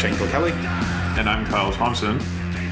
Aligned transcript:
Shane 0.00 0.14
Kilkelly. 0.14 0.52
And 1.18 1.28
I'm 1.28 1.44
Kyle 1.44 1.70
Thompson. 1.72 2.18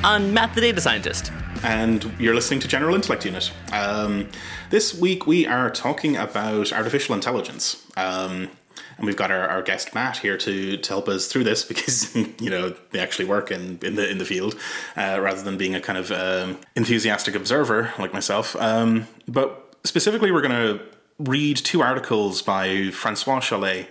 I'm 0.02 0.32
Matt 0.32 0.54
the 0.54 0.62
Data 0.62 0.80
Scientist. 0.80 1.30
And 1.62 2.10
you're 2.18 2.34
listening 2.34 2.58
to 2.60 2.68
General 2.68 2.94
Intellect 2.94 3.26
Unit. 3.26 3.52
Um, 3.70 4.30
this 4.70 4.94
week 4.94 5.26
we 5.26 5.46
are 5.46 5.68
talking 5.68 6.16
about 6.16 6.72
artificial 6.72 7.14
intelligence. 7.14 7.84
Um, 7.98 8.48
and 8.96 9.04
we've 9.04 9.14
got 9.14 9.30
our, 9.30 9.46
our 9.46 9.60
guest 9.60 9.94
Matt 9.94 10.16
here 10.16 10.38
to, 10.38 10.78
to 10.78 10.88
help 10.88 11.06
us 11.06 11.26
through 11.26 11.44
this 11.44 11.64
because 11.68 12.16
you 12.16 12.48
know 12.48 12.74
they 12.92 12.98
actually 12.98 13.26
work 13.26 13.50
in, 13.50 13.78
in 13.82 13.96
the 13.96 14.08
in 14.08 14.16
the 14.16 14.24
field 14.24 14.54
uh, 14.96 15.18
rather 15.20 15.42
than 15.42 15.58
being 15.58 15.74
a 15.74 15.82
kind 15.82 15.98
of 15.98 16.10
um, 16.10 16.58
enthusiastic 16.76 17.34
observer 17.34 17.92
like 17.98 18.14
myself. 18.14 18.56
Um, 18.56 19.06
but 19.26 19.76
specifically, 19.84 20.32
we're 20.32 20.40
going 20.40 20.78
to 20.78 20.80
read 21.18 21.58
two 21.58 21.82
articles 21.82 22.40
by 22.40 22.88
Francois 22.88 23.40
Chollet. 23.40 23.86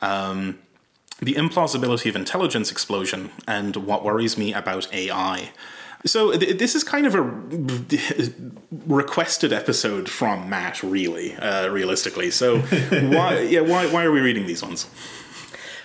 Um, 0.00 0.60
the 1.20 1.34
implausibility 1.34 2.08
of 2.08 2.16
intelligence 2.16 2.70
explosion 2.70 3.30
and 3.46 3.76
what 3.76 4.04
worries 4.04 4.38
me 4.38 4.52
about 4.52 4.92
AI. 4.92 5.50
So 6.06 6.32
th- 6.36 6.58
this 6.58 6.74
is 6.74 6.84
kind 6.84 7.06
of 7.06 7.14
a 7.14 7.22
requested 8.86 9.52
episode 9.52 10.08
from 10.08 10.48
Matt, 10.48 10.82
really, 10.82 11.34
uh, 11.34 11.68
realistically. 11.68 12.30
So 12.30 12.58
why, 12.90 13.40
yeah, 13.40 13.60
why, 13.60 13.86
why 13.86 14.04
are 14.04 14.12
we 14.12 14.20
reading 14.20 14.46
these 14.46 14.62
ones? 14.62 14.88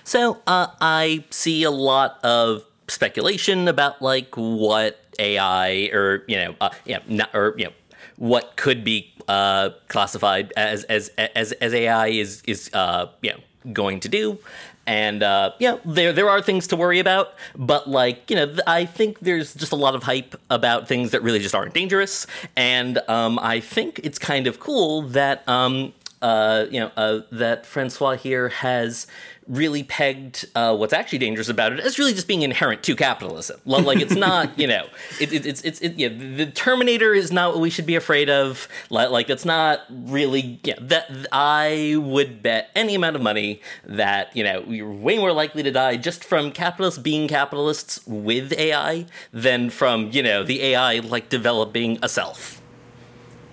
So 0.04 0.42
uh, 0.46 0.68
I 0.80 1.24
see 1.32 1.64
a 1.64 1.72
lot 1.72 2.24
of 2.24 2.64
speculation 2.88 3.68
about 3.68 4.02
like 4.02 4.36
what 4.36 5.00
AI 5.18 5.90
or 5.94 6.24
you 6.28 6.36
know, 6.36 6.56
uh, 6.62 6.70
yeah, 6.86 7.00
not, 7.08 7.34
or 7.34 7.56
you 7.58 7.66
know, 7.66 7.74
what 8.18 8.56
could 8.56 8.84
be 8.84 9.14
uh, 9.28 9.70
classified 9.88 10.54
as 10.58 10.84
as 10.86 11.10
as 11.18 11.54
as 11.54 11.74
AI 11.74 12.08
is 12.08 12.44
is 12.46 12.70
uh, 12.74 13.08
you 13.22 13.32
know 13.32 13.40
going 13.72 14.00
to 14.02 14.10
do 14.10 14.38
and 14.86 15.24
uh, 15.24 15.52
yeah, 15.60 15.78
there 15.86 16.12
there 16.12 16.30
are 16.30 16.42
things 16.42 16.68
to 16.68 16.76
worry 16.76 17.00
about, 17.00 17.34
but 17.56 17.90
like 17.90 18.30
you 18.30 18.36
know, 18.36 18.56
I 18.68 18.86
think 18.86 19.20
there's 19.20 19.54
just 19.54 19.72
a 19.72 19.78
lot 19.78 19.96
of 19.96 20.04
hype 20.04 20.36
about 20.50 20.88
things 20.88 21.12
that 21.12 21.24
really 21.24 21.40
just 21.40 21.56
aren't 21.56 21.74
dangerous, 21.74 22.28
and 22.56 23.00
um, 23.08 23.40
I 23.40 23.60
think 23.60 24.02
it's 24.04 24.20
kind 24.20 24.48
of 24.48 24.60
cool 24.60 25.04
that 25.04 25.48
um, 25.48 25.94
uh, 26.22 26.66
you 26.70 26.80
know 26.80 26.92
uh, 26.98 27.22
that 27.32 27.66
Francois 27.66 28.16
here 28.16 28.50
has 28.50 29.08
really 29.48 29.84
pegged 29.84 30.46
uh, 30.56 30.76
what's 30.76 30.94
actually 30.94 31.20
dangerous 31.20 31.50
about 31.50 31.74
it 31.74 31.80
as 31.80 32.00
really 32.00 32.14
just 32.14 32.28
being 32.28 32.42
inherent 32.42 32.84
to 32.84 32.96
capitalism. 32.96 33.60
Like 33.66 34.02
it's 34.02 34.16
not, 34.16 34.58
you 34.60 34.68
know, 34.68 34.86
it, 35.20 35.34
it, 35.34 35.46
it's 35.46 35.62
it's 35.62 35.82
it, 35.82 35.94
yeah, 35.96 36.10
the 36.10 36.46
Terminator 36.48 37.14
is 37.14 37.32
not 37.32 37.54
what 37.54 37.62
we 37.62 37.70
should 37.70 37.86
be 37.86 37.96
afraid 37.96 38.30
of. 38.30 38.68
Like, 38.90 39.30
it's 39.30 39.46
not 39.46 39.82
really. 39.90 40.60
Yeah, 40.64 40.76
that 40.80 41.28
I 41.32 41.96
would 42.00 42.42
bet 42.42 42.70
any 42.76 42.96
amount 42.96 43.16
of 43.16 43.22
money 43.22 43.62
that 43.86 44.36
you 44.36 44.44
know 44.44 44.64
you're 44.68 44.92
way 44.92 45.18
more 45.18 45.32
likely 45.32 45.64
to 45.64 45.72
die 45.72 45.98
just 45.98 46.24
from 46.24 46.52
capitalists 46.52 47.00
being 47.00 47.28
capitalists 47.28 48.06
with 48.06 48.54
AI 48.54 49.06
than 49.32 49.70
from 49.70 50.12
you 50.12 50.24
know 50.24 50.44
the 50.44 50.62
AI 50.64 51.00
like 51.00 51.30
developing 51.30 52.00
a 52.02 52.10
self. 52.10 52.62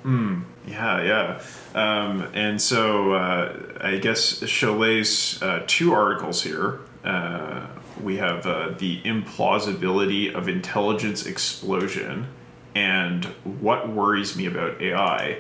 Hmm. 0.02 0.40
Yeah. 0.66 1.02
Yeah. 1.02 1.42
Um, 1.74 2.22
and 2.34 2.60
so 2.60 3.12
uh, 3.12 3.56
I 3.80 3.98
guess 3.98 4.40
Chollet's 4.40 5.42
uh, 5.42 5.64
two 5.66 5.92
articles 5.92 6.42
here. 6.42 6.80
Uh, 7.04 7.66
we 8.02 8.16
have 8.16 8.46
uh, 8.46 8.70
the 8.78 9.00
implausibility 9.02 10.34
of 10.34 10.48
intelligence 10.48 11.26
explosion 11.26 12.26
and 12.74 13.24
what 13.60 13.88
worries 13.88 14.36
me 14.36 14.46
about 14.46 14.80
AI. 14.80 15.38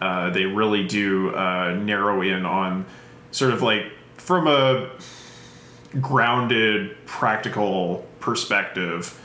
Uh, 0.00 0.30
they 0.30 0.44
really 0.44 0.86
do 0.86 1.34
uh, 1.34 1.74
narrow 1.74 2.22
in 2.22 2.44
on 2.44 2.84
sort 3.30 3.52
of 3.52 3.62
like 3.62 3.86
from 4.16 4.46
a 4.46 4.90
grounded, 6.00 6.96
practical 7.06 8.06
perspective, 8.20 9.18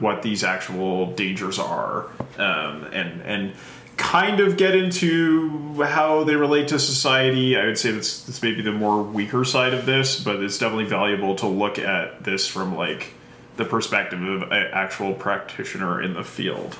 what 0.00 0.22
these 0.22 0.44
actual 0.44 1.12
dangers 1.12 1.58
are, 1.58 2.06
um, 2.36 2.84
and 2.92 3.22
and 3.22 3.54
kind 3.96 4.40
of 4.40 4.56
get 4.56 4.74
into 4.74 5.82
how 5.82 6.24
they 6.24 6.36
relate 6.36 6.68
to 6.68 6.78
society. 6.78 7.56
I 7.56 7.66
would 7.66 7.78
say 7.78 7.92
that's, 7.92 8.22
that's 8.24 8.42
maybe 8.42 8.62
the 8.62 8.72
more 8.72 9.02
weaker 9.02 9.44
side 9.44 9.74
of 9.74 9.86
this, 9.86 10.22
but 10.22 10.42
it's 10.42 10.58
definitely 10.58 10.86
valuable 10.86 11.34
to 11.36 11.46
look 11.46 11.78
at 11.78 12.24
this 12.24 12.46
from 12.46 12.76
like 12.76 13.12
the 13.56 13.64
perspective 13.64 14.22
of 14.22 14.42
an 14.42 14.68
actual 14.72 15.14
practitioner 15.14 16.02
in 16.02 16.14
the 16.14 16.24
field. 16.24 16.76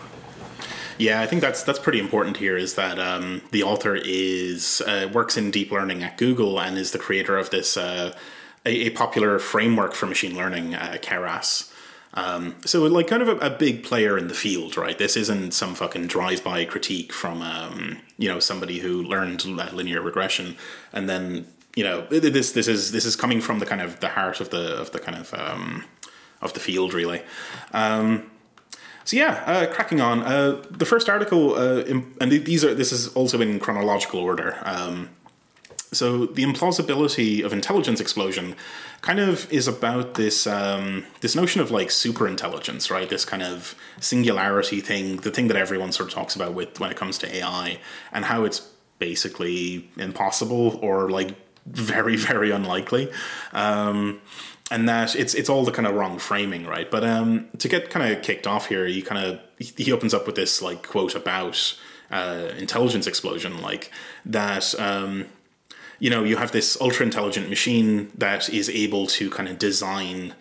Yeah, 0.97 1.21
I 1.21 1.27
think 1.27 1.41
that's 1.41 1.65
that's 1.65 1.79
pretty 1.79 1.99
important 1.99 2.37
here. 2.37 2.57
Is 2.57 2.77
that 2.77 3.01
um, 3.01 3.43
the 3.51 3.65
author 3.65 3.97
is 3.97 4.81
uh, 4.87 5.09
works 5.13 5.37
in 5.37 5.51
deep 5.51 5.73
learning 5.73 6.05
at 6.05 6.17
Google 6.17 6.61
and 6.61 6.79
is 6.79 6.93
the 6.93 6.99
creator 6.99 7.37
of 7.37 7.51
this 7.51 7.77
uh, 7.77 8.15
a, 8.65 8.87
a, 8.87 8.91
popular 8.91 9.39
framework 9.39 9.95
for 9.95 10.07
machine 10.07 10.37
learning, 10.37 10.75
uh, 10.75 10.97
Keras. 11.03 11.71
Um, 12.15 12.55
so, 12.65 12.83
like, 12.85 13.09
kind 13.09 13.23
of 13.23 13.29
a, 13.29 13.37
a, 13.39 13.51
big 13.51 13.83
player 13.83 14.17
in 14.17 14.29
the 14.29 14.35
field, 14.35 14.77
right? 14.77 14.97
This 14.97 15.17
isn't 15.17 15.53
some 15.53 15.75
fucking 15.75 16.07
drive-by 16.07 16.65
critique 16.65 17.13
from, 17.13 17.43
um, 17.43 17.99
you 18.19 18.29
know, 18.29 18.39
somebody 18.39 18.79
who 18.79 19.03
learned 19.03 19.45
linear 19.45 20.01
regression, 20.01 20.57
and 20.93 21.09
then, 21.09 21.47
you 21.75 21.83
know, 21.83 22.03
this 22.07 22.53
this 22.53 22.69
is 22.69 22.93
this 22.93 23.05
is 23.05 23.17
coming 23.17 23.41
from 23.41 23.59
the 23.59 23.67
kind 23.67 23.81
of 23.81 23.99
the 23.99 24.11
heart 24.11 24.41
of 24.41 24.51
the 24.51 24.77
of 24.77 24.93
the 24.93 25.01
kind 25.01 25.19
of 25.19 25.35
um, 25.35 25.85
of 26.41 26.53
the 26.53 26.61
field, 26.61 26.95
really. 26.95 27.21
Um, 27.73 28.31
so 29.05 29.17
yeah, 29.17 29.43
uh, 29.47 29.67
cracking 29.67 30.01
on. 30.01 30.23
Uh, 30.23 30.63
the 30.71 30.87
first 30.87 31.09
article, 31.09 31.55
uh, 31.55 31.83
and 32.21 32.31
these 32.31 32.65
are 32.65 32.75
this 32.75 32.93
is 32.93 33.09
also 33.09 33.41
in 33.41 33.59
chronological 33.59 34.21
order. 34.21 34.57
Um, 34.63 35.11
so 35.95 36.27
the 36.27 36.45
implausibility 36.45 37.45
of 37.45 37.53
intelligence 37.53 38.01
explosion 38.01 38.55
kind 39.01 39.21
of 39.21 39.51
is 39.53 39.69
about 39.69 40.15
this 40.15 40.47
um, 40.47 41.05
this 41.21 41.35
notion 41.35 41.61
of 41.61 41.71
like 41.71 41.91
super 41.91 42.27
intelligence, 42.27 42.91
right? 42.91 43.09
This 43.09 43.25
kind 43.25 43.43
of 43.43 43.75
singularity 44.01 44.81
thing, 44.81 45.19
the 45.19 45.31
thing 45.31 45.49
that 45.49 45.57
everyone 45.57 45.93
sort 45.93 46.09
of 46.09 46.15
talks 46.15 46.35
about 46.35 46.55
with 46.55 46.81
when 46.81 46.91
it 46.91 46.97
comes 46.97 47.19
to 47.19 47.37
AI, 47.37 47.79
and 48.13 48.25
how 48.25 48.45
it's 48.45 48.61
basically 48.99 49.91
impossible 49.97 50.79
or 50.83 51.11
like 51.11 51.35
very 51.67 52.17
very 52.31 52.51
unlikely. 52.51 53.13
Um, 53.53 54.21
and 54.71 54.89
that 54.89 55.15
it's 55.15 55.35
it's 55.35 55.51
all 55.51 55.65
the 55.65 55.73
kind 55.73 55.87
of 55.87 55.95
wrong 55.95 56.19
framing, 56.19 56.67
right? 56.67 56.91
But 56.91 57.05
um, 57.05 57.49
to 57.59 57.69
get 57.69 57.91
kind 57.91 58.13
of 58.13 58.23
kicked 58.23 58.47
off 58.47 58.69
here, 58.69 58.87
he 58.87 59.03
kind 59.03 59.25
of 59.25 59.41
he 59.59 59.93
opens 59.93 60.15
up 60.15 60.27
with 60.27 60.37
this 60.37 60.63
like 60.63 60.87
quote 60.87 61.15
about 61.15 61.77
uh, 62.11 62.51
intelligence 62.57 63.07
explosion, 63.07 63.61
like 63.61 63.91
that. 64.25 64.75
Um, 64.81 65.27
you 65.99 66.11
know, 66.11 66.25
you 66.25 66.37
have 66.37 66.53
this 66.53 66.81
ultra 66.81 67.07
intelligent 67.07 67.49
machine 67.49 68.11
that 68.17 68.49
is 68.49 68.69
able 68.71 69.07
to 69.07 69.31
kind 69.31 69.49
of 69.49 69.59
design 69.59 70.35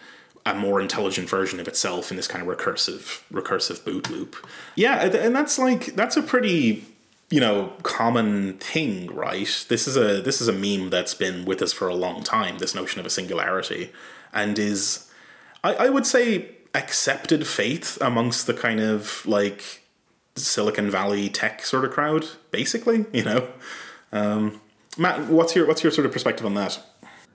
a 0.46 0.54
more 0.54 0.82
intelligent 0.82 1.30
version 1.30 1.60
of 1.60 1.68
itself 1.68 2.12
in 2.12 2.18
this 2.18 2.28
kind 2.28 2.48
of 2.48 2.58
recursive 2.58 3.22
recursive 3.32 3.84
boot 3.86 4.10
loop. 4.10 4.36
Yeah, 4.76 5.06
and 5.06 5.36
that's 5.36 5.58
like 5.58 5.96
that's 5.96 6.18
a 6.18 6.22
pretty 6.22 6.86
you 7.30 7.40
know 7.40 7.74
common 7.84 8.58
thing, 8.58 9.08
right? 9.14 9.66
This 9.70 9.88
is 9.88 9.96
a 9.96 10.22
this 10.22 10.42
is 10.42 10.48
a 10.48 10.54
meme 10.54 10.90
that's 10.90 11.14
been 11.14 11.46
with 11.46 11.62
us 11.62 11.72
for 11.72 11.88
a 11.88 11.96
long 11.96 12.24
time. 12.24 12.58
This 12.58 12.76
notion 12.76 13.00
of 13.00 13.06
a 13.06 13.10
singularity, 13.10 13.92
and 14.34 14.60
is 14.60 15.10
I, 15.64 15.76
I 15.76 15.90
would 15.90 16.06
say 16.06 16.50
accepted 16.76 17.48
faith 17.48 17.98
amongst 18.02 18.48
the 18.48 18.54
kind 18.54 18.82
of 18.82 19.26
like 19.26 19.84
Silicon 20.36 20.90
Valley 20.90 21.30
tech 21.30 21.64
sort 21.66 21.86
of 21.86 21.92
crowd, 21.92 22.28
basically. 22.52 23.06
You 23.14 23.24
know. 23.24 23.48
Um, 24.12 24.62
Matt, 24.98 25.28
what's 25.28 25.56
your 25.56 25.68
what's 25.68 25.84
your 25.84 25.92
sort 25.92 26.06
of 26.06 26.12
perspective 26.12 26.46
on 26.46 26.54
that? 26.56 26.80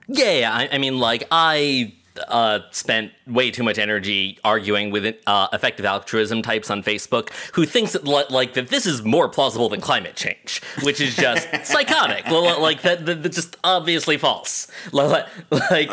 Yeah, 0.07 0.49
I, 0.51 0.75
I 0.75 0.77
mean, 0.77 0.99
like 0.99 1.27
I 1.29 1.93
uh, 2.27 2.59
spent 2.71 3.11
way 3.27 3.51
too 3.51 3.63
much 3.63 3.77
energy 3.77 4.39
arguing 4.43 4.91
with 4.91 5.15
uh, 5.27 5.47
effective 5.53 5.85
altruism 5.85 6.41
types 6.41 6.69
on 6.69 6.83
Facebook 6.83 7.29
who 7.53 7.65
thinks 7.65 7.93
that 7.93 8.05
like 8.05 8.53
that 8.53 8.69
this 8.69 8.85
is 8.85 9.03
more 9.03 9.29
plausible 9.29 9.69
than 9.69 9.81
climate 9.81 10.15
change, 10.15 10.61
which 10.83 10.99
is 10.99 11.15
just 11.15 11.47
psychotic. 11.65 12.27
Like 12.27 12.81
that, 12.81 13.05
that's 13.05 13.35
just 13.35 13.57
obviously 13.63 14.17
false. 14.17 14.67
Like, 14.91 15.27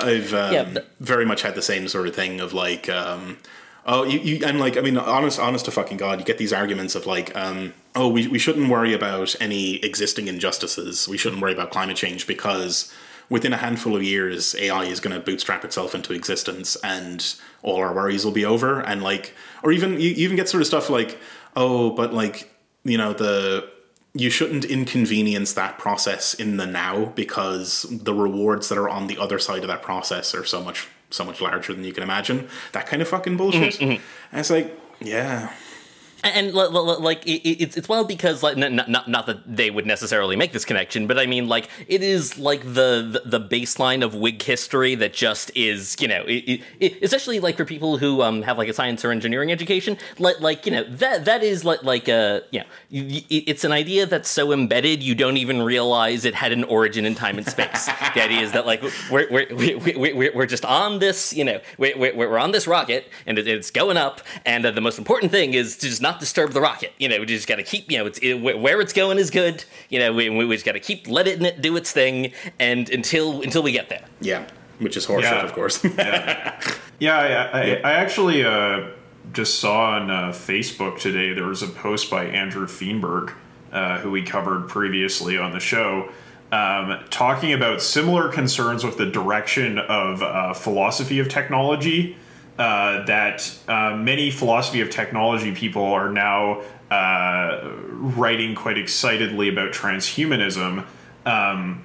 I've 0.03 0.35
um, 0.35 0.53
yeah. 0.53 0.79
very 1.01 1.25
much 1.25 1.43
had 1.43 1.55
the 1.55 1.63
same 1.63 1.89
sort 1.89 2.07
of 2.09 2.15
thing 2.15 2.41
of 2.41 2.53
like. 2.53 2.89
Um, 2.89 3.39
Oh, 3.89 4.03
you, 4.03 4.19
you, 4.19 4.45
and 4.45 4.59
like, 4.59 4.77
I 4.77 4.81
mean, 4.81 4.99
honest, 4.99 5.39
honest 5.39 5.67
to 5.67 5.71
fucking 5.71 5.97
God, 5.97 6.19
you 6.19 6.25
get 6.25 6.39
these 6.39 6.53
arguments 6.53 6.97
of 6.97 7.07
like, 7.07 7.35
um, 7.37 7.73
oh, 7.97 8.09
we, 8.09 8.29
we 8.29 8.39
shouldn't 8.39 8.69
worry 8.69 8.93
about 8.93 9.35
any 9.41 9.77
existing 9.77 10.29
injustices. 10.29 11.09
We 11.09 11.17
shouldn't 11.17 11.43
worry 11.43 11.53
about 11.53 11.71
climate 11.71 11.97
change 11.97 12.27
because 12.27 12.93
within 13.29 13.53
a 13.53 13.57
handful 13.57 13.97
of 13.97 14.03
years, 14.03 14.55
AI 14.55 14.85
is 14.85 15.01
going 15.01 15.15
to 15.15 15.21
bootstrap 15.21 15.65
itself 15.65 15.95
into 15.95 16.13
existence 16.13 16.77
and 16.85 17.35
all 17.63 17.77
our 17.77 17.95
worries 17.95 18.25
will 18.25 18.33
be 18.33 18.45
over. 18.45 18.81
And 18.81 19.03
like, 19.03 19.35
or 19.65 19.73
even, 19.73 19.99
you 20.01 20.11
even 20.11 20.37
get 20.37 20.49
sort 20.49 20.61
of 20.61 20.67
stuff 20.67 20.91
like, 20.91 21.19
oh, 21.57 21.91
but 21.91 22.13
like, 22.13 22.53
you 22.85 22.99
know, 22.99 23.13
the, 23.13 23.69
you 24.13 24.31
shouldn't 24.31 24.65
inconvenience 24.65 25.55
that 25.55 25.79
process 25.79 26.35
in 26.35 26.59
the 26.59 26.67
now 26.67 27.07
because 27.07 27.87
the 27.91 28.15
rewards 28.15 28.69
that 28.69 28.79
are 28.79 28.89
on 28.89 29.09
the 29.09 29.19
other 29.19 29.39
side 29.39 29.63
of 29.63 29.69
that 29.69 29.83
process 29.83 30.35
are 30.35 30.45
so 30.45 30.63
much 30.63 30.89
so 31.11 31.25
much 31.25 31.41
larger 31.41 31.73
than 31.73 31.85
you 31.85 31.93
can 31.93 32.03
imagine. 32.03 32.49
That 32.73 32.87
kind 32.87 33.01
of 33.01 33.07
fucking 33.07 33.37
bullshit. 33.37 33.75
Mm-hmm, 33.75 33.85
mm-hmm. 33.85 34.03
And 34.33 34.41
it's 34.41 34.51
like, 34.51 34.77
yeah. 35.01 35.53
And 36.29 36.55
like 36.55 37.23
it's 37.27 37.77
it's 37.77 37.89
wild 37.89 38.09
because 38.09 38.43
like 38.43 38.57
not, 38.57 38.89
not 38.89 39.09
not 39.09 39.27
that 39.27 39.57
they 39.57 39.71
would 39.71 39.87
necessarily 39.87 40.37
make 40.37 40.53
this 40.53 40.65
connection, 40.65 41.07
but 41.07 41.19
I 41.19 41.27
mean 41.27 41.49
like 41.49 41.69
it 41.89 42.03
is 42.03 42.39
like 42.39 42.63
the 42.63 43.23
the, 43.25 43.47
baseline 43.47 44.03
of 44.03 44.15
Whig 44.15 44.43
history 44.43 44.95
that 44.97 45.13
just 45.13 45.53
is 45.55 45.97
you 46.01 46.09
know 46.09 46.25
it, 46.27 46.61
it, 46.81 47.03
especially 47.03 47.39
like 47.39 47.57
for 47.57 47.65
people 47.65 47.99
who 47.99 48.23
um 48.23 48.43
have 48.43 48.59
like 48.59 48.69
a 48.69 48.73
science 48.73 49.05
or 49.05 49.13
engineering 49.13 49.53
education 49.53 49.97
like 50.19 50.41
like 50.41 50.67
you 50.67 50.73
know 50.73 50.83
that 50.85 51.27
that 51.27 51.45
is 51.45 51.65
like 51.65 51.83
like 51.85 52.09
a 52.09 52.43
you 52.51 52.61
know 52.61 52.67
it's 52.91 53.63
an 53.63 53.73
idea 53.73 54.05
that's 54.07 54.29
so 54.29 54.53
embedded 54.53 55.03
you 55.03 55.15
don't 55.15 55.37
even 55.37 55.63
realize 55.63 56.25
it 56.25 56.35
had 56.35 56.51
an 56.51 56.65
origin 56.65 57.05
in 57.05 57.15
time 57.15 57.39
and 57.39 57.47
space. 57.47 57.87
the 58.15 58.23
idea 58.25 58.41
is 58.41 58.53
that 58.53 58.67
like 58.67 58.83
we're 59.11 59.31
we're 59.31 59.55
we, 59.55 59.75
we, 59.97 60.31
we're 60.31 60.47
just 60.47 60.65
on 60.65 60.99
this 60.99 61.33
you 61.33 61.45
know 61.45 61.61
we're, 61.79 61.97
we're 61.97 62.39
on 62.39 62.51
this 62.51 62.67
rocket 62.67 63.09
and 63.27 63.39
it's 63.39 63.71
going 63.71 63.97
up 63.97 64.21
and 64.45 64.67
uh, 64.67 64.71
the 64.71 64.81
most 64.81 64.99
important 64.99 65.31
thing 65.31 65.55
is 65.55 65.77
to 65.77 65.89
just 65.89 66.03
not 66.03 66.16
disturb 66.21 66.53
the 66.53 66.61
rocket. 66.61 66.93
You 66.99 67.09
know, 67.09 67.21
we 67.21 67.27
just 67.27 67.47
got 67.47 67.57
to 67.57 67.63
keep, 67.63 67.91
you 67.91 67.99
know, 67.99 68.07
it's, 68.07 68.19
it, 68.19 68.35
where 68.35 68.81
it's 68.81 68.93
going 68.93 69.19
is 69.19 69.31
good. 69.31 69.65
You 69.89 69.99
know, 69.99 70.13
we, 70.13 70.31
we 70.31 70.49
just 70.55 70.65
got 70.65 70.73
to 70.73 70.81
keep 70.81 71.09
letting 71.09 71.45
it 71.45 71.61
do 71.63 71.77
its 71.77 71.93
thing, 71.93 72.33
and 72.59 72.89
until 72.91 73.43
until 73.43 73.63
we 73.63 73.73
get 73.73 73.89
there. 73.89 74.05
Yeah, 74.21 74.47
which 74.79 74.97
is 74.97 75.07
horseshit, 75.07 75.23
yeah. 75.23 75.45
of 75.45 75.53
course. 75.53 75.85
yeah, 75.99 76.61
yeah. 77.01 77.51
I, 77.53 77.61
I, 77.61 77.63
I 77.85 77.93
actually 77.95 78.45
uh, 78.45 78.89
just 79.33 79.59
saw 79.59 79.91
on 79.91 80.11
uh, 80.11 80.29
Facebook 80.29 80.99
today 80.99 81.33
there 81.33 81.47
was 81.47 81.63
a 81.63 81.69
post 81.69 82.11
by 82.11 82.25
Andrew 82.25 82.67
Feenberg, 82.67 83.33
uh, 83.73 83.99
who 83.99 84.11
we 84.11 84.23
covered 84.23 84.69
previously 84.69 85.39
on 85.39 85.53
the 85.53 85.61
show. 85.61 86.11
Um, 86.53 87.01
talking 87.11 87.53
about 87.53 87.83
similar 87.83 88.29
concerns 88.31 88.85
with 88.85 88.99
the 88.99 89.07
direction 89.07 89.79
of 89.79 90.23
uh, 90.23 90.55
philosophy 90.55 91.19
of 91.19 91.29
technology 91.29 92.17
uh, 92.59 93.05
that 93.05 93.55
uh, 93.69 93.97
many 93.97 94.31
philosophy 94.31 94.81
of 94.81 94.91
technology 94.91 95.53
people 95.55 95.85
are 95.85 96.11
now 96.11 96.63
uh, 96.91 97.71
writing 97.91 98.55
quite 98.55 98.79
excitedly 98.79 99.49
about 99.49 99.73
transhumanism, 99.73 100.87
um, 101.27 101.83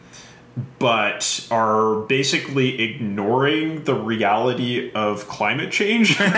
but 0.79 1.47
are 1.49 2.01
basically 2.01 2.81
ignoring 2.81 3.83
the 3.83 3.95
reality 3.95 4.91
of 4.93 5.27
climate 5.27 5.71
change. 5.71 6.19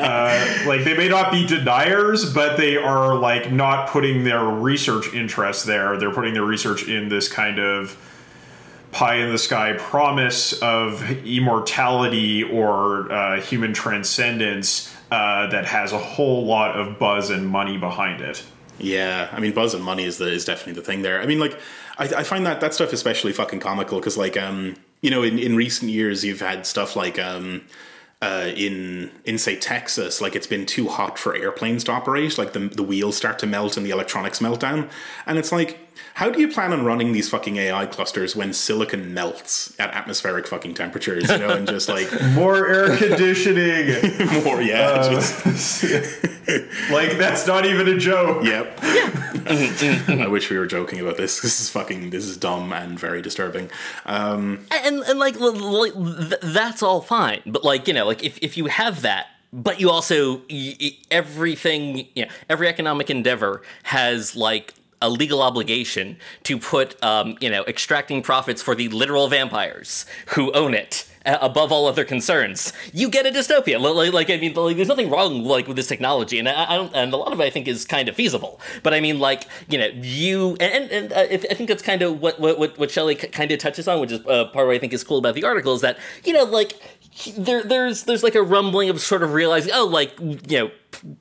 Uh, 0.00 0.64
like 0.66 0.82
they 0.84 0.96
may 0.96 1.08
not 1.08 1.30
be 1.30 1.46
deniers, 1.46 2.32
but 2.32 2.56
they 2.56 2.76
are 2.76 3.14
like 3.14 3.52
not 3.52 3.88
putting 3.88 4.24
their 4.24 4.44
research 4.44 5.12
interests 5.12 5.64
there. 5.64 5.96
They're 5.96 6.12
putting 6.12 6.34
their 6.34 6.44
research 6.44 6.88
in 6.88 7.08
this 7.08 7.28
kind 7.28 7.58
of 7.58 7.96
pie 8.92 9.16
in 9.16 9.30
the 9.30 9.38
sky 9.38 9.74
promise 9.78 10.52
of 10.60 11.08
immortality 11.24 12.42
or 12.42 13.10
uh, 13.12 13.40
human 13.40 13.72
transcendence 13.72 14.94
uh, 15.10 15.46
that 15.48 15.64
has 15.64 15.92
a 15.92 15.98
whole 15.98 16.44
lot 16.44 16.78
of 16.78 16.98
buzz 16.98 17.30
and 17.30 17.46
money 17.48 17.76
behind 17.76 18.20
it. 18.20 18.42
Yeah, 18.78 19.28
I 19.32 19.40
mean, 19.40 19.52
buzz 19.52 19.74
and 19.74 19.84
money 19.84 20.04
is 20.04 20.18
the 20.18 20.28
is 20.32 20.44
definitely 20.44 20.74
the 20.74 20.82
thing 20.82 21.02
there. 21.02 21.20
I 21.20 21.26
mean, 21.26 21.38
like, 21.38 21.58
I, 21.98 22.04
I 22.04 22.22
find 22.22 22.46
that 22.46 22.60
that 22.60 22.74
stuff 22.74 22.92
especially 22.92 23.32
fucking 23.32 23.60
comical 23.60 23.98
because, 23.98 24.16
like, 24.16 24.36
um, 24.36 24.76
you 25.02 25.10
know, 25.10 25.22
in, 25.22 25.38
in 25.38 25.54
recent 25.54 25.90
years, 25.90 26.24
you've 26.24 26.40
had 26.40 26.66
stuff 26.66 26.96
like, 26.96 27.18
um, 27.18 27.62
uh, 28.22 28.50
in 28.54 29.10
in 29.24 29.38
say 29.38 29.56
Texas, 29.56 30.20
like 30.20 30.36
it's 30.36 30.46
been 30.46 30.66
too 30.66 30.88
hot 30.88 31.18
for 31.18 31.34
airplanes 31.34 31.84
to 31.84 31.92
operate. 31.92 32.36
Like 32.36 32.52
the 32.52 32.60
the 32.60 32.82
wheels 32.82 33.16
start 33.16 33.38
to 33.40 33.46
melt 33.46 33.76
and 33.76 33.86
the 33.86 33.90
electronics 33.90 34.40
melt 34.40 34.60
down, 34.60 34.90
and 35.26 35.38
it's 35.38 35.52
like 35.52 35.89
how 36.20 36.28
do 36.28 36.38
you 36.38 36.48
plan 36.48 36.70
on 36.74 36.84
running 36.84 37.12
these 37.12 37.30
fucking 37.30 37.56
AI 37.56 37.86
clusters 37.86 38.36
when 38.36 38.52
silicon 38.52 39.14
melts 39.14 39.72
at 39.80 39.90
atmospheric 39.94 40.46
fucking 40.46 40.74
temperatures? 40.74 41.30
You 41.30 41.38
know, 41.38 41.48
and 41.48 41.66
just 41.66 41.88
like 41.88 42.08
more 42.34 42.68
air 42.68 42.94
conditioning, 42.94 43.86
more 44.44 44.60
yeah. 44.60 44.90
Uh, 44.90 45.10
just, 45.14 45.82
like 46.90 47.16
that's 47.16 47.46
not 47.46 47.64
even 47.64 47.88
a 47.88 47.96
joke. 47.96 48.44
Yep. 48.44 48.80
I 48.82 50.26
wish 50.28 50.50
we 50.50 50.58
were 50.58 50.66
joking 50.66 51.00
about 51.00 51.16
this. 51.16 51.40
This 51.40 51.58
is 51.58 51.70
fucking. 51.70 52.10
This 52.10 52.26
is 52.26 52.36
dumb 52.36 52.70
and 52.74 53.00
very 53.00 53.22
disturbing. 53.22 53.70
Um, 54.04 54.66
and 54.84 55.00
and 55.00 55.18
like, 55.18 55.40
like 55.40 55.94
that's 56.42 56.82
all 56.82 57.00
fine, 57.00 57.40
but 57.46 57.64
like 57.64 57.88
you 57.88 57.94
know, 57.94 58.04
like 58.04 58.22
if 58.22 58.36
if 58.42 58.58
you 58.58 58.66
have 58.66 59.00
that 59.00 59.28
but 59.52 59.80
you 59.80 59.90
also 59.90 60.42
everything 61.10 62.06
you 62.14 62.24
know 62.24 62.30
every 62.48 62.68
economic 62.68 63.10
endeavor 63.10 63.62
has 63.82 64.36
like 64.36 64.74
a 65.02 65.08
legal 65.08 65.42
obligation 65.42 66.16
to 66.44 66.58
put, 66.58 67.02
um, 67.02 67.36
you 67.40 67.50
know, 67.50 67.64
extracting 67.64 68.22
profits 68.22 68.62
for 68.62 68.74
the 68.74 68.88
literal 68.88 69.28
vampires 69.28 70.06
who 70.28 70.52
own 70.52 70.74
it 70.74 71.06
uh, 71.26 71.38
above 71.40 71.70
all 71.70 71.86
other 71.86 72.04
concerns, 72.04 72.72
you 72.92 73.08
get 73.08 73.26
a 73.26 73.30
dystopia. 73.30 73.80
Like, 73.80 74.12
like 74.12 74.30
I 74.30 74.36
mean, 74.38 74.54
like, 74.54 74.76
there's 74.76 74.88
nothing 74.88 75.10
wrong 75.10 75.44
like 75.44 75.66
with 75.66 75.76
this 75.76 75.86
technology, 75.86 76.38
and 76.38 76.48
I, 76.48 76.72
I, 76.72 76.76
don't, 76.76 76.94
and 76.94 77.12
a 77.12 77.16
lot 77.16 77.32
of 77.32 77.40
it 77.40 77.44
I 77.44 77.50
think 77.50 77.68
is 77.68 77.84
kind 77.84 78.08
of 78.08 78.16
feasible. 78.16 78.60
But 78.82 78.94
I 78.94 79.00
mean, 79.00 79.18
like, 79.18 79.44
you 79.68 79.78
know, 79.78 79.88
you 79.94 80.56
and 80.60 80.90
and, 80.90 81.12
uh, 81.12 81.20
I 81.30 81.36
think 81.36 81.68
that's 81.68 81.82
kind 81.82 82.02
of 82.02 82.20
what 82.20 82.40
what 82.40 82.58
what 82.58 82.88
Chollet 82.88 83.32
kind 83.32 83.50
of 83.50 83.58
touches 83.58 83.86
on, 83.86 84.00
which 84.00 84.12
is 84.12 84.20
uh, 84.26 84.46
part 84.46 84.66
what 84.66 84.74
I 84.74 84.78
think 84.78 84.92
is 84.92 85.04
cool 85.04 85.18
about 85.18 85.34
the 85.34 85.44
article 85.44 85.74
is 85.74 85.82
that 85.82 85.98
you 86.24 86.32
know, 86.32 86.44
like 86.44 86.80
there, 87.36 87.62
there's 87.62 88.04
there's 88.04 88.22
like 88.22 88.34
a 88.34 88.42
rumbling 88.42 88.88
of 88.88 89.00
sort 89.00 89.22
of 89.22 89.32
realizing, 89.32 89.72
oh, 89.74 89.86
like 89.86 90.18
you 90.20 90.58
know, 90.58 90.70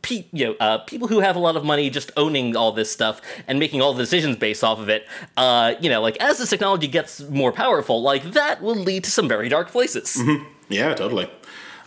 pe- 0.02 0.26
you 0.32 0.46
know, 0.46 0.56
uh, 0.60 0.78
people 0.80 1.08
who 1.08 1.20
have 1.20 1.36
a 1.36 1.40
lot 1.40 1.56
of 1.56 1.66
money 1.66 1.90
just 1.90 2.12
owning 2.16 2.56
all 2.56 2.72
this 2.72 2.92
stuff 2.92 3.22
and 3.48 3.60
making 3.60 3.82
all 3.82 3.94
the 3.94 4.04
decisions 4.04 4.38
based 4.38 4.64
off 4.64 4.80
of 4.80 4.90
it. 4.90 5.08
Uh, 5.36 5.74
you 5.82 5.90
know, 5.90 6.02
like 6.02 6.18
as 6.18 6.38
this 6.38 6.50
technology 6.50 6.88
gets 6.88 7.22
more 7.30 7.52
powerful, 7.52 8.02
like 8.02 8.24
that 8.32 8.62
will 8.62 8.76
lead 8.76 9.04
to 9.04 9.12
some 9.12 9.28
very 9.28 9.50
dark 9.50 9.70
places. 9.70 10.18
Mm-hmm. 10.18 10.44
Yeah, 10.70 10.94
totally. 10.94 11.30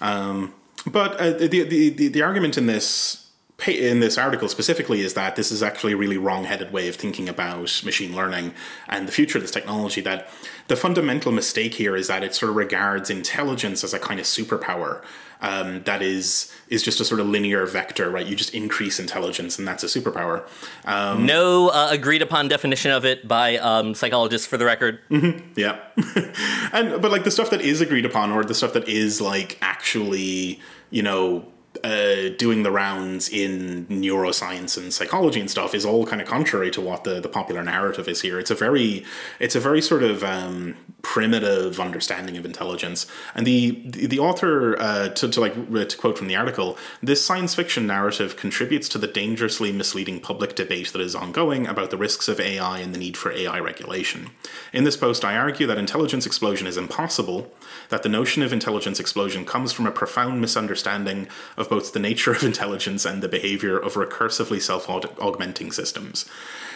Um, 0.01 0.55
but 0.87 1.17
uh, 1.21 1.31
the, 1.31 1.63
the 1.63 1.91
the 1.91 2.09
the 2.09 2.23
argument 2.23 2.59
in 2.59 2.67
this 2.67 3.22
in 3.67 4.01
this 4.01 4.19
article 4.19 4.49
specifically 4.49 5.01
is 5.01 5.15
that 5.15 5.37
this 5.37 5.51
is 5.53 5.63
actually 5.63 5.93
a 5.93 5.97
really 5.97 6.19
wrong-headed 6.19 6.73
way 6.73 6.89
of 6.89 6.97
thinking 6.97 7.29
about 7.29 7.83
machine 7.85 8.15
learning 8.15 8.55
and 8.89 9.07
the 9.07 9.13
future 9.13 9.39
of 9.39 9.43
this 9.43 9.51
technology 9.51 10.01
that 10.01 10.29
the 10.69 10.77
fundamental 10.77 11.33
mistake 11.33 11.75
here 11.75 11.97
is 11.97 12.09
that 12.09 12.23
it 12.23 12.35
sort 12.35 12.51
of 12.51 12.57
regards 12.57 13.11
intelligence 13.11 13.85
as 13.85 13.95
a 13.95 13.99
kind 13.99 14.19
of 14.19 14.27
superpower 14.27 15.03
um, 15.43 15.83
that 15.83 16.03
is 16.03 16.53
is 16.69 16.83
just 16.83 17.01
a 17.01 17.05
sort 17.05 17.21
of 17.21 17.27
linear 17.27 17.67
vector 17.67 18.09
right? 18.09 18.25
You 18.25 18.37
just 18.37 18.55
increase 18.55 18.99
intelligence 18.99 19.59
and 19.59 19.67
that's 19.67 19.83
a 19.83 19.87
superpower. 19.87 20.47
Um, 20.85 21.27
no 21.27 21.69
uh, 21.69 21.89
agreed 21.91 22.23
upon 22.23 22.49
definition 22.49 22.93
of 22.93 23.05
it 23.05 23.27
by 23.27 23.59
um, 23.59 23.95
psychologists 23.95 24.47
for 24.47 24.57
the 24.57 24.65
record. 24.65 25.01
Mm-hmm, 25.11 25.53
yeah. 25.57 25.81
And 26.73 27.03
but 27.03 27.11
like 27.11 27.25
the 27.25 27.31
stuff 27.31 27.51
that 27.51 27.61
is 27.61 27.83
agreed 27.83 28.07
upon 28.07 28.33
or 28.33 28.45
the 28.45 28.55
stuff 28.55 28.73
that 28.73 28.89
is 28.89 29.21
like 29.21 29.59
actually 29.61 30.59
you 30.91 31.03
know 31.03 31.52
uh, 31.85 32.29
doing 32.37 32.63
the 32.63 32.71
rounds 32.71 33.29
in 33.29 33.87
neuroscience 33.87 34.77
and 34.77 34.93
psychology 34.93 35.41
and 35.41 35.51
stuff 35.51 35.75
is 35.75 35.85
all 35.85 36.07
kind 36.07 36.21
of 36.21 36.29
contrary 36.29 36.71
to 36.71 36.81
what 36.81 37.05
the, 37.05 37.21
the 37.21 37.29
popular 37.29 37.63
narrative 37.63 38.09
is 38.09 38.21
here. 38.21 38.39
It's 38.39 38.51
a 38.51 38.55
very 38.55 39.05
it's 39.41 39.55
a 39.55 39.61
very 39.61 39.81
sort 39.81 40.03
of 40.03 40.23
um, 40.23 40.77
primitive 41.01 41.81
understanding 41.81 42.37
of 42.37 42.45
intelligence. 42.45 43.07
And 43.35 43.47
the 43.47 43.83
the, 43.85 44.07
the 44.07 44.19
author 44.19 44.79
uh, 44.79 45.09
to, 45.11 45.29
to 45.29 45.41
like 45.41 45.55
to 45.55 45.97
quote 45.97 46.19
from 46.19 46.29
the 46.29 46.37
article, 46.37 46.77
this 47.03 47.25
science 47.25 47.55
fiction 47.55 47.87
narrative 47.87 48.37
contributes 48.37 48.89
to 48.91 48.99
the 48.99 49.07
dangerously 49.07 49.73
misleading 49.73 50.21
public 50.21 50.55
debate 50.55 50.93
that 50.93 51.01
is 51.01 51.15
ongoing 51.15 51.67
about 51.67 51.91
the 51.91 51.97
risks 51.97 52.29
of 52.29 52.39
AI 52.39 52.79
and 52.81 52.95
the 52.95 52.99
need 52.99 53.17
for 53.17 53.33
AI 53.33 53.59
regulation. 53.59 54.31
In 54.73 54.85
this 54.85 54.97
post, 54.97 55.25
I 55.25 55.37
argue 55.37 55.67
that 55.67 55.79
intelligence 55.79 56.27
explosion 56.27 56.67
is 56.67 56.77
impossible, 56.77 57.53
that 57.89 58.03
the 58.03 58.09
notion 58.09 58.43
of 58.43 58.53
intelligence 58.53 59.01
explosion 59.01 59.45
comes 59.45 59.73
from 59.73 59.87
a 59.87 59.91
profound 59.91 60.41
misunderstanding 60.41 61.29
of 61.63 61.71
both 61.71 61.95
the 61.95 61.99
nature 61.99 62.33
of 62.33 62.43
intelligence 62.43 63.07
and 63.07 63.23
the 63.23 63.29
behavior 63.29 63.79
of 63.79 63.95
recursively 63.95 64.61
self 64.61 64.91
augmenting 64.91 65.73
systems. 65.73 66.27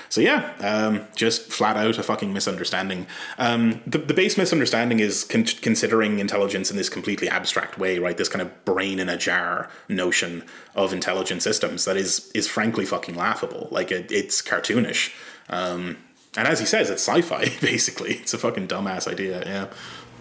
So 0.09 0.21
yeah, 0.21 0.53
um, 0.61 1.07
just 1.15 1.53
flat 1.53 1.77
out 1.77 1.99
a 1.99 2.03
fucking 2.03 2.33
misunderstanding. 2.33 3.07
Um, 3.39 3.83
the, 3.87 3.99
the 3.99 4.15
base 4.15 4.39
misunderstanding 4.39 5.01
is 5.01 5.25
con- 5.25 5.45
considering 5.45 6.19
intelligence 6.19 6.71
in 6.71 6.77
this 6.77 6.89
completely 6.89 7.29
abstract 7.29 7.79
way, 7.79 7.99
right? 7.99 8.17
This 8.17 8.29
kind 8.29 8.43
of 8.43 8.65
brain 8.65 8.99
in 9.01 9.09
a 9.09 9.17
jar 9.17 9.69
notion 9.89 10.45
of 10.75 10.93
intelligent 10.93 11.43
systems 11.43 11.85
that 11.85 11.97
is 11.97 12.31
is 12.35 12.47
frankly 12.47 12.87
fucking 12.87 13.17
laughable. 13.17 13.69
Like 13.71 13.91
it, 13.91 14.11
it's 14.11 14.41
cartoonish. 14.43 15.13
Um, 15.49 15.99
and 16.37 16.47
as 16.47 16.61
he 16.61 16.67
says, 16.67 16.91
it's 16.91 17.07
sci-fi 17.07 17.49
basically. 17.61 18.15
It's 18.15 18.35
a 18.35 18.39
fucking 18.39 18.69
dumbass 18.69 19.09
idea. 19.09 19.43
Yeah. 19.45 19.67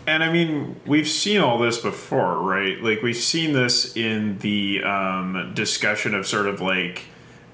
And 0.07 0.23
I 0.23 0.31
mean, 0.31 0.79
we've 0.85 1.07
seen 1.07 1.41
all 1.41 1.57
this 1.57 1.79
before, 1.79 2.37
right? 2.39 2.81
Like 2.81 3.01
we've 3.01 3.15
seen 3.15 3.53
this 3.53 3.95
in 3.95 4.37
the 4.39 4.83
um, 4.83 5.51
discussion 5.55 6.13
of 6.13 6.27
sort 6.27 6.45
of 6.45 6.61
like 6.61 7.05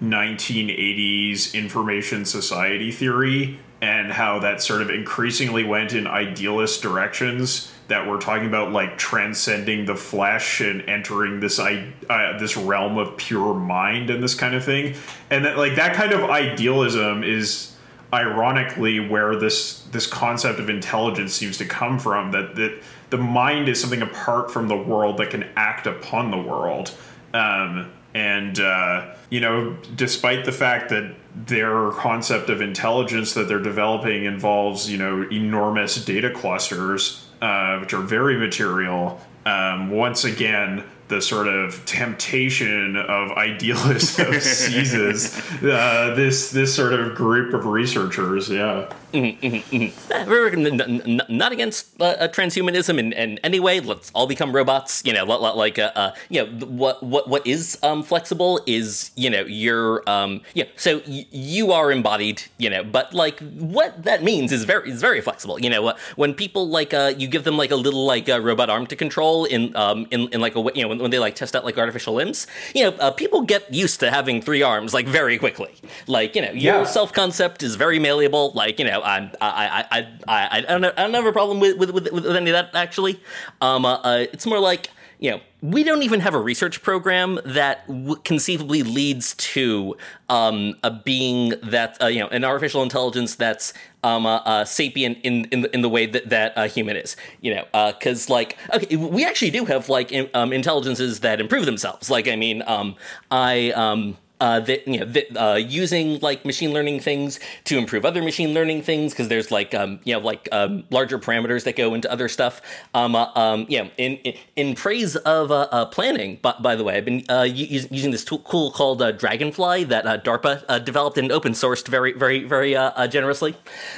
1980s 0.01 1.53
information 1.53 2.25
society 2.25 2.91
theory 2.91 3.60
and 3.81 4.12
how 4.12 4.39
that 4.39 4.62
sort 4.62 4.81
of 4.81 4.89
increasingly 4.89 5.63
went 5.63 5.93
in 5.93 6.08
idealist 6.08 6.81
directions 6.81 7.72
that 7.88 8.08
we're 8.08 8.20
talking 8.20 8.48
about 8.48 8.72
like 8.72 8.98
transcending 8.98 9.86
the 9.86 9.96
flesh 9.96 10.62
and 10.62 10.88
entering 10.88 11.39
this 11.39 11.60
uh, 11.60 12.38
this 12.39 12.55
realm 12.55 12.98
of 12.98 13.17
pure 13.17 13.53
mind 13.53 14.10
and 14.10 14.24
this 14.24 14.36
kind 14.36 14.55
of 14.55 14.63
thing 14.63 14.96
and 15.29 15.43
that 15.46 15.58
like 15.58 15.75
that 15.75 15.93
kind 15.93 16.13
of 16.13 16.29
idealism 16.29 17.24
is 17.24 17.71
ironically 18.13 19.00
where 19.00 19.36
this 19.36 19.84
this 19.91 20.08
concept 20.08 20.60
of 20.60 20.70
intelligence 20.70 21.34
seems 21.34 21.58
to 21.58 21.65
come 21.65 22.00
from 22.00 22.32
that 22.32 22.56
that 22.56 22.82
the 23.10 23.18
mind 23.18 23.70
is 23.70 23.80
something 23.80 24.01
apart 24.01 24.51
from 24.51 24.68
the 24.68 24.77
world 24.77 25.18
that 25.18 25.30
can 25.30 25.50
act 25.56 25.88
upon 25.88 26.32
the 26.32 26.38
world. 26.38 26.94
Um, 27.34 27.91
And, 28.13 28.60
uh, 28.60 29.15
you 29.30 29.39
know, 29.39 29.77
despite 29.96 30.44
the 30.44 30.51
fact 30.51 30.89
that 30.89 31.15
their 31.48 31.91
concept 31.91 32.50
of 32.50 32.60
intelligence 32.62 33.34
that 33.36 33.48
they're 33.48 33.63
developing 33.63 34.25
involves, 34.25 34.91
you 34.91 34.98
know, 34.98 35.25
enormous 35.32 36.03
data 36.03 36.30
clusters, 36.30 37.25
uh, 37.41 37.77
which 37.80 37.94
are 37.94 38.01
very 38.01 38.38
material, 38.38 39.18
um, 39.46 39.89
once 39.89 40.25
again, 40.25 40.84
the 41.12 41.22
sort 41.22 41.48
of 41.48 41.86
temptation 41.86 42.96
of 42.96 43.32
idealism 43.34 44.34
seizes 44.39 45.38
uh, 45.62 46.13
this 46.15 46.51
this 46.51 46.74
sort 46.74 46.94
of 46.94 47.13
group 47.13 47.53
of 47.53 47.65
researchers. 47.65 48.50
Yeah. 48.50 48.91
Mm-hmm, 49.13 49.75
mm-hmm. 49.75 51.38
Not 51.38 51.51
against 51.51 52.01
uh, 52.01 52.27
transhumanism 52.30 52.98
in, 52.98 53.13
in, 53.13 53.39
any 53.44 53.60
way. 53.60 53.80
Let's 53.80 54.12
all 54.13 54.27
become 54.27 54.56
robots. 54.56 55.03
You 55.06 55.13
know, 55.13 55.25
like 55.25 55.80
uh, 55.80 55.91
uh, 55.96 56.12
you 56.30 56.44
know 56.44 56.65
what 56.65 57.03
what 57.03 57.27
what 57.27 57.46
is 57.46 57.77
um, 57.84 58.03
flexible 58.03 58.62
is 58.65 59.12
you 59.15 59.30
know 59.30 59.41
you're 59.41 60.08
um, 60.10 60.41
you 60.53 60.63
know, 60.63 60.70
so 60.75 61.01
y- 61.08 61.25
you 61.32 61.72
are 61.72 61.91
embodied. 61.91 62.44
You 62.58 62.70
know, 62.70 62.84
but 62.84 63.13
like 63.13 63.39
what 63.39 64.03
that 64.03 64.24
means 64.24 64.51
is 64.51 64.63
very 64.63 64.89
is 64.89 65.01
very 65.01 65.22
flexible. 65.22 65.60
You 65.60 65.70
know, 65.70 65.94
when 66.15 66.34
people 66.34 66.70
like 66.70 66.94
uh, 66.94 67.13
you 67.18 67.27
give 67.27 67.44
them 67.44 67.58
like 67.58 67.72
a 67.72 67.75
little 67.75 68.06
like 68.06 68.30
uh, 68.30 68.39
robot 68.39 68.70
arm 68.70 68.88
to 68.88 68.96
control 68.96 69.46
in 69.46 69.75
um 69.75 70.08
in, 70.12 70.30
in 70.30 70.39
like 70.39 70.56
a 70.56 70.62
you 70.74 70.84
know 70.84 70.88
when, 70.88 71.00
when 71.00 71.12
they 71.12 71.20
like 71.20 71.36
test 71.36 71.56
out 71.56 71.65
like 71.65 71.77
artificial 71.77 72.13
limbs. 72.13 72.48
You 72.74 72.86
know, 72.86 72.98
uh, 72.98 73.12
people 73.12 73.41
get 73.41 73.74
used 73.74 74.00
to 74.00 74.10
having 74.10 74.41
three 74.41 74.62
arms 74.62 74.94
like 74.94 75.08
very 75.08 75.38
quickly. 75.38 75.74
Like 76.08 76.36
you 76.36 76.41
know, 76.41 76.51
your 76.51 76.80
yeah. 76.80 76.84
self 76.84 77.12
concept 77.12 77.63
is 77.63 77.75
very 77.75 78.00
malleable. 78.00 78.51
Like 78.53 78.80
you 78.80 78.86
know, 78.86 79.00
I 79.01 79.31
I 79.41 79.86
I 79.91 80.08
I, 80.27 80.58
I 80.58 80.62
don't, 80.62 80.86
I 80.86 81.03
don't 81.03 81.13
have 81.13 81.25
a 81.25 81.31
problem 81.31 81.60
with 81.60 81.77
with, 81.77 81.91
with, 81.91 82.12
with 82.12 82.25
any 82.36 82.51
of 82.51 82.53
that 82.53 82.75
actually. 82.75 83.20
Um, 83.62 83.86
uh, 83.86 83.96
uh, 83.96 84.25
it's 84.31 84.46
more 84.46 84.60
like 84.60 84.89
you 85.22 85.29
know, 85.29 85.39
we 85.62 85.84
don't 85.84 86.01
even 86.01 86.20
have 86.22 86.34
a 86.34 86.41
research 86.41 86.81
program 86.81 87.39
that 87.46 87.86
w- 87.88 88.15
conceivably 88.24 88.81
leads 88.81 89.36
to 89.36 89.96
um, 90.29 90.74
a 90.84 90.89
being 90.89 91.53
that 91.62 92.01
uh, 92.01 92.08
you 92.08 92.20
know 92.20 92.27
an 92.29 92.43
artificial 92.43 92.81
intelligence 92.81 93.36
that's 93.36 93.72
um, 94.03 94.25
uh, 94.25 94.38
uh, 94.38 94.65
sapient 94.65 95.20
in 95.22 95.46
in 95.46 95.62
the, 95.62 95.74
in 95.75 95.81
the 95.84 95.89
way 95.89 96.08
that 96.08 96.29
that 96.29 96.53
a 96.55 96.65
human 96.65 96.98
is. 96.98 97.15
You 97.39 97.53
know, 97.53 97.91
because 97.91 98.31
uh, 98.31 98.34
like 98.34 98.58
okay, 98.74 98.96
we 98.96 99.24
actually 99.24 99.51
do 99.51 99.65
have 99.65 99.89
like 99.89 100.12
in, 100.12 100.27
um, 100.34 100.51
intelligences 100.51 101.20
that 101.20 101.39
improve 101.39 101.67
themselves. 101.67 102.10
Like 102.10 102.27
I 102.27 102.36
mean, 102.36 102.63
um, 102.65 102.96
I 103.29 103.72
um, 103.74 104.17
uh, 104.41 104.60
that 104.60 104.88
you 104.88 105.00
know 105.00 105.05
that, 105.05 105.38
uh, 105.38 105.55
using 105.55 106.19
like 106.19 106.43
machine 106.45 106.74
learning 106.74 107.00
things 107.00 107.39
to 107.63 107.77
improve 107.77 108.05
other 108.05 108.21
machine 108.21 108.53
learning 108.53 108.81
things 108.81 109.13
because 109.13 109.29
there's 109.29 109.51
like 109.51 109.74
um, 109.74 110.00
you 110.03 110.13
know 110.13 110.19
like 110.19 110.50
um, 110.51 110.83
larger 110.89 111.17
parameters 111.17 111.63
that 111.63 111.75
go 111.75 111.93
into 111.93 112.12
other 112.12 112.27
stuff. 112.27 112.62
Um, 112.93 113.15
uh, 113.15 113.27
um, 113.36 113.65
in 113.69 114.17
in, 114.24 114.33
in 114.55 114.75
praise 114.75 115.15
of 115.15 115.51
uh, 115.51 115.67
uh, 115.71 115.86
planning. 115.86 116.39
But 116.41 116.62
by 116.62 116.75
the 116.75 116.83
way, 116.83 116.98
I've 116.98 117.05
been 117.05 117.24
uh, 117.29 117.43
using 117.43 118.12
this 118.12 118.25
tool 118.25 118.39
called 118.39 119.01
uh, 119.01 119.12
Dragonfly 119.12 119.86
that 119.86 120.05
uh, 120.05 120.17
DARPA 120.17 120.63
uh, 120.67 120.79
developed 120.79 121.17
and 121.17 121.31
open 121.31 121.53
sourced 121.53 121.88
very 121.88 122.13
very 122.13 122.43
very 122.43 122.75
uh, 122.75 122.91
uh, 122.95 123.07
generously 123.07 123.55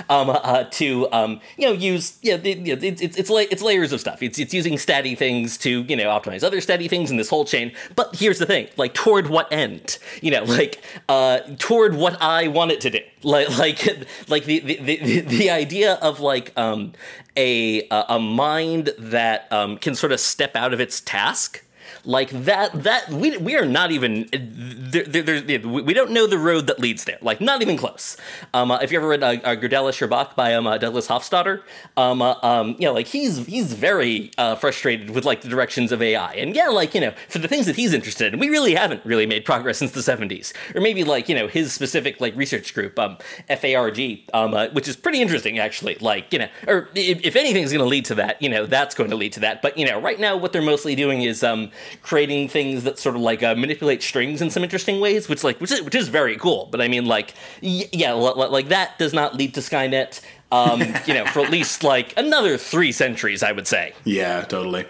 um, 0.09 0.29
uh, 0.29 0.65
to 0.71 1.11
um, 1.11 1.39
you 1.57 1.67
know 1.67 1.73
use 1.73 2.17
you 2.21 2.31
know, 2.31 2.43
it, 2.43 2.83
it's 2.83 3.01
it's 3.01 3.17
it's, 3.17 3.29
la- 3.29 3.39
it's 3.39 3.61
layers 3.61 3.91
of 3.91 3.99
stuff. 3.99 4.21
It's 4.21 4.37
it's 4.39 4.53
using 4.53 4.77
steady 4.77 5.15
things 5.15 5.57
to 5.59 5.83
you 5.83 5.95
know 5.95 6.05
optimize 6.05 6.43
other 6.43 6.61
steady 6.61 6.87
things 6.87 7.11
in 7.11 7.17
this 7.17 7.29
whole 7.29 7.45
chain. 7.45 7.71
But 7.95 8.15
here's 8.15 8.39
the 8.39 8.45
thing: 8.45 8.67
like 8.77 8.93
toward 8.93 9.27
what 9.27 9.51
end? 9.51 9.97
You 10.21 10.31
know, 10.39 10.43
like 10.43 10.83
uh, 11.09 11.39
toward 11.57 11.95
what 11.95 12.21
I 12.21 12.47
want 12.47 12.71
it 12.71 12.81
to 12.81 12.89
do. 12.89 12.99
Like, 13.23 13.57
like, 13.57 14.07
like 14.27 14.45
the 14.45 14.59
the, 14.59 14.77
the, 14.77 15.19
the 15.21 15.49
idea 15.49 15.93
of 15.95 16.19
like 16.19 16.51
um, 16.57 16.93
a 17.37 17.87
a 17.89 18.19
mind 18.19 18.91
that 18.97 19.51
um, 19.51 19.77
can 19.77 19.95
sort 19.95 20.11
of 20.11 20.19
step 20.19 20.55
out 20.55 20.73
of 20.73 20.79
its 20.79 21.01
task 21.01 21.63
like 22.05 22.29
that 22.31 22.83
that 22.83 23.09
we, 23.09 23.37
we 23.37 23.55
are 23.55 23.65
not 23.65 23.91
even 23.91 24.27
there, 24.31 25.03
there, 25.03 25.59
we 25.67 25.93
don't 25.93 26.11
know 26.11 26.27
the 26.27 26.37
road 26.37 26.67
that 26.67 26.79
leads 26.79 27.05
there. 27.05 27.17
Like 27.21 27.41
not 27.41 27.61
even 27.61 27.77
close. 27.77 28.17
Um, 28.53 28.71
uh, 28.71 28.79
if 28.81 28.91
you 28.91 28.97
ever 28.97 29.07
read 29.07 29.23
uh, 29.23 29.27
uh, 29.43 29.55
Gödel, 29.55 29.89
Escher, 29.89 30.09
Bach 30.09 30.35
by 30.35 30.53
um, 30.53 30.67
uh, 30.67 30.77
Douglas 30.77 31.07
Hofstadter 31.07 31.61
um, 31.97 32.21
uh, 32.21 32.35
um, 32.43 32.75
you 32.79 32.85
know 32.85 32.93
like 32.93 33.07
he's 33.07 33.45
he's 33.45 33.73
very 33.73 34.31
uh, 34.37 34.55
frustrated 34.55 35.09
with 35.11 35.25
like 35.25 35.41
the 35.41 35.49
directions 35.49 35.91
of 35.91 36.01
AI 36.01 36.33
and 36.33 36.55
yeah 36.55 36.67
like 36.67 36.93
you 36.93 37.01
know 37.01 37.13
for 37.29 37.39
the 37.39 37.47
things 37.47 37.65
that 37.65 37.75
he's 37.75 37.93
interested 37.93 38.33
in 38.33 38.39
we 38.39 38.49
really 38.49 38.75
haven't 38.75 39.03
really 39.05 39.25
made 39.25 39.45
progress 39.45 39.77
since 39.77 39.91
the 39.91 40.01
70s 40.01 40.53
or 40.75 40.81
maybe 40.81 41.03
like 41.03 41.29
you 41.29 41.35
know 41.35 41.47
his 41.47 41.73
specific 41.73 42.19
like 42.19 42.35
research 42.35 42.73
group 42.73 42.97
um, 42.99 43.17
FARG 43.49 44.23
um, 44.33 44.53
uh, 44.53 44.67
which 44.69 44.87
is 44.87 44.95
pretty 44.95 45.21
interesting 45.21 45.59
actually. 45.59 45.95
Like 45.95 46.31
you 46.33 46.39
know 46.39 46.47
or 46.67 46.89
if, 46.95 47.23
if 47.23 47.35
anything's 47.35 47.71
going 47.71 47.83
to 47.83 47.89
lead 47.89 48.05
to 48.05 48.15
that 48.15 48.41
you 48.41 48.49
know 48.49 48.65
that's 48.65 48.95
going 48.95 49.09
to 49.09 49.15
lead 49.15 49.33
to 49.33 49.39
that. 49.41 49.61
But 49.61 49.77
you 49.77 49.85
know 49.85 49.99
right 49.99 50.19
now 50.19 50.37
what 50.37 50.53
they're 50.53 50.61
mostly 50.61 50.95
doing 50.95 51.21
is 51.23 51.43
um, 51.43 51.71
creating 52.01 52.49
things 52.49 52.83
that 52.83 52.97
sort 52.99 53.15
of 53.15 53.21
like 53.21 53.43
uh, 53.43 53.55
manipulate 53.55 54.01
strings 54.01 54.41
in 54.41 54.49
some 54.49 54.63
interesting 54.63 54.99
ways, 54.99 55.29
which 55.29 55.43
like 55.43 55.59
which 55.61 55.71
is, 55.71 55.81
which 55.81 55.95
is 55.95 56.07
very 56.07 56.37
cool. 56.37 56.67
But 56.71 56.81
I 56.81 56.87
mean, 56.87 57.05
like, 57.05 57.33
y- 57.61 57.87
yeah, 57.91 58.09
l- 58.11 58.49
like 58.51 58.69
that 58.69 58.97
does 58.97 59.13
not 59.13 59.35
lead 59.35 59.53
to 59.55 59.59
Skynet. 59.59 60.21
Um, 60.51 60.81
you 61.07 61.13
know, 61.13 61.25
for 61.25 61.39
at 61.41 61.49
least 61.51 61.83
like 61.83 62.13
another 62.17 62.57
three 62.57 62.91
centuries, 62.91 63.43
I 63.43 63.51
would 63.51 63.67
say. 63.67 63.93
Yeah, 64.03 64.41
totally. 64.43 64.85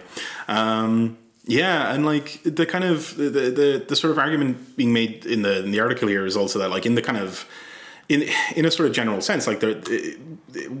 Um, 0.48 1.16
yeah, 1.46 1.92
and 1.92 2.06
like 2.06 2.40
the 2.44 2.64
kind 2.66 2.84
of 2.84 3.16
the, 3.16 3.28
the 3.30 3.84
the 3.86 3.96
sort 3.96 4.10
of 4.10 4.18
argument 4.18 4.76
being 4.76 4.92
made 4.92 5.26
in 5.26 5.42
the 5.42 5.62
in 5.64 5.70
the 5.70 5.80
article 5.80 6.08
here 6.08 6.24
is 6.24 6.36
also 6.36 6.58
that 6.58 6.70
like 6.70 6.86
in 6.86 6.94
the 6.94 7.02
kind 7.02 7.18
of 7.18 7.46
in 8.08 8.28
in 8.54 8.64
a 8.64 8.70
sort 8.70 8.88
of 8.88 8.94
general 8.94 9.20
sense, 9.20 9.46
like 9.46 9.60
there, 9.60 9.80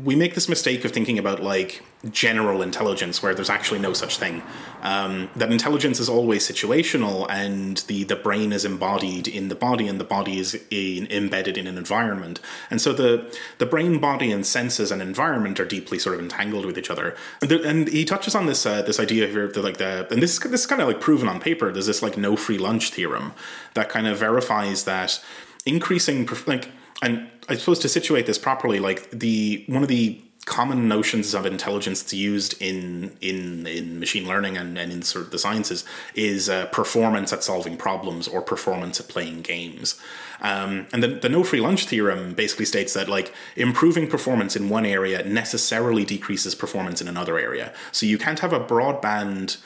we 0.04 0.14
make 0.14 0.34
this 0.34 0.48
mistake 0.48 0.84
of 0.84 0.92
thinking 0.92 1.18
about 1.18 1.42
like 1.42 1.82
general 2.10 2.60
intelligence, 2.60 3.22
where 3.22 3.34
there's 3.34 3.48
actually 3.48 3.80
no 3.80 3.92
such 3.92 4.18
thing. 4.18 4.42
Um, 4.82 5.30
that 5.36 5.50
intelligence 5.50 5.98
is 6.00 6.08
always 6.08 6.46
situational, 6.46 7.26
and 7.30 7.78
the 7.88 8.04
the 8.04 8.16
brain 8.16 8.52
is 8.52 8.64
embodied 8.64 9.26
in 9.26 9.48
the 9.48 9.54
body, 9.54 9.88
and 9.88 9.98
the 9.98 10.04
body 10.04 10.38
is 10.38 10.60
in, 10.70 11.06
embedded 11.10 11.56
in 11.56 11.66
an 11.66 11.78
environment. 11.78 12.40
And 12.70 12.80
so 12.80 12.92
the 12.92 13.34
the 13.58 13.66
brain, 13.66 13.98
body, 13.98 14.30
and 14.30 14.46
senses 14.46 14.92
and 14.92 15.00
environment 15.00 15.58
are 15.58 15.64
deeply 15.64 15.98
sort 15.98 16.16
of 16.16 16.20
entangled 16.20 16.66
with 16.66 16.76
each 16.76 16.90
other. 16.90 17.16
And, 17.40 17.50
the, 17.50 17.62
and 17.68 17.88
he 17.88 18.04
touches 18.04 18.34
on 18.34 18.46
this 18.46 18.66
uh, 18.66 18.82
this 18.82 19.00
idea 19.00 19.26
here, 19.28 19.50
like 19.56 19.78
the 19.78 20.06
and 20.10 20.22
this 20.22 20.38
this 20.38 20.60
is 20.60 20.66
kind 20.66 20.82
of 20.82 20.88
like 20.88 21.00
proven 21.00 21.28
on 21.28 21.40
paper. 21.40 21.72
There's 21.72 21.86
this 21.86 22.02
like 22.02 22.18
no 22.18 22.36
free 22.36 22.58
lunch 22.58 22.90
theorem 22.90 23.32
that 23.72 23.88
kind 23.88 24.06
of 24.06 24.18
verifies 24.18 24.84
that 24.84 25.24
increasing 25.64 26.28
like 26.46 26.68
and 27.02 27.28
I 27.48 27.56
suppose 27.56 27.78
to 27.80 27.88
situate 27.88 28.26
this 28.26 28.38
properly, 28.38 28.80
like 28.80 29.10
the 29.10 29.64
one 29.68 29.82
of 29.82 29.88
the 29.88 30.20
common 30.46 30.88
notions 30.88 31.32
of 31.32 31.46
intelligence 31.46 32.02
that's 32.02 32.12
used 32.12 32.60
in 32.60 33.16
in 33.20 33.66
in 33.66 33.98
machine 33.98 34.26
learning 34.28 34.58
and, 34.58 34.76
and 34.76 34.92
in 34.92 35.02
sort 35.02 35.24
of 35.24 35.30
the 35.30 35.38
sciences 35.38 35.84
is 36.14 36.48
uh, 36.50 36.66
performance 36.66 37.32
at 37.32 37.42
solving 37.42 37.76
problems 37.76 38.28
or 38.28 38.42
performance 38.42 39.00
at 39.00 39.08
playing 39.08 39.40
games. 39.40 39.98
Um, 40.42 40.86
and 40.92 41.02
the, 41.02 41.08
the 41.08 41.28
no 41.28 41.44
free 41.44 41.60
lunch 41.60 41.86
theorem 41.86 42.34
basically 42.34 42.66
states 42.66 42.92
that 42.92 43.08
like 43.08 43.32
improving 43.56 44.06
performance 44.08 44.54
in 44.54 44.68
one 44.68 44.84
area 44.84 45.24
necessarily 45.24 46.04
decreases 46.04 46.54
performance 46.54 47.00
in 47.00 47.08
another 47.08 47.38
area. 47.38 47.72
So 47.92 48.04
you 48.04 48.18
can't 48.18 48.40
have 48.40 48.52
a 48.52 48.60
broadband 48.60 49.56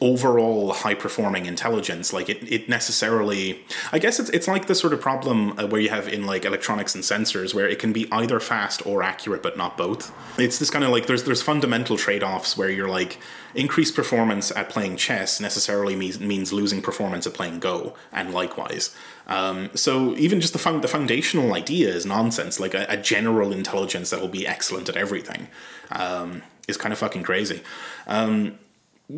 overall 0.00 0.74
high 0.74 0.94
performing 0.94 1.46
intelligence 1.46 2.12
like 2.12 2.28
it, 2.28 2.52
it 2.52 2.68
necessarily 2.68 3.64
i 3.92 3.98
guess 3.98 4.20
it's, 4.20 4.28
it's 4.30 4.46
like 4.46 4.66
the 4.66 4.74
sort 4.74 4.92
of 4.92 5.00
problem 5.00 5.58
uh, 5.58 5.66
where 5.66 5.80
you 5.80 5.88
have 5.88 6.06
in 6.06 6.26
like 6.26 6.44
electronics 6.44 6.94
and 6.94 7.02
sensors 7.02 7.54
where 7.54 7.66
it 7.66 7.78
can 7.78 7.92
be 7.92 8.06
either 8.12 8.38
fast 8.40 8.84
or 8.86 9.02
accurate 9.02 9.42
but 9.42 9.56
not 9.56 9.76
both. 9.76 10.12
It's 10.38 10.58
this 10.58 10.70
kind 10.70 10.84
of 10.84 10.90
like 10.90 11.06
there's 11.06 11.24
there's 11.24 11.42
fundamental 11.42 11.96
trade-offs 11.96 12.56
where 12.56 12.70
you're 12.70 12.88
like 12.88 13.18
increased 13.54 13.94
performance 13.94 14.50
at 14.52 14.68
playing 14.68 14.96
chess 14.96 15.40
necessarily 15.40 15.96
means 15.96 16.20
means 16.20 16.52
losing 16.52 16.82
performance 16.82 17.26
at 17.26 17.34
playing 17.34 17.60
go 17.60 17.94
and 18.12 18.32
likewise. 18.32 18.94
Um, 19.26 19.70
so 19.74 20.16
even 20.16 20.40
just 20.40 20.52
the 20.52 20.58
fun, 20.58 20.80
the 20.80 20.88
foundational 20.88 21.54
idea 21.54 21.88
is 21.88 22.04
nonsense 22.04 22.58
like 22.58 22.74
a, 22.74 22.86
a 22.88 22.96
general 22.96 23.52
intelligence 23.52 24.10
that 24.10 24.20
will 24.20 24.28
be 24.28 24.46
excellent 24.46 24.88
at 24.88 24.96
everything 24.96 25.48
um, 25.92 26.42
is 26.68 26.76
kind 26.76 26.92
of 26.92 26.98
fucking 26.98 27.22
crazy. 27.22 27.62
Um, 28.06 28.58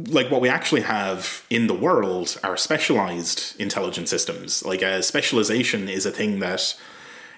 like 0.06 0.30
what 0.30 0.40
we 0.40 0.48
actually 0.48 0.82
have 0.82 1.44
in 1.50 1.66
the 1.66 1.74
world 1.74 2.38
are 2.42 2.56
specialized 2.56 3.60
intelligent 3.60 4.08
systems. 4.08 4.64
Like 4.64 4.82
a 4.82 5.02
specialization 5.02 5.88
is 5.88 6.06
a 6.06 6.10
thing 6.10 6.38
that 6.38 6.74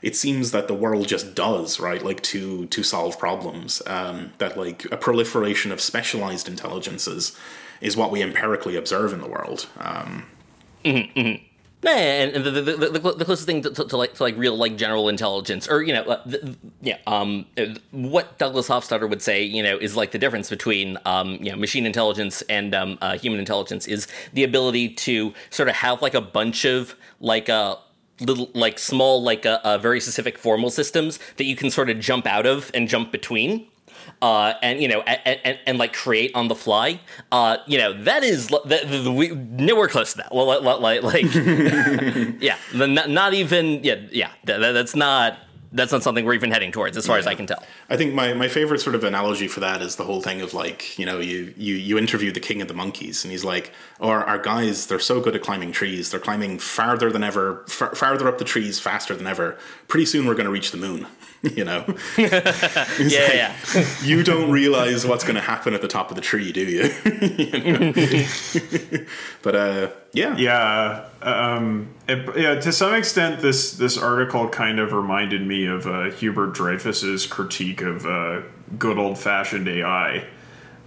it 0.03 0.15
seems 0.15 0.51
that 0.51 0.69
the 0.69 0.75
world 0.75 1.09
just 1.09 1.35
does, 1.35 1.81
right? 1.81 2.05
Like 2.05 2.23
to 2.23 2.67
to 2.67 2.83
solve 2.83 3.19
problems. 3.19 3.83
Um, 3.87 4.33
that 4.39 4.57
like 4.57 4.85
a 4.93 4.97
proliferation 4.97 5.73
of 5.73 5.81
specialized 5.81 6.49
intelligences 6.49 7.37
is 7.81 7.97
what 7.97 8.11
we 8.11 8.23
empirically 8.23 8.77
observe 8.77 9.13
in 9.13 9.21
the 9.21 9.29
world. 9.29 9.67
Um, 9.79 10.27
mm-hmm, 10.85 11.19
mm-hmm. 11.19 11.44
And 11.91 12.45
the, 12.45 12.51
the, 12.51 12.63
the, 12.63 13.13
the 13.13 13.25
closest 13.25 13.47
thing 13.47 13.63
to, 13.63 13.71
to, 13.71 13.85
to, 13.85 13.97
like 13.97 14.15
to 14.15 14.23
like 14.23 14.37
real 14.37 14.57
like 14.57 14.77
general 14.77 15.09
intelligence, 15.09 15.69
or 15.69 15.83
you 15.83 15.93
know, 15.93 16.03
uh, 16.03 16.39
yeah, 16.81 16.99
um, 17.07 17.47
what 17.91 18.39
Douglas 18.39 18.69
Hofstadter 18.69 19.09
would 19.09 19.23
say, 19.23 19.43
you 19.43 19.63
know, 19.63 19.77
is 19.77 19.97
like 19.97 20.13
the 20.13 20.19
difference 20.19 20.51
between 20.51 20.99
um, 21.05 21.39
you 21.41 21.51
know, 21.51 21.57
machine 21.57 21.87
intelligence 21.87 22.43
and 22.43 22.75
um, 22.75 22.99
uh, 23.01 23.19
human 23.19 23.39
intelligence 23.39 23.87
is 23.87 24.07
the 24.33 24.45
ability 24.45 24.89
to 24.91 25.35
sort 25.51 25.69
of 25.69 25.75
have 25.77 26.03
like 26.03 26.15
a 26.15 26.21
bunch 26.21 26.65
of 26.65 26.95
like 27.21 27.49
a 27.49 27.79
little 28.21 28.51
like 28.55 28.79
small 28.79 29.23
like 29.23 29.45
uh, 29.45 29.61
uh, 29.65 29.79
very 29.79 30.01
specific 30.01 30.39
formal 30.39 30.71
systems 30.71 31.19
that 31.37 31.45
you 31.45 31.57
can 31.57 31.71
sort 31.71 31.91
of 31.91 31.99
jump 31.99 32.27
out 32.27 32.47
of 32.47 32.71
and 32.75 32.89
jump 32.89 33.11
between 33.11 33.67
uh, 34.23 34.55
and 34.63 34.81
you 34.81 34.89
know, 34.89 35.01
and, 35.03 35.41
and, 35.45 35.59
and, 35.67 35.79
like 35.79 35.93
create 35.93 36.33
on 36.35 36.49
the 36.49 36.55
fly, 36.55 37.01
uh, 37.33 37.59
you 37.67 37.79
know, 37.79 37.93
that 38.05 38.23
is 38.23 38.49
that, 38.49 39.15
we, 39.15 39.29
nowhere 39.29 39.89
close 39.89 40.13
to 40.13 40.19
that. 40.19 40.35
Like, 40.35 41.03
like 41.03 41.25
yeah, 42.41 42.57
not, 42.75 43.11
not 43.11 43.35
even 43.35 43.83
yeah, 43.85 43.97
yeah. 44.11 44.31
That, 44.45 44.73
that's 44.73 44.95
not 44.95 45.39
that's 45.75 45.91
not 45.91 46.05
something 46.05 46.25
we're 46.25 46.35
even 46.35 46.53
heading 46.53 46.71
towards, 46.71 46.97
as 46.97 47.07
far 47.07 47.17
yeah. 47.17 47.21
as 47.21 47.27
I 47.27 47.35
can 47.35 47.47
tell. 47.47 47.63
I 47.91 47.97
think 47.97 48.15
my, 48.15 48.33
my 48.33 48.47
favorite 48.47 48.81
sort 48.81 48.95
of 48.95 49.03
analogy 49.03 49.49
for 49.49 49.59
that 49.61 49.83
is 49.83 49.97
the 49.97 50.05
whole 50.05 50.23
thing 50.23 50.41
of 50.41 50.55
like, 50.55 50.97
you 50.99 51.05
know, 51.05 51.19
you, 51.19 51.53
you, 51.57 51.75
you 51.75 51.99
interview 51.99 52.31
the 52.31 52.41
king 52.41 52.63
of 52.63 52.69
the 52.69 52.75
monkeys, 52.75 53.25
and 53.25 53.33
he's 53.33 53.45
like, 53.45 53.73
oh, 54.01 54.09
our, 54.09 54.25
our 54.25 54.39
guys, 54.39 54.87
they're 54.87 55.01
so 55.01 55.21
good 55.21 55.35
at 55.35 55.43
climbing 55.43 55.73
trees. 55.73 56.13
They're 56.13 56.21
climbing 56.21 56.61
farther 56.61 57.11
than 57.11 57.25
ever, 57.25 57.65
far, 57.67 57.93
farther 57.95 58.29
up 58.29 58.39
the 58.39 58.45
trees 58.45 58.79
faster 58.79 59.17
than 59.17 59.27
ever. 59.27 59.59
Pretty 59.89 60.07
soon 60.07 60.27
we're 60.27 60.35
going 60.35 60.47
to 60.47 60.53
reach 60.53 60.71
the 60.71 60.79
moon, 60.79 61.09
you 61.57 61.65
know? 61.65 61.85
yeah, 62.19 62.29
like, 62.33 63.35
yeah. 63.35 63.55
you 64.03 64.23
don't 64.23 64.51
realize 64.51 65.07
what's 65.07 65.25
going 65.25 65.35
to 65.35 65.43
happen 65.43 65.75
at 65.75 65.83
the 65.83 65.89
top 65.89 66.11
of 66.11 66.17
the 66.17 66.23
tree, 66.23 66.53
do 66.53 66.65
you? 66.65 66.85
you 68.91 69.07
but, 69.43 69.55
uh, 69.55 69.91
yeah. 70.13 70.37
Yeah. 70.37 71.09
Um, 71.21 71.95
it, 72.09 72.37
yeah. 72.37 72.55
To 72.61 72.73
some 72.73 72.95
extent, 72.95 73.43
this 73.43 73.73
this 73.73 73.99
article 73.99 74.49
kind 74.49 74.79
of 74.79 74.93
reminded 74.93 75.47
me 75.47 75.67
of 75.67 75.87
uh, 75.87 76.05
Hubert 76.11 76.55
Dreyfus's 76.55 77.27
critique 77.27 77.83
of 77.83 78.07
uh, 78.07 78.43
good 78.79 78.99
old 78.99 79.19
fashioned 79.19 79.69
AI, 79.69 80.25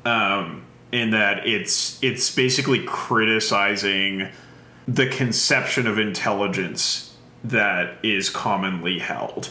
um, 0.05 0.65
in 0.91 1.11
that 1.11 1.47
it's 1.47 2.01
it's 2.01 2.33
basically 2.33 2.83
criticizing 2.85 4.29
the 4.87 5.07
conception 5.07 5.85
of 5.87 5.99
intelligence 5.99 7.15
that 7.43 7.97
is 8.03 8.29
commonly 8.29 8.99
held, 8.99 9.49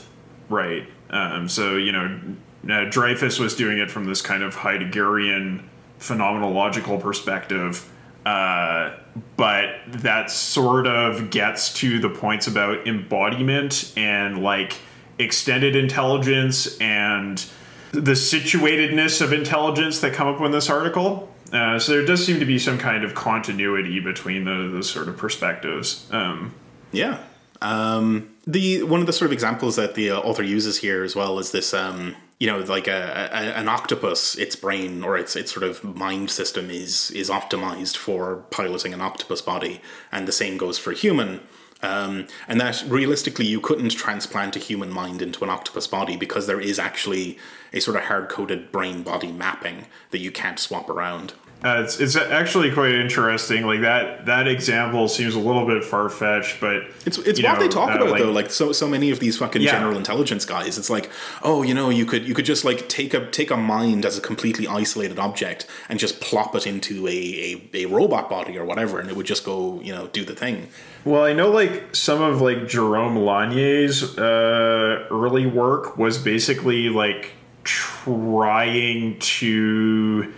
right? 0.48 0.88
Um, 1.10 1.48
so 1.48 1.76
you 1.76 1.92
know, 1.92 2.90
Dreyfus 2.90 3.38
was 3.38 3.54
doing 3.54 3.78
it 3.78 3.90
from 3.90 4.06
this 4.06 4.22
kind 4.22 4.42
of 4.42 4.56
Heideggerian 4.56 5.62
phenomenological 5.98 7.00
perspective 7.00 7.90
uh, 8.26 8.90
but 9.36 9.76
that 9.86 10.32
sort 10.32 10.88
of 10.88 11.30
gets 11.30 11.72
to 11.74 12.00
the 12.00 12.08
points 12.08 12.48
about 12.48 12.86
embodiment 12.86 13.92
and 13.96 14.42
like 14.42 14.78
extended 15.20 15.76
intelligence 15.76 16.76
and 16.78 17.46
the 17.92 18.12
situatedness 18.12 19.22
of 19.22 19.32
intelligence 19.32 20.00
that 20.00 20.12
come 20.12 20.26
up 20.26 20.40
in 20.40 20.50
this 20.50 20.68
article. 20.68 21.32
Uh, 21.52 21.78
so 21.78 21.92
there 21.92 22.04
does 22.04 22.26
seem 22.26 22.40
to 22.40 22.44
be 22.44 22.58
some 22.58 22.78
kind 22.78 23.04
of 23.04 23.14
continuity 23.14 24.00
between 24.00 24.44
the, 24.44 24.70
those 24.72 24.90
sort 24.90 25.06
of 25.06 25.16
perspectives. 25.16 26.08
Um, 26.10 26.52
yeah. 26.90 27.22
Um, 27.60 28.30
the 28.46 28.82
one 28.82 29.00
of 29.00 29.06
the 29.06 29.12
sort 29.12 29.26
of 29.26 29.32
examples 29.32 29.76
that 29.76 29.94
the 29.94 30.10
uh, 30.10 30.18
author 30.20 30.42
uses 30.42 30.78
here 30.78 31.02
as 31.02 31.16
well 31.16 31.38
is 31.38 31.52
this 31.52 31.72
um, 31.72 32.16
you 32.38 32.46
know 32.46 32.58
like 32.60 32.86
a, 32.86 33.30
a, 33.32 33.58
an 33.58 33.68
octopus 33.68 34.36
its 34.36 34.56
brain 34.56 35.02
or 35.02 35.16
its 35.16 35.36
its 35.36 35.52
sort 35.52 35.64
of 35.64 35.82
mind 35.82 36.30
system 36.30 36.70
is 36.70 37.10
is 37.12 37.30
optimized 37.30 37.96
for 37.96 38.44
piloting 38.50 38.92
an 38.92 39.00
octopus 39.00 39.40
body. 39.42 39.80
And 40.12 40.28
the 40.28 40.32
same 40.32 40.56
goes 40.56 40.78
for 40.78 40.92
human. 40.92 41.40
Um, 41.82 42.26
and 42.48 42.58
that 42.58 42.82
realistically 42.88 43.44
you 43.44 43.60
couldn't 43.60 43.90
transplant 43.90 44.56
a 44.56 44.58
human 44.58 44.90
mind 44.90 45.20
into 45.20 45.44
an 45.44 45.50
octopus 45.50 45.86
body 45.86 46.16
because 46.16 46.46
there 46.46 46.60
is 46.60 46.78
actually 46.78 47.38
a 47.74 47.80
sort 47.80 47.98
of 47.98 48.04
hard-coded 48.04 48.72
brain 48.72 49.02
body 49.02 49.30
mapping 49.30 49.84
that 50.10 50.20
you 50.20 50.32
can't 50.32 50.58
swap 50.58 50.88
around 50.88 51.34
uh, 51.64 51.82
it's, 51.82 51.98
it's 52.00 52.16
actually 52.16 52.70
quite 52.70 52.92
interesting. 52.92 53.66
Like 53.66 53.80
that 53.80 54.26
that 54.26 54.46
example 54.46 55.08
seems 55.08 55.34
a 55.34 55.38
little 55.38 55.66
bit 55.66 55.82
far 55.82 56.10
fetched, 56.10 56.60
but 56.60 56.84
it's 57.06 57.16
it's 57.18 57.42
what 57.42 57.58
they 57.58 57.68
talk 57.68 57.90
uh, 57.90 57.94
about 57.94 58.10
like, 58.10 58.22
though. 58.22 58.30
Like 58.30 58.50
so 58.50 58.72
so 58.72 58.86
many 58.86 59.10
of 59.10 59.20
these 59.20 59.38
fucking 59.38 59.62
yeah. 59.62 59.72
general 59.72 59.96
intelligence 59.96 60.44
guys. 60.44 60.76
It's 60.76 60.90
like 60.90 61.10
oh 61.42 61.62
you 61.62 61.72
know 61.72 61.88
you 61.88 62.04
could 62.04 62.28
you 62.28 62.34
could 62.34 62.44
just 62.44 62.64
like 62.64 62.90
take 62.90 63.14
a 63.14 63.30
take 63.30 63.50
a 63.50 63.56
mind 63.56 64.04
as 64.04 64.18
a 64.18 64.20
completely 64.20 64.68
isolated 64.68 65.18
object 65.18 65.66
and 65.88 65.98
just 65.98 66.20
plop 66.20 66.54
it 66.54 66.66
into 66.66 67.08
a 67.08 67.68
a, 67.72 67.84
a 67.84 67.86
robot 67.86 68.28
body 68.28 68.58
or 68.58 68.64
whatever, 68.66 69.00
and 69.00 69.08
it 69.08 69.16
would 69.16 69.26
just 69.26 69.42
go 69.42 69.80
you 69.80 69.94
know 69.94 70.08
do 70.08 70.26
the 70.26 70.34
thing. 70.34 70.68
Well, 71.06 71.24
I 71.24 71.32
know 71.32 71.50
like 71.50 71.96
some 71.96 72.20
of 72.20 72.42
like 72.42 72.58
Jaron 72.58 73.24
Lanier's 73.24 74.18
uh, 74.18 75.06
early 75.10 75.46
work 75.46 75.96
was 75.96 76.18
basically 76.18 76.90
like 76.90 77.32
trying 77.64 79.18
to 79.18 80.32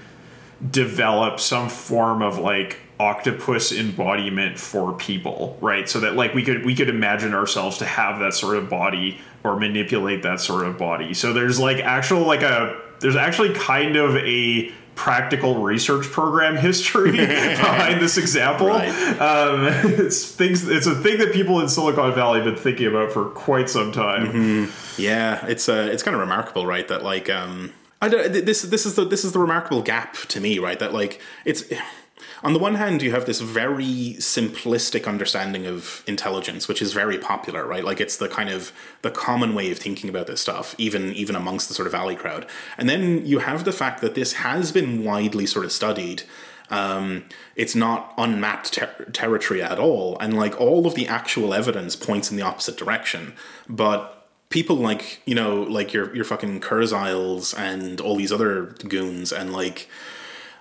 develop 0.71 1.41
some 1.41 1.69
form 1.69 2.23
of 2.23 2.39
like 2.39 2.79
octopus 3.01 3.71
embodiment 3.71 4.59
for 4.59 4.93
people 4.95 5.57
right 5.61 5.89
so 5.89 6.01
that 6.01 6.17
like 6.17 6.35
we 6.35 6.43
could 6.43 6.65
we 6.65 6.75
could 6.75 6.89
imagine 6.89 7.33
ourselves 7.33 7.79
to 7.79 7.85
have 7.85 8.19
that 8.19 8.35
sort 8.35 8.57
of 8.57 8.69
body 8.69 9.21
or 9.45 9.57
manipulate 9.57 10.25
that 10.25 10.41
sort 10.41 10.67
of 10.67 10.77
body 10.77 11.15
so 11.15 11.33
there's 11.33 11.61
like 11.61 11.79
actual 11.79 12.23
like 12.23 12.43
a 12.43 12.77
there's 12.99 13.15
actually 13.15 13.55
kind 13.55 13.97
of 13.97 14.17
a 14.17 14.73
practical 14.99 15.63
research 15.63 16.07
program 16.07 16.57
history 16.69 17.13
behind 17.17 18.01
this 18.03 18.19
example. 18.19 18.67
Right. 18.67 18.89
Um, 19.21 19.67
it's 19.85 20.31
things. 20.31 20.69
It's 20.69 20.87
a 20.87 20.95
thing 20.97 21.19
that 21.19 21.33
people 21.33 21.61
in 21.61 21.69
Silicon 21.69 22.13
Valley 22.15 22.41
have 22.41 22.53
been 22.53 22.63
thinking 22.63 22.89
about 22.89 23.13
for 23.13 23.27
quite 23.27 23.71
some 23.71 23.93
time. 23.93 24.27
Mm-hmm. 24.27 25.01
Yeah, 25.01 25.47
it's 25.47 25.69
uh, 25.69 25.89
it's 25.91 26.03
kind 26.03 26.15
of 26.15 26.21
remarkable, 26.21 26.67
right? 26.67 26.87
That 26.89 27.05
like 27.05 27.31
um, 27.31 27.73
I 28.01 28.09
don't, 28.09 28.33
this 28.33 28.63
this 28.63 28.87
is 28.87 28.95
the 28.95 29.05
this 29.05 29.25
is 29.25 29.33
the 29.33 29.39
remarkable 29.39 29.83
gap 29.83 30.15
to 30.29 30.41
me, 30.41 30.59
right? 30.59 30.79
That 30.79 30.93
like 30.93 31.21
it's 31.45 31.65
on 32.43 32.53
the 32.53 32.59
one 32.59 32.77
hand 32.77 33.03
you 33.03 33.11
have 33.11 33.27
this 33.27 33.41
very 33.41 34.15
simplistic 34.19 35.07
understanding 35.07 35.67
of 35.67 36.05
intelligence, 36.07 36.69
which 36.69 36.81
is 36.81 36.93
very 36.93 37.19
popular, 37.19 37.67
right? 37.67 37.85
Like 37.85 38.01
it's 38.01 38.17
the 38.17 38.29
kind 38.29 38.51
of 38.51 38.73
the 39.03 39.11
common 39.11 39.55
way 39.55 39.71
of 39.73 39.79
thinking 39.79 40.09
about 40.09 40.29
this 40.29 40.41
stuff, 40.41 40.75
even 40.79 41.13
even 41.15 41.35
amongst 41.35 41.69
the 41.69 41.75
sort 41.75 41.87
of 41.87 41.93
valley 41.93 42.15
crowd. 42.15 42.47
And 42.77 42.89
then 42.89 43.27
you 43.27 43.41
have 43.41 43.65
the 43.65 43.73
fact 43.73 44.01
that 44.01 44.15
this 44.15 44.35
has 44.35 44.71
been 44.71 45.05
widely 45.05 45.47
sort 45.47 45.65
of 45.65 45.73
studied. 45.73 46.23
Um, 46.71 47.25
it's 47.57 47.75
not 47.75 48.13
unmapped 48.19 48.75
ter- 48.75 49.07
territory 49.13 49.63
at 49.63 49.79
all, 49.79 50.19
and 50.21 50.37
like 50.37 50.61
all 50.61 50.87
of 50.87 50.95
the 50.95 51.09
actual 51.09 51.55
evidence 51.55 51.97
points 51.97 52.31
in 52.31 52.37
the 52.37 52.43
opposite 52.43 52.77
direction. 52.77 53.35
But 53.69 54.18
people 54.51 54.77
like 54.77 55.21
you 55.27 55.35
know 55.35 55.63
like 55.63 55.93
your 55.93 56.15
your 56.15 56.25
fucking 56.25 56.61
Kurzweils 56.61 57.57
and 57.59 58.01
all 58.01 58.17
these 58.17 58.33
other 58.33 58.75
goons 58.89 59.33
and 59.33 59.53
like 59.53 59.89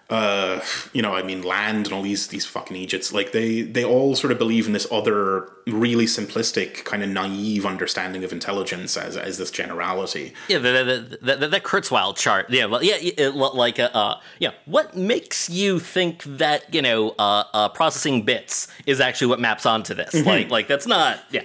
uh 0.10 0.62
you 0.94 1.02
know 1.02 1.14
I 1.14 1.24
mean 1.24 1.42
land 1.42 1.88
and 1.88 1.94
all 1.94 2.02
these 2.02 2.28
these 2.28 2.46
fucking 2.46 2.78
Egypts 2.78 3.12
like 3.14 3.32
they 3.32 3.62
they 3.62 3.84
all 3.84 4.16
sort 4.16 4.32
of 4.32 4.38
believe 4.38 4.66
in 4.66 4.74
this 4.74 4.88
other 4.92 5.50
really 5.68 6.06
simplistic 6.06 6.86
kind 6.86 7.04
of 7.04 7.10
naive 7.10 7.66
understanding 7.66 8.24
of 8.24 8.32
intelligence 8.32 8.96
as 8.96 9.18
as 9.18 9.38
this 9.38 9.52
generality 9.52 10.34
yeah 10.48 10.60
the 10.60 11.18
the, 11.22 11.36
the, 11.36 11.48
the, 11.48 11.60
Kurzweil 11.60 12.16
chart 12.16 12.50
yeah 12.50 12.66
well, 12.66 12.82
yeah 12.82 12.96
it, 13.00 13.36
like 13.36 13.80
uh, 13.80 13.90
uh 13.94 14.20
yeah 14.40 14.52
what 14.66 14.96
makes 14.96 15.50
you 15.50 15.80
think 15.80 16.24
that 16.24 16.74
you 16.74 16.82
know 16.82 17.10
uh, 17.20 17.44
uh 17.54 17.70
processing 17.70 18.24
bits 18.24 18.70
is 18.86 19.02
actually 19.02 19.28
what 19.28 19.42
maps 19.42 19.66
onto 19.66 19.94
this 19.94 20.14
mm-hmm. 20.14 20.28
like 20.28 20.50
like 20.50 20.68
that's 20.70 20.88
not 20.88 21.20
yeah 21.32 21.42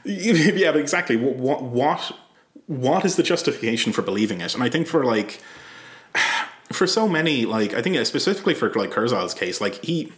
yeah, 0.04 0.72
but 0.72 0.80
exactly. 0.80 1.16
What, 1.16 1.62
what 1.62 2.16
what 2.66 3.04
is 3.04 3.16
the 3.16 3.22
justification 3.22 3.92
for 3.92 4.02
believing 4.02 4.40
it? 4.40 4.54
And 4.54 4.62
I 4.62 4.70
think 4.70 4.86
for 4.86 5.04
like 5.04 5.42
for 6.72 6.86
so 6.86 7.08
many, 7.08 7.44
like 7.44 7.74
I 7.74 7.82
think 7.82 8.04
specifically 8.06 8.54
for 8.54 8.72
like 8.74 8.90
Kurzweil's 8.90 9.34
case, 9.34 9.60
like 9.60 9.84
he. 9.84 10.12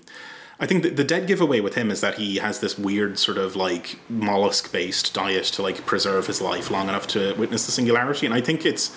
I 0.60 0.66
think 0.66 0.84
the, 0.84 0.90
the 0.90 1.02
dead 1.02 1.26
giveaway 1.26 1.58
with 1.58 1.74
him 1.74 1.90
is 1.90 2.02
that 2.02 2.18
he 2.18 2.36
has 2.36 2.60
this 2.60 2.78
weird 2.78 3.18
sort 3.18 3.36
of 3.36 3.56
like 3.56 3.98
mollusk 4.08 4.70
based 4.70 5.12
diet 5.12 5.44
to 5.46 5.62
like 5.62 5.84
preserve 5.86 6.28
his 6.28 6.40
life 6.40 6.70
long 6.70 6.88
enough 6.88 7.08
to 7.08 7.34
witness 7.34 7.66
the 7.66 7.72
singularity. 7.72 8.26
And 8.26 8.34
I 8.34 8.40
think 8.40 8.64
it's 8.64 8.94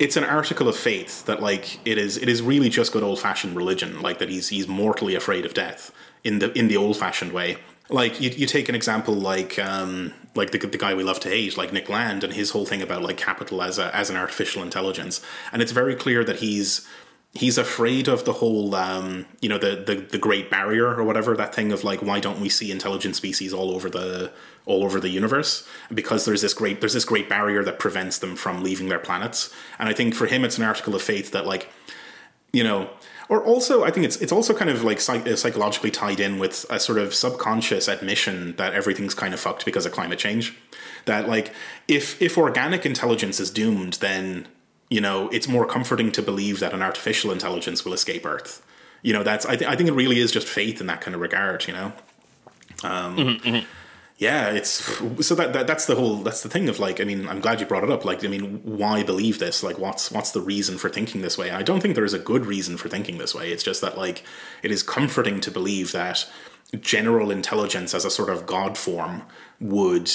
it's 0.00 0.16
an 0.16 0.24
article 0.24 0.66
of 0.66 0.76
faith 0.76 1.24
that 1.26 1.40
like 1.40 1.78
it 1.86 1.98
is 1.98 2.16
it 2.16 2.28
is 2.28 2.42
really 2.42 2.68
just 2.68 2.92
good 2.92 3.04
old 3.04 3.20
fashioned 3.20 3.54
religion, 3.54 4.00
like 4.02 4.18
that 4.18 4.28
he's 4.28 4.48
he's 4.48 4.66
mortally 4.66 5.14
afraid 5.14 5.44
of 5.46 5.54
death 5.54 5.92
in 6.24 6.40
the 6.40 6.56
in 6.58 6.66
the 6.66 6.76
old 6.76 6.96
fashioned 6.96 7.32
way 7.32 7.58
like 7.90 8.20
you, 8.20 8.30
you 8.30 8.46
take 8.46 8.68
an 8.68 8.74
example 8.74 9.14
like 9.14 9.58
um, 9.58 10.12
like 10.34 10.50
the, 10.50 10.58
the 10.58 10.78
guy 10.78 10.94
we 10.94 11.02
love 11.02 11.20
to 11.20 11.28
hate 11.28 11.56
like 11.56 11.72
Nick 11.72 11.88
Land 11.88 12.24
and 12.24 12.32
his 12.32 12.50
whole 12.50 12.66
thing 12.66 12.82
about 12.82 13.02
like 13.02 13.16
capital 13.16 13.62
as 13.62 13.78
a 13.78 13.94
as 13.94 14.10
an 14.10 14.16
artificial 14.16 14.62
intelligence. 14.62 15.20
And 15.52 15.62
it's 15.62 15.72
very 15.72 15.94
clear 15.94 16.24
that 16.24 16.36
he's 16.36 16.86
he's 17.34 17.58
afraid 17.58 18.08
of 18.08 18.24
the 18.24 18.34
whole 18.34 18.74
um, 18.74 19.26
you 19.40 19.48
know 19.48 19.58
the, 19.58 19.82
the 19.86 19.94
the 19.94 20.18
great 20.18 20.50
barrier 20.50 20.94
or 20.94 21.04
whatever 21.04 21.36
that 21.36 21.54
thing 21.54 21.72
of 21.72 21.84
like 21.84 22.02
why 22.02 22.20
don't 22.20 22.40
we 22.40 22.48
see 22.48 22.70
intelligent 22.70 23.16
species 23.16 23.52
all 23.52 23.70
over 23.70 23.90
the 23.90 24.32
all 24.66 24.84
over 24.84 25.00
the 25.00 25.08
universe? 25.08 25.66
Because 25.92 26.24
there's 26.24 26.42
this 26.42 26.54
great 26.54 26.80
there's 26.80 26.94
this 26.94 27.04
great 27.04 27.28
barrier 27.28 27.64
that 27.64 27.78
prevents 27.78 28.18
them 28.18 28.36
from 28.36 28.62
leaving 28.62 28.88
their 28.88 28.98
planets. 28.98 29.52
And 29.78 29.88
i 29.88 29.92
think 29.92 30.14
for 30.14 30.26
him 30.26 30.44
it's 30.44 30.58
an 30.58 30.64
article 30.64 30.94
of 30.94 31.02
faith 31.02 31.32
that 31.32 31.46
like 31.46 31.70
you 32.52 32.64
know 32.64 32.90
or 33.28 33.42
also 33.42 33.84
I 33.84 33.90
think 33.90 34.06
it's 34.06 34.16
it's 34.16 34.32
also 34.32 34.54
kind 34.54 34.70
of 34.70 34.82
like 34.84 35.00
psych- 35.00 35.26
uh, 35.26 35.36
psychologically 35.36 35.90
tied 35.90 36.20
in 36.20 36.38
with 36.38 36.64
a 36.70 36.80
sort 36.80 36.98
of 36.98 37.14
subconscious 37.14 37.88
admission 37.88 38.56
that 38.56 38.72
everything's 38.72 39.14
kind 39.14 39.34
of 39.34 39.40
fucked 39.40 39.64
because 39.64 39.86
of 39.86 39.92
climate 39.92 40.18
change. 40.18 40.56
That 41.04 41.28
like 41.28 41.52
if 41.86 42.20
if 42.22 42.38
organic 42.38 42.86
intelligence 42.86 43.40
is 43.40 43.50
doomed, 43.50 43.94
then 43.94 44.48
you 44.88 45.00
know 45.00 45.28
it's 45.28 45.48
more 45.48 45.66
comforting 45.66 46.10
to 46.12 46.22
believe 46.22 46.60
that 46.60 46.72
an 46.72 46.82
artificial 46.82 47.30
intelligence 47.30 47.84
will 47.84 47.92
escape 47.92 48.24
Earth. 48.24 48.64
You 49.02 49.12
know 49.12 49.22
that's 49.22 49.46
I, 49.46 49.56
th- 49.56 49.70
I 49.70 49.76
think 49.76 49.88
it 49.88 49.94
really 49.94 50.18
is 50.18 50.32
just 50.32 50.48
faith 50.48 50.80
in 50.80 50.86
that 50.86 51.00
kind 51.00 51.14
of 51.14 51.20
regard. 51.20 51.66
You 51.66 51.74
know. 51.74 51.92
Um, 52.84 53.16
mm-hmm, 53.16 53.48
mm-hmm. 53.48 53.66
Yeah, 54.18 54.50
it's 54.50 54.70
so 55.24 55.36
that, 55.36 55.52
that 55.52 55.68
that's 55.68 55.86
the 55.86 55.94
whole 55.94 56.16
that's 56.16 56.42
the 56.42 56.48
thing 56.48 56.68
of 56.68 56.80
like 56.80 57.00
I 57.00 57.04
mean 57.04 57.28
I'm 57.28 57.40
glad 57.40 57.60
you 57.60 57.66
brought 57.66 57.84
it 57.84 57.90
up. 57.90 58.04
Like 58.04 58.24
I 58.24 58.28
mean 58.28 58.60
why 58.64 59.04
believe 59.04 59.38
this? 59.38 59.62
Like 59.62 59.78
what's 59.78 60.10
what's 60.10 60.32
the 60.32 60.40
reason 60.40 60.76
for 60.76 60.88
thinking 60.88 61.22
this 61.22 61.38
way? 61.38 61.52
I 61.52 61.62
don't 61.62 61.80
think 61.80 61.94
there 61.94 62.04
is 62.04 62.14
a 62.14 62.18
good 62.18 62.44
reason 62.44 62.76
for 62.76 62.88
thinking 62.88 63.18
this 63.18 63.32
way. 63.32 63.52
It's 63.52 63.62
just 63.62 63.80
that 63.80 63.96
like 63.96 64.24
it 64.64 64.72
is 64.72 64.82
comforting 64.82 65.40
to 65.42 65.52
believe 65.52 65.92
that 65.92 66.28
general 66.80 67.30
intelligence 67.30 67.94
as 67.94 68.04
a 68.04 68.10
sort 68.10 68.28
of 68.28 68.44
god 68.44 68.76
form 68.76 69.22
would 69.60 70.10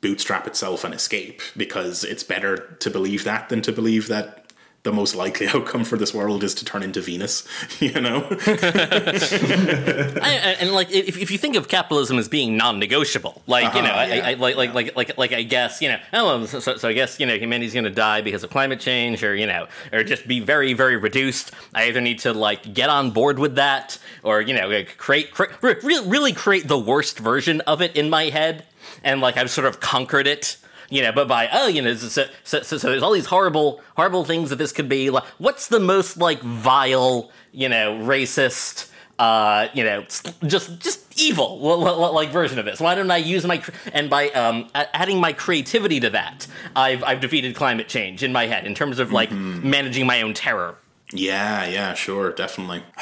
bootstrap 0.00 0.48
itself 0.48 0.82
and 0.82 0.92
escape 0.92 1.40
because 1.56 2.02
it's 2.02 2.24
better 2.24 2.76
to 2.80 2.90
believe 2.90 3.22
that 3.22 3.48
than 3.50 3.62
to 3.62 3.72
believe 3.72 4.08
that 4.08 4.43
the 4.84 4.92
most 4.92 5.16
likely 5.16 5.48
outcome 5.54 5.82
for 5.82 5.96
this 5.96 6.14
world 6.14 6.44
is 6.44 6.54
to 6.54 6.64
turn 6.64 6.82
into 6.82 7.00
Venus, 7.00 7.46
you 7.80 8.00
know? 8.00 8.28
I, 8.46 10.56
and 10.60 10.72
like, 10.72 10.92
if, 10.92 11.18
if 11.18 11.30
you 11.30 11.38
think 11.38 11.56
of 11.56 11.68
capitalism 11.68 12.18
as 12.18 12.28
being 12.28 12.56
non-negotiable, 12.56 13.42
like 13.46 13.66
uh-huh, 13.66 13.78
you 13.78 13.82
know, 13.82 13.88
yeah, 13.88 14.26
I, 14.26 14.30
I, 14.30 14.34
like, 14.34 14.56
like, 14.56 14.74
like, 14.74 14.96
like, 14.96 15.18
like, 15.18 15.32
I 15.32 15.42
guess 15.42 15.82
you 15.82 15.88
know, 15.88 15.98
oh, 16.12 16.44
so, 16.44 16.60
so 16.60 16.88
I 16.88 16.92
guess 16.92 17.18
you 17.18 17.26
know, 17.26 17.34
humanity's 17.34 17.72
going 17.72 17.84
to 17.84 17.90
die 17.90 18.20
because 18.20 18.44
of 18.44 18.50
climate 18.50 18.78
change, 18.78 19.24
or 19.24 19.34
you 19.34 19.46
know, 19.46 19.66
or 19.92 20.04
just 20.04 20.28
be 20.28 20.40
very, 20.40 20.74
very 20.74 20.96
reduced. 20.96 21.52
I 21.74 21.88
either 21.88 22.00
need 22.00 22.20
to 22.20 22.32
like 22.32 22.74
get 22.74 22.90
on 22.90 23.10
board 23.10 23.38
with 23.38 23.56
that, 23.56 23.98
or 24.22 24.42
you 24.42 24.54
know, 24.54 24.68
like 24.68 24.98
create, 24.98 25.32
create 25.32 25.82
really 25.82 26.32
create 26.32 26.68
the 26.68 26.78
worst 26.78 27.18
version 27.18 27.62
of 27.62 27.80
it 27.80 27.96
in 27.96 28.10
my 28.10 28.24
head, 28.24 28.66
and 29.02 29.20
like 29.20 29.36
I've 29.36 29.50
sort 29.50 29.66
of 29.66 29.80
conquered 29.80 30.26
it 30.26 30.58
you 30.90 31.02
know, 31.02 31.12
but 31.12 31.28
by 31.28 31.48
oh, 31.52 31.66
you 31.66 31.82
know, 31.82 31.94
so, 31.94 32.08
so, 32.08 32.62
so, 32.62 32.78
so, 32.78 32.90
there's 32.90 33.02
all 33.02 33.12
these 33.12 33.26
horrible, 33.26 33.80
horrible 33.96 34.24
things 34.24 34.50
that 34.50 34.56
this 34.56 34.72
could 34.72 34.88
be. 34.88 35.10
Like, 35.10 35.24
what's 35.38 35.68
the 35.68 35.80
most 35.80 36.16
like 36.16 36.40
vile, 36.42 37.30
you 37.52 37.68
know, 37.68 37.98
racist, 37.98 38.90
uh, 39.18 39.68
you 39.74 39.84
know, 39.84 40.02
just 40.46 40.78
just 40.80 41.20
evil 41.20 41.58
like 41.58 42.30
version 42.30 42.58
of 42.58 42.64
this? 42.64 42.80
Why 42.80 42.94
don't 42.94 43.10
I 43.10 43.18
use 43.18 43.44
my 43.46 43.62
and 43.92 44.10
by 44.10 44.30
um, 44.30 44.68
adding 44.74 45.20
my 45.20 45.32
creativity 45.32 46.00
to 46.00 46.10
that, 46.10 46.46
I've 46.76 47.02
I've 47.04 47.20
defeated 47.20 47.54
climate 47.54 47.88
change 47.88 48.22
in 48.22 48.32
my 48.32 48.46
head 48.46 48.66
in 48.66 48.74
terms 48.74 48.98
of 48.98 49.12
like 49.12 49.30
mm-hmm. 49.30 49.68
managing 49.68 50.06
my 50.06 50.22
own 50.22 50.34
terror. 50.34 50.76
Yeah, 51.12 51.66
yeah, 51.66 51.94
sure, 51.94 52.32
definitely. 52.32 52.82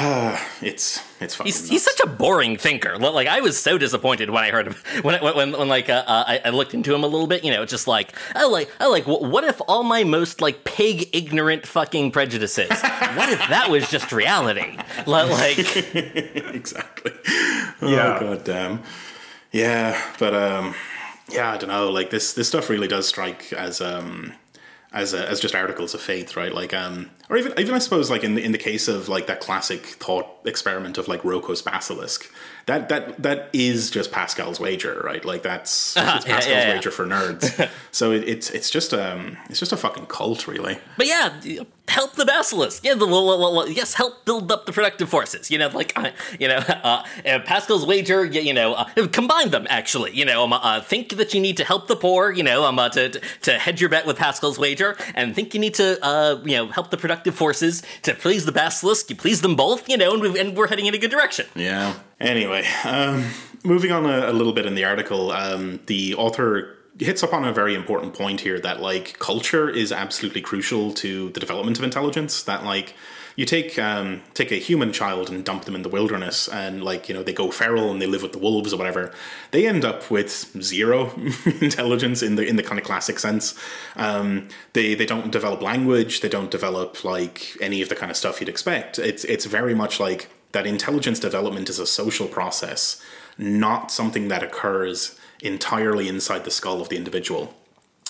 it's 0.60 1.00
it's 1.20 1.36
fucking. 1.36 1.52
He's, 1.52 1.68
he's, 1.68 1.84
such 1.84 2.00
a 2.00 2.06
boring 2.06 2.56
thinker. 2.56 2.98
Like 2.98 3.28
I 3.28 3.40
was 3.40 3.60
so 3.60 3.78
disappointed 3.78 4.28
when 4.28 4.42
I 4.42 4.50
heard 4.50 4.66
him 4.66 4.74
when 5.02 5.22
when, 5.22 5.36
when, 5.36 5.52
when 5.52 5.68
like 5.68 5.88
uh, 5.88 6.04
uh, 6.06 6.24
I, 6.26 6.40
I, 6.46 6.50
looked 6.50 6.74
into 6.74 6.94
him 6.94 7.04
a 7.04 7.06
little 7.06 7.28
bit. 7.28 7.44
You 7.44 7.52
know, 7.52 7.64
just 7.64 7.86
like 7.86 8.14
oh 8.34 8.50
like 8.50 8.70
oh 8.80 8.90
like 8.90 9.04
what 9.06 9.44
if 9.44 9.60
all 9.68 9.84
my 9.84 10.02
most 10.02 10.40
like 10.40 10.64
pig 10.64 11.10
ignorant 11.12 11.66
fucking 11.66 12.10
prejudices? 12.10 12.68
what 13.14 13.28
if 13.28 13.38
that 13.48 13.70
was 13.70 13.88
just 13.88 14.10
reality? 14.12 14.76
Like 15.06 15.58
exactly. 15.94 17.12
Oh, 17.80 17.88
yeah. 17.88 18.18
God 18.18 18.44
damn. 18.44 18.82
Yeah, 19.52 20.00
but 20.18 20.34
um, 20.34 20.74
yeah, 21.30 21.52
I 21.52 21.56
don't 21.56 21.68
know. 21.68 21.90
Like 21.90 22.10
this 22.10 22.32
this 22.32 22.48
stuff 22.48 22.68
really 22.68 22.88
does 22.88 23.06
strike 23.06 23.52
as 23.52 23.80
um 23.80 24.34
as 24.92 25.14
a, 25.14 25.28
as 25.28 25.40
just 25.40 25.54
articles 25.54 25.94
of 25.94 26.00
faith, 26.00 26.36
right? 26.36 26.52
Like, 26.52 26.74
um, 26.74 27.10
or 27.30 27.36
even 27.36 27.58
even 27.58 27.74
I 27.74 27.78
suppose 27.78 28.10
like 28.10 28.24
in 28.24 28.34
the, 28.34 28.44
in 28.44 28.52
the 28.52 28.58
case 28.58 28.88
of 28.88 29.08
like 29.08 29.26
that 29.26 29.40
classic 29.40 29.84
thought 29.86 30.26
experiment 30.44 30.98
of 30.98 31.08
like 31.08 31.22
Roko's 31.24 31.62
basilisk, 31.62 32.30
that 32.66 32.88
that 32.90 33.22
that 33.22 33.48
is 33.52 33.90
just 33.90 34.12
Pascal's 34.12 34.60
wager, 34.60 35.00
right? 35.04 35.24
Like 35.24 35.42
that's 35.42 35.96
uh-huh. 35.96 36.16
it's 36.16 36.24
Pascal's 36.26 36.54
yeah, 36.54 36.68
yeah, 36.68 36.74
wager 36.74 36.90
for 36.90 37.06
nerds. 37.06 37.70
so 37.90 38.12
it, 38.12 38.28
it's 38.28 38.50
it's 38.50 38.70
just 38.70 38.92
um 38.92 39.38
it's 39.48 39.58
just 39.58 39.72
a 39.72 39.76
fucking 39.76 40.06
cult, 40.06 40.46
really. 40.46 40.78
But 40.96 41.06
yeah, 41.06 41.40
help 41.88 42.12
the 42.14 42.24
basilisk. 42.24 42.84
Yeah, 42.84 42.94
the, 42.94 43.72
yes, 43.74 43.94
help 43.94 44.24
build 44.24 44.50
up 44.50 44.66
the 44.66 44.72
productive 44.72 45.08
forces. 45.08 45.50
You 45.50 45.58
know, 45.58 45.68
like 45.68 45.92
uh, 45.96 46.10
you 46.38 46.48
know, 46.48 46.56
uh, 46.68 47.04
Pascal's 47.44 47.86
wager. 47.86 48.24
You 48.24 48.52
know, 48.52 48.74
uh, 48.74 49.06
combine 49.08 49.50
them 49.50 49.66
actually. 49.68 50.12
You 50.12 50.24
know, 50.24 50.44
um, 50.44 50.52
uh, 50.52 50.80
think 50.80 51.16
that 51.16 51.34
you 51.34 51.40
need 51.40 51.56
to 51.58 51.64
help 51.64 51.88
the 51.88 51.96
poor. 51.96 52.30
You 52.30 52.42
know, 52.42 52.64
um, 52.64 52.78
uh, 52.78 52.88
to 52.90 53.20
to 53.42 53.58
hedge 53.58 53.80
your 53.80 53.90
bet 53.90 54.06
with 54.06 54.16
Pascal's 54.16 54.58
wager, 54.58 54.96
and 55.14 55.34
think 55.34 55.54
you 55.54 55.60
need 55.60 55.74
to 55.74 55.98
uh, 56.04 56.40
you 56.44 56.56
know 56.56 56.66
help 56.68 56.90
the 56.90 56.96
productive 56.96 57.34
forces 57.34 57.82
to 58.02 58.14
please 58.14 58.46
the 58.46 58.52
basilisk. 58.52 59.10
You 59.10 59.16
please 59.16 59.40
them 59.40 59.56
both. 59.56 59.88
You 59.88 59.96
know, 59.96 60.14
and, 60.14 60.36
and 60.36 60.56
we're 60.56 60.68
heading 60.68 60.86
in 60.86 60.94
a 60.94 60.98
good 60.98 61.10
direction. 61.10 61.46
Yeah. 61.54 61.94
Anyway, 62.20 62.64
um, 62.84 63.24
moving 63.64 63.90
on 63.90 64.06
a, 64.06 64.30
a, 64.30 64.32
little 64.32 64.52
bit 64.52 64.64
in 64.64 64.76
the 64.76 64.84
article, 64.84 65.32
um, 65.32 65.80
the 65.86 66.14
author 66.14 66.76
hits 66.98 67.22
up 67.22 67.32
on 67.32 67.44
a 67.44 67.52
very 67.52 67.74
important 67.74 68.14
point 68.14 68.40
here 68.40 68.60
that 68.60 68.80
like 68.80 69.18
culture 69.18 69.68
is 69.68 69.92
absolutely 69.92 70.40
crucial 70.40 70.92
to 70.94 71.30
the 71.30 71.40
development 71.40 71.78
of 71.78 71.84
intelligence. 71.84 72.42
That 72.42 72.64
like 72.64 72.94
you 73.34 73.46
take 73.46 73.78
um, 73.78 74.22
take 74.34 74.52
a 74.52 74.56
human 74.56 74.92
child 74.92 75.30
and 75.30 75.44
dump 75.44 75.64
them 75.64 75.74
in 75.74 75.82
the 75.82 75.88
wilderness, 75.88 76.48
and 76.48 76.84
like 76.84 77.08
you 77.08 77.14
know 77.14 77.22
they 77.22 77.32
go 77.32 77.50
feral 77.50 77.90
and 77.90 78.00
they 78.00 78.06
live 78.06 78.22
with 78.22 78.32
the 78.32 78.38
wolves 78.38 78.72
or 78.72 78.76
whatever. 78.76 79.12
They 79.52 79.66
end 79.66 79.84
up 79.84 80.10
with 80.10 80.30
zero 80.62 81.12
intelligence 81.60 82.22
in 82.22 82.36
the 82.36 82.46
in 82.46 82.56
the 82.56 82.62
kind 82.62 82.78
of 82.78 82.84
classic 82.84 83.18
sense. 83.18 83.58
Um, 83.96 84.48
they 84.74 84.94
they 84.94 85.06
don't 85.06 85.30
develop 85.30 85.62
language. 85.62 86.20
They 86.20 86.28
don't 86.28 86.50
develop 86.50 87.04
like 87.04 87.56
any 87.60 87.80
of 87.80 87.88
the 87.88 87.96
kind 87.96 88.10
of 88.10 88.16
stuff 88.16 88.40
you'd 88.40 88.50
expect. 88.50 88.98
It's 88.98 89.24
it's 89.24 89.46
very 89.46 89.74
much 89.74 89.98
like 89.98 90.28
that 90.52 90.66
intelligence 90.66 91.18
development 91.18 91.70
is 91.70 91.78
a 91.78 91.86
social 91.86 92.28
process, 92.28 93.02
not 93.38 93.90
something 93.90 94.28
that 94.28 94.42
occurs 94.42 95.18
entirely 95.42 96.08
inside 96.08 96.44
the 96.44 96.50
skull 96.50 96.80
of 96.80 96.88
the 96.88 96.96
individual. 96.96 97.54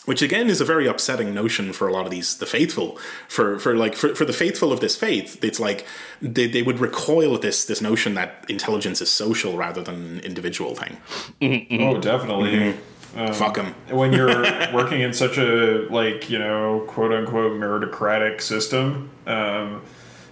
Which 0.05 0.21
again 0.21 0.49
is 0.49 0.61
a 0.61 0.65
very 0.65 0.89
upsetting 0.89 1.33
notion 1.33 1.73
for 1.73 1.87
a 1.87 1.93
lot 1.93 2.07
of 2.07 2.11
these 2.11 2.37
the 2.39 2.47
faithful. 2.47 2.99
For 3.29 3.61
for 3.61 3.77
like 3.77 3.95
for, 3.95 4.17
for 4.17 4.25
the 4.25 4.33
faithful 4.33 4.73
of 4.73 4.81
this 4.81 4.97
faith 4.97 5.43
it's 5.45 5.61
like 5.61 5.87
they, 6.21 6.49
they 6.49 6.63
would 6.63 6.81
recoil 6.81 7.37
at 7.37 7.43
this 7.43 7.65
this 7.65 7.81
notion 7.81 8.15
that 8.15 8.45
intelligence 8.49 9.01
is 9.01 9.11
social 9.13 9.57
rather 9.57 9.81
than 9.81 9.95
an 9.95 10.21
individual 10.21 10.75
thing. 10.75 10.97
Mm-hmm. 11.41 11.83
oh 11.83 12.01
definitely. 12.01 12.51
Mm-hmm. 12.51 13.21
um, 13.21 13.33
fuck 13.33 13.55
them 13.55 13.77
when 13.91 14.13
you're 14.13 14.43
working 14.75 15.03
in 15.03 15.13
such 15.13 15.39
a 15.39 15.87
like 15.89 16.29
you 16.29 16.39
know 16.41 16.85
quote 16.89 17.13
unquote 17.13 17.53
meritocratic 17.53 18.41
system 18.41 19.09
um, 19.29 19.83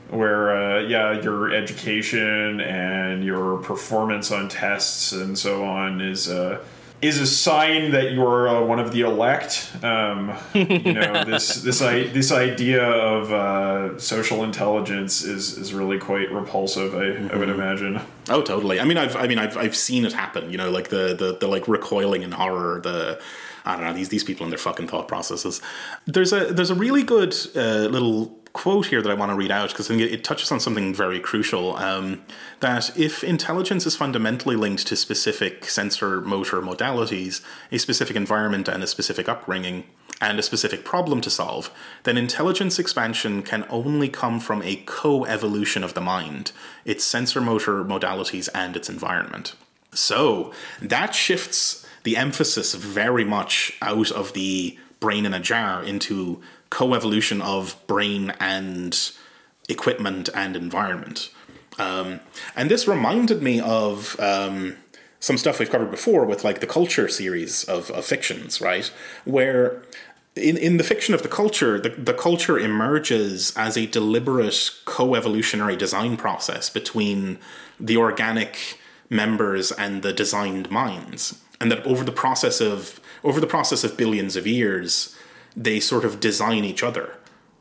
where 0.09 0.51
uh, 0.51 0.81
yeah 0.81 1.21
your 1.21 1.55
education 1.55 2.61
and 2.61 3.25
your 3.25 3.59
performance 3.59 4.33
on 4.33 4.49
tests 4.49 5.13
and 5.13 5.39
so 5.39 5.65
on 5.65 6.01
is 6.01 6.29
uh, 6.29 6.61
is 7.03 7.19
a 7.19 7.27
sign 7.27 7.93
that 7.93 8.13
you're 8.13 8.49
uh, 8.49 8.63
one 8.63 8.79
of 8.79 8.93
the 8.93 9.01
elect. 9.03 9.71
Um, 9.83 10.37
you 10.53 10.93
know 10.93 11.25
this 11.27 11.57
this 11.57 11.81
I, 11.81 12.05
this 12.09 12.31
idea 12.31 12.85
of 12.85 13.33
uh, 13.33 13.99
social 13.99 14.45
intelligence 14.45 15.23
is 15.23 15.57
is 15.57 15.73
really 15.73 15.99
quite 15.99 16.31
repulsive. 16.31 16.95
I, 16.95 16.99
mm-hmm. 16.99 17.35
I 17.35 17.39
would 17.39 17.49
mm-hmm. 17.49 17.61
imagine. 17.61 18.01
Oh, 18.29 18.43
totally. 18.43 18.81
I 18.81 18.85
mean, 18.85 18.99
I've 18.99 19.17
I 19.17 19.27
mean 19.27 19.39
I've 19.39 19.57
I've 19.57 19.77
seen 19.77 20.05
it 20.05 20.13
happen. 20.13 20.51
You 20.51 20.59
know, 20.59 20.71
like 20.71 20.89
the 20.89 21.15
the 21.15 21.39
the 21.39 21.49
like 21.49 21.69
recoiling 21.69 22.23
in 22.23 22.33
horror. 22.33 22.81
The 22.83 23.21
I 23.65 23.77
don't 23.77 23.85
know 23.85 23.93
these 23.93 24.09
these 24.09 24.25
people 24.25 24.45
and 24.45 24.53
their 24.53 24.59
fucking 24.59 24.89
thought 24.89 25.09
processes. 25.09 25.61
There's 26.07 26.33
a 26.33 26.53
there's 26.53 26.71
a 26.71 26.75
really 26.75 27.03
good 27.03 27.35
uh, 27.57 27.89
little 27.89 28.40
quote 28.53 28.87
here 28.87 29.01
that 29.01 29.11
I 29.11 29.15
want 29.15 29.31
to 29.31 29.37
read 29.37 29.51
out 29.51 29.71
because 29.71 29.91
I 29.91 29.97
think 29.97 30.13
it, 30.13 30.25
touches 30.25 30.51
on 30.51 30.61
something 30.61 30.93
very 30.93 31.21
crucial. 31.21 31.77
Um, 31.77 32.23
that 32.61 32.97
if 32.99 33.23
intelligence 33.23 33.87
is 33.87 33.97
fundamentally 33.97 34.57
linked 34.57 34.87
to 34.89 34.97
specific 34.97 35.67
sensor 35.67 36.21
motor 36.21 36.61
modalities, 36.61 37.43
a 37.71 37.79
specific 37.79 38.17
environment 38.17 38.69
and 38.69 38.83
a 38.83 38.87
specific 38.87 39.29
upbringing, 39.29 39.85
and 40.21 40.39
a 40.39 40.43
specific 40.43 40.85
problem 40.85 41.21
to 41.23 41.31
solve, 41.31 41.71
then 42.03 42.19
intelligence 42.19 42.79
expansion 42.79 43.43
can 43.43 43.65
only 43.71 44.09
come 44.09 44.39
from 44.39 44.63
a 44.63 44.77
co 44.85 45.25
evolution 45.25 45.83
of 45.83 45.95
the 45.95 46.01
mind, 46.01 46.53
its 46.85 47.05
sensor 47.05 47.41
motor 47.41 47.83
modalities, 47.85 48.49
and 48.55 48.77
its 48.77 48.91
environment. 48.91 49.55
So 49.93 50.53
that 50.83 51.15
shifts 51.15 51.87
the 52.03 52.17
emphasis 52.17 52.75
very 52.75 53.25
much 53.25 53.77
out 53.83 54.11
of 54.11 54.33
the 54.35 54.79
brain 55.01 55.25
in 55.25 55.35
a 55.35 55.41
jar 55.41 55.83
into 55.83 56.41
co-evolution 56.71 57.43
of 57.43 57.77
brain 57.87 58.33
and 58.41 59.13
equipment 59.69 60.29
and 60.35 60.57
environment. 60.57 61.31
Um, 61.79 62.21
and 62.57 62.71
this 62.71 62.87
reminded 62.87 63.43
me 63.43 63.61
of 63.61 64.19
um, 64.21 64.77
some 65.19 65.39
stuff 65.39 65.59
we've 65.59 65.71
covered 65.71 65.91
before 65.91 66.25
with 66.25 66.45
like 66.45 66.61
the 66.61 66.67
culture 66.67 67.09
series 67.09 67.65
of, 67.65 67.91
of 67.91 68.05
fictions, 68.05 68.61
right? 68.61 68.93
Where 69.25 69.83
in, 70.37 70.57
in 70.57 70.77
the 70.77 70.85
fiction 70.85 71.15
of 71.15 71.23
the 71.23 71.29
culture, 71.29 71.81
the, 71.81 71.91
the 71.91 72.15
culture 72.15 72.59
emerges 72.59 73.53
as 73.57 73.77
a 73.77 73.87
deliberate 73.87 74.71
co-evolutionary 74.85 75.77
design 75.77 76.17
process 76.17 76.71
between 76.71 77.39
the 77.79 77.97
organic 77.97 78.79
members 79.09 79.73
and 79.73 80.03
the 80.03 80.13
designed 80.13 80.71
minds. 80.71 81.41
And 81.61 81.71
that 81.71 81.85
over 81.87 82.05
the 82.05 82.13
process 82.13 82.61
of 82.61 83.01
over 83.23 83.41
the 83.41 83.47
process 83.47 83.85
of 83.85 83.99
billions 83.99 84.35
of 84.35 84.47
years, 84.47 85.15
they 85.57 85.81
sort 85.81 86.05
of 86.05 86.21
design 86.21 86.65
each 86.65 86.83
other 86.83 87.17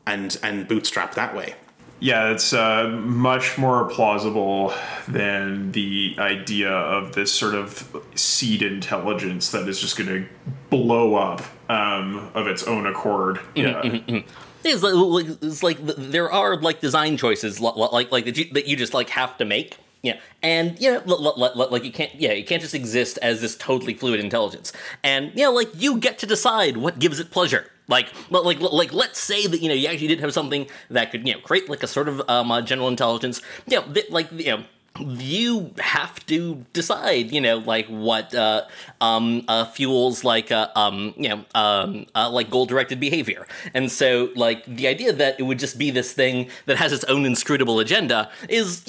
and 0.06 0.38
and 0.42 0.68
bootstrap 0.68 1.14
that 1.14 1.34
way. 1.34 1.54
Yeah, 2.00 2.30
it's 2.30 2.54
uh, 2.54 2.88
much 2.88 3.58
more 3.58 3.84
plausible 3.90 4.72
than 5.06 5.72
the 5.72 6.16
idea 6.18 6.70
of 6.70 7.14
this 7.14 7.30
sort 7.30 7.54
of 7.54 7.94
seed 8.14 8.62
intelligence 8.62 9.50
that 9.50 9.68
is 9.68 9.78
just 9.78 9.98
going 9.98 10.08
to 10.08 10.26
blow 10.70 11.16
up 11.16 11.42
um, 11.68 12.30
of 12.32 12.46
its 12.46 12.62
own 12.62 12.86
accord. 12.86 13.36
Mm-hmm, 13.36 13.58
yeah. 13.58 13.82
Mm-hmm, 13.82 14.10
mm-hmm. 14.10 14.28
It's 14.62 14.82
like, 14.82 15.38
it's 15.42 15.62
like 15.62 15.78
there 15.82 16.32
are 16.32 16.56
like 16.56 16.80
design 16.80 17.18
choices 17.18 17.60
like 17.60 18.10
like 18.10 18.24
that 18.24 18.36
you, 18.36 18.52
that 18.52 18.66
you 18.66 18.76
just 18.76 18.94
like 18.94 19.10
have 19.10 19.36
to 19.38 19.44
make 19.44 19.76
Yeah, 20.02 20.18
and 20.42 20.80
you 20.80 20.92
know, 20.92 21.02
l- 21.06 21.34
l- 21.36 21.52
l- 21.54 21.68
like 21.70 21.84
you 21.84 21.92
can't, 21.92 22.14
yeah, 22.14 22.30
it 22.30 22.46
can't 22.46 22.62
just 22.62 22.74
exist 22.74 23.18
as 23.20 23.42
this 23.42 23.54
totally 23.56 23.92
fluid 23.92 24.18
intelligence. 24.20 24.72
And 25.04 25.30
you 25.34 25.44
know, 25.44 25.52
like 25.52 25.68
you 25.74 25.98
get 25.98 26.18
to 26.20 26.26
decide 26.26 26.78
what 26.78 26.98
gives 26.98 27.20
it 27.20 27.30
pleasure. 27.30 27.66
Like, 27.86 28.08
like, 28.30 28.60
like, 28.60 28.92
let's 28.92 29.18
say 29.18 29.46
that 29.48 29.60
you 29.60 29.68
know 29.68 29.74
you 29.74 29.88
actually 29.88 30.06
did 30.06 30.20
have 30.20 30.32
something 30.32 30.68
that 30.90 31.10
could 31.10 31.26
you 31.26 31.34
know 31.34 31.40
create 31.40 31.68
like 31.68 31.82
a 31.82 31.86
sort 31.86 32.08
of 32.08 32.22
um, 32.30 32.50
uh, 32.50 32.62
general 32.62 32.88
intelligence. 32.88 33.42
You 33.66 33.80
know, 33.80 33.86
that, 33.88 34.10
like 34.10 34.32
you 34.32 34.56
know 34.56 34.64
you 34.98 35.72
have 35.78 36.24
to 36.26 36.66
decide, 36.72 37.30
you 37.30 37.40
know, 37.40 37.58
like 37.58 37.86
what 37.86 38.34
uh, 38.34 38.62
um, 39.00 39.44
uh, 39.48 39.64
fuels 39.64 40.24
like 40.24 40.50
uh, 40.50 40.68
um, 40.74 41.14
you 41.16 41.28
know 41.28 41.44
um, 41.54 42.06
uh, 42.14 42.28
like 42.30 42.50
goal 42.50 42.66
directed 42.66 42.98
behavior, 43.00 43.46
and 43.72 43.90
so 43.90 44.30
like 44.34 44.64
the 44.66 44.88
idea 44.88 45.12
that 45.12 45.38
it 45.38 45.44
would 45.44 45.58
just 45.58 45.78
be 45.78 45.90
this 45.90 46.12
thing 46.12 46.48
that 46.66 46.76
has 46.76 46.92
its 46.92 47.04
own 47.04 47.24
inscrutable 47.24 47.78
agenda 47.78 48.30
is 48.48 48.84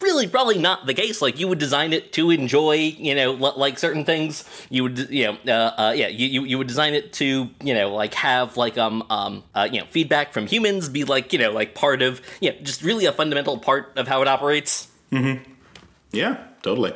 really 0.00 0.26
probably 0.26 0.58
not 0.58 0.86
the 0.86 0.94
case. 0.94 1.20
Like 1.20 1.38
you 1.38 1.46
would 1.46 1.58
design 1.58 1.92
it 1.92 2.12
to 2.14 2.30
enjoy, 2.30 2.74
you 2.74 3.14
know, 3.14 3.36
l- 3.36 3.54
like 3.56 3.78
certain 3.78 4.04
things. 4.04 4.44
You 4.70 4.84
would, 4.84 5.10
you 5.10 5.24
know, 5.44 5.52
uh, 5.52 5.74
uh, 5.80 5.92
yeah, 5.94 6.08
you, 6.08 6.26
you 6.26 6.44
you 6.44 6.58
would 6.58 6.66
design 6.68 6.94
it 6.94 7.12
to, 7.14 7.50
you 7.62 7.74
know, 7.74 7.94
like 7.94 8.14
have 8.14 8.56
like 8.56 8.78
um 8.78 9.04
um 9.10 9.44
uh, 9.54 9.68
you 9.70 9.80
know 9.80 9.86
feedback 9.90 10.32
from 10.32 10.46
humans 10.46 10.88
be 10.88 11.04
like 11.04 11.32
you 11.32 11.38
know 11.38 11.52
like 11.52 11.74
part 11.74 12.00
of 12.02 12.22
you 12.40 12.50
know 12.50 12.56
just 12.62 12.82
really 12.82 13.04
a 13.04 13.12
fundamental 13.12 13.58
part 13.58 13.92
of 13.96 14.08
how 14.08 14.22
it 14.22 14.26
operates. 14.26 14.88
Yeah, 16.12 16.44
totally. 16.62 16.94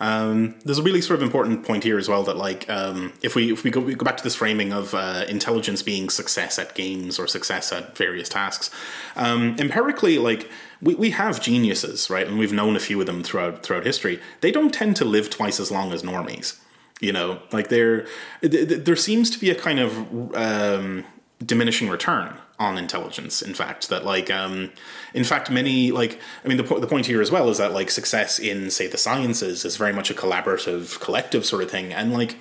Um, 0.00 0.54
there's 0.64 0.78
a 0.78 0.82
really 0.82 1.02
sort 1.02 1.18
of 1.18 1.22
important 1.22 1.64
point 1.64 1.84
here 1.84 1.98
as 1.98 2.08
well 2.08 2.22
that 2.24 2.36
like 2.38 2.68
um, 2.70 3.12
if 3.22 3.34
we 3.34 3.52
if 3.52 3.64
we 3.64 3.70
go, 3.70 3.80
we 3.80 3.94
go 3.94 4.04
back 4.04 4.16
to 4.16 4.24
this 4.24 4.34
framing 4.34 4.72
of 4.72 4.94
uh, 4.94 5.26
intelligence 5.28 5.82
being 5.82 6.08
success 6.08 6.58
at 6.58 6.74
games 6.74 7.18
or 7.18 7.26
success 7.26 7.70
at 7.70 7.96
various 7.96 8.28
tasks, 8.28 8.70
um, 9.16 9.56
empirically 9.58 10.18
like 10.18 10.50
we, 10.80 10.94
we 10.94 11.10
have 11.10 11.42
geniuses 11.42 12.08
right, 12.08 12.26
and 12.26 12.38
we've 12.38 12.52
known 12.52 12.76
a 12.76 12.80
few 12.80 12.98
of 12.98 13.06
them 13.06 13.22
throughout 13.22 13.62
throughout 13.62 13.84
history. 13.84 14.20
They 14.40 14.50
don't 14.50 14.72
tend 14.72 14.96
to 14.96 15.04
live 15.04 15.28
twice 15.28 15.60
as 15.60 15.70
long 15.70 15.92
as 15.92 16.02
normies. 16.02 16.58
You 16.98 17.12
know, 17.12 17.42
like 17.52 17.68
there 17.68 18.06
there 18.40 18.96
seems 18.96 19.28
to 19.30 19.38
be 19.38 19.50
a 19.50 19.54
kind 19.54 19.80
of 19.80 20.34
um, 20.34 21.04
diminishing 21.44 21.90
return 21.90 22.39
on 22.60 22.76
intelligence 22.76 23.40
in 23.40 23.54
fact 23.54 23.88
that 23.88 24.04
like 24.04 24.30
um 24.30 24.70
in 25.14 25.24
fact 25.24 25.50
many 25.50 25.90
like 25.90 26.20
i 26.44 26.48
mean 26.48 26.58
the, 26.58 26.62
po- 26.62 26.78
the 26.78 26.86
point 26.86 27.06
here 27.06 27.22
as 27.22 27.30
well 27.30 27.48
is 27.48 27.56
that 27.56 27.72
like 27.72 27.90
success 27.90 28.38
in 28.38 28.70
say 28.70 28.86
the 28.86 28.98
sciences 28.98 29.64
is 29.64 29.76
very 29.76 29.94
much 29.94 30.10
a 30.10 30.14
collaborative 30.14 31.00
collective 31.00 31.44
sort 31.44 31.62
of 31.62 31.70
thing 31.70 31.92
and 31.92 32.12
like 32.12 32.36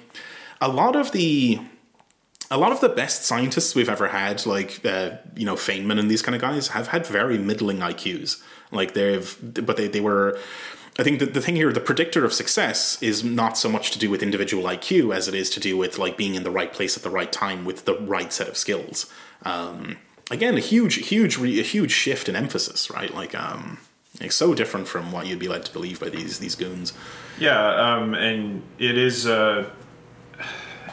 a 0.59 0.67
lot 0.67 0.95
of 0.95 1.13
the 1.13 1.57
a 2.51 2.57
lot 2.57 2.71
of 2.71 2.81
the 2.81 2.89
best 2.89 3.23
scientists 3.23 3.73
we've 3.75 3.89
ever 3.89 4.09
had 4.09 4.45
like 4.45 4.85
uh, 4.85 5.11
you 5.35 5.45
know 5.45 5.55
feynman 5.55 5.97
and 5.97 6.11
these 6.11 6.21
kind 6.21 6.35
of 6.35 6.41
guys 6.41 6.67
have 6.69 6.89
had 6.89 7.07
very 7.07 7.37
middling 7.37 7.77
iqs 7.77 8.41
like 8.71 8.93
they've 8.93 9.37
but 9.65 9.77
they, 9.77 9.87
they 9.87 10.01
were 10.01 10.37
I 10.99 11.03
think 11.03 11.19
that 11.19 11.33
the 11.33 11.39
thing 11.39 11.55
here, 11.55 11.71
the 11.71 11.79
predictor 11.79 12.25
of 12.25 12.33
success 12.33 13.01
is 13.01 13.23
not 13.23 13.57
so 13.57 13.69
much 13.69 13.91
to 13.91 13.99
do 13.99 14.09
with 14.09 14.21
individual 14.21 14.65
IQ 14.65 15.15
as 15.15 15.29
it 15.29 15.33
is 15.33 15.49
to 15.51 15.61
do 15.61 15.77
with 15.77 15.97
like 15.97 16.17
being 16.17 16.35
in 16.35 16.43
the 16.43 16.51
right 16.51 16.73
place 16.73 16.97
at 16.97 17.03
the 17.03 17.09
right 17.09 17.31
time 17.31 17.63
with 17.63 17.85
the 17.85 17.97
right 17.99 18.33
set 18.33 18.49
of 18.49 18.57
skills. 18.57 19.05
Um, 19.43 19.95
again, 20.29 20.57
a 20.57 20.61
huge, 20.61 21.07
huge, 21.07 21.37
a 21.37 21.63
huge 21.63 21.91
shift 21.91 22.29
in 22.29 22.35
emphasis, 22.35 22.89
right? 22.89 23.13
Like, 23.13 23.35
um, 23.35 23.79
like 24.19 24.31
so 24.31 24.53
different 24.53 24.87
from 24.87 25.11
what 25.11 25.27
you'd 25.27 25.39
be 25.39 25.47
led 25.47 25.65
to 25.65 25.73
believe 25.73 25.99
by 25.99 26.09
these 26.09 26.39
these 26.39 26.55
goons. 26.55 26.93
Yeah, 27.39 27.59
um, 27.75 28.13
and 28.13 28.63
it 28.77 28.97
is 28.97 29.27
uh, 29.27 29.69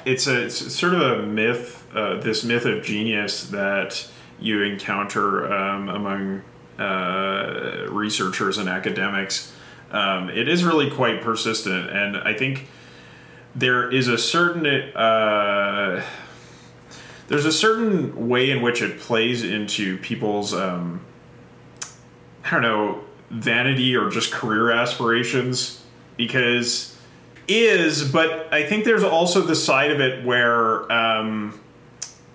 it's 0.04 0.26
a 0.26 0.44
it's 0.44 0.74
sort 0.74 0.94
of 0.94 1.00
a 1.00 1.22
myth, 1.22 1.86
uh, 1.94 2.20
this 2.20 2.44
myth 2.44 2.64
of 2.64 2.84
genius 2.84 3.48
that 3.50 4.08
you 4.38 4.62
encounter 4.62 5.52
um, 5.52 5.88
among 5.88 6.42
uh, 6.78 7.86
researchers 7.88 8.58
and 8.58 8.68
academics. 8.68 9.52
Um, 9.90 10.28
it 10.28 10.48
is 10.48 10.64
really 10.64 10.90
quite 10.90 11.22
persistent, 11.22 11.90
and 11.90 12.16
I 12.16 12.34
think 12.34 12.68
there 13.54 13.90
is 13.90 14.08
a 14.08 14.18
certain 14.18 14.66
uh, 14.66 16.04
there's 17.28 17.44
a 17.44 17.52
certain 17.52 18.28
way 18.28 18.50
in 18.50 18.62
which 18.62 18.82
it 18.82 18.98
plays 19.00 19.42
into 19.42 19.98
people's 19.98 20.54
um, 20.54 21.00
I 22.44 22.50
don't 22.50 22.62
know 22.62 23.02
vanity 23.30 23.96
or 23.96 24.08
just 24.10 24.32
career 24.32 24.70
aspirations 24.70 25.82
because 26.16 26.96
is 27.48 28.10
but 28.10 28.52
I 28.52 28.64
think 28.64 28.84
there's 28.84 29.02
also 29.02 29.40
the 29.40 29.56
side 29.56 29.90
of 29.90 30.00
it 30.00 30.24
where 30.24 30.90
um, 30.92 31.60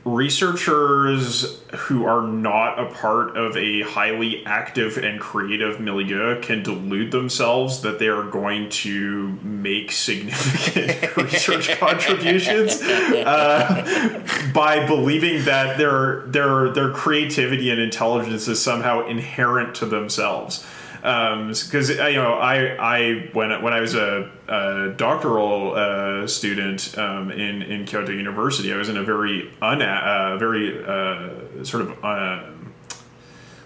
researchers 0.03 1.61
who 1.71 2.05
are 2.05 2.23
not 2.23 2.79
a 2.79 2.91
part 2.91 3.37
of 3.37 3.55
a 3.55 3.81
highly 3.81 4.43
active 4.45 4.97
and 4.97 5.19
creative 5.19 5.79
milieu 5.79 6.41
can 6.41 6.63
delude 6.63 7.11
themselves 7.11 7.81
that 7.81 7.99
they 7.99 8.07
are 8.07 8.23
going 8.23 8.67
to 8.69 9.29
make 9.43 9.91
significant 9.91 11.17
research 11.17 11.77
contributions 11.77 12.81
uh, 12.81 14.23
by 14.55 14.85
believing 14.87 15.45
that 15.45 15.77
their 15.77 16.21
their 16.21 16.69
their 16.71 16.91
creativity 16.91 17.69
and 17.69 17.79
intelligence 17.79 18.47
is 18.47 18.59
somehow 18.59 19.05
inherent 19.05 19.75
to 19.75 19.85
themselves 19.85 20.65
because 21.01 21.89
um, 21.89 22.07
you 22.07 22.15
know 22.15 22.33
I 22.35 22.75
I 22.75 23.29
when 23.33 23.61
when 23.63 23.73
I 23.73 23.81
was 23.81 23.95
a, 23.95 24.29
a 24.47 24.93
doctoral 24.95 25.73
uh, 25.73 26.27
student 26.27 26.95
um, 26.97 27.31
in 27.31 27.63
in 27.63 27.85
Kyoto 27.85 28.11
University, 28.11 28.71
I 28.71 28.77
was 28.77 28.87
in 28.87 28.97
a 28.97 29.03
very 29.03 29.51
un 29.61 29.81
uh, 29.81 30.37
very 30.37 30.83
uh, 30.85 31.63
sort 31.63 31.83
of 31.83 32.03
uh, 32.03 32.43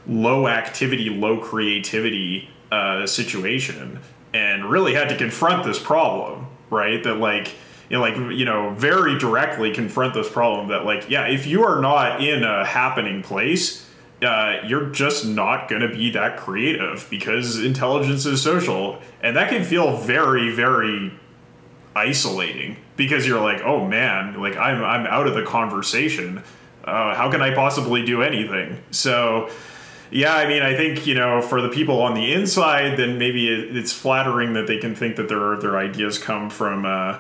low 0.07 0.47
activity, 0.47 1.09
low 1.09 1.39
creativity 1.41 2.49
uh, 2.71 3.05
situation, 3.05 3.99
and 4.33 4.69
really 4.69 4.93
had 4.93 5.09
to 5.09 5.17
confront 5.17 5.65
this 5.65 5.79
problem. 5.79 6.47
Right, 6.69 7.03
that 7.03 7.15
like 7.15 7.53
you 7.89 7.97
know, 7.97 8.01
like 8.01 8.15
you 8.15 8.45
know, 8.45 8.73
very 8.75 9.19
directly 9.19 9.73
confront 9.73 10.13
this 10.13 10.29
problem. 10.29 10.69
That 10.69 10.85
like, 10.85 11.09
yeah, 11.09 11.27
if 11.27 11.45
you 11.45 11.65
are 11.65 11.81
not 11.81 12.23
in 12.23 12.43
a 12.43 12.65
happening 12.65 13.21
place 13.21 13.84
uh, 14.21 14.61
you're 14.65 14.89
just 14.89 15.25
not 15.25 15.67
going 15.67 15.81
to 15.81 15.89
be 15.89 16.11
that 16.11 16.37
creative 16.37 17.07
because 17.09 17.63
intelligence 17.63 18.25
is 18.25 18.41
social. 18.41 19.01
And 19.21 19.35
that 19.35 19.49
can 19.49 19.63
feel 19.63 19.97
very, 19.97 20.53
very 20.53 21.11
isolating 21.95 22.77
because 22.95 23.27
you're 23.27 23.41
like, 23.41 23.61
oh 23.63 23.85
man, 23.85 24.39
like 24.39 24.55
I'm, 24.57 24.83
I'm 24.83 25.05
out 25.07 25.27
of 25.27 25.33
the 25.33 25.43
conversation. 25.43 26.43
Uh, 26.83 27.15
how 27.15 27.31
can 27.31 27.41
I 27.41 27.53
possibly 27.53 28.05
do 28.05 28.21
anything? 28.21 28.77
So, 28.91 29.49
yeah, 30.11 30.35
I 30.35 30.47
mean, 30.47 30.61
I 30.61 30.75
think 30.75 31.07
you 31.07 31.15
know, 31.15 31.41
for 31.41 31.61
the 31.61 31.69
people 31.69 32.01
on 32.01 32.13
the 32.13 32.31
inside, 32.31 32.97
then 32.97 33.17
maybe 33.17 33.49
it, 33.49 33.75
it's 33.75 33.91
flattering 33.91 34.53
that 34.53 34.67
they 34.67 34.77
can 34.77 34.95
think 34.95 35.15
that 35.15 35.27
their 35.27 35.57
their 35.57 35.77
ideas 35.77 36.19
come 36.19 36.49
from 36.49 36.85
uh, 36.85 37.17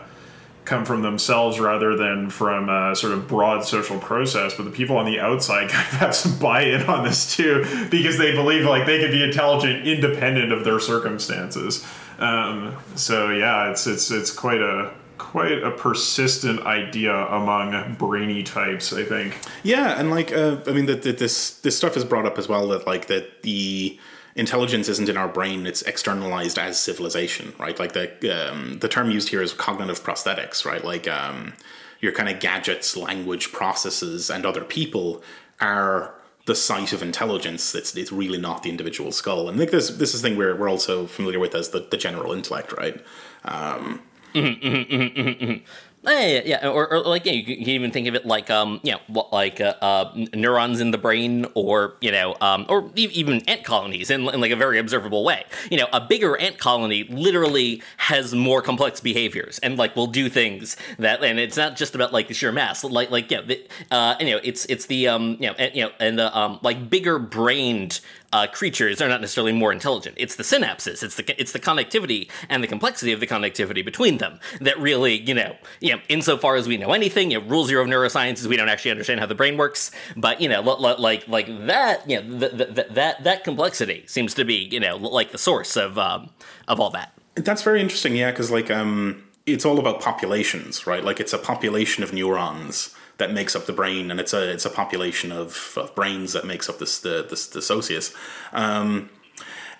come 0.65 0.83
from 0.83 1.01
themselves 1.01 1.59
rather 1.59 1.95
than 1.95 2.29
from 2.29 2.69
a 2.69 2.95
sort 2.95 3.13
of 3.13 3.27
broad 3.27 3.63
social 3.63 3.99
process. 3.99 4.55
But 4.55 4.63
the 4.63 4.71
people 4.71 4.97
on 4.97 5.05
the 5.05 5.19
outside 5.19 5.69
kind 5.69 5.87
of 5.87 5.99
have 5.99 6.15
some 6.15 6.37
buy-in 6.39 6.83
on 6.83 7.03
this 7.03 7.35
too, 7.35 7.65
because 7.89 8.17
they 8.17 8.33
believe 8.33 8.65
like 8.65 8.85
they 8.85 8.99
can 8.99 9.11
be 9.11 9.23
intelligent 9.23 9.87
independent 9.87 10.51
of 10.51 10.63
their 10.63 10.79
circumstances. 10.79 11.85
Um, 12.19 12.75
so 12.95 13.29
yeah, 13.29 13.71
it's 13.71 13.87
it's 13.87 14.11
it's 14.11 14.31
quite 14.31 14.61
a 14.61 14.93
quite 15.17 15.63
a 15.63 15.71
persistent 15.71 16.61
idea 16.61 17.13
among 17.13 17.95
brainy 17.95 18.43
types, 18.43 18.93
I 18.93 19.03
think. 19.03 19.37
Yeah, 19.63 19.99
and 19.99 20.09
like 20.09 20.33
uh, 20.33 20.57
I 20.67 20.71
mean, 20.71 20.85
that 20.87 21.03
this 21.03 21.59
this 21.59 21.77
stuff 21.77 21.95
is 21.97 22.03
brought 22.03 22.25
up 22.25 22.37
as 22.37 22.47
well 22.47 22.67
that 22.69 22.87
like 22.87 23.07
that 23.07 23.43
the 23.43 23.99
intelligence 24.35 24.89
isn't 24.89 25.09
in 25.09 25.17
our 25.17 25.27
brain; 25.27 25.65
it's 25.65 25.81
externalized 25.83 26.59
as 26.59 26.79
civilization, 26.79 27.53
right? 27.59 27.77
Like 27.79 27.93
the 27.93 28.51
um, 28.51 28.79
the 28.79 28.87
term 28.87 29.09
used 29.09 29.29
here 29.29 29.41
is 29.41 29.53
cognitive 29.53 30.03
prosthetics, 30.03 30.65
right? 30.65 30.83
Like 30.83 31.07
um, 31.07 31.53
your 32.01 32.11
kind 32.11 32.29
of 32.29 32.39
gadgets, 32.39 32.95
language 32.95 33.51
processes, 33.51 34.29
and 34.29 34.45
other 34.45 34.63
people 34.63 35.23
are 35.59 36.15
the 36.45 36.55
site 36.55 36.93
of 36.93 37.01
intelligence. 37.01 37.73
It's 37.73 37.95
it's 37.95 38.11
really 38.11 38.37
not 38.37 38.63
the 38.63 38.69
individual 38.69 39.11
skull. 39.11 39.49
And 39.49 39.55
I 39.55 39.59
think 39.59 39.71
this 39.71 39.89
this 39.89 40.13
is 40.13 40.21
the 40.21 40.29
thing 40.29 40.37
we're 40.37 40.55
we're 40.55 40.69
also 40.69 41.07
familiar 41.07 41.39
with 41.39 41.55
as 41.55 41.69
the, 41.69 41.79
the 41.79 41.97
general 41.97 42.31
intellect, 42.31 42.71
right? 42.73 43.03
Um, 43.43 44.01
mm-hmm, 44.33 44.67
mm-hmm, 44.67 45.19
mm-hmm, 45.19 45.65
yeah, 46.07 46.41
yeah, 46.45 46.67
or, 46.67 46.91
or 46.91 46.99
like 46.99 47.25
yeah, 47.25 47.33
you 47.33 47.43
can 47.43 47.69
even 47.69 47.91
think 47.91 48.07
of 48.07 48.15
it 48.15 48.25
like 48.25 48.49
um, 48.49 48.79
you 48.83 48.93
know, 48.93 49.27
like 49.31 49.59
uh, 49.61 49.75
uh, 49.81 50.11
neurons 50.33 50.81
in 50.81 50.91
the 50.91 50.97
brain, 50.97 51.45
or 51.53 51.95
you 52.01 52.11
know, 52.11 52.35
um, 52.41 52.65
or 52.69 52.91
even 52.95 53.41
ant 53.47 53.63
colonies 53.63 54.09
in, 54.09 54.27
in, 54.29 54.41
like 54.41 54.51
a 54.51 54.55
very 54.55 54.79
observable 54.79 55.23
way. 55.23 55.43
You 55.69 55.77
know, 55.77 55.87
a 55.93 56.01
bigger 56.01 56.37
ant 56.37 56.57
colony 56.57 57.03
literally 57.05 57.81
has 57.97 58.33
more 58.33 58.61
complex 58.61 58.99
behaviors 58.99 59.59
and 59.59 59.77
like 59.77 59.95
will 59.95 60.07
do 60.07 60.29
things 60.29 60.77
that, 60.99 61.23
and 61.23 61.39
it's 61.39 61.57
not 61.57 61.75
just 61.75 61.95
about 61.95 62.13
like 62.13 62.27
the 62.27 62.33
sheer 62.33 62.51
mass. 62.51 62.83
Like 62.83 63.11
like 63.11 63.29
yeah, 63.31 63.41
the, 63.41 63.67
uh, 63.91 64.15
you 64.19 64.27
know, 64.27 64.39
it's 64.43 64.65
it's 64.65 64.85
the 64.85 65.07
um, 65.07 65.37
you 65.39 65.47
know, 65.47 65.55
and, 65.57 65.75
you 65.75 65.83
know, 65.83 65.91
and 65.99 66.19
the 66.19 66.37
um, 66.37 66.59
like 66.61 66.89
bigger 66.89 67.19
brained 67.19 67.99
uh, 68.35 68.47
creatures 68.47 69.01
are 69.01 69.07
not 69.07 69.21
necessarily 69.21 69.53
more 69.53 69.71
intelligent. 69.71 70.13
It's 70.19 70.35
the 70.35 70.43
synapses, 70.43 71.03
it's 71.03 71.15
the 71.15 71.41
it's 71.41 71.53
the 71.53 71.59
connectivity 71.59 72.29
and 72.49 72.61
the 72.61 72.67
complexity 72.67 73.13
of 73.13 73.21
the 73.21 73.27
connectivity 73.27 73.83
between 73.83 74.17
them 74.17 74.41
that 74.59 74.77
really, 74.77 75.21
you 75.21 75.33
know, 75.33 75.55
you 75.79 75.93
know, 75.93 76.01
insofar 76.09 76.57
as 76.57 76.67
we 76.67 76.75
know 76.75 76.91
anything, 76.91 77.31
you 77.31 77.39
know, 77.39 77.47
rule 77.47 77.63
zero 77.63 77.81
of 77.83 77.87
neuroscience 77.87 78.39
is 78.39 78.47
we 78.49 78.57
don't 78.57 78.67
actually 78.67 78.91
understand 78.91 79.21
how 79.21 79.25
the 79.25 79.35
brain 79.35 79.55
works. 79.55 79.89
But 80.17 80.41
you 80.41 80.49
know, 80.49 80.61
like 80.61 81.25
like 81.29 81.47
that, 81.67 82.09
you 82.09 82.21
know, 82.21 82.39
that 82.39 82.93
that 82.95 83.23
that 83.23 83.43
complexity 83.45 84.03
seems 84.05 84.33
to 84.33 84.43
be, 84.43 84.67
you 84.69 84.81
know, 84.81 84.97
like 84.97 85.31
the 85.31 85.37
source 85.37 85.77
of 85.77 85.97
um, 85.97 86.29
of 86.67 86.81
all 86.81 86.89
that. 86.89 87.13
That's 87.35 87.61
very 87.61 87.79
interesting, 87.79 88.17
yeah, 88.17 88.31
because 88.31 88.51
like 88.51 88.69
um, 88.69 89.23
it's 89.45 89.63
all 89.63 89.79
about 89.79 90.01
populations, 90.01 90.85
right? 90.85 91.05
Like 91.05 91.21
it's 91.21 91.31
a 91.31 91.37
population 91.37 92.03
of 92.03 92.11
neurons 92.11 92.93
that 93.17 93.31
makes 93.31 93.55
up 93.55 93.65
the 93.65 93.73
brain, 93.73 94.11
and 94.11 94.19
it's 94.19 94.33
a 94.33 94.51
it's 94.51 94.65
a 94.65 94.69
population 94.69 95.31
of, 95.31 95.73
of 95.77 95.93
brains 95.95 96.33
that 96.33 96.45
makes 96.45 96.69
up 96.69 96.79
this 96.79 96.99
the 96.99 97.25
this 97.29 97.47
the 97.47 97.61
socius. 97.61 98.13
Um, 98.53 99.09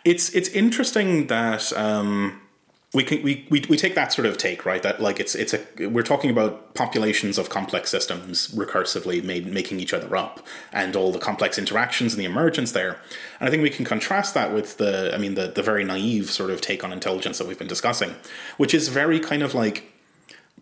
it's 0.04 0.30
it's 0.30 0.50
interesting 0.50 1.28
that 1.28 1.74
um, 1.74 2.42
we 2.96 3.04
can 3.04 3.22
we, 3.22 3.46
we 3.50 3.64
we 3.70 3.76
take 3.76 3.94
that 3.94 4.14
sort 4.14 4.26
of 4.26 4.38
take 4.38 4.66
right 4.66 4.82
that 4.82 5.02
like 5.02 5.20
it's 5.20 5.36
it's 5.36 5.54
a 5.54 5.88
we're 5.88 6.02
talking 6.04 6.30
about 6.30 6.74
populations 6.76 7.38
of 7.38 7.50
complex 7.50 7.90
systems 7.90 8.48
recursively 8.56 9.22
made 9.22 9.46
making 9.46 9.80
each 9.80 9.94
other 9.94 10.16
up 10.16 10.46
and 10.72 10.96
all 10.96 11.12
the 11.12 11.20
complex 11.20 11.58
interactions 11.58 12.14
and 12.14 12.22
the 12.22 12.26
emergence 12.26 12.72
there 12.72 12.98
and 13.40 13.48
i 13.48 13.52
think 13.52 13.62
we 13.62 13.70
can 13.70 13.84
contrast 13.84 14.34
that 14.34 14.54
with 14.54 14.78
the 14.78 15.14
i 15.14 15.18
mean 15.18 15.36
the 15.36 15.48
the 15.48 15.62
very 15.62 15.84
naive 15.84 16.32
sort 16.32 16.50
of 16.50 16.62
take 16.62 16.84
on 16.84 16.94
intelligence 16.94 17.38
that 17.38 17.48
we've 17.48 17.60
been 17.60 17.68
discussing 17.68 18.16
which 18.58 18.74
is 18.74 18.88
very 18.88 19.20
kind 19.20 19.44
of 19.44 19.54
like 19.54 19.92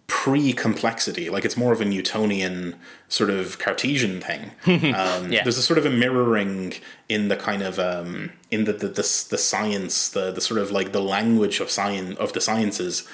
pre-complexity 0.08 1.30
like 1.30 1.46
it's 1.46 1.56
more 1.56 1.72
of 1.72 1.80
a 1.80 1.86
newtonian 1.86 2.76
sort 3.08 3.30
of 3.30 3.58
cartesian 3.58 4.20
thing 4.20 4.52
um, 4.94 5.32
yeah. 5.32 5.44
there's 5.44 5.58
a 5.58 5.62
sort 5.62 5.78
of 5.78 5.86
a 5.86 5.90
mirroring 5.90 6.74
in 7.08 7.30
the 7.30 7.38
kind 7.38 7.62
of 7.62 7.80
um, 7.80 8.32
in 8.52 8.66
the, 8.66 8.74
the 8.74 8.88
the, 8.88 9.26
the 9.30 9.38
science 9.38 10.10
the 10.10 10.32
the 10.32 10.42
sort 10.42 10.60
of 10.60 10.72
like 10.72 10.92
the 10.92 11.02
language 11.02 11.60
of 11.60 11.72
science 11.72 12.18
of 12.20 12.34
the 12.34 12.42
sciences 12.42 13.08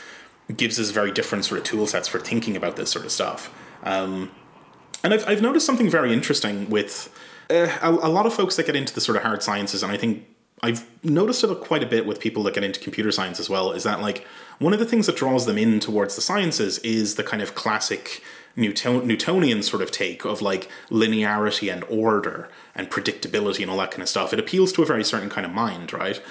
gives 0.55 0.79
us 0.79 0.89
very 0.89 1.11
different 1.11 1.45
sort 1.45 1.59
of 1.59 1.63
tool 1.63 1.85
sets 1.85 2.07
for 2.07 2.19
thinking 2.19 2.55
about 2.55 2.75
this 2.75 2.89
sort 2.91 3.05
of 3.05 3.11
stuff 3.11 3.53
um, 3.83 4.31
and 5.03 5.13
I've, 5.13 5.27
I've 5.27 5.41
noticed 5.41 5.65
something 5.65 5.89
very 5.89 6.11
interesting 6.11 6.69
with 6.69 7.15
uh, 7.51 7.77
a, 7.81 7.89
a 7.89 8.09
lot 8.09 8.25
of 8.25 8.33
folks 8.33 8.55
that 8.55 8.65
get 8.65 8.75
into 8.75 8.93
the 8.93 9.01
sort 9.01 9.15
of 9.15 9.23
hard 9.23 9.43
sciences 9.43 9.83
and 9.83 9.91
i 9.91 9.97
think 9.97 10.25
I've 10.61 10.85
noticed 11.03 11.43
it 11.43 11.59
quite 11.61 11.83
a 11.83 11.87
bit 11.87 12.05
with 12.05 12.19
people 12.19 12.43
that 12.43 12.53
get 12.53 12.63
into 12.63 12.79
computer 12.79 13.11
science 13.11 13.39
as 13.39 13.49
well, 13.49 13.71
is 13.71 13.83
that 13.83 14.01
like 14.01 14.25
one 14.59 14.73
of 14.73 14.79
the 14.79 14.85
things 14.85 15.05
that 15.05 15.15
draws 15.15 15.45
them 15.45 15.57
in 15.57 15.79
towards 15.79 16.15
the 16.15 16.21
sciences 16.21 16.79
is 16.79 17.15
the 17.15 17.23
kind 17.23 17.41
of 17.41 17.55
classic 17.55 18.21
Newton- 18.55 19.07
Newtonian 19.07 19.63
sort 19.63 19.81
of 19.81 19.91
take 19.91 20.25
of 20.25 20.41
like 20.41 20.69
linearity 20.89 21.71
and 21.71 21.83
order 21.85 22.49
and 22.75 22.89
predictability 22.89 23.61
and 23.61 23.71
all 23.71 23.77
that 23.77 23.91
kind 23.91 24.03
of 24.03 24.09
stuff. 24.09 24.33
It 24.33 24.39
appeals 24.39 24.73
to 24.73 24.83
a 24.83 24.85
very 24.85 25.03
certain 25.03 25.29
kind 25.29 25.45
of 25.45 25.53
mind, 25.53 25.93
right? 25.93 26.21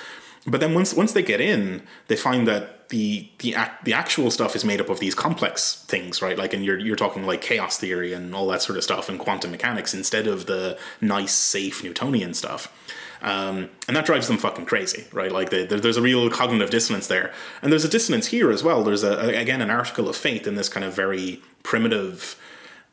But 0.46 0.60
then 0.60 0.74
once 0.74 0.94
once 0.94 1.12
they 1.12 1.22
get 1.22 1.40
in, 1.40 1.82
they 2.08 2.16
find 2.16 2.46
that 2.46 2.88
the 2.88 3.28
the 3.38 3.54
act, 3.54 3.84
the 3.84 3.92
actual 3.92 4.30
stuff 4.30 4.56
is 4.56 4.64
made 4.64 4.80
up 4.80 4.88
of 4.88 5.00
these 5.00 5.14
complex 5.14 5.84
things, 5.88 6.22
right? 6.22 6.38
Like, 6.38 6.54
and 6.54 6.64
you're 6.64 6.78
you're 6.78 6.96
talking 6.96 7.24
like 7.24 7.42
chaos 7.42 7.78
theory 7.78 8.12
and 8.12 8.34
all 8.34 8.46
that 8.48 8.62
sort 8.62 8.78
of 8.78 8.84
stuff 8.84 9.08
and 9.08 9.18
quantum 9.18 9.50
mechanics 9.50 9.92
instead 9.94 10.26
of 10.26 10.46
the 10.46 10.78
nice, 11.00 11.34
safe 11.34 11.82
Newtonian 11.82 12.34
stuff. 12.34 12.72
Um, 13.20 13.70
and 13.86 13.96
that 13.96 14.06
drives 14.06 14.28
them 14.28 14.38
fucking 14.38 14.66
crazy, 14.66 15.06
right? 15.12 15.32
Like 15.32 15.50
the, 15.50 15.64
there's 15.64 15.96
a 15.96 16.02
real 16.02 16.30
cognitive 16.30 16.70
dissonance 16.70 17.08
there, 17.08 17.32
and 17.62 17.72
there's 17.72 17.84
a 17.84 17.88
dissonance 17.88 18.28
here 18.28 18.50
as 18.50 18.62
well. 18.62 18.84
There's 18.84 19.02
a, 19.02 19.36
again 19.36 19.60
an 19.60 19.70
article 19.70 20.08
of 20.08 20.16
faith 20.16 20.46
in 20.46 20.54
this 20.54 20.68
kind 20.68 20.84
of 20.84 20.94
very 20.94 21.42
primitive, 21.64 22.40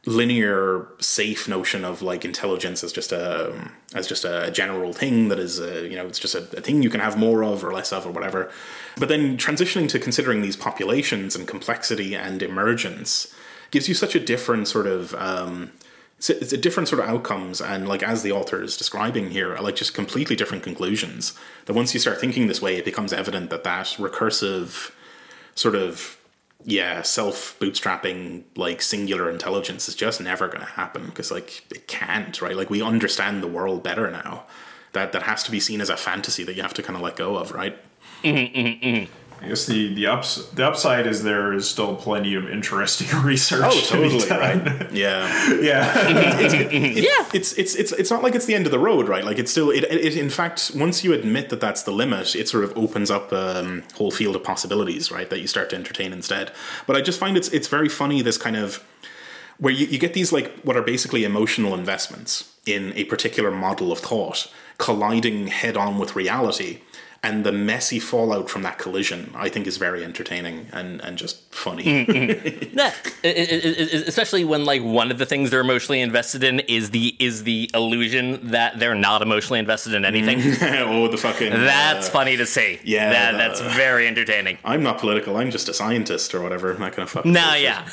linear, 0.05 0.87
safe 0.99 1.47
notion 1.47 1.85
of 1.85 2.01
like 2.01 2.25
intelligence 2.25 2.83
as 2.83 2.91
just 2.91 3.11
a 3.11 3.53
as 3.93 4.07
just 4.07 4.25
a 4.25 4.49
general 4.51 4.93
thing 4.93 5.27
that 5.27 5.39
is 5.39 5.59
a, 5.59 5.87
you 5.87 5.95
know 5.95 6.07
it's 6.07 6.19
just 6.19 6.33
a, 6.33 6.39
a 6.57 6.61
thing 6.61 6.81
you 6.81 6.89
can 6.89 7.01
have 7.01 7.17
more 7.17 7.43
of 7.43 7.63
or 7.63 7.71
less 7.71 7.93
of 7.93 8.07
or 8.07 8.11
whatever. 8.11 8.51
But 8.97 9.09
then 9.09 9.37
transitioning 9.37 9.87
to 9.89 9.99
considering 9.99 10.41
these 10.41 10.55
populations 10.55 11.35
and 11.35 11.47
complexity 11.47 12.15
and 12.15 12.41
emergence 12.41 13.33
gives 13.69 13.87
you 13.87 13.93
such 13.93 14.15
a 14.15 14.19
different 14.19 14.67
sort 14.67 14.87
of 14.87 15.13
um, 15.15 15.71
it's 16.25 16.29
a, 16.29 16.41
it's 16.41 16.53
a 16.53 16.57
different 16.57 16.89
sort 16.89 17.01
of 17.01 17.09
outcomes 17.09 17.61
and 17.61 17.87
like 17.87 18.03
as 18.03 18.23
the 18.23 18.31
author 18.31 18.61
is 18.61 18.77
describing 18.77 19.31
here 19.31 19.57
like 19.57 19.75
just 19.75 19.93
completely 19.93 20.35
different 20.35 20.63
conclusions 20.63 21.33
that 21.65 21.73
once 21.73 21.93
you 21.93 21.99
start 21.99 22.19
thinking 22.19 22.47
this 22.47 22.61
way 22.61 22.75
it 22.77 22.85
becomes 22.85 23.13
evident 23.13 23.49
that 23.49 23.63
that 23.63 23.85
recursive 23.97 24.91
sort 25.55 25.75
of 25.75 26.17
yeah 26.65 27.01
self 27.01 27.57
bootstrapping 27.59 28.43
like 28.55 28.81
singular 28.81 29.29
intelligence 29.29 29.87
is 29.87 29.95
just 29.95 30.19
never 30.19 30.47
going 30.47 30.59
to 30.59 30.65
happen 30.65 31.05
because 31.05 31.31
like 31.31 31.63
it 31.71 31.87
can't 31.87 32.41
right? 32.41 32.57
Like 32.57 32.69
we 32.69 32.81
understand 32.81 33.41
the 33.41 33.47
world 33.47 33.83
better 33.83 34.09
now. 34.11 34.43
That 34.93 35.11
that 35.11 35.23
has 35.23 35.43
to 35.43 35.51
be 35.51 35.59
seen 35.59 35.81
as 35.81 35.89
a 35.89 35.97
fantasy 35.97 36.43
that 36.43 36.55
you 36.55 36.61
have 36.61 36.73
to 36.75 36.83
kind 36.83 36.95
of 36.95 37.01
let 37.01 37.15
go 37.15 37.37
of 37.37 37.51
right? 37.51 37.77
Mm-hmm, 38.23 38.57
mm-hmm, 38.57 38.85
mm-hmm. 38.85 39.24
I 39.45 39.49
guess 39.49 39.67
the 39.67 39.93
the 39.93 40.07
ups 40.07 40.43
the 40.49 40.65
upside 40.65 41.05
is 41.05 41.21
there 41.21 41.53
is 41.53 41.69
still 41.69 41.95
plenty 41.95 42.33
of 42.33 42.49
interesting 42.49 43.07
research. 43.23 43.61
Oh, 43.63 43.81
totally 43.81 44.19
to 44.21 44.33
right. 44.33 44.91
Yeah, 44.91 45.27
yeah, 45.61 46.39
it's, 46.39 46.53
it, 46.53 46.73
it, 46.73 47.03
yeah. 47.03 47.29
It's 47.31 47.53
it's 47.53 47.75
it's 47.75 47.91
it's 47.91 48.09
not 48.09 48.23
like 48.23 48.33
it's 48.33 48.47
the 48.47 48.55
end 48.55 48.65
of 48.65 48.71
the 48.71 48.79
road, 48.79 49.07
right? 49.07 49.23
Like 49.23 49.37
it's 49.37 49.51
still 49.51 49.69
it, 49.69 49.83
it 49.83 50.17
in 50.17 50.31
fact 50.31 50.71
once 50.75 51.03
you 51.03 51.13
admit 51.13 51.49
that 51.49 51.61
that's 51.61 51.83
the 51.83 51.91
limit, 51.91 52.35
it 52.35 52.49
sort 52.49 52.63
of 52.63 52.75
opens 52.75 53.11
up 53.11 53.31
a 53.31 53.59
um, 53.59 53.83
whole 53.93 54.09
field 54.09 54.35
of 54.35 54.43
possibilities, 54.43 55.11
right? 55.11 55.29
That 55.29 55.41
you 55.41 55.47
start 55.47 55.69
to 55.69 55.75
entertain 55.75 56.11
instead. 56.11 56.51
But 56.87 56.95
I 56.95 57.01
just 57.01 57.19
find 57.19 57.37
it's 57.37 57.49
it's 57.49 57.67
very 57.67 57.89
funny 57.89 58.23
this 58.23 58.39
kind 58.39 58.55
of 58.55 58.83
where 59.59 59.73
you, 59.73 59.85
you 59.85 59.99
get 59.99 60.15
these 60.15 60.31
like 60.31 60.59
what 60.61 60.75
are 60.75 60.81
basically 60.81 61.23
emotional 61.23 61.75
investments 61.75 62.51
in 62.65 62.93
a 62.95 63.03
particular 63.03 63.51
model 63.51 63.91
of 63.91 63.99
thought 63.99 64.51
colliding 64.77 65.47
head 65.47 65.77
on 65.77 65.99
with 65.99 66.15
reality 66.15 66.81
and 67.25 67.43
the 67.43 67.51
messy 67.51 67.97
fallout 67.97 68.51
from 68.51 68.61
that 68.61 68.77
collision 68.77 69.31
I 69.33 69.49
think 69.49 69.65
is 69.65 69.77
very 69.77 70.03
entertaining 70.03 70.67
and, 70.71 71.01
and 71.01 71.17
just 71.17 71.41
funny. 71.51 71.83
Mm-hmm. 71.83 72.77
yeah, 72.77 72.93
especially 74.07 74.45
when 74.45 74.63
like 74.63 74.83
one 74.83 75.09
of 75.09 75.17
the 75.17 75.25
things 75.25 75.49
they're 75.49 75.61
emotionally 75.61 76.01
invested 76.01 76.43
in 76.43 76.59
is 76.61 76.91
the 76.91 77.15
is 77.17 77.43
the 77.43 77.71
illusion 77.73 78.51
that 78.51 78.77
they're 78.77 78.93
not 78.93 79.23
emotionally 79.23 79.57
invested 79.57 79.95
in 79.95 80.05
anything. 80.05 80.39
oh, 80.61 81.07
the 81.07 81.17
fucking 81.17 81.49
That's 81.49 82.07
uh, 82.07 82.11
funny 82.11 82.37
to 82.37 82.45
see. 82.45 82.79
Yeah, 82.83 83.09
that, 83.09 83.31
the, 83.31 83.37
that's 83.39 83.75
very 83.75 84.07
entertaining. 84.07 84.59
I'm 84.63 84.83
not 84.83 84.99
political. 84.99 85.37
I'm 85.37 85.49
just 85.49 85.67
a 85.67 85.73
scientist 85.73 86.35
or 86.35 86.41
whatever. 86.41 86.73
That 86.73 86.93
kind 86.93 87.03
of 87.03 87.09
fucking. 87.09 87.33
No, 87.33 87.41
nah, 87.41 87.55
yeah. 87.55 87.87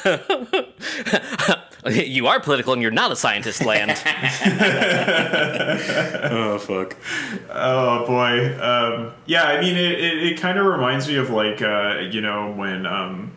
you 1.90 2.28
are 2.28 2.38
political 2.40 2.72
and 2.72 2.80
you're 2.80 2.92
not 2.92 3.10
a 3.10 3.16
scientist, 3.16 3.64
land. 3.64 3.90
oh 6.30 6.58
fuck. 6.58 6.96
Oh 7.50 8.06
boy. 8.06 8.60
Um, 8.62 9.12
yeah, 9.26 9.44
I 9.44 9.60
mean, 9.60 9.76
it, 9.76 9.98
it, 9.98 10.22
it 10.22 10.40
kind 10.40 10.58
of 10.58 10.66
reminds 10.66 11.08
me 11.08 11.16
of 11.16 11.30
like, 11.30 11.60
uh, 11.60 11.98
you 12.10 12.20
know, 12.20 12.52
when 12.52 12.86
um, 12.86 13.32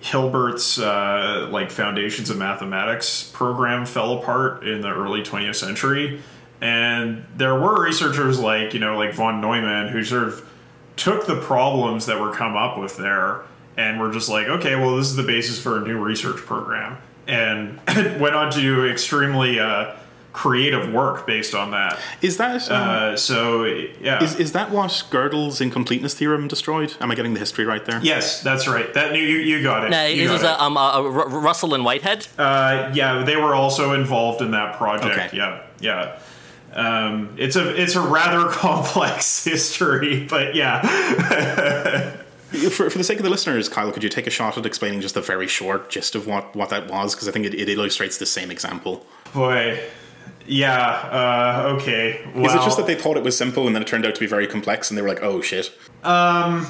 Hilbert's 0.00 0.78
uh, 0.78 1.48
like 1.50 1.70
Foundations 1.70 2.30
of 2.30 2.38
Mathematics 2.38 3.30
program 3.34 3.84
fell 3.84 4.18
apart 4.18 4.66
in 4.66 4.80
the 4.80 4.90
early 4.90 5.22
20th 5.22 5.56
century. 5.56 6.22
And 6.62 7.26
there 7.36 7.54
were 7.54 7.82
researchers 7.82 8.38
like, 8.38 8.72
you 8.72 8.80
know, 8.80 8.96
like 8.96 9.12
von 9.14 9.40
Neumann 9.42 9.88
who 9.88 10.02
sort 10.02 10.28
of 10.28 10.48
took 10.96 11.26
the 11.26 11.38
problems 11.40 12.06
that 12.06 12.18
were 12.20 12.32
come 12.32 12.56
up 12.56 12.78
with 12.78 12.96
there 12.96 13.42
and 13.76 14.00
were 14.00 14.10
just 14.10 14.30
like, 14.30 14.46
okay, 14.46 14.76
well, 14.76 14.96
this 14.96 15.08
is 15.08 15.16
the 15.16 15.22
basis 15.22 15.60
for 15.60 15.78
a 15.78 15.80
new 15.86 15.98
research 15.98 16.36
program. 16.38 16.98
And 17.30 17.78
went 18.20 18.34
on 18.34 18.50
to 18.52 18.60
do 18.60 18.86
extremely 18.86 19.60
uh, 19.60 19.94
creative 20.32 20.92
work 20.92 21.26
based 21.26 21.54
on 21.54 21.72
that. 21.72 21.98
Is 22.22 22.36
that 22.36 22.70
um, 22.70 22.88
uh, 22.88 23.16
so? 23.16 23.64
Yeah. 23.64 24.22
Is, 24.22 24.36
is 24.36 24.52
that 24.52 24.70
what 24.70 24.90
Gödel's 25.10 25.60
incompleteness 25.60 26.14
theorem 26.14 26.48
destroyed? 26.48 26.94
Am 27.00 27.10
I 27.10 27.14
getting 27.14 27.34
the 27.34 27.40
history 27.40 27.64
right 27.64 27.84
there? 27.84 28.00
Yes, 28.02 28.42
that's 28.42 28.68
right. 28.68 28.92
That 28.94 29.14
you 29.14 29.22
you 29.22 29.62
got 29.62 29.84
it. 29.84 29.90
No, 29.90 30.06
you 30.06 30.28
it 30.28 30.32
was 30.32 30.42
a, 30.42 30.60
um, 30.62 30.76
a, 30.76 31.02
Russell 31.02 31.74
and 31.74 31.84
Whitehead. 31.84 32.26
Uh, 32.38 32.90
yeah, 32.94 33.24
they 33.24 33.36
were 33.36 33.54
also 33.54 33.92
involved 33.92 34.42
in 34.42 34.52
that 34.52 34.76
project. 34.76 35.16
Okay. 35.16 35.36
Yeah, 35.36 35.62
yeah. 35.80 36.18
Um, 36.72 37.34
it's 37.36 37.56
a 37.56 37.80
it's 37.80 37.96
a 37.96 38.00
rather 38.00 38.48
complex 38.50 39.44
history, 39.44 40.26
but 40.26 40.54
yeah. 40.54 42.16
for, 42.70 42.90
for 42.90 42.98
the 42.98 43.04
sake 43.04 43.18
of 43.18 43.24
the 43.24 43.30
listeners, 43.30 43.68
Kyle, 43.68 43.92
could 43.92 44.02
you 44.02 44.08
take 44.08 44.26
a 44.26 44.30
shot 44.30 44.58
at 44.58 44.66
explaining 44.66 45.00
just 45.00 45.14
the 45.14 45.20
very 45.20 45.46
short 45.46 45.90
gist 45.90 46.14
of 46.14 46.26
what, 46.26 46.54
what 46.56 46.68
that 46.70 46.88
was? 46.88 47.14
Because 47.14 47.28
I 47.28 47.30
think 47.32 47.46
it, 47.46 47.54
it 47.54 47.68
illustrates 47.68 48.18
the 48.18 48.26
same 48.26 48.50
example. 48.50 49.06
Boy, 49.32 49.80
yeah. 50.46 50.90
Uh, 51.64 51.76
okay. 51.76 52.26
Well, 52.34 52.46
Is 52.46 52.54
it 52.54 52.64
just 52.64 52.76
that 52.76 52.86
they 52.86 52.96
thought 52.96 53.16
it 53.16 53.22
was 53.22 53.36
simple 53.36 53.66
and 53.66 53.74
then 53.74 53.82
it 53.82 53.88
turned 53.88 54.04
out 54.04 54.14
to 54.14 54.20
be 54.20 54.26
very 54.26 54.46
complex 54.46 54.90
and 54.90 54.98
they 54.98 55.02
were 55.02 55.08
like, 55.08 55.22
"Oh 55.22 55.40
shit." 55.40 55.72
Um, 56.02 56.66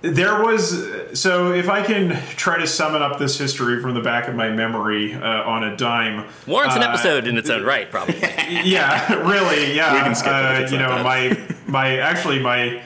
there 0.00 0.42
was 0.42 1.18
so 1.18 1.52
if 1.52 1.68
I 1.68 1.82
can 1.82 2.10
try 2.36 2.58
to 2.58 2.66
summon 2.66 3.02
up 3.02 3.18
this 3.18 3.38
history 3.38 3.80
from 3.80 3.94
the 3.94 4.00
back 4.00 4.28
of 4.28 4.34
my 4.34 4.48
memory 4.48 5.14
uh, 5.14 5.42
on 5.44 5.64
a 5.64 5.76
dime. 5.76 6.28
Warrants 6.46 6.76
an 6.76 6.82
uh, 6.82 6.88
episode 6.88 7.26
in 7.26 7.36
its 7.36 7.50
own 7.50 7.64
right, 7.64 7.90
probably. 7.90 8.18
yeah, 8.48 9.12
really. 9.14 9.74
Yeah. 9.74 9.94
We 9.94 10.00
can 10.00 10.14
skip 10.14 10.32
it. 10.32 10.66
Uh, 10.66 10.70
you 10.70 10.78
know, 10.78 11.02
my 11.02 11.38
my 11.66 11.98
actually 11.98 12.40
my 12.40 12.82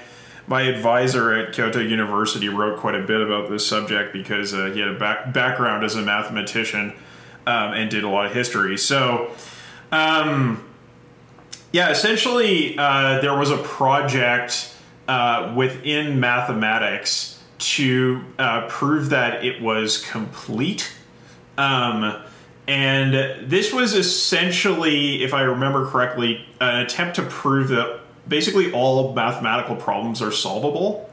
my 0.52 0.60
advisor 0.60 1.32
at 1.32 1.54
Kyoto 1.54 1.80
University 1.80 2.50
wrote 2.50 2.78
quite 2.78 2.94
a 2.94 3.00
bit 3.00 3.22
about 3.22 3.48
this 3.48 3.66
subject 3.66 4.12
because 4.12 4.52
uh, 4.52 4.66
he 4.66 4.80
had 4.80 4.90
a 4.90 4.98
back, 4.98 5.32
background 5.32 5.82
as 5.82 5.94
a 5.94 6.02
mathematician 6.02 6.92
um, 7.46 7.72
and 7.72 7.90
did 7.90 8.04
a 8.04 8.08
lot 8.08 8.26
of 8.26 8.34
history. 8.34 8.76
So 8.76 9.30
um, 9.90 10.62
Yeah, 11.72 11.88
essentially, 11.88 12.76
uh, 12.76 13.22
there 13.22 13.34
was 13.34 13.50
a 13.50 13.56
project 13.56 14.74
uh, 15.08 15.54
within 15.56 16.20
mathematics 16.20 17.42
to 17.58 18.22
uh, 18.38 18.66
prove 18.68 19.08
that 19.08 19.42
it 19.46 19.62
was 19.62 20.04
complete. 20.04 20.92
Um, 21.56 22.22
and 22.68 23.50
this 23.50 23.72
was 23.72 23.94
essentially, 23.94 25.24
if 25.24 25.32
I 25.32 25.42
remember 25.42 25.88
correctly, 25.88 26.46
an 26.60 26.80
attempt 26.80 27.16
to 27.16 27.22
prove 27.22 27.68
that 27.68 28.01
basically 28.28 28.72
all 28.72 29.12
mathematical 29.14 29.76
problems 29.76 30.22
are 30.22 30.32
solvable 30.32 31.10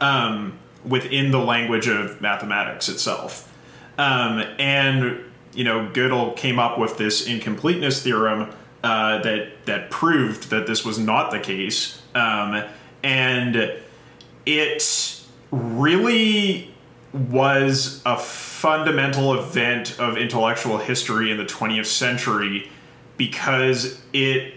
um, 0.00 0.58
within 0.84 1.30
the 1.30 1.38
language 1.38 1.88
of 1.88 2.20
mathematics 2.20 2.88
itself. 2.88 3.52
Um, 3.98 4.44
and 4.58 5.20
you 5.54 5.64
know, 5.64 5.88
Gödel 5.92 6.36
came 6.36 6.58
up 6.58 6.78
with 6.78 6.98
this 6.98 7.26
incompleteness 7.26 8.02
theorem 8.02 8.50
uh, 8.84 9.20
that 9.22 9.64
that 9.66 9.90
proved 9.90 10.50
that 10.50 10.66
this 10.66 10.84
was 10.84 10.98
not 10.98 11.30
the 11.30 11.40
case, 11.40 12.00
um, 12.14 12.62
and 13.02 13.80
it 14.46 15.24
really 15.50 16.72
was 17.12 18.02
a 18.04 18.16
fundamental 18.16 19.34
event 19.34 19.98
of 19.98 20.16
intellectual 20.16 20.78
history 20.78 21.30
in 21.30 21.38
the 21.38 21.44
20th 21.44 21.86
century 21.86 22.70
because 23.16 24.00
it 24.12 24.54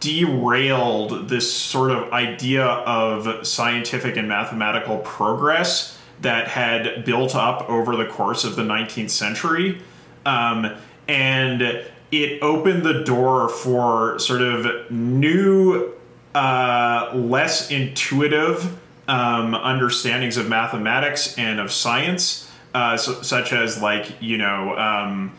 derailed 0.00 1.28
this 1.28 1.52
sort 1.52 1.90
of 1.90 2.12
idea 2.12 2.64
of 2.64 3.46
scientific 3.46 4.16
and 4.16 4.28
mathematical 4.28 4.98
progress 4.98 5.98
that 6.20 6.48
had 6.48 7.04
built 7.04 7.34
up 7.34 7.68
over 7.68 7.96
the 7.96 8.06
course 8.06 8.44
of 8.44 8.56
the 8.56 8.62
19th 8.62 9.10
century. 9.10 9.80
Um, 10.26 10.74
and 11.08 11.62
it 12.10 12.42
opened 12.42 12.84
the 12.84 13.02
door 13.04 13.48
for 13.48 14.18
sort 14.18 14.40
of 14.40 14.90
new, 14.90 15.92
uh, 16.34 17.10
less 17.14 17.70
intuitive 17.70 18.78
um, 19.08 19.54
understandings 19.54 20.36
of 20.36 20.48
mathematics 20.48 21.36
and 21.36 21.60
of 21.60 21.70
science, 21.70 22.50
uh, 22.72 22.96
so, 22.96 23.22
such 23.22 23.52
as, 23.52 23.80
like, 23.80 24.20
you 24.20 24.38
know, 24.38 24.76
um, 24.78 25.32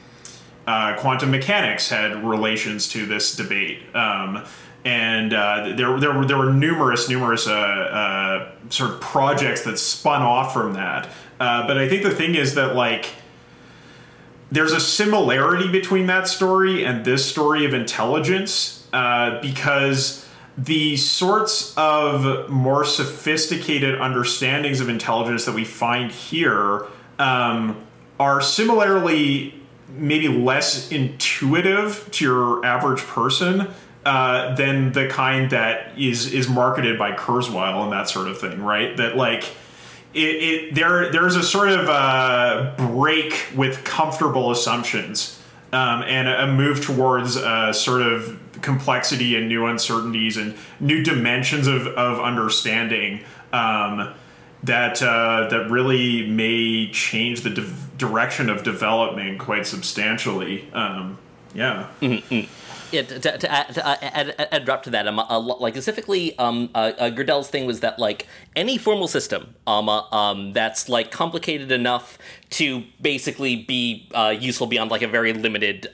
uh, 0.67 0.95
quantum 0.97 1.31
mechanics 1.31 1.89
had 1.89 2.23
relations 2.23 2.87
to 2.89 3.05
this 3.05 3.35
debate. 3.35 3.79
Um, 3.95 4.43
and 4.83 5.33
uh, 5.33 5.73
there, 5.75 5.99
there, 5.99 6.13
were, 6.13 6.25
there 6.25 6.37
were 6.37 6.53
numerous, 6.53 7.09
numerous 7.09 7.47
uh, 7.47 7.53
uh, 7.53 8.51
sort 8.69 8.91
of 8.91 9.01
projects 9.01 9.63
that 9.63 9.79
spun 9.79 10.21
off 10.21 10.53
from 10.53 10.73
that. 10.73 11.09
Uh, 11.39 11.65
but 11.67 11.77
I 11.77 11.89
think 11.89 12.03
the 12.03 12.13
thing 12.13 12.35
is 12.35 12.53
that, 12.53 12.75
like, 12.75 13.07
there's 14.51 14.71
a 14.71 14.79
similarity 14.79 15.67
between 15.67 16.05
that 16.05 16.27
story 16.27 16.85
and 16.85 17.03
this 17.03 17.25
story 17.27 17.65
of 17.65 17.73
intelligence 17.73 18.87
uh, 18.93 19.41
because 19.41 20.27
the 20.57 20.95
sorts 20.97 21.73
of 21.75 22.49
more 22.49 22.85
sophisticated 22.85 23.99
understandings 23.99 24.79
of 24.79 24.87
intelligence 24.87 25.45
that 25.45 25.55
we 25.55 25.65
find 25.65 26.11
here 26.11 26.85
um, 27.19 27.83
are 28.19 28.39
similarly 28.39 29.53
maybe 29.97 30.27
less 30.27 30.91
intuitive 30.91 32.09
to 32.11 32.25
your 32.25 32.65
average 32.65 33.01
person 33.01 33.67
uh, 34.05 34.55
than 34.55 34.91
the 34.91 35.07
kind 35.07 35.49
that 35.51 35.97
is 35.97 36.31
is 36.31 36.47
marketed 36.47 36.99
by 36.99 37.11
Kurzweil 37.13 37.83
and 37.83 37.91
that 37.91 38.09
sort 38.09 38.27
of 38.27 38.39
thing, 38.39 38.61
right? 38.61 38.95
That 38.97 39.17
like 39.17 39.43
it, 40.13 40.19
it 40.19 40.75
there 40.75 41.11
there's 41.11 41.35
a 41.35 41.43
sort 41.43 41.69
of 41.69 41.89
uh, 41.89 42.73
break 42.77 43.47
with 43.55 43.83
comfortable 43.83 44.51
assumptions 44.51 45.41
um, 45.73 46.03
and 46.03 46.27
a, 46.27 46.43
a 46.43 46.47
move 46.47 46.83
towards 46.85 47.35
uh, 47.35 47.73
sort 47.73 48.01
of 48.01 48.39
complexity 48.61 49.35
and 49.35 49.47
new 49.47 49.65
uncertainties 49.65 50.37
and 50.37 50.55
new 50.79 51.03
dimensions 51.03 51.67
of, 51.67 51.87
of 51.87 52.19
understanding 52.19 53.23
um, 53.53 54.13
that 54.63 55.01
uh, 55.01 55.47
that 55.49 55.69
really 55.69 56.27
may 56.27 56.89
change 56.91 57.41
the 57.41 57.49
direction 57.97 58.49
of 58.49 58.63
development 58.63 59.39
quite 59.39 59.65
substantially. 59.65 60.69
Um, 60.73 61.17
yeah. 61.53 61.87
Mm-hmm. 62.01 62.51
Yeah, 62.91 63.01
to, 63.01 63.19
to, 63.19 63.37
to, 63.37 63.51
add, 63.51 63.73
to 63.73 63.87
add, 63.87 64.35
add, 64.37 64.47
add 64.51 64.65
drop 64.65 64.83
to 64.83 64.89
that, 64.91 65.07
um, 65.07 65.19
uh, 65.19 65.39
like 65.39 65.73
specifically, 65.73 66.37
um, 66.37 66.69
uh, 66.75 66.91
uh, 66.97 67.09
Gödel's 67.09 67.49
thing 67.49 67.65
was 67.65 67.79
that 67.79 67.97
like 67.97 68.27
any 68.55 68.77
formal 68.77 69.07
system, 69.07 69.55
um, 69.65 69.89
uh, 69.89 70.03
um, 70.11 70.53
that's 70.53 70.87
like 70.87 71.11
complicated 71.11 71.71
enough 71.71 72.17
to 72.51 72.83
basically 73.01 73.55
be 73.55 74.07
uh, 74.13 74.35
useful 74.37 74.67
beyond 74.67 74.91
like 74.91 75.01
a 75.01 75.07
very 75.07 75.33
limited 75.33 75.87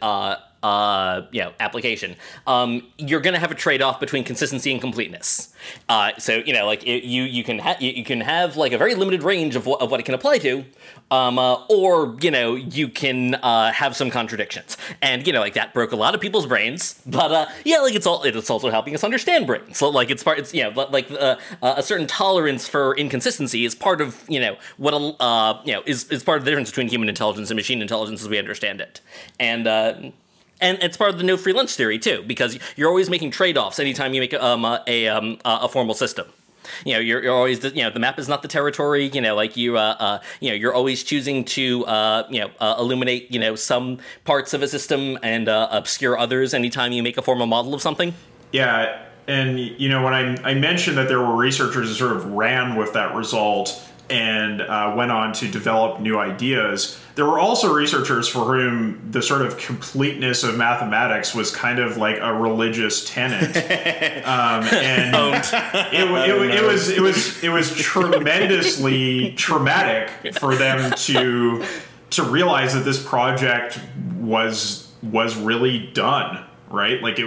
uh 0.64 1.22
you 1.32 1.41
know, 1.41 1.53
application, 1.59 2.16
um, 2.47 2.88
you're 2.97 3.22
going 3.22 3.34
to 3.34 3.39
have 3.39 3.51
a 3.51 3.55
trade-off 3.55 3.99
between 3.99 4.24
consistency 4.24 4.72
and 4.72 4.82
completeness. 4.82 5.53
Uh, 5.89 6.12
so 6.18 6.38
you 6.45 6.53
know, 6.53 6.66
like 6.66 6.84
it, 6.84 7.03
you 7.03 7.24
you 7.24 7.43
can 7.43 7.59
ha- 7.59 7.78
you, 7.80 7.91
you, 7.91 8.03
can 8.03 8.22
have 8.22 8.57
like 8.57 8.72
a 8.72 8.78
very 8.78 8.95
limited 8.95 9.24
range 9.24 9.55
of 9.55 9.66
what 9.66 9.82
of 9.82 9.91
what 9.91 9.99
it 9.99 10.03
can 10.03 10.16
apply 10.16 10.38
to, 10.39 10.64
um, 11.09 11.38
uh, 11.38 11.66
or 11.68 12.18
you 12.22 12.32
know 12.32 12.55
you 12.55 12.88
can 12.88 13.36
uh, 13.36 13.72
have 13.72 13.95
some 13.95 14.09
contradictions, 14.09 14.78
and 15.01 15.26
you 15.28 15.34
know 15.34 15.39
like 15.39 15.53
that 15.53 15.74
broke 15.74 15.91
a 15.91 15.95
lot 15.95 16.16
of 16.16 16.22
people's 16.22 16.45
brains. 16.45 17.01
But 17.05 17.32
uh, 17.32 17.45
yeah, 17.64 17.80
like 17.80 17.95
it's 17.95 18.07
all 18.07 18.24
it's 18.24 18.49
also 18.49 18.70
helping 18.70 18.95
us 18.95 19.03
understand 19.03 19.47
brains. 19.47 19.78
So 19.78 19.89
like 19.89 20.09
it's 20.09 20.24
part 20.24 20.39
it's 20.39 20.53
you 20.53 20.64
know 20.64 20.88
like 20.91 21.09
uh, 21.12 21.36
a 21.62 21.84
certain 21.84 22.07
tolerance 22.07 22.68
for 22.68 22.95
inconsistency 22.95 23.66
is 23.66 23.76
part 23.76 24.01
of 24.01 24.24
you 24.28 24.39
know 24.39 24.57
what 24.78 24.93
a 24.93 25.62
you 25.66 25.74
know 25.74 25.84
is 25.86 26.09
is 26.09 26.24
part 26.24 26.39
of 26.39 26.45
the 26.45 26.51
difference 26.51 26.70
between 26.70 26.88
human 26.88 27.09
intelligence 27.09 27.49
and 27.49 27.55
machine 27.55 27.82
intelligence 27.82 28.22
as 28.22 28.30
we 28.30 28.38
understand 28.38 28.82
it, 28.82 29.01
and 29.39 30.14
and 30.62 30.78
it's 30.82 30.97
part 30.97 31.09
of 31.09 31.18
the 31.18 31.24
no 31.24 31.38
free 31.38 31.53
lunch 31.53 31.76
theory 31.76 31.99
too, 31.99 32.24
because 32.26 32.57
you're 32.76 32.89
always 32.89 33.09
making 33.09 33.32
trade 33.32 33.57
offs 33.57 33.80
anytime 33.80 34.14
you 34.14 34.22
make 34.22 34.34
um, 34.34 34.64
a 34.64 34.82
a, 34.88 35.07
um, 35.07 35.39
a 35.43 35.68
formal 35.68 35.95
system. 35.95 36.28
You 36.86 36.93
know, 36.93 36.99
you're, 36.99 37.24
you're 37.24 37.34
always 37.34 37.64
you 37.64 37.84
know 37.84 37.89
the 37.89 37.99
map 37.99 38.20
is 38.20 38.28
not 38.28 38.41
the 38.41 38.47
territory. 38.47 39.09
You 39.14 39.22
know, 39.22 39.36
like 39.36 39.57
you 39.57 39.78
uh, 39.78 39.95
uh 39.99 40.20
you 40.39 40.49
know 40.49 40.55
you're 40.55 40.74
always 40.74 41.03
choosing 41.03 41.43
to 41.45 41.86
uh, 41.86 42.28
you 42.30 42.41
know 42.41 42.51
uh, 42.59 42.76
illuminate 42.80 43.32
you 43.32 43.39
know 43.39 43.55
some 43.55 43.99
parts 44.24 44.53
of 44.53 44.62
a 44.62 44.68
system 44.68 45.18
and 45.24 45.49
uh, 45.49 45.68
obscure 45.72 46.18
others 46.18 46.53
anytime 46.53 46.91
you 46.91 47.03
make 47.03 47.18
a 47.18 47.22
formal 47.22 47.47
model 47.47 47.74
of 47.74 47.82
something. 47.82 48.14
Yeah, 48.51 49.03
and 49.28 49.59
you 49.59 49.89
know 49.89 50.03
when 50.03 50.14
I 50.14 50.51
I 50.51 50.53
mentioned 50.53 50.97
that 50.97 51.07
there 51.07 51.20
were 51.20 51.36
researchers 51.36 51.89
who 51.89 51.93
sort 51.95 52.16
of 52.16 52.26
ran 52.32 52.76
with 52.76 52.93
that 52.93 53.16
result 53.16 53.91
and 54.12 54.62
uh, 54.62 54.93
went 54.95 55.12
on 55.12 55.34
to 55.34 55.47
develop 55.47 56.01
new 56.01 56.20
ideas. 56.20 56.99
There 57.16 57.26
were 57.26 57.39
also 57.39 57.74
researchers 57.74 58.28
for 58.28 58.45
whom 58.45 59.12
the 59.12 59.22
sort 59.22 59.41
of 59.41 59.57
completeness 59.57 60.43
of 60.43 60.57
mathematics 60.57 61.34
was 61.34 61.53
kind 61.55 61.80
of 61.80 61.97
like 61.97 62.18
a 62.20 62.34
religious 62.34 63.05
tenet, 63.05 63.55
um, 64.28 64.64
and 64.66 65.16
it, 65.93 66.09
it, 66.12 66.55
it, 66.55 66.64
was 66.64 66.89
it 66.89 67.01
was 67.01 67.43
it 67.43 67.49
was 67.49 67.74
tremendously 67.76 69.34
traumatic 69.34 70.36
for 70.36 70.55
them 70.55 70.91
to 70.97 71.66
to 72.12 72.24
realize 72.24 72.74
that 72.74 72.86
this 72.86 73.03
project 73.03 73.80
was 74.20 74.91
was 75.01 75.36
really 75.36 75.88
done 75.93 76.45
right? 76.72 77.01
Like 77.01 77.19
it, 77.19 77.26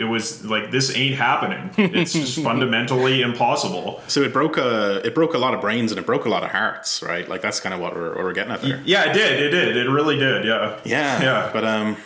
it 0.00 0.08
was 0.08 0.44
like 0.44 0.70
this 0.70 0.94
ain't 0.96 1.16
happening. 1.16 1.70
It's 1.94 2.12
just 2.12 2.38
fundamentally 2.42 3.22
impossible. 3.22 4.02
So 4.08 4.22
it 4.22 4.32
broke 4.32 4.56
a 4.56 5.04
it 5.06 5.14
broke 5.14 5.34
a 5.34 5.38
lot 5.38 5.54
of 5.54 5.60
brains 5.60 5.92
and 5.92 5.98
it 5.98 6.06
broke 6.06 6.24
a 6.24 6.28
lot 6.28 6.42
of 6.42 6.50
hearts, 6.50 7.02
right? 7.02 7.28
Like 7.28 7.42
that's 7.42 7.60
kind 7.60 7.74
of 7.74 7.80
what 7.80 7.94
we're, 7.94 8.14
what 8.14 8.24
we're 8.24 8.32
getting 8.32 8.52
at 8.52 8.62
there. 8.62 8.82
Yeah, 8.84 9.10
it 9.10 9.14
did. 9.14 9.40
It 9.42 9.50
did. 9.50 9.76
It 9.76 9.90
really 9.90 10.16
did. 10.18 10.44
Yeah. 10.44 10.78
Yeah. 10.84 11.22
Yeah. 11.22 11.50
But 11.52 11.64
um, 11.64 11.96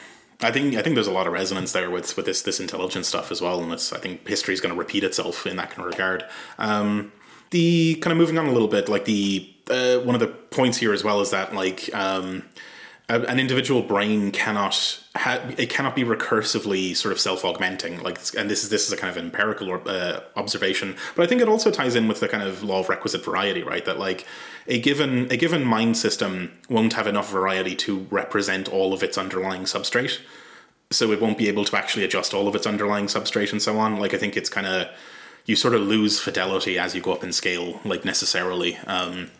I 0.41 0.51
think 0.51 0.75
I 0.75 0.83
think 0.83 0.95
there's 0.95 1.07
a 1.07 1.13
lot 1.13 1.27
of 1.27 1.33
resonance 1.33 1.73
there 1.73 1.91
with 1.91 2.17
with 2.17 2.27
this 2.27 2.43
this 2.43 2.61
intelligence 2.61 3.09
stuff 3.09 3.31
as 3.31 3.41
well, 3.41 3.63
and 3.63 3.73
it's 3.73 3.93
I 3.93 3.99
think 3.99 4.27
history 4.29 4.55
is 4.55 4.61
going 4.61 4.75
to 4.75 4.79
repeat 4.79 5.05
itself 5.05 5.47
in 5.47 5.57
that 5.57 5.71
kind 5.71 5.81
of 5.81 5.87
regard. 5.87 6.25
Um, 6.59 7.13
the 7.51 7.95
kind 7.97 8.13
of 8.13 8.19
moving 8.19 8.37
on 8.37 8.47
a 8.47 8.53
little 8.53 8.69
bit, 8.69 8.89
like 8.89 9.05
the 9.05 9.49
uh, 9.71 9.99
one 9.99 10.15
of 10.15 10.21
the 10.21 10.27
points 10.27 10.79
here 10.79 10.93
as 10.93 11.05
well 11.05 11.21
is 11.21 11.31
that 11.31 11.55
like 11.55 11.89
um 11.95 12.43
an 13.09 13.39
individual 13.39 13.83
brain 13.83 14.31
cannot 14.31 14.99
ha- 15.15 15.45
it 15.59 15.69
cannot 15.69 15.95
be 15.95 16.05
recursively 16.05 16.97
sort 16.97 17.13
of 17.13 17.21
self-augmenting 17.21 18.03
like 18.03 18.19
and 18.35 18.51
this 18.51 18.65
is 18.65 18.71
this 18.71 18.87
is 18.87 18.93
a 18.93 18.97
kind 18.97 19.11
of 19.11 19.23
empirical 19.23 19.79
uh, 19.87 20.21
observation 20.37 20.97
but 21.15 21.23
i 21.23 21.27
think 21.27 21.43
it 21.43 21.49
also 21.49 21.71
ties 21.71 21.95
in 21.95 22.09
with 22.09 22.21
the 22.21 22.29
kind 22.29 22.43
of 22.43 22.63
law 22.63 22.81
of 22.81 22.89
requisite 22.89 23.23
variety 23.23 23.63
right? 23.65 23.85
That 23.85 23.99
like 23.99 24.27
a 24.67 24.81
given 24.81 25.31
a 25.31 25.37
given 25.37 25.65
mind 25.65 25.97
system 25.97 26.53
won't 26.69 26.95
have 26.95 27.07
enough 27.07 27.31
variety 27.31 27.75
to 27.77 28.07
represent 28.11 28.69
all 28.69 28.93
of 28.93 29.03
its 29.03 29.19
underlying 29.19 29.63
substrate. 29.63 30.21
So 30.91 31.11
it 31.13 31.21
won't 31.21 31.39
be 31.39 31.49
able 31.49 31.65
to 31.65 31.77
actually 31.77 32.05
adjust 32.05 32.35
all 32.35 32.47
of 32.47 32.55
its 32.55 32.67
underlying 32.67 33.07
substrate 33.07 33.53
and 33.53 33.61
so 33.61 33.79
on. 33.79 33.99
Like 33.99 34.15
i 34.15 34.19
think 34.19 34.37
it's 34.37 34.51
kind 34.51 34.67
of 34.67 34.89
you 35.47 35.57
sort 35.57 35.75
of 35.75 35.83
lose 35.83 36.21
fidelity 36.21 36.79
as 36.79 36.95
you 36.95 37.03
go 37.03 37.13
up 37.13 37.25
in 37.25 37.33
scale 37.33 37.81
like 37.85 38.05
necessarily 38.05 38.77
um 38.87 39.31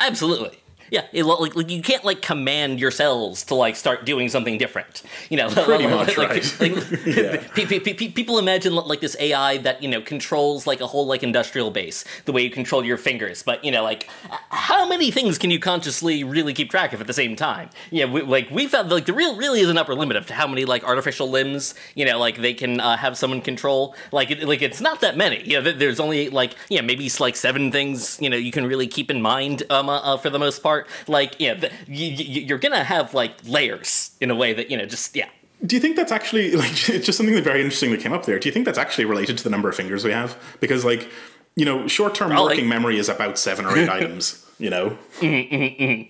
absolutely 0.00 0.58
Yeah, 0.90 1.04
it, 1.12 1.24
like, 1.24 1.54
like 1.54 1.70
you 1.70 1.82
can't 1.82 2.04
like 2.04 2.22
command 2.22 2.80
your 2.80 2.90
cells 2.90 3.44
to 3.44 3.54
like 3.54 3.76
start 3.76 4.04
doing 4.06 4.28
something 4.28 4.58
different. 4.58 5.02
You 5.30 5.36
know, 5.38 5.48
Pretty 5.64 5.86
like, 5.86 5.94
much, 5.94 6.16
like, 6.18 6.28
right. 6.28 6.60
like, 6.60 7.06
Yeah. 7.06 7.36
pe- 7.54 7.66
pe- 7.66 7.80
pe- 7.80 7.94
pe- 7.94 8.08
people 8.08 8.38
imagine 8.38 8.74
like 8.74 9.00
this 9.00 9.16
AI 9.20 9.58
that 9.58 9.82
you 9.82 9.88
know 9.88 10.00
controls 10.00 10.66
like 10.66 10.80
a 10.80 10.86
whole 10.86 11.06
like 11.06 11.22
industrial 11.22 11.70
base, 11.70 12.04
the 12.24 12.32
way 12.32 12.42
you 12.42 12.50
control 12.50 12.84
your 12.84 12.96
fingers. 12.96 13.42
But 13.42 13.64
you 13.64 13.70
know, 13.70 13.82
like 13.82 14.08
how 14.50 14.88
many 14.88 15.10
things 15.10 15.38
can 15.38 15.50
you 15.50 15.58
consciously 15.58 16.24
really 16.24 16.54
keep 16.54 16.70
track 16.70 16.92
of 16.92 17.00
at 17.00 17.06
the 17.06 17.12
same 17.12 17.36
time? 17.36 17.70
Yeah, 17.90 18.06
we, 18.06 18.22
like 18.22 18.50
we 18.50 18.66
found 18.66 18.90
like 18.90 19.06
the 19.06 19.12
real 19.12 19.36
really 19.36 19.60
is 19.60 19.68
an 19.68 19.78
upper 19.78 19.94
limit 19.94 20.16
of 20.16 20.28
how 20.30 20.46
many 20.46 20.64
like 20.64 20.84
artificial 20.84 21.28
limbs 21.28 21.74
you 21.94 22.04
know 22.04 22.18
like 22.18 22.38
they 22.40 22.54
can 22.54 22.80
uh, 22.80 22.96
have 22.96 23.16
someone 23.16 23.40
control. 23.40 23.94
Like 24.12 24.30
it, 24.30 24.42
like 24.46 24.62
it's 24.62 24.80
not 24.80 25.00
that 25.00 25.16
many. 25.16 25.42
Yeah, 25.44 25.60
there's 25.60 26.00
only 26.00 26.28
like 26.30 26.54
yeah 26.68 26.80
maybe 26.80 27.06
it's 27.06 27.20
like 27.20 27.36
seven 27.36 27.70
things 27.72 28.18
you 28.20 28.30
know 28.30 28.36
you 28.36 28.52
can 28.52 28.66
really 28.66 28.86
keep 28.86 29.10
in 29.10 29.20
mind 29.20 29.62
um 29.70 29.88
uh, 29.88 29.98
uh, 30.00 30.16
for 30.16 30.30
the 30.30 30.38
most 30.38 30.62
part. 30.62 30.77
Like 31.06 31.36
yeah, 31.38 31.54
the, 31.54 31.70
you, 31.86 32.06
you, 32.06 32.42
you're 32.42 32.58
gonna 32.58 32.84
have 32.84 33.14
like 33.14 33.32
layers 33.44 34.12
in 34.20 34.30
a 34.30 34.34
way 34.34 34.52
that 34.52 34.70
you 34.70 34.76
know 34.76 34.86
just 34.86 35.16
yeah. 35.16 35.28
Do 35.64 35.74
you 35.74 35.80
think 35.80 35.96
that's 35.96 36.12
actually 36.12 36.52
like 36.56 36.88
it's 36.88 37.06
just 37.06 37.16
something 37.16 37.34
that 37.34 37.44
very 37.44 37.60
interesting 37.60 37.90
that 37.90 38.00
came 38.00 38.12
up 38.12 38.26
there? 38.26 38.38
Do 38.38 38.48
you 38.48 38.52
think 38.52 38.64
that's 38.64 38.78
actually 38.78 39.04
related 39.04 39.38
to 39.38 39.44
the 39.44 39.50
number 39.50 39.68
of 39.68 39.74
fingers 39.74 40.04
we 40.04 40.12
have? 40.12 40.36
Because 40.60 40.84
like 40.84 41.08
you 41.56 41.64
know, 41.64 41.88
short-term 41.88 42.30
Probably. 42.30 42.50
working 42.50 42.68
memory 42.68 42.98
is 42.98 43.08
about 43.08 43.36
seven 43.36 43.66
or 43.66 43.76
eight 43.76 43.88
items. 43.98 44.44
You 44.60 44.70
know, 44.70 44.98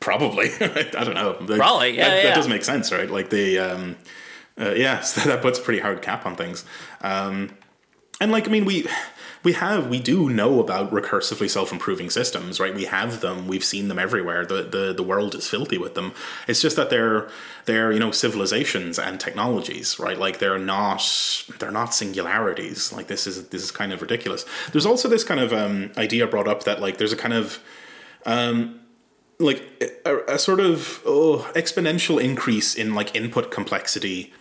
probably. 0.00 0.50
I 0.60 1.04
don't 1.04 1.14
know. 1.14 1.34
Probably, 1.34 1.96
yeah, 1.96 2.08
that, 2.08 2.22
that 2.22 2.34
does 2.34 2.48
make 2.48 2.64
sense, 2.64 2.90
right? 2.90 3.10
Like 3.10 3.30
the 3.30 3.58
um, 3.58 3.96
uh, 4.58 4.72
yeah, 4.72 5.00
so 5.00 5.28
that 5.28 5.42
puts 5.42 5.58
a 5.58 5.62
pretty 5.62 5.80
hard 5.80 6.02
cap 6.02 6.26
on 6.26 6.36
things. 6.36 6.64
Um, 7.00 7.50
and 8.20 8.30
like, 8.30 8.46
I 8.46 8.50
mean, 8.50 8.64
we 8.64 8.86
we 9.42 9.54
have 9.54 9.88
we 9.88 10.00
do 10.00 10.28
know 10.28 10.60
about 10.60 10.92
recursively 10.92 11.50
self-improving 11.50 12.10
systems, 12.10 12.60
right? 12.60 12.74
We 12.74 12.84
have 12.84 13.20
them. 13.20 13.48
We've 13.48 13.64
seen 13.64 13.88
them 13.88 13.98
everywhere. 13.98 14.46
The 14.46 14.62
the 14.62 14.92
the 14.92 15.02
world 15.02 15.34
is 15.34 15.48
filthy 15.48 15.78
with 15.78 15.94
them. 15.94 16.12
It's 16.48 16.60
just 16.60 16.76
that 16.76 16.90
they're 16.90 17.28
they're 17.66 17.92
you 17.92 17.98
know 17.98 18.12
civilizations 18.12 18.98
and 18.98 19.20
technologies, 19.20 19.98
right? 19.98 20.18
Like 20.18 20.38
they're 20.38 20.58
not 20.58 21.02
they're 21.58 21.70
not 21.70 21.94
singularities. 21.94 22.92
Like 22.92 23.08
this 23.08 23.26
is 23.26 23.48
this 23.48 23.62
is 23.62 23.70
kind 23.70 23.92
of 23.92 24.02
ridiculous. 24.02 24.44
There's 24.72 24.86
also 24.86 25.08
this 25.08 25.24
kind 25.24 25.40
of 25.40 25.52
um, 25.52 25.92
idea 25.96 26.26
brought 26.26 26.48
up 26.48 26.64
that 26.64 26.80
like 26.80 26.98
there's 26.98 27.12
a 27.12 27.16
kind 27.16 27.34
of 27.34 27.60
like 29.38 29.62
a, 30.06 30.34
a 30.34 30.38
sort 30.38 30.60
of 30.60 31.02
oh, 31.06 31.50
exponential 31.54 32.22
increase 32.22 32.74
in 32.74 32.94
like 32.94 33.14
input 33.14 33.50
complexity 33.50 34.32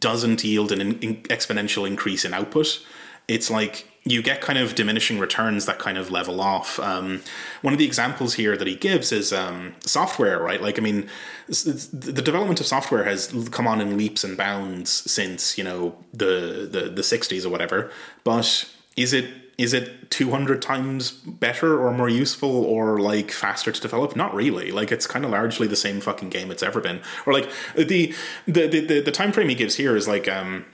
doesn't 0.00 0.44
yield 0.44 0.72
an 0.72 0.80
in- 0.80 1.22
exponential 1.24 1.86
increase 1.86 2.24
in 2.24 2.34
output. 2.34 2.84
It's 3.28 3.50
like 3.50 3.87
you 4.10 4.22
get 4.22 4.40
kind 4.40 4.58
of 4.58 4.74
diminishing 4.74 5.18
returns 5.18 5.66
that 5.66 5.78
kind 5.78 5.98
of 5.98 6.10
level 6.10 6.40
off. 6.40 6.78
Um, 6.80 7.22
one 7.62 7.72
of 7.72 7.78
the 7.78 7.84
examples 7.84 8.34
here 8.34 8.56
that 8.56 8.66
he 8.66 8.74
gives 8.74 9.12
is 9.12 9.32
um, 9.32 9.74
software, 9.80 10.40
right? 10.40 10.62
Like, 10.62 10.78
I 10.78 10.82
mean, 10.82 11.08
the 11.48 12.22
development 12.22 12.60
of 12.60 12.66
software 12.66 13.04
has 13.04 13.32
come 13.50 13.66
on 13.66 13.80
in 13.80 13.96
leaps 13.96 14.24
and 14.24 14.36
bounds 14.36 14.90
since 14.90 15.58
you 15.58 15.64
know 15.64 15.96
the 16.12 16.68
the 16.70 16.90
the 16.90 17.02
'60s 17.02 17.44
or 17.44 17.50
whatever. 17.50 17.90
But 18.24 18.68
is 18.96 19.12
it 19.12 19.30
is 19.58 19.74
it 19.74 20.08
200 20.10 20.62
times 20.62 21.10
better 21.10 21.80
or 21.84 21.92
more 21.92 22.08
useful 22.08 22.64
or 22.64 23.00
like 23.00 23.32
faster 23.32 23.72
to 23.72 23.80
develop 23.80 24.14
not 24.14 24.32
really 24.32 24.70
like 24.70 24.92
it's 24.92 25.06
kind 25.06 25.24
of 25.24 25.32
largely 25.32 25.66
the 25.66 25.76
same 25.76 26.00
fucking 26.00 26.30
game 26.30 26.50
it's 26.50 26.62
ever 26.62 26.80
been 26.80 27.00
or 27.26 27.32
like 27.32 27.50
the 27.74 28.14
the 28.46 28.66
the, 28.66 28.80
the, 28.80 29.00
the 29.00 29.12
time 29.12 29.32
frame 29.32 29.48
he 29.48 29.56
gives 29.56 29.74
here 29.74 29.96
is 29.96 30.06
like 30.06 30.28
um 30.28 30.64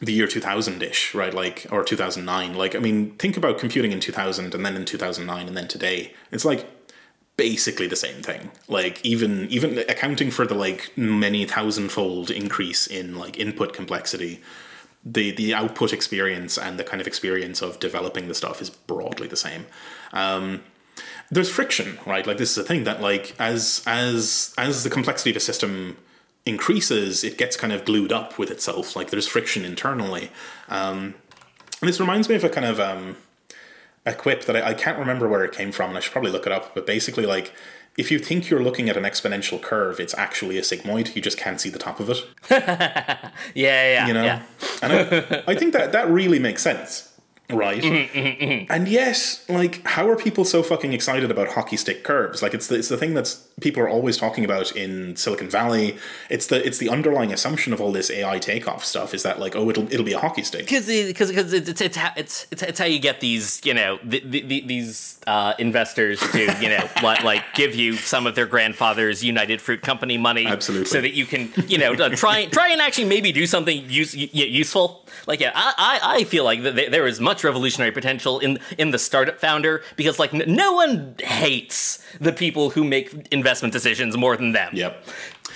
the 0.00 0.12
year 0.12 0.26
2000-ish 0.26 1.14
right? 1.14 1.34
Like 1.34 1.66
or 1.70 1.84
2009 1.84 2.54
like 2.54 2.74
i 2.74 2.78
mean 2.78 3.12
think 3.16 3.36
about 3.36 3.58
computing 3.58 3.92
in 3.92 4.00
2000 4.00 4.54
and 4.54 4.66
then 4.66 4.76
in 4.76 4.84
2009 4.84 5.46
and 5.46 5.56
then 5.56 5.68
today. 5.68 6.14
It's 6.32 6.44
like 6.44 6.66
basically 7.36 7.86
the 7.86 7.96
same 7.96 8.22
thing. 8.22 8.50
Like 8.68 9.04
even 9.04 9.48
even 9.48 9.78
accounting 9.78 10.30
for 10.30 10.46
the 10.46 10.54
like 10.54 10.92
many 10.96 11.46
thousandfold 11.46 12.30
increase 12.30 12.86
in 12.86 13.16
like 13.18 13.38
input 13.38 13.72
complexity 13.72 14.42
the 15.04 15.30
the 15.30 15.54
output 15.54 15.92
experience 15.92 16.58
and 16.58 16.78
the 16.78 16.84
kind 16.84 17.00
of 17.00 17.06
experience 17.06 17.62
of 17.62 17.80
developing 17.80 18.28
the 18.28 18.34
stuff 18.34 18.60
is 18.60 18.68
broadly 18.68 19.26
the 19.26 19.36
same. 19.36 19.66
Um 20.12 20.62
there's 21.30 21.48
friction 21.48 21.98
right? 22.06 22.26
Like 22.26 22.36
this 22.36 22.50
is 22.50 22.58
a 22.58 22.64
thing 22.64 22.84
that 22.84 23.00
like 23.00 23.34
as 23.38 23.82
as 23.86 24.52
as 24.58 24.84
the 24.84 24.90
complexity 24.90 25.30
of 25.30 25.36
a 25.36 25.40
system 25.40 25.96
increases 26.46 27.22
it 27.22 27.36
gets 27.36 27.56
kind 27.56 27.72
of 27.72 27.84
glued 27.84 28.12
up 28.12 28.38
with 28.38 28.50
itself 28.50 28.96
like 28.96 29.10
there's 29.10 29.26
friction 29.28 29.64
internally. 29.64 30.30
Um 30.68 31.14
and 31.80 31.88
this 31.88 32.00
reminds 32.00 32.28
me 32.28 32.34
of 32.34 32.44
a 32.44 32.48
kind 32.48 32.66
of 32.66 32.80
um 32.80 33.16
a 34.06 34.14
quip 34.14 34.44
that 34.46 34.56
I, 34.56 34.70
I 34.70 34.74
can't 34.74 34.98
remember 34.98 35.28
where 35.28 35.44
it 35.44 35.52
came 35.52 35.72
from 35.72 35.90
and 35.90 35.98
i 35.98 36.00
should 36.00 36.12
probably 36.12 36.30
look 36.30 36.46
it 36.46 36.52
up 36.52 36.74
but 36.74 36.86
basically 36.86 37.26
like 37.26 37.52
if 37.98 38.10
you 38.10 38.18
think 38.18 38.48
you're 38.48 38.62
looking 38.62 38.88
at 38.88 38.96
an 38.96 39.04
exponential 39.04 39.60
curve 39.60 40.00
it's 40.00 40.14
actually 40.14 40.56
a 40.56 40.62
sigmoid 40.62 41.14
you 41.14 41.20
just 41.20 41.36
can't 41.36 41.60
see 41.60 41.68
the 41.68 41.78
top 41.78 42.00
of 42.00 42.08
it. 42.10 42.24
Yeah, 43.54 43.92
yeah, 43.92 44.06
you 44.06 44.14
know? 44.14 44.24
yeah. 44.24 44.42
and 44.82 44.92
I, 44.92 45.42
I 45.48 45.54
think 45.54 45.72
that 45.72 45.92
that 45.92 46.08
really 46.08 46.38
makes 46.38 46.62
sense 46.62 47.09
right. 47.52 47.84
And 48.70 48.88
yet 48.88 49.40
like 49.48 49.84
how 49.86 50.08
are 50.08 50.16
people 50.16 50.44
so 50.44 50.62
fucking 50.62 50.92
excited 50.92 51.30
about 51.30 51.48
hockey 51.48 51.76
stick 51.76 52.04
curves? 52.04 52.42
Like 52.42 52.54
it's 52.54 52.66
the, 52.66 52.76
it's 52.76 52.88
the 52.88 52.96
thing 52.96 53.14
that's 53.14 53.46
people 53.60 53.82
are 53.82 53.88
always 53.88 54.16
talking 54.16 54.44
about 54.44 54.72
in 54.72 55.16
silicon 55.16 55.48
valley. 55.48 55.96
It's 56.28 56.46
the 56.46 56.64
it's 56.66 56.78
the 56.78 56.88
underlying 56.88 57.32
assumption 57.32 57.72
of 57.72 57.80
all 57.80 57.92
this 57.92 58.10
ai 58.10 58.38
takeoff 58.38 58.84
stuff 58.84 59.14
is 59.14 59.22
that 59.22 59.38
like 59.38 59.56
oh 59.56 59.68
it'll 59.70 59.92
it'll 59.92 60.04
be 60.04 60.12
a 60.12 60.18
hockey 60.18 60.42
stick. 60.42 60.66
Because 60.66 60.86
because 60.86 61.28
because 61.28 61.52
it's 61.52 61.68
it's, 61.68 61.80
it's 61.80 61.96
how 61.96 62.12
it's 62.16 62.46
it's 62.50 62.62
it's 62.62 62.78
how 62.78 62.86
you 62.86 62.98
get 62.98 63.20
these 63.20 63.60
you 63.64 63.74
know 63.74 63.98
the, 64.04 64.20
the, 64.20 64.42
the, 64.42 64.60
these 64.66 65.20
uh, 65.26 65.54
investors 65.58 66.20
to 66.32 66.40
you 66.60 66.68
know 66.68 66.88
like, 67.02 67.22
like 67.24 67.44
give 67.54 67.74
you 67.74 67.94
some 67.94 68.26
of 68.26 68.34
their 68.34 68.46
grandfather's 68.46 69.22
United 69.22 69.60
Fruit 69.60 69.82
Company 69.82 70.18
money, 70.18 70.46
Absolutely. 70.46 70.86
so 70.86 71.00
that 71.00 71.12
you 71.12 71.26
can 71.26 71.52
you 71.66 71.78
know 71.78 71.92
uh, 71.92 72.08
try 72.10 72.46
try 72.46 72.68
and 72.68 72.80
actually 72.80 73.04
maybe 73.06 73.32
do 73.32 73.46
something 73.46 73.88
use, 73.88 74.14
y- 74.14 74.28
useful. 74.32 74.99
Like 75.26 75.40
yeah, 75.40 75.52
I, 75.54 75.74
I 75.76 76.16
I 76.16 76.24
feel 76.24 76.44
like 76.44 76.62
that 76.62 76.74
there- 76.76 76.90
there 76.90 77.06
is 77.06 77.20
much 77.20 77.44
revolutionary 77.44 77.92
potential 77.92 78.38
in 78.40 78.58
in 78.78 78.90
the 78.90 78.98
startup 78.98 79.38
founder 79.40 79.82
because 79.96 80.18
like 80.18 80.32
n- 80.34 80.44
no 80.46 80.72
one 80.74 81.14
hates 81.18 82.04
the 82.20 82.32
people 82.32 82.70
who 82.70 82.84
make 82.84 83.12
investment 83.30 83.72
decisions 83.72 84.16
more 84.16 84.36
than 84.36 84.52
them. 84.52 84.70
Yep. 84.74 85.04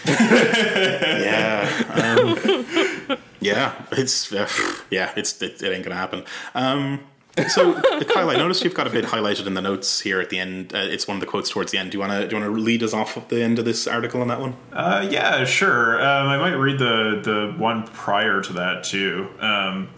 yeah. 0.07 1.69
Um, 1.95 3.17
yeah. 3.41 3.73
It's 3.93 4.33
uh, 4.33 4.49
yeah. 4.91 5.13
It's 5.17 5.41
it, 5.43 5.63
it 5.63 5.73
ain't 5.73 5.85
gonna 5.85 5.97
happen. 5.97 6.25
Um, 6.55 7.01
so 7.49 7.75
Kyle, 8.05 8.31
I 8.31 8.37
noticed 8.37 8.63
you've 8.63 8.75
got 8.75 8.87
a 8.87 8.91
bit 8.91 9.07
highlighted 9.07 9.47
in 9.47 9.55
the 9.55 9.61
notes 9.61 10.01
here 10.01 10.21
at 10.21 10.31
the 10.31 10.39
end. 10.39 10.75
Uh, 10.75 10.79
it's 10.79 11.09
one 11.09 11.17
of 11.17 11.21
the 11.21 11.27
quotes 11.27 11.51
towards 11.51 11.73
the 11.73 11.79
end. 11.79 11.91
Do 11.91 11.97
you 11.97 12.01
wanna 12.01 12.29
do 12.29 12.37
you 12.37 12.43
wanna 12.43 12.55
lead 12.57 12.83
us 12.83 12.93
off 12.93 13.17
at 13.17 13.29
the 13.29 13.43
end 13.43 13.59
of 13.59 13.65
this 13.65 13.87
article 13.87 14.21
on 14.21 14.29
that 14.29 14.41
one? 14.41 14.57
Uh, 14.73 15.07
yeah, 15.11 15.45
sure. 15.45 16.01
Um, 16.01 16.29
I 16.29 16.39
might 16.39 16.55
read 16.55 16.79
the 16.79 17.21
the 17.23 17.55
one 17.59 17.87
prior 17.89 18.41
to 18.43 18.53
that 18.55 18.85
too. 18.85 19.29
Um, 19.41 19.89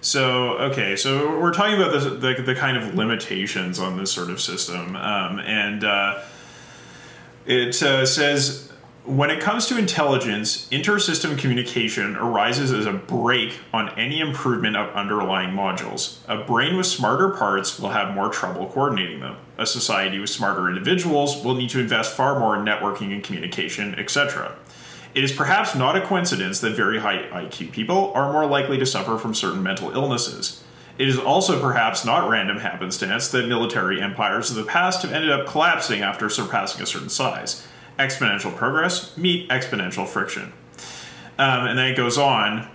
so 0.00 0.58
okay, 0.58 0.96
so 0.96 1.40
we're 1.40 1.52
talking 1.52 1.80
about 1.80 1.92
the 1.92 2.42
the 2.42 2.54
kind 2.54 2.76
of 2.76 2.94
limitations 2.94 3.78
on 3.78 3.96
this 3.96 4.12
sort 4.12 4.30
of 4.30 4.40
system, 4.40 4.94
um, 4.96 5.40
and 5.40 5.82
uh, 5.82 6.20
it 7.46 7.82
uh, 7.82 8.06
says 8.06 8.72
when 9.04 9.30
it 9.30 9.38
comes 9.38 9.66
to 9.66 9.76
intelligence, 9.76 10.66
intersystem 10.70 11.36
communication 11.36 12.16
arises 12.16 12.72
as 12.72 12.86
a 12.86 12.92
brake 12.92 13.58
on 13.70 13.90
any 13.98 14.18
improvement 14.18 14.76
of 14.76 14.94
underlying 14.94 15.50
modules. 15.50 16.18
A 16.26 16.42
brain 16.42 16.78
with 16.78 16.86
smarter 16.86 17.28
parts 17.28 17.78
will 17.78 17.90
have 17.90 18.14
more 18.14 18.30
trouble 18.30 18.66
coordinating 18.66 19.20
them. 19.20 19.36
A 19.58 19.66
society 19.66 20.18
with 20.18 20.30
smarter 20.30 20.68
individuals 20.68 21.44
will 21.44 21.54
need 21.54 21.68
to 21.70 21.80
invest 21.80 22.16
far 22.16 22.38
more 22.38 22.56
in 22.56 22.64
networking 22.64 23.12
and 23.12 23.22
communication, 23.22 23.94
etc. 23.96 24.56
It 25.14 25.22
is 25.22 25.32
perhaps 25.32 25.74
not 25.74 25.96
a 25.96 26.00
coincidence 26.00 26.60
that 26.60 26.74
very 26.74 26.98
high 26.98 27.24
IQ 27.30 27.72
people 27.72 28.10
are 28.14 28.32
more 28.32 28.46
likely 28.46 28.78
to 28.78 28.86
suffer 28.86 29.18
from 29.18 29.34
certain 29.34 29.62
mental 29.62 29.90
illnesses. 29.90 30.64
It 30.96 31.08
is 31.08 31.18
also 31.18 31.60
perhaps 31.60 32.06
not 32.06 32.30
random 32.30 32.58
happenstance 32.58 33.28
that 33.28 33.48
military 33.48 34.00
empires 34.00 34.50
of 34.50 34.56
the 34.56 34.64
past 34.64 35.02
have 35.02 35.12
ended 35.12 35.30
up 35.30 35.46
collapsing 35.46 36.00
after 36.00 36.30
surpassing 36.30 36.82
a 36.82 36.86
certain 36.86 37.10
size. 37.10 37.66
Exponential 37.98 38.54
progress 38.54 39.16
meet 39.16 39.48
exponential 39.48 40.06
friction. 40.06 40.52
Um, 41.38 41.66
and 41.66 41.78
then 41.78 41.88
it 41.88 41.96
goes 41.96 42.18
on. 42.18 42.68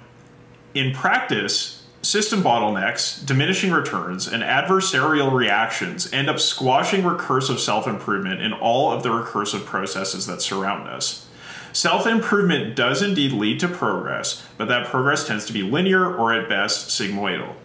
In 0.74 0.93
practice, 0.93 1.86
system 2.01 2.41
bottlenecks, 2.41 3.26
diminishing 3.26 3.72
returns, 3.72 4.28
and 4.28 4.43
adversarial 4.43 5.32
reactions 5.32 6.11
end 6.13 6.30
up 6.30 6.39
squashing 6.39 7.03
recursive 7.03 7.59
self 7.59 7.88
improvement 7.88 8.41
in 8.41 8.53
all 8.53 8.91
of 8.91 9.03
the 9.03 9.09
recursive 9.09 9.65
processes 9.65 10.26
that 10.28 10.41
surround 10.41 10.88
us. 10.88 11.28
Self 11.74 12.07
improvement 12.07 12.76
does 12.76 13.01
indeed 13.01 13.32
lead 13.32 13.59
to 13.59 13.67
progress, 13.67 14.45
but 14.57 14.67
that 14.70 14.88
progress 14.88 15.28
tends 15.28 15.45
to 15.45 15.53
be 15.53 15.61
linear 15.61 16.05
or 16.13 16.34
at 16.34 16.49
best 16.49 16.89
sigmoidal. 16.89 17.55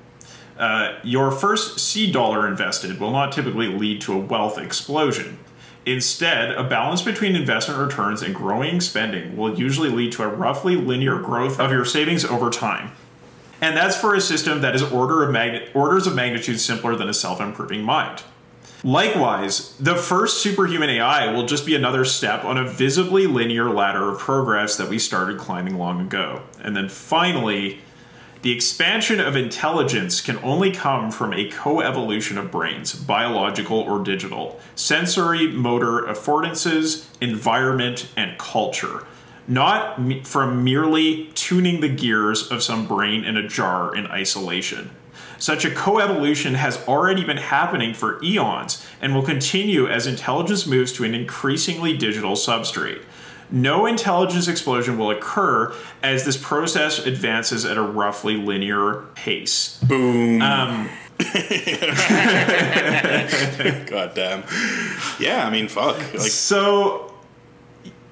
Uh, 0.58 0.98
your 1.02 1.30
first 1.32 1.80
seed 1.80 2.12
dollar 2.12 2.46
invested 2.46 3.00
will 3.00 3.10
not 3.10 3.32
typically 3.32 3.66
lead 3.66 4.00
to 4.02 4.12
a 4.12 4.18
wealth 4.18 4.58
explosion. 4.58 5.38
Instead, 5.86 6.52
a 6.52 6.64
balance 6.64 7.02
between 7.02 7.36
investment 7.36 7.78
returns 7.78 8.22
and 8.22 8.34
growing 8.34 8.80
spending 8.80 9.36
will 9.36 9.58
usually 9.58 9.90
lead 9.90 10.12
to 10.12 10.22
a 10.22 10.28
roughly 10.28 10.76
linear 10.76 11.18
growth 11.18 11.60
of 11.60 11.70
your 11.70 11.84
savings 11.84 12.24
over 12.24 12.48
time. 12.50 12.92
And 13.60 13.76
that's 13.76 13.96
for 13.96 14.14
a 14.14 14.20
system 14.20 14.62
that 14.62 14.74
is 14.74 14.82
order 14.82 15.22
of 15.22 15.30
magni- 15.30 15.68
orders 15.74 16.06
of 16.06 16.14
magnitude 16.14 16.60
simpler 16.60 16.96
than 16.96 17.08
a 17.08 17.14
self 17.14 17.40
improving 17.40 17.82
mind. 17.82 18.22
Likewise, 18.82 19.74
the 19.78 19.96
first 19.96 20.42
superhuman 20.42 20.90
AI 20.90 21.32
will 21.32 21.46
just 21.46 21.64
be 21.64 21.74
another 21.74 22.04
step 22.04 22.44
on 22.44 22.58
a 22.58 22.68
visibly 22.68 23.26
linear 23.26 23.70
ladder 23.70 24.10
of 24.10 24.18
progress 24.18 24.76
that 24.76 24.90
we 24.90 24.98
started 24.98 25.38
climbing 25.38 25.78
long 25.78 26.02
ago. 26.02 26.42
And 26.60 26.76
then 26.76 26.90
finally, 26.90 27.80
the 28.44 28.52
expansion 28.52 29.20
of 29.20 29.36
intelligence 29.36 30.20
can 30.20 30.36
only 30.44 30.70
come 30.70 31.10
from 31.10 31.32
a 31.32 31.48
coevolution 31.48 32.36
of 32.36 32.50
brains, 32.50 32.94
biological 32.94 33.78
or 33.78 34.04
digital, 34.04 34.60
sensory 34.74 35.46
motor 35.48 36.02
affordances, 36.02 37.06
environment, 37.22 38.06
and 38.18 38.36
culture. 38.36 39.06
Not 39.48 39.98
from 40.26 40.62
merely 40.62 41.30
tuning 41.34 41.80
the 41.80 41.88
gears 41.88 42.50
of 42.50 42.62
some 42.62 42.86
brain 42.86 43.24
in 43.24 43.38
a 43.38 43.48
jar 43.48 43.96
in 43.96 44.06
isolation. 44.08 44.90
Such 45.38 45.64
a 45.64 45.70
coevolution 45.70 46.52
has 46.52 46.86
already 46.86 47.24
been 47.24 47.38
happening 47.38 47.94
for 47.94 48.22
eons 48.22 48.86
and 49.00 49.14
will 49.14 49.22
continue 49.22 49.88
as 49.88 50.06
intelligence 50.06 50.66
moves 50.66 50.92
to 50.92 51.04
an 51.04 51.14
increasingly 51.14 51.96
digital 51.96 52.32
substrate. 52.32 53.04
No 53.50 53.86
intelligence 53.86 54.48
explosion 54.48 54.98
will 54.98 55.10
occur 55.10 55.74
as 56.02 56.24
this 56.24 56.36
process 56.36 56.98
advances 56.98 57.64
at 57.64 57.76
a 57.76 57.82
roughly 57.82 58.36
linear 58.36 59.04
pace. 59.14 59.78
Boom. 59.82 60.42
Um, 60.42 60.88
God 63.86 64.14
damn. 64.14 64.42
Yeah, 65.20 65.46
I 65.46 65.50
mean, 65.50 65.68
fuck. 65.68 65.96
Like, 66.12 66.30
so, 66.30 67.14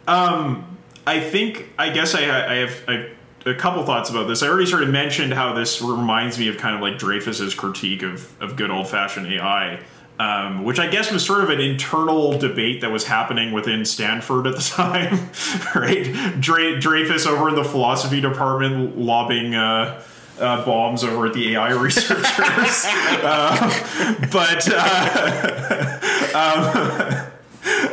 um, 0.07 0.78
I 1.07 1.18
think 1.20 1.70
I 1.78 1.91
guess 1.91 2.14
I, 2.14 2.20
I 2.20 2.55
have 2.57 2.83
I, 2.89 3.11
a 3.45 3.55
couple 3.55 3.85
thoughts 3.85 4.09
about 4.11 4.28
this. 4.28 4.43
I 4.43 4.49
already 4.49 4.66
sort 4.66 4.85
of 4.85 4.91
mentioned 4.91 5.35
how 5.35 5.53
this 5.53 5.83
reminds 5.83 6.39
me 6.39 6.49
of 6.49 6.59
kind 6.59 6.76
of 6.76 6.80
like 6.80 6.99
Dreyfus's 6.99 7.55
critique 7.55 8.03
of 8.03 8.41
of 8.41 8.55
good 8.57 8.70
old 8.70 8.89
fashioned 8.89 9.26
AI. 9.26 9.80
Um, 10.18 10.62
which 10.62 10.78
I 10.78 10.86
guess 10.88 11.10
was 11.10 11.24
sort 11.24 11.42
of 11.42 11.50
an 11.50 11.60
internal 11.60 12.38
debate 12.38 12.82
that 12.82 12.92
was 12.92 13.04
happening 13.06 13.50
within 13.50 13.84
Stanford 13.84 14.46
at 14.46 14.54
the 14.54 14.60
time, 14.76 15.30
right? 15.74 16.40
Dre- 16.40 16.78
Dreyfus 16.78 17.26
over 17.26 17.48
in 17.48 17.56
the 17.56 17.64
philosophy 17.64 18.20
department 18.20 18.96
lobbing 18.96 19.54
uh, 19.56 20.00
uh, 20.38 20.64
bombs 20.64 21.02
over 21.02 21.26
at 21.26 21.34
the 21.34 21.54
AI 21.54 21.70
researchers. 21.72 22.84
uh, 23.24 24.28
but 24.30 24.68
uh, 24.68 25.98
um, 27.26 27.32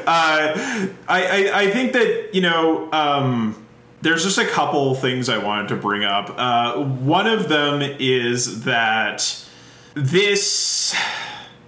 uh, 0.05 0.88
I, 1.07 1.47
I, 1.47 1.51
I 1.61 1.72
think 1.72 1.93
that 1.93 2.30
you 2.34 2.41
know 2.41 2.91
um, 2.91 3.65
there's 4.01 4.24
just 4.24 4.38
a 4.38 4.45
couple 4.45 4.95
things 4.95 5.30
I 5.30 5.38
wanted 5.38 5.70
to 5.70 5.76
bring 5.76 6.03
up. 6.03 6.34
Uh, 6.38 6.84
one 6.84 7.28
of 7.28 7.49
them 7.49 7.82
is 7.99 8.63
that 8.63 9.45
this 9.93 10.95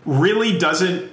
really 0.06 0.58
doesn't 0.58 1.12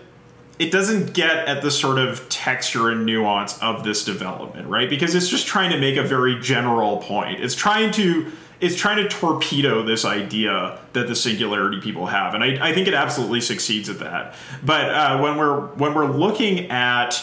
it 0.59 0.73
doesn't 0.73 1.15
get 1.15 1.47
at 1.47 1.63
the 1.63 1.71
sort 1.71 1.99
of 1.99 2.29
texture 2.29 2.91
and 2.91 3.07
nuance 3.07 3.63
of 3.63 3.85
this 3.85 4.05
development, 4.05 4.69
right? 4.69 4.91
Because 4.91 5.15
it's 5.15 5.29
just 5.29 5.47
trying 5.47 5.71
to 5.71 5.79
make 5.79 5.97
a 5.97 6.03
very 6.03 6.41
general 6.41 6.97
point. 6.99 7.41
It's 7.41 7.55
trying 7.55 7.93
to 7.93 8.33
it's 8.61 8.75
trying 8.75 8.97
to 8.97 9.09
torpedo 9.09 9.85
this 9.85 10.05
idea 10.05 10.81
that 10.93 11.07
the 11.07 11.15
singularity 11.15 11.81
people 11.81 12.07
have, 12.07 12.35
and 12.35 12.43
I, 12.43 12.71
I 12.71 12.75
think 12.75 12.89
it 12.89 12.95
absolutely 12.95 13.41
succeeds 13.41 13.89
at 13.89 14.01
that. 14.01 14.35
But 14.65 14.91
uh, 14.91 15.19
when 15.21 15.37
we're 15.37 15.61
when 15.61 15.95
we're 15.95 16.11
looking 16.11 16.71
at 16.71 17.23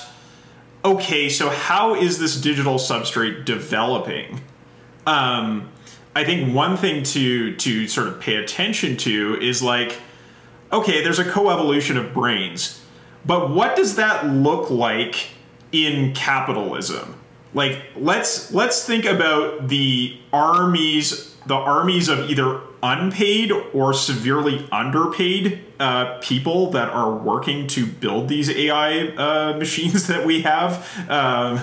okay, 0.86 1.28
so 1.30 1.50
how 1.50 1.96
is 1.96 2.20
this 2.20 2.40
digital 2.40 2.76
substrate 2.76 3.44
developing? 3.44 4.40
Um, 5.06 5.70
I 6.16 6.24
think 6.24 6.56
one 6.56 6.78
thing 6.78 7.04
to 7.04 7.56
to 7.56 7.88
sort 7.90 8.08
of 8.08 8.22
pay 8.22 8.38
attention 8.38 8.96
to 8.98 9.38
is 9.42 9.62
like 9.62 10.00
okay, 10.72 11.04
there's 11.04 11.20
a 11.20 11.26
coevolution 11.26 11.98
of 11.98 12.14
brains, 12.14 12.82
but 13.26 13.50
what 13.50 13.76
does 13.76 13.96
that 13.96 14.28
look 14.28 14.70
like 14.70 15.30
in 15.72 16.14
capitalism? 16.14 17.16
Like 17.54 17.82
let's 17.96 18.54
let's 18.54 18.86
think 18.86 19.06
about 19.06 19.70
the 19.70 20.18
armies 20.34 21.36
the 21.46 21.56
armies 21.56 22.10
of 22.10 22.30
either 22.30 22.60
unpaid 22.82 23.52
or 23.74 23.94
severely 23.94 24.68
underpaid 24.72 25.64
uh, 25.80 26.18
people 26.20 26.72
that 26.72 26.90
are 26.90 27.12
working 27.12 27.68
to 27.68 27.86
build 27.86 28.28
these 28.28 28.50
AI 28.50 29.08
uh, 29.08 29.58
machines 29.58 30.08
that 30.08 30.26
we 30.26 30.42
have, 30.42 30.88
um, 31.10 31.62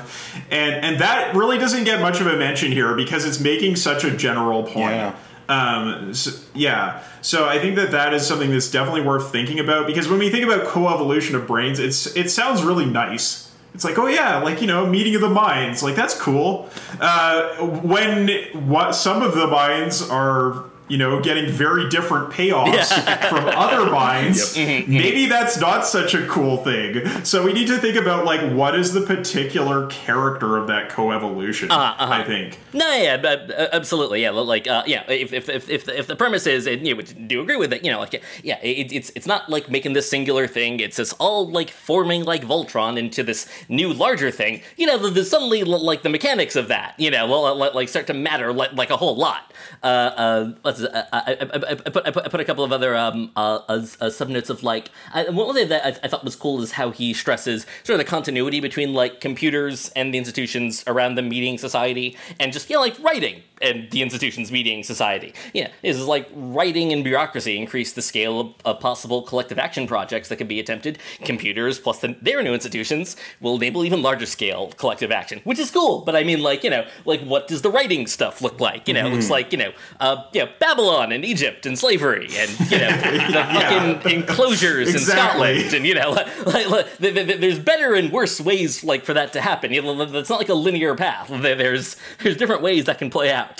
and 0.51 0.75
and 0.85 0.99
that 1.01 1.35
really 1.35 1.59
doesn't 1.59 1.85
get 1.85 2.01
much 2.01 2.21
of 2.21 2.27
a 2.27 2.37
mention 2.37 2.73
here 2.73 2.95
because 2.95 3.25
it's 3.25 3.41
making 3.41 3.77
such 3.77 4.05
a 4.05 4.17
general 4.17 4.63
point. 4.63 4.97
Yeah. 4.97 5.17
Um, 5.49 6.15
so, 6.15 6.31
yeah. 6.55 7.03
So 7.21 7.49
I 7.49 7.59
think 7.59 7.77
that 7.77 7.91
that 7.91 8.15
is 8.15 8.27
something 8.27 8.51
that's 8.51 8.71
definitely 8.71 9.03
worth 9.03 9.31
thinking 9.31 9.61
about 9.61 9.87
because 9.87 10.09
when 10.09 10.19
we 10.19 10.31
think 10.31 10.45
about 10.45 10.67
coevolution 10.67 11.35
of 11.35 11.47
brains, 11.47 11.79
it's 11.79 12.15
it 12.17 12.31
sounds 12.31 12.63
really 12.63 12.87
nice. 12.87 13.51
It's 13.75 13.85
like, 13.85 13.99
oh 13.99 14.07
yeah, 14.07 14.39
like 14.39 14.61
you 14.61 14.67
know, 14.67 14.87
meeting 14.87 15.15
of 15.15 15.21
the 15.21 15.31
minds, 15.31 15.83
like 15.83 15.95
that's 15.95 16.19
cool. 16.21 16.69
Uh, 17.01 17.57
when 17.67 18.29
what 18.69 18.93
some 18.93 19.23
of 19.23 19.35
the 19.35 19.47
minds 19.47 20.03
are 20.03 20.65
you 20.93 20.99
know, 20.99 21.19
getting 21.21 21.51
very 21.51 21.89
different 21.89 22.31
payoffs 22.31 22.93
from 23.31 23.49
other 23.49 23.91
minds, 23.91 24.55
maybe 24.59 25.25
that's 25.25 25.59
not 25.59 25.87
such 25.87 26.13
a 26.13 26.27
cool 26.27 26.59
thing. 26.59 27.25
So 27.25 27.43
we 27.43 27.55
need 27.55 27.69
to 27.69 27.79
think 27.79 27.97
about 27.97 28.27
like 28.27 28.53
what 28.53 28.79
is 28.79 28.93
the 28.93 29.01
particular 29.01 29.87
character 29.87 30.59
of 30.59 30.67
that 30.67 30.91
coevolution. 30.91 31.71
Uh, 31.71 31.95
uh-huh. 31.99 32.13
I 32.13 32.25
think. 32.25 32.59
No, 32.75 32.95
yeah, 32.95 33.17
but, 33.17 33.51
uh, 33.51 33.69
absolutely, 33.73 34.21
yeah. 34.21 34.33
Like, 34.33 34.69
uh, 34.69 34.83
yeah, 34.87 35.11
if 35.11 35.33
if 35.33 35.49
if 35.49 35.71
if 35.71 35.87
the, 35.87 35.99
if 35.99 36.07
the 36.07 36.17
premise 36.17 36.47
is, 36.47 36.67
and 36.67 36.87
you 36.87 36.95
know, 36.95 37.01
do 37.01 37.41
agree 37.41 37.57
with 37.57 37.73
it, 37.73 37.83
you 37.83 37.91
know, 37.91 37.99
like, 37.99 38.23
yeah, 38.43 38.61
it, 38.61 38.93
it's 38.93 39.11
it's 39.15 39.27
not 39.27 39.49
like 39.49 39.71
making 39.71 39.95
this 39.95 40.11
singular 40.11 40.47
thing. 40.47 40.79
It's 40.79 40.99
it's 40.99 41.15
all 41.15 41.49
like 41.49 41.71
forming 41.71 42.25
like 42.25 42.43
Voltron 42.43 42.99
into 42.99 43.23
this 43.23 43.49
new 43.71 43.95
larger 43.95 44.31
thing. 44.31 44.61
You 44.77 44.89
know, 44.89 44.99
there's 45.09 45.31
suddenly 45.31 45.65
like 45.65 46.03
the 46.03 46.11
mechanics 46.11 46.55
of 46.55 46.69
that, 46.69 46.95
you 46.99 47.11
know, 47.11 47.27
will 47.27 47.57
like 47.57 47.89
start 47.89 48.07
to 48.09 48.15
matter 48.15 48.53
like, 48.53 48.75
like 48.75 48.91
a 48.91 48.99
whole 48.99 49.17
lot. 49.17 49.55
Uh, 49.83 49.87
uh, 49.87 50.53
let's, 50.65 50.82
uh, 50.85 51.07
I, 51.13 51.37
I, 51.41 51.43
I, 51.43 51.75
put, 51.75 52.07
I, 52.07 52.11
put, 52.11 52.25
I 52.27 52.29
put 52.29 52.41
a 52.41 52.45
couple 52.45 52.65
of 52.65 52.73
other 52.73 52.97
um, 52.97 53.31
uh, 53.37 53.61
uh, 53.69 53.79
subnotes 53.79 54.51
of 54.51 54.63
like 54.63 54.91
I, 55.13 55.29
one 55.31 55.55
thing 55.55 55.69
that 55.69 55.85
I, 55.85 55.89
I, 56.05 56.09
thought 56.09 56.25
was 56.25 56.37
cool 56.37 56.63
is 56.63 56.73
how 56.73 56.91
he 56.91 57.13
stresses 57.13 57.67
sort 57.85 57.99
of 57.99 58.05
the 58.05 58.11
continuity 58.11 58.61
between 58.61 58.95
like 58.95 59.21
computers 59.21 59.91
and 59.91 60.13
the 60.13 60.19
institutions 60.19 60.85
around 60.87 61.15
the 61.15 61.23
meeting 61.23 61.59
society 61.59 62.17
and 62.41 62.53
just 62.53 62.69
know 62.71 62.81
like 62.81 62.99
writing 63.01 63.43
and 63.63 63.91
the 63.91 64.03
institutions 64.03 64.51
meeting 64.51 64.83
society. 64.83 65.35
Yeah, 65.53 65.69
is 65.83 66.05
like 66.07 66.29
writing 66.35 66.93
and 66.93 67.05
bureaucracy 67.05 67.57
increase 67.57 67.93
the 67.93 68.03
scale 68.03 68.41
of, 68.41 68.55
of 68.65 68.81
possible 68.81 69.23
collective 69.23 69.59
action 69.59 69.87
projects 69.87 70.29
that 70.29 70.37
can 70.37 70.47
be 70.47 70.61
attempted. 70.61 70.99
Computers 71.25 71.79
plus 71.79 72.01
the, 72.01 72.17
their 72.21 72.43
new 72.43 72.53
institutions 72.53 73.17
will 73.41 73.57
enable 73.57 73.85
even 73.85 74.03
larger 74.03 74.27
scale 74.27 74.73
collective 74.77 75.13
action, 75.13 75.41
which 75.45 75.59
is 75.59 75.71
cool. 75.71 76.01
But 76.01 76.17
I 76.17 76.25
mean, 76.25 76.43
like 76.43 76.65
you 76.65 76.71
know, 76.71 76.87
like 77.05 77.21
what 77.23 77.49
does 77.49 77.63
the 77.63 77.71
writing 77.71 78.07
stuff 78.07 78.43
look 78.43 78.61
like? 78.61 78.89
You 78.89 78.95
know, 78.95 79.05
mm. 79.05 79.13
looks 79.13 79.31
like 79.31 79.53
you 79.53 79.59
know, 79.59 79.73
uh, 80.01 80.25
you 80.33 80.45
know, 80.45 80.51
Babylon 80.59 81.13
and 81.13 81.25
Egypt 81.25 81.67
and 81.67 81.79
slavery 81.79 82.29
and 82.37 82.51
you 82.71 82.79
know 82.79 82.91
the 83.01 83.33
yeah. 83.33 83.95
fucking 83.95 84.13
enclosures 84.13 84.95
exactly. 84.95 85.53
in 85.53 85.69
Scotland 85.69 85.75
and 85.75 85.87
you 85.87 85.95
know, 85.95 86.11
like, 86.47 86.69
like, 86.69 86.99
there's 86.99 87.59
better 87.59 87.95
and 87.95 88.13
worse 88.13 88.41
ways 88.41 88.83
like 88.85 89.05
for 89.05 89.15
that 89.15 89.33
to 89.33 89.41
happen. 89.41 89.73
You 89.73 89.83
know, 89.83 90.01
it's 90.03 90.31
not 90.31 90.39
like 90.39 90.49
a 90.49 90.55
linear 90.55 90.95
path. 90.95 91.29
There's 91.31 91.97
there's 92.23 92.37
different 92.37 92.63
ways 92.63 92.87
that 92.87 92.99
can 92.99 93.11
play 93.11 93.31
out. 93.31 93.52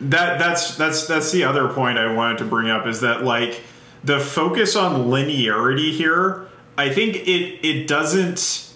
That 0.00 0.38
that's 0.38 0.76
that's 0.76 1.06
that's 1.06 1.32
the 1.32 1.44
other 1.44 1.68
point 1.68 1.98
I 1.98 2.12
wanted 2.12 2.38
to 2.38 2.44
bring 2.44 2.68
up 2.68 2.86
is 2.86 3.00
that 3.00 3.24
like 3.24 3.62
the 4.04 4.20
focus 4.20 4.76
on 4.76 5.06
linearity 5.06 5.92
here, 5.92 6.48
I 6.76 6.92
think 6.92 7.16
it 7.16 7.66
it 7.66 7.86
doesn't 7.86 8.66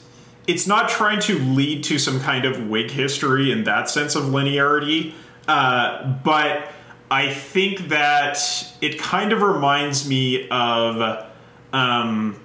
it's 0.47 0.67
not 0.67 0.89
trying 0.89 1.21
to 1.21 1.39
lead 1.39 1.85
to 1.85 1.99
some 1.99 2.21
kind 2.21 2.45
of 2.45 2.69
Whig 2.69 2.91
history 2.91 3.53
in 3.53 3.65
that 3.65 3.89
sense 3.91 4.15
of 4.17 4.25
linearity, 4.25 5.13
uh, 5.47 6.15
but 6.25 6.69
I 7.11 7.33
think 7.33 7.89
that 7.89 8.39
it 8.81 8.99
kind 8.99 9.33
of 9.33 9.43
reminds 9.43 10.09
me 10.09 10.49
of 10.49 11.27
um, 11.73 12.41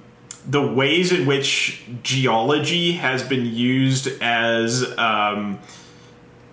the 0.48 0.62
ways 0.62 1.12
in 1.12 1.26
which 1.26 1.84
geology 2.04 2.94
has 2.94 3.24
been 3.24 3.46
used 3.46 4.08
as 4.22 4.98
um, 4.98 5.60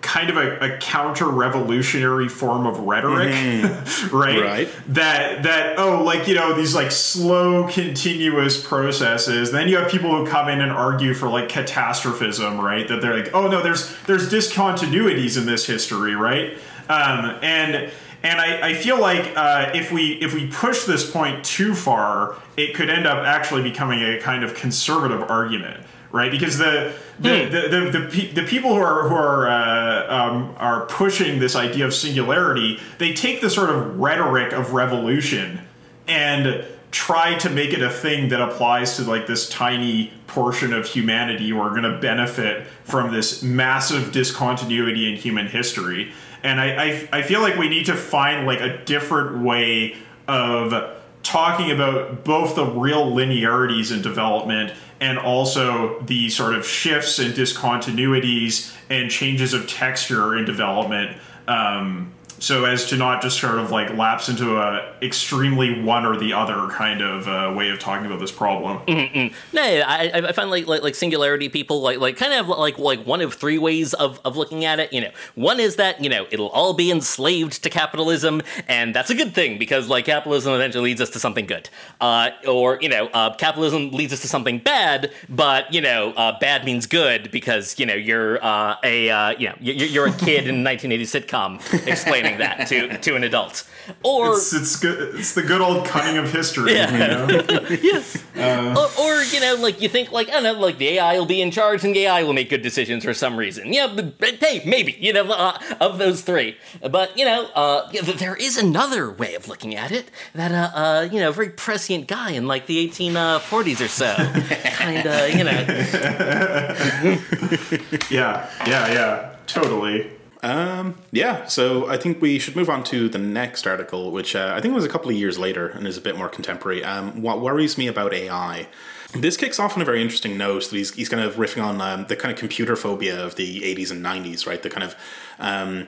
kind 0.03 0.29
of 0.29 0.37
a, 0.37 0.57
a 0.59 0.77
counter-revolutionary 0.77 2.29
form 2.29 2.67
of 2.67 2.79
rhetoric 2.79 3.33
mm-hmm. 3.33 4.15
right? 4.15 4.41
right. 4.41 4.69
That 4.89 5.43
that 5.43 5.79
oh 5.79 6.03
like 6.03 6.27
you 6.27 6.35
know 6.35 6.53
these 6.53 6.75
like 6.75 6.91
slow 6.91 7.67
continuous 7.67 8.63
processes. 8.63 9.51
Then 9.51 9.67
you 9.67 9.77
have 9.77 9.89
people 9.89 10.15
who 10.15 10.29
come 10.29 10.49
in 10.49 10.61
and 10.61 10.71
argue 10.71 11.13
for 11.13 11.29
like 11.29 11.49
catastrophism 11.49 12.59
right? 12.59 12.87
That 12.87 13.01
they're 13.01 13.17
like 13.17 13.33
oh 13.33 13.47
no 13.47 13.63
there's 13.63 13.95
there's 14.03 14.31
discontinuities 14.31 15.37
in 15.37 15.45
this 15.45 15.65
history 15.65 16.15
right? 16.15 16.53
Um, 16.89 17.39
and 17.41 17.91
and 18.23 18.39
I, 18.39 18.69
I 18.69 18.73
feel 18.73 18.99
like 18.99 19.33
uh, 19.35 19.71
if 19.73 19.91
we 19.91 20.13
if 20.21 20.33
we 20.33 20.47
push 20.47 20.83
this 20.83 21.09
point 21.09 21.43
too 21.43 21.73
far, 21.73 22.35
it 22.55 22.73
could 22.75 22.89
end 22.89 23.07
up 23.07 23.25
actually 23.25 23.63
becoming 23.63 24.01
a 24.01 24.19
kind 24.19 24.43
of 24.43 24.53
conservative 24.53 25.21
argument 25.29 25.85
right? 26.13 26.31
Because 26.31 26.57
the 26.57 26.93
the, 27.19 27.45
hmm. 27.45 27.51
the, 27.51 27.61
the, 27.67 27.99
the, 27.99 28.27
the, 28.41 28.43
people 28.43 28.73
who 28.73 28.81
are 28.81 29.09
who 29.09 29.15
are 29.15 29.47
uh, 29.47 30.15
um, 30.15 30.55
are 30.57 30.85
pushing 30.85 31.39
this 31.39 31.55
idea 31.57 31.85
of 31.85 31.93
singularity, 31.93 32.79
they 32.99 33.13
take 33.13 33.41
the 33.41 33.49
sort 33.49 33.69
of 33.69 33.99
rhetoric 33.99 34.53
of 34.53 34.73
revolution 34.73 35.59
and 36.07 36.65
try 36.91 37.35
to 37.39 37.49
make 37.49 37.73
it 37.73 37.81
a 37.81 37.89
thing 37.89 38.29
that 38.29 38.39
applies 38.39 38.95
to 38.95 39.03
like 39.03 39.25
this 39.25 39.49
tiny 39.49 40.13
portion 40.27 40.73
of 40.73 40.85
humanity 40.85 41.49
who 41.49 41.59
are 41.59 41.71
going 41.71 41.83
to 41.83 41.97
benefit 41.97 42.67
from 42.83 43.11
this 43.11 43.41
massive 43.41 44.11
discontinuity 44.11 45.11
in 45.11 45.17
human 45.17 45.47
history. 45.47 46.13
And 46.43 46.61
I, 46.61 46.83
I, 46.83 47.09
I 47.11 47.21
feel 47.23 47.41
like 47.41 47.57
we 47.57 47.69
need 47.69 47.87
to 47.87 47.95
find 47.95 48.45
like 48.45 48.61
a 48.61 48.83
different 48.85 49.43
way 49.43 49.95
of 50.27 50.99
talking 51.23 51.71
about 51.71 52.23
both 52.23 52.55
the 52.55 52.65
real 52.65 53.13
linearities 53.13 53.91
in 53.91 54.01
development 54.01 54.73
and 55.03 55.19
also 55.19 55.99
the 56.03 56.29
sort 56.29 56.55
of 56.55 56.65
shifts 56.65 57.19
and 57.19 57.33
discontinuities 57.33 58.73
and 58.89 59.11
changes 59.11 59.53
of 59.53 59.67
texture 59.67 60.37
in 60.37 60.45
development. 60.45 61.17
Um, 61.45 62.13
so 62.43 62.65
as 62.65 62.85
to 62.85 62.97
not 62.97 63.21
just 63.21 63.39
sort 63.39 63.57
of 63.57 63.71
like 63.71 63.95
lapse 63.95 64.27
into 64.27 64.57
a 64.57 64.93
extremely 65.01 65.81
one 65.81 66.05
or 66.05 66.17
the 66.17 66.33
other 66.33 66.67
kind 66.67 67.01
of 67.01 67.25
uh, 67.25 67.53
way 67.55 67.69
of 67.69 67.79
talking 67.79 68.05
about 68.05 68.19
this 68.19 68.33
problem. 68.33 68.79
Mm-mm. 68.85 69.33
No, 69.53 69.61
I, 69.61 70.11
I 70.13 70.31
find 70.33 70.49
like, 70.49 70.67
like 70.67 70.83
like 70.83 70.93
singularity 70.93 71.47
people 71.47 71.81
like 71.81 71.99
like 71.99 72.17
kind 72.17 72.33
of 72.33 72.49
like 72.49 72.77
like 72.77 73.05
one 73.05 73.21
of 73.21 73.33
three 73.33 73.57
ways 73.57 73.93
of, 73.93 74.19
of 74.25 74.35
looking 74.35 74.65
at 74.65 74.81
it. 74.81 74.91
You 74.91 74.99
know, 74.99 75.11
one 75.35 75.61
is 75.61 75.77
that 75.77 76.03
you 76.03 76.09
know 76.09 76.27
it'll 76.31 76.49
all 76.49 76.73
be 76.73 76.91
enslaved 76.91 77.63
to 77.63 77.69
capitalism, 77.69 78.41
and 78.67 78.93
that's 78.93 79.09
a 79.09 79.15
good 79.15 79.33
thing 79.33 79.57
because 79.57 79.87
like 79.87 80.03
capitalism 80.03 80.53
eventually 80.53 80.83
leads 80.83 80.99
us 80.99 81.11
to 81.11 81.19
something 81.19 81.45
good. 81.45 81.69
Uh, 82.01 82.31
or 82.45 82.77
you 82.81 82.89
know, 82.89 83.07
uh, 83.13 83.33
capitalism 83.37 83.91
leads 83.91 84.11
us 84.11 84.21
to 84.21 84.27
something 84.27 84.59
bad, 84.59 85.13
but 85.29 85.73
you 85.73 85.79
know, 85.79 86.11
uh, 86.17 86.37
bad 86.39 86.65
means 86.65 86.87
good 86.87 87.31
because 87.31 87.79
you 87.79 87.85
know 87.85 87.95
you're 87.95 88.43
uh, 88.43 88.75
a 88.83 89.09
uh, 89.09 89.29
you 89.29 89.47
know 89.47 89.55
you're, 89.61 89.87
you're 89.87 90.07
a 90.07 90.13
kid 90.17 90.45
in 90.45 90.67
a 90.67 90.69
1980s 90.69 91.21
sitcom 91.21 91.87
explaining 91.87 92.32
that 92.37 92.67
to 92.67 92.97
to 92.97 93.15
an 93.15 93.23
adult. 93.23 93.67
Or 94.01 94.33
it's, 94.33 94.53
it's 94.53 94.75
good. 94.77 95.15
It's 95.15 95.33
the 95.33 95.41
good 95.41 95.59
old 95.59 95.85
cunning 95.85 96.17
of 96.17 96.31
history. 96.31 96.73
Yeah. 96.73 96.91
You 96.91 97.27
know? 97.27 97.67
yes. 97.81 98.23
or, 98.35 98.87
or, 98.97 99.21
you 99.23 99.41
know, 99.41 99.55
like 99.59 99.81
you 99.81 99.89
think 99.89 100.11
like 100.11 100.29
I 100.29 100.33
don't 100.33 100.43
know, 100.43 100.53
like 100.53 100.77
the 100.77 100.87
AI 100.87 101.17
will 101.17 101.25
be 101.25 101.41
in 101.41 101.51
charge 101.51 101.83
and 101.83 101.93
the 101.93 102.05
AI 102.05 102.23
will 102.23 102.33
make 102.33 102.49
good 102.49 102.61
decisions 102.61 103.03
for 103.03 103.13
some 103.13 103.35
reason. 103.35 103.73
Yeah, 103.73 103.91
but, 103.93 104.17
but 104.17 104.35
hey, 104.35 104.61
maybe 104.65 104.95
you 104.99 105.11
know 105.11 105.29
uh, 105.29 105.59
of 105.81 105.97
those 105.97 106.21
three. 106.21 106.57
But 106.81 107.17
you 107.17 107.25
know, 107.25 107.49
uh, 107.55 107.91
there 107.91 108.35
is 108.35 108.57
another 108.57 109.11
way 109.11 109.35
of 109.35 109.47
looking 109.47 109.75
at 109.75 109.91
it 109.91 110.09
that 110.33 110.51
uh, 110.51 110.77
uh 110.77 111.09
you 111.11 111.19
know, 111.19 111.31
very 111.31 111.49
prescient 111.49 112.07
guy 112.07 112.31
in 112.31 112.47
like 112.47 112.67
the 112.67 112.87
1840s 112.87 113.83
or 113.83 113.87
so, 113.87 114.15
kind 114.73 115.05
of 115.05 115.29
you 115.31 115.43
know. 115.43 115.51
yeah, 118.09 118.49
yeah, 118.65 118.93
yeah, 118.93 119.35
totally. 119.47 120.09
Um, 120.43 120.95
yeah, 121.13 121.45
so 121.45 121.87
I 121.87 121.95
think 121.95 122.21
we 122.21 122.37
should 122.37 122.57
move 122.57 122.69
on 122.69 122.83
to 122.85 123.07
the 123.07 123.17
next 123.17 123.65
article, 123.65 124.11
which 124.11 124.35
uh, 124.35 124.53
I 124.55 124.59
think 124.59 124.75
was 124.75 124.83
a 124.83 124.89
couple 124.89 125.09
of 125.09 125.15
years 125.15 125.39
later 125.39 125.69
and 125.69 125.87
is 125.87 125.97
a 125.97 126.01
bit 126.01 126.17
more 126.17 126.27
contemporary. 126.27 126.83
Um, 126.83 127.21
what 127.21 127.39
worries 127.39 127.77
me 127.77 127.87
about 127.87 128.13
AI. 128.13 128.67
This 129.13 129.37
kicks 129.37 129.57
off 129.57 129.75
on 129.77 129.81
a 129.81 129.85
very 129.85 130.01
interesting 130.01 130.37
note 130.37 130.69
that 130.69 130.75
he's, 130.75 130.93
he's 130.93 131.07
kind 131.07 131.23
of 131.23 131.35
riffing 131.35 131.63
on 131.63 131.79
um, 131.79 132.05
the 132.07 132.17
kind 132.17 132.31
of 132.33 132.37
computer 132.37 132.75
phobia 132.75 133.23
of 133.25 133.35
the 133.35 133.61
80s 133.61 133.89
and 133.89 134.03
90s, 134.03 134.45
right? 134.45 134.61
The 134.61 134.69
kind 134.69 134.83
of 134.83 134.95
um, 135.39 135.87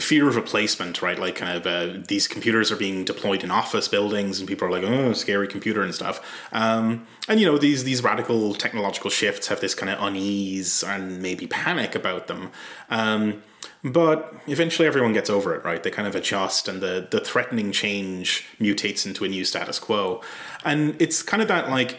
fear 0.00 0.28
of 0.28 0.36
replacement, 0.36 1.00
right? 1.02 1.18
Like 1.18 1.36
kind 1.36 1.56
of 1.56 1.66
uh, 1.66 2.02
these 2.08 2.26
computers 2.26 2.72
are 2.72 2.76
being 2.76 3.04
deployed 3.04 3.44
in 3.44 3.50
office 3.50 3.88
buildings, 3.88 4.38
and 4.40 4.48
people 4.48 4.66
are 4.66 4.70
like, 4.70 4.82
"Oh, 4.84 5.12
scary 5.12 5.46
computer" 5.46 5.82
and 5.82 5.94
stuff. 5.94 6.20
Um, 6.52 7.06
and 7.28 7.38
you 7.38 7.46
know, 7.46 7.58
these 7.58 7.84
these 7.84 8.02
radical 8.02 8.54
technological 8.54 9.10
shifts 9.10 9.48
have 9.48 9.60
this 9.60 9.74
kind 9.74 9.90
of 9.90 10.02
unease 10.02 10.82
and 10.82 11.22
maybe 11.22 11.46
panic 11.46 11.94
about 11.94 12.26
them. 12.26 12.50
Um, 12.90 13.42
but 13.84 14.34
eventually 14.46 14.88
everyone 14.88 15.12
gets 15.12 15.30
over 15.30 15.54
it, 15.54 15.64
right? 15.64 15.82
They 15.82 15.90
kind 15.90 16.08
of 16.08 16.16
adjust 16.16 16.66
and 16.68 16.80
the, 16.80 17.06
the 17.10 17.20
threatening 17.20 17.70
change 17.70 18.44
mutates 18.60 19.06
into 19.06 19.24
a 19.24 19.28
new 19.28 19.44
status 19.44 19.78
quo. 19.78 20.20
And 20.64 21.00
it's 21.00 21.22
kind 21.22 21.40
of 21.40 21.48
that 21.48 21.70
like 21.70 21.96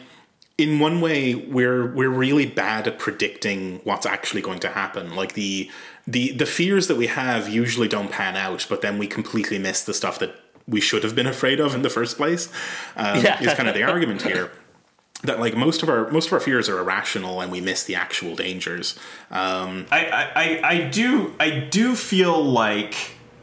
in 0.57 0.79
one 0.79 0.99
way 0.99 1.35
we're 1.35 1.93
we're 1.93 2.09
really 2.09 2.45
bad 2.45 2.85
at 2.85 2.99
predicting 2.99 3.79
what's 3.85 4.05
actually 4.05 4.41
going 4.41 4.59
to 4.59 4.67
happen. 4.67 5.15
Like 5.15 5.33
the 5.33 5.71
the 6.11 6.31
the 6.31 6.45
fears 6.45 6.87
that 6.87 6.95
we 6.95 7.07
have 7.07 7.49
usually 7.49 7.87
don't 7.87 8.11
pan 8.11 8.35
out, 8.35 8.65
but 8.69 8.81
then 8.81 8.97
we 8.97 9.07
completely 9.07 9.59
miss 9.59 9.83
the 9.83 9.93
stuff 9.93 10.19
that 10.19 10.35
we 10.67 10.81
should 10.81 11.03
have 11.03 11.15
been 11.15 11.27
afraid 11.27 11.59
of 11.59 11.75
in 11.75 11.81
the 11.81 11.89
first 11.89 12.17
place. 12.17 12.49
Um, 12.95 13.23
yeah. 13.23 13.41
is 13.41 13.53
kind 13.53 13.67
of 13.67 13.75
the 13.75 13.83
argument 13.83 14.21
here 14.21 14.51
that 15.23 15.39
like 15.39 15.55
most 15.55 15.83
of 15.83 15.89
our 15.89 16.09
most 16.11 16.27
of 16.27 16.33
our 16.33 16.39
fears 16.39 16.67
are 16.69 16.79
irrational 16.79 17.41
and 17.41 17.51
we 17.51 17.61
miss 17.61 17.83
the 17.83 17.95
actual 17.95 18.35
dangers. 18.35 18.97
Um, 19.29 19.85
I, 19.91 20.31
I 20.35 20.61
I 20.63 20.89
do 20.89 21.35
I 21.39 21.49
do 21.49 21.95
feel 21.95 22.43
like 22.43 22.95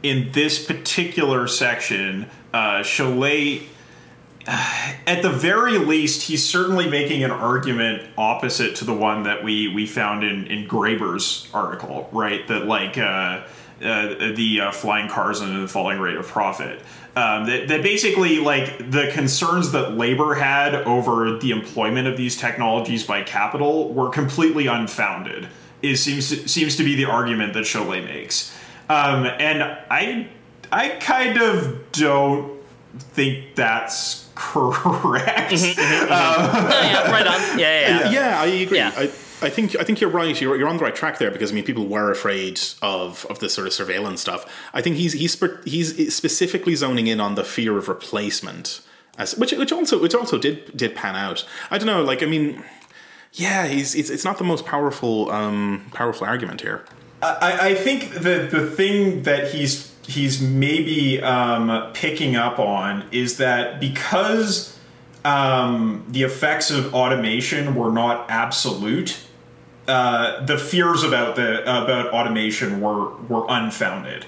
in 0.03 0.31
this 0.31 0.63
particular 0.63 1.47
section, 1.47 2.29
uh, 2.53 2.79
Chollet, 2.79 3.63
uh, 3.63 3.65
at 4.47 5.21
the 5.21 5.29
very 5.29 5.77
least, 5.77 6.23
he's 6.23 6.47
certainly 6.47 6.89
making 6.89 7.23
an 7.23 7.31
argument 7.31 8.09
opposite 8.17 8.75
to 8.77 8.85
the 8.85 8.93
one 8.93 9.23
that 9.23 9.43
we 9.43 9.67
we 9.67 9.85
found 9.85 10.23
in 10.23 10.47
in 10.47 10.67
Graeber's 10.67 11.47
article, 11.53 12.09
right? 12.11 12.47
That 12.47 12.65
like. 12.65 12.97
Uh, 12.97 13.43
uh, 13.79 14.33
the 14.33 14.61
uh, 14.61 14.71
flying 14.71 15.07
cars 15.07 15.39
and 15.39 15.61
the 15.61 15.67
falling 15.67 15.99
rate 15.99 16.15
of 16.15 16.25
profit. 16.25 16.81
Um, 17.15 17.45
that, 17.45 17.67
that, 17.67 17.83
basically, 17.83 18.39
like 18.39 18.91
the 18.91 19.11
concerns 19.13 19.71
that 19.73 19.91
labor 19.91 20.33
had 20.33 20.73
over 20.73 21.37
the 21.37 21.51
employment 21.51 22.07
of 22.07 22.17
these 22.17 22.35
technologies 22.35 23.05
by 23.05 23.21
capital 23.21 23.93
were 23.93 24.09
completely 24.09 24.65
unfounded. 24.65 25.47
Is 25.83 26.03
seems 26.03 26.51
seems 26.51 26.75
to 26.77 26.83
be 26.83 26.95
the 26.95 27.05
argument 27.05 27.53
that 27.53 27.65
Chollet 27.65 28.03
makes, 28.03 28.51
um, 28.89 29.27
and 29.27 29.61
I 29.61 30.27
I 30.71 30.89
kind 30.89 31.39
of 31.39 31.91
don't 31.91 32.56
think 32.99 33.55
that's 33.55 34.27
correct. 34.35 35.51
Mm-hmm, 35.51 35.79
mm-hmm, 35.79 36.11
mm-hmm. 36.11 36.11
Um, 36.11 36.71
yeah, 36.71 37.11
right 37.11 37.27
on. 37.27 37.37
Yeah, 37.59 37.79
yeah, 37.79 37.99
yeah. 37.99 38.11
yeah 38.11 38.41
I 38.41 38.45
agree. 38.45 38.77
Yeah. 38.77 38.91
I, 38.95 39.11
I 39.39 39.49
think 39.49 39.75
I 39.75 39.83
think 39.83 40.01
you're 40.01 40.09
right. 40.09 40.39
You're, 40.39 40.55
you're 40.55 40.67
on 40.67 40.77
the 40.77 40.83
right 40.83 40.95
track 40.95 41.19
there 41.19 41.29
because 41.29 41.51
I 41.51 41.55
mean 41.55 41.63
people 41.63 41.85
were 41.85 42.11
afraid 42.11 42.59
of 42.81 43.25
of 43.29 43.39
this 43.39 43.53
sort 43.53 43.67
of 43.67 43.73
surveillance 43.73 44.19
stuff. 44.19 44.51
I 44.73 44.81
think 44.81 44.95
he's 44.95 45.13
he's 45.13 45.39
he's 45.65 46.15
specifically 46.15 46.73
zoning 46.75 47.07
in 47.07 47.19
on 47.19 47.35
the 47.35 47.43
fear 47.43 47.77
of 47.77 47.87
replacement, 47.87 48.81
as 49.17 49.37
which 49.37 49.51
which 49.51 49.71
also 49.71 50.01
which 50.01 50.15
also 50.15 50.39
did 50.39 50.75
did 50.75 50.95
pan 50.95 51.15
out. 51.15 51.45
I 51.69 51.77
don't 51.77 51.85
know. 51.85 52.03
Like 52.03 52.23
I 52.23 52.25
mean, 52.25 52.63
yeah, 53.33 53.67
he's 53.67 53.93
it's, 53.93 54.09
it's 54.09 54.25
not 54.25 54.39
the 54.39 54.43
most 54.43 54.65
powerful 54.65 55.29
um, 55.29 55.85
powerful 55.93 56.25
argument 56.25 56.61
here. 56.61 56.83
I, 57.21 57.69
I 57.69 57.75
think 57.75 58.13
the 58.13 58.47
the 58.49 58.69
thing 58.71 59.23
that 59.23 59.51
he's 59.51 59.91
he's 60.07 60.41
maybe 60.41 61.21
um, 61.21 61.91
picking 61.93 62.35
up 62.35 62.59
on 62.59 63.05
is 63.11 63.37
that 63.37 63.79
because 63.79 64.77
um, 65.25 66.05
the 66.09 66.23
effects 66.23 66.71
of 66.71 66.93
automation 66.93 67.75
were 67.75 67.91
not 67.91 68.29
absolute 68.29 69.19
uh, 69.87 70.45
the 70.45 70.57
fears 70.57 71.03
about 71.03 71.35
the 71.35 71.61
about 71.61 72.07
automation 72.09 72.81
were 72.81 73.15
were 73.27 73.45
unfounded 73.49 74.25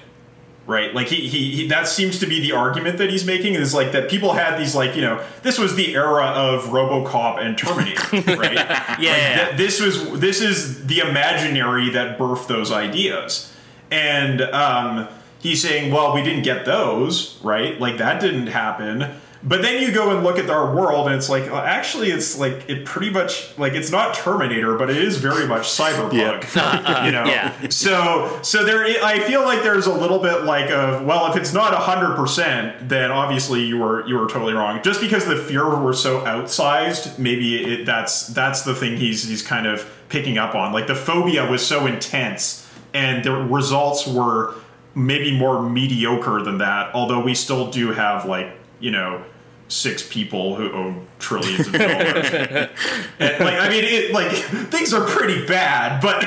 right? 0.66 0.94
Like 0.94 1.08
he, 1.08 1.26
he, 1.28 1.50
he 1.50 1.66
that 1.68 1.88
seems 1.88 2.20
to 2.20 2.26
be 2.26 2.40
the 2.40 2.52
argument 2.52 2.98
that 2.98 3.10
he's 3.10 3.26
making 3.26 3.54
is 3.54 3.74
like 3.74 3.90
that 3.90 4.08
people 4.08 4.34
had 4.34 4.56
these 4.56 4.74
like 4.74 4.94
you 4.94 5.02
know 5.02 5.22
this 5.42 5.58
was 5.58 5.74
the 5.74 5.94
era 5.94 6.26
of 6.26 6.66
robocop 6.66 7.44
and 7.44 7.58
terminator 7.58 8.02
right? 8.38 8.54
Yeah, 9.00 9.10
like. 9.10 9.48
Th- 9.48 9.56
this 9.56 9.80
was 9.80 10.20
this 10.20 10.40
is 10.40 10.86
the 10.86 11.00
imaginary 11.00 11.90
that 11.90 12.18
birthed 12.18 12.46
those 12.46 12.70
ideas. 12.70 13.52
And 13.90 14.42
um, 14.42 15.08
he's 15.40 15.60
saying 15.62 15.92
well 15.92 16.14
we 16.14 16.22
didn't 16.22 16.42
get 16.42 16.64
those 16.64 17.38
right 17.42 17.80
like 17.80 17.98
that 17.98 18.20
didn't 18.20 18.48
happen 18.48 19.20
but 19.42 19.62
then 19.62 19.82
you 19.82 19.90
go 19.90 20.14
and 20.14 20.22
look 20.22 20.38
at 20.38 20.50
our 20.50 20.74
world, 20.74 21.06
and 21.06 21.16
it's 21.16 21.30
like 21.30 21.50
uh, 21.50 21.62
actually, 21.62 22.10
it's 22.10 22.38
like 22.38 22.68
it 22.68 22.84
pretty 22.84 23.10
much 23.10 23.56
like 23.58 23.72
it's 23.72 23.90
not 23.90 24.14
Terminator, 24.14 24.76
but 24.76 24.90
it 24.90 24.98
is 24.98 25.16
very 25.16 25.46
much 25.46 25.62
cyberpunk. 25.78 26.54
Yeah. 26.54 27.04
you 27.06 27.12
know. 27.12 27.24
Yeah. 27.24 27.68
So 27.70 28.38
so 28.42 28.64
there, 28.64 28.84
I 29.02 29.20
feel 29.20 29.42
like 29.42 29.62
there's 29.62 29.86
a 29.86 29.94
little 29.94 30.18
bit 30.18 30.44
like 30.44 30.70
of 30.70 31.06
well, 31.06 31.30
if 31.30 31.38
it's 31.38 31.54
not 31.54 31.72
hundred 31.72 32.16
percent, 32.16 32.88
then 32.88 33.10
obviously 33.10 33.64
you 33.64 33.78
were 33.78 34.06
you 34.06 34.18
were 34.18 34.28
totally 34.28 34.52
wrong. 34.52 34.82
Just 34.82 35.00
because 35.00 35.24
the 35.24 35.36
fear 35.36 35.66
were 35.66 35.94
so 35.94 36.20
outsized, 36.24 37.18
maybe 37.18 37.64
it, 37.64 37.86
that's 37.86 38.26
that's 38.28 38.62
the 38.62 38.74
thing 38.74 38.98
he's 38.98 39.26
he's 39.26 39.42
kind 39.42 39.66
of 39.66 39.90
picking 40.10 40.36
up 40.36 40.54
on. 40.54 40.74
Like 40.74 40.86
the 40.86 40.94
phobia 40.94 41.50
was 41.50 41.66
so 41.66 41.86
intense, 41.86 42.68
and 42.92 43.24
the 43.24 43.32
results 43.32 44.06
were 44.06 44.54
maybe 44.94 45.36
more 45.36 45.62
mediocre 45.62 46.42
than 46.42 46.58
that. 46.58 46.94
Although 46.94 47.20
we 47.22 47.34
still 47.34 47.70
do 47.70 47.92
have 47.92 48.24
like 48.24 48.52
you 48.80 48.90
know 48.90 49.24
six 49.70 50.06
people 50.06 50.56
who 50.56 50.72
own 50.72 51.06
trillions 51.18 51.66
of 51.68 51.72
dollars. 51.74 52.30
and, 53.20 53.40
like 53.40 53.60
I 53.60 53.68
mean, 53.68 53.84
it, 53.84 54.12
like 54.12 54.32
things 54.32 54.92
are 54.92 55.06
pretty 55.06 55.46
bad, 55.46 56.00
but 56.02 56.16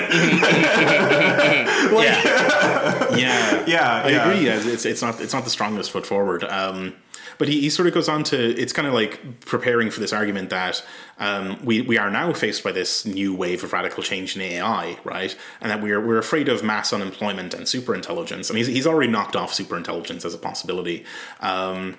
like, 1.92 2.08
yeah. 2.08 3.16
yeah, 3.16 3.64
yeah, 3.68 4.04
I 4.04 4.10
yeah. 4.10 4.32
agree. 4.32 4.48
It's 4.48 4.86
it's 4.86 5.02
not 5.02 5.20
it's 5.22 5.34
not 5.34 5.44
the 5.44 5.50
strongest 5.50 5.92
foot 5.92 6.06
forward. 6.06 6.44
Um, 6.46 6.96
but 7.38 7.48
he, 7.48 7.62
he 7.62 7.70
sort 7.70 7.88
of 7.88 7.94
goes 7.94 8.10
on 8.10 8.24
to 8.26 8.38
it's 8.38 8.74
kind 8.74 8.88
of 8.88 8.94
like 8.94 9.42
preparing 9.42 9.90
for 9.90 10.00
this 10.00 10.14
argument 10.14 10.50
that 10.50 10.84
um, 11.20 11.58
we 11.64 11.82
we 11.82 11.98
are 11.98 12.10
now 12.10 12.34
faced 12.34 12.64
by 12.64 12.72
this 12.72 13.06
new 13.06 13.34
wave 13.34 13.64
of 13.64 13.74
radical 13.74 14.04
change 14.04 14.36
in 14.36 14.42
AI, 14.42 14.98
right? 15.04 15.36
And 15.62 15.72
that 15.72 15.82
we're 15.82 16.00
we're 16.00 16.18
afraid 16.18 16.50
of 16.50 16.64
mass 16.64 16.94
unemployment 16.94 17.54
and 17.54 17.66
superintelligence. 17.66 18.50
And 18.50 18.58
he's 18.58 18.68
he's 18.68 18.88
already 18.88 19.12
knocked 19.12 19.36
off 19.36 19.54
superintelligence 19.54 20.26
as 20.26 20.34
a 20.34 20.38
possibility. 20.38 21.06
Um, 21.40 21.98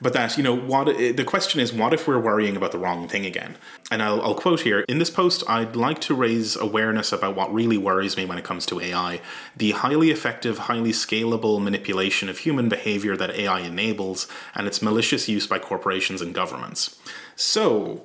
but 0.00 0.12
that 0.12 0.36
you 0.36 0.42
know 0.42 0.54
what 0.54 0.88
eh, 0.88 1.12
the 1.12 1.24
question 1.24 1.60
is 1.60 1.72
what 1.72 1.92
if 1.92 2.06
we're 2.06 2.18
worrying 2.18 2.56
about 2.56 2.72
the 2.72 2.78
wrong 2.78 3.08
thing 3.08 3.26
again? 3.26 3.56
And 3.90 4.02
I'll, 4.02 4.20
I'll, 4.22 4.34
quote 4.34 4.60
here 4.60 4.84
in 4.88 4.98
this 4.98 5.10
post 5.10 5.42
i'd 5.48 5.74
like 5.74 6.00
to 6.02 6.14
raise 6.14 6.54
awareness 6.56 7.12
about 7.12 7.34
what 7.34 7.52
really 7.52 7.76
worries 7.76 8.16
me 8.16 8.24
when 8.24 8.38
it 8.38 8.44
comes 8.44 8.64
to 8.66 8.80
ai 8.80 9.20
the 9.56 9.72
highly 9.72 10.10
effective 10.10 10.58
highly 10.58 10.92
scalable 10.92 11.60
manipulation 11.60 12.28
of 12.28 12.38
human 12.38 12.68
behavior 12.68 13.16
that 13.16 13.30
ai 13.30 13.60
enables 13.60 14.28
and 14.54 14.66
its 14.66 14.80
malicious 14.80 15.28
use 15.28 15.46
by 15.46 15.58
corporations 15.58 16.22
and 16.22 16.34
governments. 16.34 16.98
So 17.34 18.04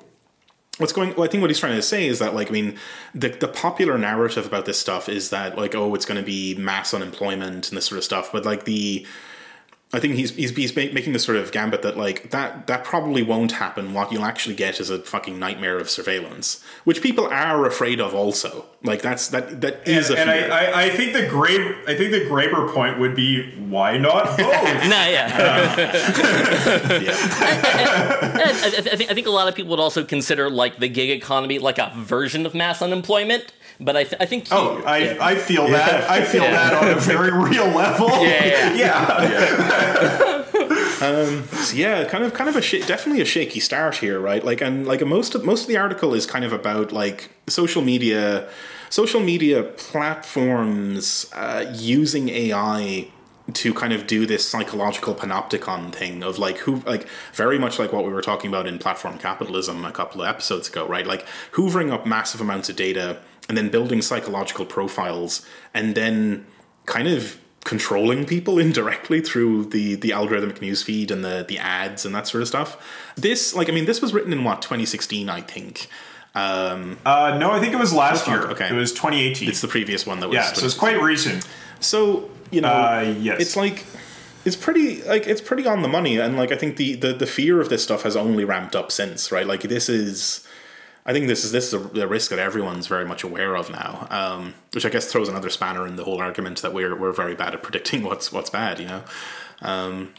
what's 0.80 0.94
going 0.94 1.14
well, 1.16 1.24
i 1.24 1.28
think 1.28 1.42
what 1.42 1.50
he's 1.50 1.60
trying 1.60 1.76
to 1.76 1.82
say 1.82 2.08
is 2.08 2.20
that 2.20 2.34
like 2.34 2.50
i 2.50 2.52
mean 2.52 2.76
the, 3.14 3.30
the 3.30 3.48
popular 3.48 3.98
narrative 3.98 4.46
about 4.46 4.66
this 4.66 4.80
stuff 4.80 5.08
is 5.08 5.30
that 5.30 5.56
like 5.56 5.76
oh 5.76 5.94
it's 5.94 6.06
going 6.06 6.20
to 6.20 6.26
be 6.26 6.56
mass 6.56 6.94
unemployment 6.94 7.70
and 7.70 7.78
this 7.78 7.86
sort 7.86 7.98
of 7.98 8.04
stuff 8.04 8.32
but 8.32 8.44
like 8.44 8.66
the 8.66 9.06
I 9.96 10.00
think 10.00 10.16
he's 10.16 10.32
he's 10.36 10.50
he's 10.56 10.76
making 10.76 11.14
this 11.14 11.24
sort 11.24 11.38
of 11.38 11.52
gambit 11.52 11.84
that 11.84 11.96
like 11.96 12.32
that 12.32 12.66
that 12.66 12.84
probably 12.84 13.22
won't 13.22 13.52
happen. 13.52 13.94
What 13.94 14.12
you'll 14.12 14.26
actually 14.26 14.56
get 14.56 14.80
is 14.80 14.90
a 14.90 14.98
fucking 14.98 15.38
nightmare 15.38 15.78
of 15.78 15.88
surveillance, 15.88 16.64
which 16.84 17.04
people 17.04 17.28
are 17.28 17.64
afraid 17.68 18.02
of. 18.02 18.16
Also, 18.16 18.66
like 18.82 19.04
that's 19.04 19.28
that 19.28 19.62
that 19.62 19.88
is 19.88 20.10
and, 20.10 20.20
a 20.20 20.24
fear. 20.24 20.44
And 20.46 20.52
I, 20.52 20.66
I, 20.66 20.82
I 20.86 20.90
think 20.90 21.14
the 21.14 21.28
Graeber 21.28 21.88
I 21.88 21.96
think 21.96 22.12
the 22.12 22.22
Graeber 22.22 22.74
point 22.74 23.00
would 23.00 23.16
be 23.16 23.52
why 23.60 24.00
not 24.00 24.26
both? 24.38 24.38
nah, 24.40 25.06
yeah. 25.06 25.28
Um, 25.28 25.80
yeah. 27.04 27.14
I, 28.34 28.42
I, 28.46 28.92
I, 28.94 28.96
think 28.96 29.12
I 29.12 29.14
think 29.14 29.28
a 29.28 29.32
lot 29.32 29.48
of 29.48 29.54
people 29.54 29.70
would 29.70 29.80
also 29.80 30.04
consider 30.04 30.50
like 30.50 30.80
the 30.80 30.90
gig 30.90 31.12
economy 31.12 31.60
like 31.60 31.78
a 31.78 31.94
version 31.96 32.48
of 32.48 32.56
mass 32.56 32.82
unemployment 32.82 33.54
but 33.80 33.96
I, 33.96 34.04
th- 34.04 34.22
I 34.22 34.26
think. 34.26 34.48
He, 34.48 34.56
oh, 34.56 34.82
I, 34.86 34.98
yeah. 34.98 35.18
I 35.20 35.36
feel 35.36 35.68
that. 35.68 36.10
I 36.10 36.24
feel 36.24 36.44
yeah. 36.44 36.52
that 36.52 36.74
on 36.74 36.90
a 36.90 37.00
very 37.00 37.32
real 37.50 37.68
level. 37.68 38.10
Yeah, 38.10 38.74
yeah. 38.76 39.30
yeah. 39.30 40.44
um, 41.02 41.44
so 41.46 41.76
yeah, 41.76 42.06
kind 42.06 42.24
of, 42.24 42.34
kind 42.34 42.50
of 42.50 42.56
a 42.56 42.62
sh- 42.62 42.86
definitely 42.86 43.22
a 43.22 43.26
shaky 43.26 43.60
start 43.60 43.98
here, 43.98 44.20
right? 44.20 44.44
Like, 44.44 44.62
and 44.62 44.86
like 44.88 45.06
most 45.06 45.36
of 45.36 45.44
most 45.44 45.64
of 45.64 45.68
the 45.68 45.78
article 45.78 46.14
is 46.14 46.26
kind 46.26 46.46
of 46.46 46.54
about 46.54 46.92
like 46.92 47.30
social 47.48 47.82
media, 47.82 48.50
social 48.90 49.20
media 49.20 49.64
platforms 49.64 51.30
uh, 51.34 51.66
using 51.74 52.30
AI 52.30 53.08
to 53.52 53.74
kind 53.74 53.92
of 53.92 54.08
do 54.08 54.26
this 54.26 54.48
psychological 54.48 55.14
panopticon 55.14 55.94
thing 55.94 56.24
of 56.24 56.40
like 56.40 56.60
who 56.60 56.78
like 56.86 57.08
very 57.34 57.60
much 57.60 57.78
like 57.78 57.92
what 57.92 58.06
we 58.06 58.12
were 58.12 58.22
talking 58.22 58.50
about 58.50 58.66
in 58.66 58.80
platform 58.80 59.18
capitalism 59.18 59.84
a 59.84 59.92
couple 59.92 60.22
of 60.22 60.28
episodes 60.28 60.70
ago 60.70 60.88
right 60.88 61.06
like 61.06 61.26
hoovering 61.52 61.92
up 61.92 62.06
massive 62.06 62.40
amounts 62.40 62.70
of 62.70 62.76
data 62.78 63.20
and 63.50 63.58
then 63.58 63.70
building 63.70 64.02
psychological 64.02 64.66
profiles 64.66 65.46
and 65.74 65.96
then 65.96 66.46
kind 66.86 67.08
of 67.08 67.40
controlling 67.64 68.26
people 68.26 68.60
indirectly 68.66 69.22
through 69.22 69.66
the 69.66 69.96
the 69.96 70.10
algorithmic 70.10 70.60
newsfeed 70.60 71.12
and 71.12 71.24
the 71.24 71.46
the 71.48 71.58
ads 71.58 72.06
and 72.06 72.14
that 72.16 72.28
sort 72.28 72.42
of 72.42 72.48
stuff. 72.48 73.12
This 73.16 73.56
like 73.56 73.70
I 73.70 73.72
mean 73.72 73.86
this 73.86 74.02
was 74.02 74.14
written 74.14 74.34
in 74.34 74.44
what 74.44 74.62
2016 74.62 75.30
I 75.30 75.42
think. 75.42 75.88
Um, 76.36 76.98
uh, 77.06 77.38
no, 77.40 77.52
I 77.52 77.60
think 77.60 77.74
it 77.74 77.80
was 77.80 77.94
last 77.94 78.28
year. 78.28 78.42
Okay, 78.48 78.68
it 78.68 78.74
was 78.74 78.92
2018. 78.92 79.48
It's 79.48 79.62
the 79.62 79.68
previous 79.68 80.08
one 80.08 80.20
that 80.20 80.30
was. 80.30 80.36
Yeah, 80.36 80.52
so 80.54 80.66
it's 80.66 80.74
quite 80.74 81.00
recent. 81.00 81.48
So 81.80 82.30
you 82.50 82.62
know, 82.62 82.70
uh, 82.70 83.16
yes. 83.20 83.40
it's 83.40 83.56
like 83.56 83.86
it's 84.46 84.56
pretty 84.56 85.04
like 85.04 85.28
it's 85.28 85.42
pretty 85.42 85.68
on 85.68 85.84
the 85.84 85.88
money, 85.88 86.18
and 86.18 86.36
like 86.36 86.52
I 86.52 86.56
think 86.56 86.78
the 86.78 86.96
the 86.96 87.14
the 87.14 87.28
fear 87.28 87.62
of 87.62 87.70
this 87.70 87.84
stuff 87.84 88.02
has 88.02 88.16
only 88.16 88.46
ramped 88.46 88.76
up 88.76 88.92
since, 88.92 89.32
right? 89.32 89.46
Like 89.46 89.62
this 89.62 89.90
is 89.90 90.46
I 91.06 91.12
think 91.12 91.28
this 91.28 91.44
is 91.44 91.52
this 91.52 91.68
is 91.68 91.74
a, 91.74 92.02
a, 92.02 92.08
risk 92.08 92.30
that 92.30 92.40
everyone's 92.40 92.88
very 92.88 93.06
much 93.06 93.24
aware 93.24 93.56
of 93.56 93.70
now, 93.70 94.08
um, 94.10 94.54
which 94.72 94.86
I 94.86 94.90
guess 94.90 95.12
throws 95.12 95.28
another 95.28 95.50
spanner 95.50 95.86
in 95.86 95.98
the 95.98 96.04
whole 96.06 96.22
argument 96.22 96.62
that 96.62 96.74
we're 96.74 96.96
we're 96.96 97.12
very 97.12 97.36
bad 97.36 97.54
at 97.54 97.62
predicting 97.62 98.04
what's 98.10 98.32
what's 98.32 98.50
bad. 98.50 98.80
You 98.80 98.88
know. 98.88 99.04
Um, 99.62 100.14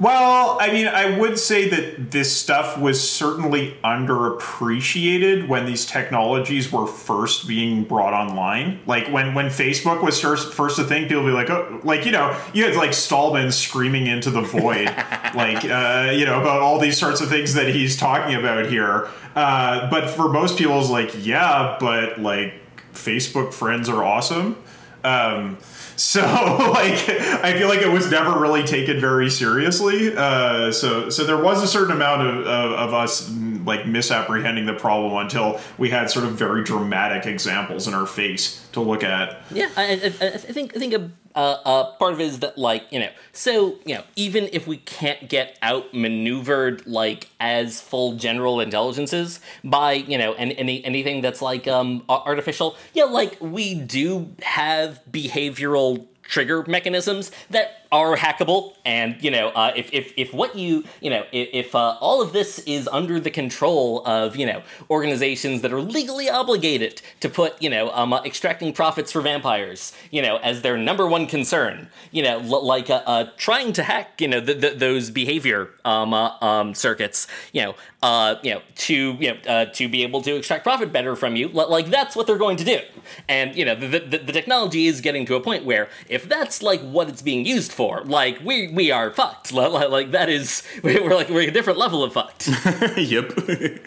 well, 0.00 0.58
I 0.60 0.72
mean, 0.72 0.88
I 0.88 1.16
would 1.18 1.38
say 1.38 1.68
that 1.68 2.10
this 2.10 2.36
stuff 2.36 2.76
was 2.78 3.08
certainly 3.08 3.76
underappreciated 3.84 5.46
when 5.46 5.66
these 5.66 5.86
technologies 5.86 6.72
were 6.72 6.86
first 6.86 7.46
being 7.46 7.84
brought 7.84 8.12
online. 8.12 8.80
Like 8.86 9.06
when 9.12 9.34
when 9.34 9.46
Facebook 9.46 10.02
was 10.02 10.20
first 10.20 10.52
first 10.52 10.80
a 10.80 10.84
thing, 10.84 11.06
people 11.06 11.22
would 11.22 11.30
be 11.30 11.34
like, 11.34 11.48
oh, 11.48 11.80
like 11.84 12.04
you 12.04 12.10
know, 12.10 12.36
you 12.52 12.64
had 12.64 12.74
like 12.74 12.92
Stallman 12.92 13.52
screaming 13.52 14.08
into 14.08 14.30
the 14.30 14.40
void, 14.40 14.86
like 15.34 15.64
uh, 15.64 16.10
you 16.12 16.24
know 16.24 16.40
about 16.40 16.60
all 16.60 16.80
these 16.80 16.98
sorts 16.98 17.20
of 17.20 17.28
things 17.28 17.54
that 17.54 17.68
he's 17.68 17.96
talking 17.96 18.34
about 18.34 18.66
here. 18.66 19.08
Uh, 19.36 19.88
but 19.90 20.10
for 20.10 20.28
most 20.28 20.58
people, 20.58 20.80
it's 20.80 20.90
like, 20.90 21.24
yeah, 21.24 21.76
but 21.78 22.20
like 22.20 22.54
Facebook 22.92 23.54
friends 23.54 23.88
are 23.88 24.02
awesome. 24.02 24.56
Um, 25.04 25.58
so 25.96 26.20
like 26.74 27.08
I 27.08 27.54
feel 27.58 27.68
like 27.68 27.80
it 27.80 27.90
was 27.90 28.10
never 28.10 28.38
really 28.38 28.64
taken 28.64 29.00
very 29.00 29.30
seriously. 29.30 30.16
Uh, 30.16 30.72
so 30.72 31.10
so 31.10 31.24
there 31.24 31.42
was 31.42 31.62
a 31.62 31.66
certain 31.66 31.94
amount 31.94 32.22
of, 32.22 32.46
of, 32.46 32.72
of, 32.72 32.94
us 32.94 33.30
like 33.64 33.86
misapprehending 33.86 34.66
the 34.66 34.74
problem 34.74 35.16
until 35.16 35.60
we 35.78 35.90
had 35.90 36.10
sort 36.10 36.24
of 36.24 36.32
very 36.32 36.62
dramatic 36.64 37.26
examples 37.26 37.88
in 37.88 37.94
our 37.94 38.06
face 38.06 38.66
to 38.72 38.80
look 38.80 39.02
at. 39.02 39.42
Yeah, 39.50 39.70
I, 39.76 40.12
I, 40.20 40.26
I 40.26 40.36
think 40.36 40.76
I 40.76 40.78
think 40.78 40.94
a 40.94 41.10
uh, 41.34 41.56
uh, 41.64 41.96
part 41.96 42.12
of 42.12 42.20
it 42.20 42.24
is 42.24 42.38
that 42.40 42.56
like 42.56 42.84
you 42.90 43.00
know 43.00 43.10
so 43.32 43.76
you 43.84 43.94
know 43.94 44.02
even 44.16 44.48
if 44.52 44.66
we 44.66 44.76
can't 44.76 45.28
get 45.28 45.58
outmaneuvered 45.62 46.86
like 46.86 47.28
as 47.40 47.80
full 47.80 48.16
general 48.16 48.60
intelligences 48.60 49.40
by 49.62 49.92
you 49.92 50.16
know 50.18 50.32
any, 50.34 50.56
any 50.56 50.84
anything 50.84 51.20
that's 51.20 51.42
like 51.42 51.66
um 51.66 52.04
artificial 52.08 52.76
yeah 52.92 53.04
like 53.04 53.36
we 53.40 53.74
do 53.74 54.32
have 54.42 55.00
behavioral 55.10 56.06
trigger 56.22 56.64
mechanisms 56.66 57.30
that 57.50 57.83
are 57.94 58.16
hackable 58.16 58.74
and 58.84 59.22
you 59.22 59.30
know 59.30 59.50
uh, 59.50 59.72
if, 59.76 59.88
if, 59.92 60.12
if 60.16 60.34
what 60.34 60.56
you 60.56 60.82
you 61.00 61.08
know 61.08 61.24
if, 61.30 61.66
if 61.66 61.74
uh, 61.76 61.96
all 62.00 62.20
of 62.20 62.32
this 62.32 62.58
is 62.60 62.88
under 62.88 63.20
the 63.20 63.30
control 63.30 64.04
of 64.04 64.34
you 64.34 64.44
know 64.44 64.60
organizations 64.90 65.62
that 65.62 65.72
are 65.72 65.80
legally 65.80 66.28
obligated 66.28 67.00
to 67.20 67.28
put 67.28 67.60
you 67.62 67.70
know 67.70 67.90
um, 67.92 68.12
uh, 68.12 68.20
extracting 68.24 68.72
profits 68.72 69.12
for 69.12 69.20
vampires 69.20 69.92
you 70.10 70.20
know 70.20 70.38
as 70.38 70.62
their 70.62 70.76
number 70.76 71.06
one 71.06 71.24
concern 71.26 71.88
you 72.10 72.20
know 72.20 72.40
l- 72.40 72.66
like 72.66 72.90
uh, 72.90 73.00
uh, 73.06 73.26
trying 73.36 73.72
to 73.72 73.84
hack 73.84 74.20
you 74.20 74.26
know 74.26 74.40
those 74.40 75.10
behavior 75.10 75.70
um, 75.84 76.12
uh, 76.12 76.36
um, 76.40 76.74
circuits 76.74 77.28
you 77.52 77.62
know 77.62 77.76
uh, 78.02 78.34
you 78.42 78.52
know 78.52 78.60
to 78.74 79.16
you 79.20 79.34
know 79.46 79.66
to 79.66 79.88
be 79.88 80.02
able 80.02 80.20
to 80.20 80.34
extract 80.34 80.64
profit 80.64 80.92
better 80.92 81.14
from 81.14 81.36
you 81.36 81.46
like 81.48 81.86
that's 81.86 82.16
what 82.16 82.26
they're 82.26 82.44
going 82.46 82.56
to 82.56 82.64
do 82.64 82.80
and 83.28 83.54
you 83.54 83.64
know 83.64 83.76
the, 83.76 84.00
the, 84.00 84.18
the 84.18 84.32
technology 84.32 84.88
is 84.88 85.00
getting 85.00 85.24
to 85.24 85.36
a 85.36 85.40
point 85.40 85.64
where 85.64 85.88
if 86.08 86.28
that's 86.28 86.60
like 86.60 86.80
what 86.80 87.08
it's 87.08 87.22
being 87.22 87.46
used 87.46 87.72
for 87.72 87.83
for. 87.84 88.04
Like 88.04 88.40
we 88.42 88.68
we 88.68 88.90
are 88.90 89.10
fucked. 89.12 89.52
Like 89.52 90.10
that 90.12 90.28
is 90.28 90.62
we're 90.82 91.14
like 91.14 91.28
we're 91.28 91.48
a 91.48 91.50
different 91.50 91.78
level 91.78 92.02
of 92.02 92.12
fucked. 92.12 92.48
yep. 92.96 93.32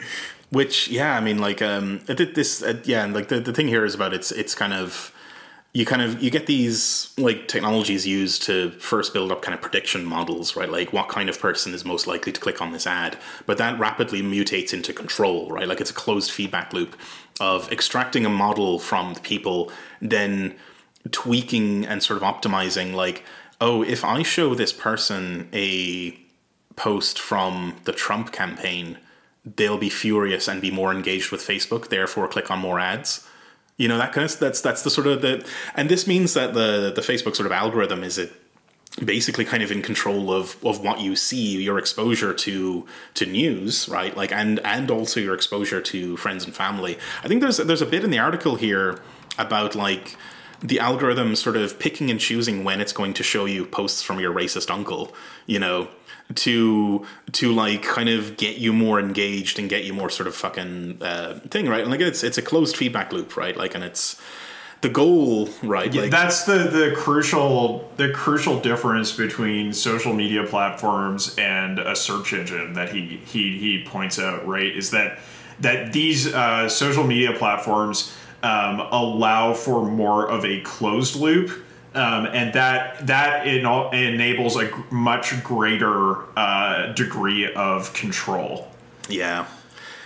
Which 0.50 0.88
yeah, 0.88 1.16
I 1.16 1.20
mean 1.20 1.40
like 1.40 1.62
um 1.62 2.00
this 2.08 2.64
uh, 2.64 2.80
yeah, 2.84 3.04
and 3.04 3.14
like 3.14 3.28
the 3.28 3.40
the 3.40 3.54
thing 3.54 3.68
here 3.68 3.86
is 3.86 3.96
about 3.96 4.14
it's 4.14 4.32
it's 4.32 4.56
kind 4.56 4.74
of 4.74 5.14
you 5.74 5.86
kind 5.86 6.02
of 6.02 6.24
you 6.24 6.32
get 6.32 6.48
these 6.48 7.14
like 7.18 7.48
technologies 7.48 8.08
used 8.08 8.42
to 8.44 8.72
first 8.72 9.14
build 9.14 9.32
up 9.32 9.42
kind 9.42 9.54
of 9.54 9.62
prediction 9.62 10.06
models 10.06 10.56
right 10.56 10.72
like 10.72 10.92
what 10.94 11.08
kind 11.08 11.30
of 11.30 11.40
person 11.40 11.74
is 11.74 11.84
most 11.84 12.08
likely 12.08 12.32
to 12.32 12.40
click 12.40 12.62
on 12.62 12.72
this 12.72 12.88
ad 12.88 13.18
but 13.46 13.60
that 13.60 13.78
rapidly 13.78 14.22
mutates 14.24 14.74
into 14.74 14.92
control 14.92 15.50
right 15.50 15.68
like 15.68 15.80
it's 15.82 15.92
a 15.92 15.94
closed 15.94 16.32
feedback 16.32 16.74
loop 16.74 16.96
of 17.40 17.70
extracting 17.72 18.26
a 18.26 18.30
model 18.30 18.80
from 18.80 19.14
the 19.14 19.20
people 19.20 19.70
then 20.02 20.56
tweaking 21.12 21.86
and 21.86 22.02
sort 22.02 22.18
of 22.18 22.24
optimizing 22.24 22.94
like 22.94 23.24
oh, 23.60 23.84
if 23.84 24.04
I 24.04 24.24
show 24.24 24.54
this 24.54 24.74
person 24.74 25.50
a 25.54 26.18
post 26.76 27.20
from 27.20 27.76
the 27.86 27.92
Trump 27.92 28.32
campaign, 28.32 28.98
they'll 29.46 29.78
be 29.78 29.90
furious 29.90 30.48
and 30.48 30.62
be 30.62 30.72
more 30.72 30.92
engaged 30.92 31.32
with 31.32 31.42
Facebook, 31.42 31.90
therefore 31.90 32.28
click 32.28 32.52
on 32.52 32.60
more 32.60 32.80
ads. 32.80 33.28
You 33.78 33.88
know, 33.88 33.98
that 33.98 34.12
kind 34.12 34.26
of 34.26 34.40
that's 34.40 34.62
that's 34.62 34.84
the 34.84 34.90
sort 34.90 35.08
of 35.08 35.22
the 35.22 35.48
and 35.76 35.90
this 35.90 36.08
means 36.08 36.34
that 36.34 36.54
the 36.54 36.92
the 36.96 37.02
Facebook 37.02 37.36
sort 37.36 37.46
of 37.46 37.52
algorithm 37.52 38.04
is 38.04 38.18
it 38.18 38.34
basically 39.04 39.46
kind 39.46 39.62
of 39.62 39.72
in 39.72 39.82
control 39.82 40.34
of 40.34 40.58
of 40.66 40.82
what 40.82 41.00
you 41.00 41.16
see 41.16 41.62
your 41.62 41.78
exposure 41.78 42.34
to 42.34 42.86
to 43.14 43.26
news 43.28 43.88
right 43.88 44.18
like 44.18 44.32
and 44.32 44.60
and 44.62 44.90
also 44.90 45.20
your 45.20 45.36
exposure 45.36 45.80
to 45.80 46.18
friends 46.18 46.46
and 46.46 46.56
family 46.56 46.98
i 47.24 47.28
think 47.28 47.40
there's 47.42 47.58
there's 47.58 47.82
a 47.82 47.86
bit 47.86 48.04
in 48.04 48.10
the 48.10 48.18
article 48.18 48.56
here 48.56 49.00
about 49.38 49.76
like 49.76 50.18
the 50.62 50.80
algorithm 50.80 51.36
sort 51.36 51.58
of 51.58 51.80
picking 51.80 52.10
and 52.10 52.20
choosing 52.20 52.64
when 52.64 52.82
it's 52.82 52.94
going 52.94 53.14
to 53.14 53.24
show 53.24 53.46
you 53.46 53.66
posts 53.66 54.02
from 54.02 54.20
your 54.20 54.34
racist 54.34 54.72
uncle, 54.72 55.14
you 55.46 55.60
know, 55.60 55.88
to 56.36 57.06
to 57.34 57.52
like 57.54 57.84
kind 57.84 58.10
of 58.10 58.38
get 58.38 58.58
you 58.58 58.74
more 58.74 59.00
engaged 59.00 59.60
and 59.60 59.70
get 59.70 59.84
you 59.84 59.94
more 59.94 60.10
sort 60.10 60.28
of 60.28 60.36
fucking 60.36 61.02
uh, 61.02 61.40
thing, 61.50 61.70
right? 61.70 61.82
And 61.82 61.92
like 61.92 62.02
it's 62.02 62.24
it's 62.24 62.38
a 62.38 62.42
closed 62.42 62.76
feedback 62.76 63.14
loop, 63.14 63.38
right? 63.38 63.56
Like, 63.56 63.76
and 63.76 63.84
it's 63.84 64.20
the 64.82 64.90
goal, 64.90 65.50
right? 65.64 65.94
Yeah, 65.94 66.04
like, 66.04 66.12
that's 66.12 66.44
the 66.44 66.58
the 66.58 66.94
crucial 66.96 67.92
the 67.98 68.10
crucial 68.10 68.60
difference 68.60 69.12
between 69.14 69.74
social 69.74 70.14
media 70.14 70.44
platforms 70.44 71.36
and 71.38 71.80
a 71.80 71.96
search 71.96 72.34
engine 72.34 72.74
that 72.74 72.90
he 72.90 73.22
he 73.26 73.58
he 73.58 73.84
points 73.86 74.20
out, 74.20 74.46
right? 74.46 74.76
Is 74.76 74.92
that 74.92 75.20
that 75.60 75.94
these 75.94 76.34
uh, 76.34 76.68
social 76.70 77.06
media 77.06 77.34
platforms 77.34 78.16
um, 78.44 78.80
allow 78.92 79.54
for 79.54 79.84
more 79.86 80.30
of 80.30 80.46
a 80.46 80.62
closed 80.62 81.16
loop 81.16 81.52
Um, 81.96 82.28
and 82.28 82.54
that 82.54 83.08
that 83.08 83.48
enables 83.48 84.56
a 84.56 84.70
much 84.92 85.44
greater 85.44 86.18
uh, 86.38 86.94
degree 86.94 87.52
of 87.54 87.92
control. 87.94 88.70
Yeah. 89.10 89.48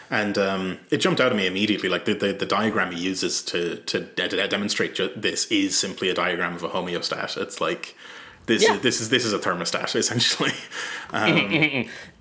And 0.10 0.38
um, 0.38 0.78
it 0.90 0.98
jumped 0.98 1.20
out 1.20 1.32
at 1.32 1.38
me 1.38 1.48
immediately. 1.48 1.90
Like 1.90 2.06
the, 2.06 2.14
the, 2.14 2.34
the 2.34 2.46
diagram 2.46 2.92
he 2.92 3.02
uses 3.02 3.42
to 3.44 3.76
to, 3.78 4.00
de- 4.00 4.48
demonstrate 4.48 4.96
ju- 4.96 5.12
this 5.16 5.46
is 5.52 5.78
simply 5.78 6.10
a 6.10 6.14
diagram 6.14 6.56
of 6.56 6.64
a 6.64 6.70
homeostat. 6.70 7.36
It's 7.38 7.60
like 7.60 7.96
this 8.46 8.64
Yeah. 8.64 8.76
is 8.76 8.82
this 8.82 9.02
is 9.02 9.10
this 9.10 9.26
is 9.26 9.34
a 9.34 9.40
thermostat 9.40 9.96
essentially. 10.02 10.52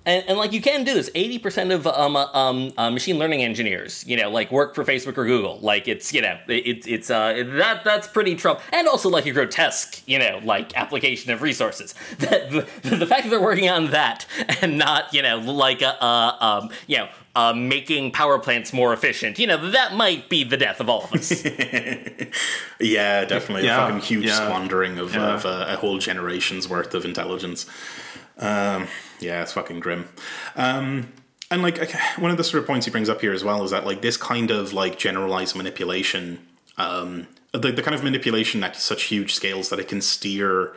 And, 0.03 0.23
and 0.29 0.37
like 0.37 0.51
you 0.51 0.61
can 0.61 0.83
do 0.83 0.95
this. 0.95 1.11
Eighty 1.13 1.37
percent 1.37 1.71
of 1.71 1.85
um, 1.85 2.15
uh, 2.15 2.25
um, 2.33 2.71
uh, 2.75 2.89
machine 2.89 3.19
learning 3.19 3.43
engineers, 3.43 4.03
you 4.07 4.17
know, 4.17 4.31
like 4.31 4.51
work 4.51 4.73
for 4.73 4.83
Facebook 4.83 5.15
or 5.17 5.25
Google. 5.25 5.59
Like 5.59 5.87
it's 5.87 6.11
you 6.11 6.21
know, 6.23 6.39
it, 6.47 6.87
it's 6.87 7.11
uh, 7.11 7.43
that 7.57 7.83
that's 7.83 8.07
pretty 8.07 8.35
Trump, 8.35 8.61
and 8.73 8.87
also 8.87 9.09
like 9.09 9.27
a 9.27 9.31
grotesque, 9.31 10.01
you 10.07 10.17
know, 10.17 10.39
like 10.43 10.75
application 10.75 11.31
of 11.31 11.41
resources. 11.43 11.93
That 12.17 12.49
the, 12.51 12.95
the 12.95 13.05
fact 13.05 13.23
that 13.23 13.29
they're 13.29 13.39
working 13.41 13.69
on 13.69 13.91
that 13.91 14.25
and 14.61 14.77
not 14.77 15.13
you 15.13 15.21
know 15.21 15.37
like 15.37 15.81
a 15.83 16.03
uh, 16.03 16.37
um, 16.39 16.69
you 16.87 16.97
know. 16.97 17.09
Uh, 17.33 17.53
making 17.53 18.11
power 18.11 18.37
plants 18.37 18.73
more 18.73 18.91
efficient, 18.91 19.39
you 19.39 19.47
know, 19.47 19.69
that 19.71 19.93
might 19.95 20.27
be 20.27 20.43
the 20.43 20.57
death 20.57 20.81
of 20.81 20.89
all 20.89 21.05
of 21.05 21.13
us. 21.13 21.31
Yeah, 22.79 23.23
definitely 23.25 23.65
Yeah, 23.67 23.77
a 23.85 23.87
fucking 23.87 24.01
huge 24.01 24.25
yeah. 24.25 24.35
squandering 24.35 24.97
of, 24.97 25.13
Yeah. 25.13 25.35
of 25.35 25.45
uh, 25.45 25.65
a 25.69 25.75
whole 25.77 25.97
generation's 25.97 26.67
worth 26.67 26.93
of 26.93 27.05
intelligence. 27.05 27.65
Um, 28.37 28.87
yeah, 29.19 29.43
it's 29.43 29.53
fucking 29.53 29.79
grim. 29.79 30.09
Um, 30.55 31.13
and 31.49 31.61
like 31.61 31.91
one 32.17 32.31
of 32.31 32.37
the 32.37 32.43
sort 32.43 32.61
of 32.63 32.67
points 32.67 32.85
he 32.85 32.91
brings 32.91 33.07
up 33.09 33.21
here 33.21 33.33
as 33.33 33.43
well 33.43 33.63
is 33.63 33.71
that 33.71 33.85
like 33.85 34.01
this 34.01 34.17
kind 34.17 34.51
of 34.51 34.73
like 34.73 34.97
generalized 34.97 35.55
manipulation, 35.55 36.39
um, 36.77 37.27
the 37.53 37.71
the 37.71 37.81
kind 37.83 37.93
of 37.95 38.03
manipulation 38.03 38.63
at 38.63 38.75
such 38.75 39.03
huge 39.03 39.33
scales 39.33 39.69
that 39.69 39.79
it 39.79 39.87
can 39.87 40.01
steer 40.01 40.73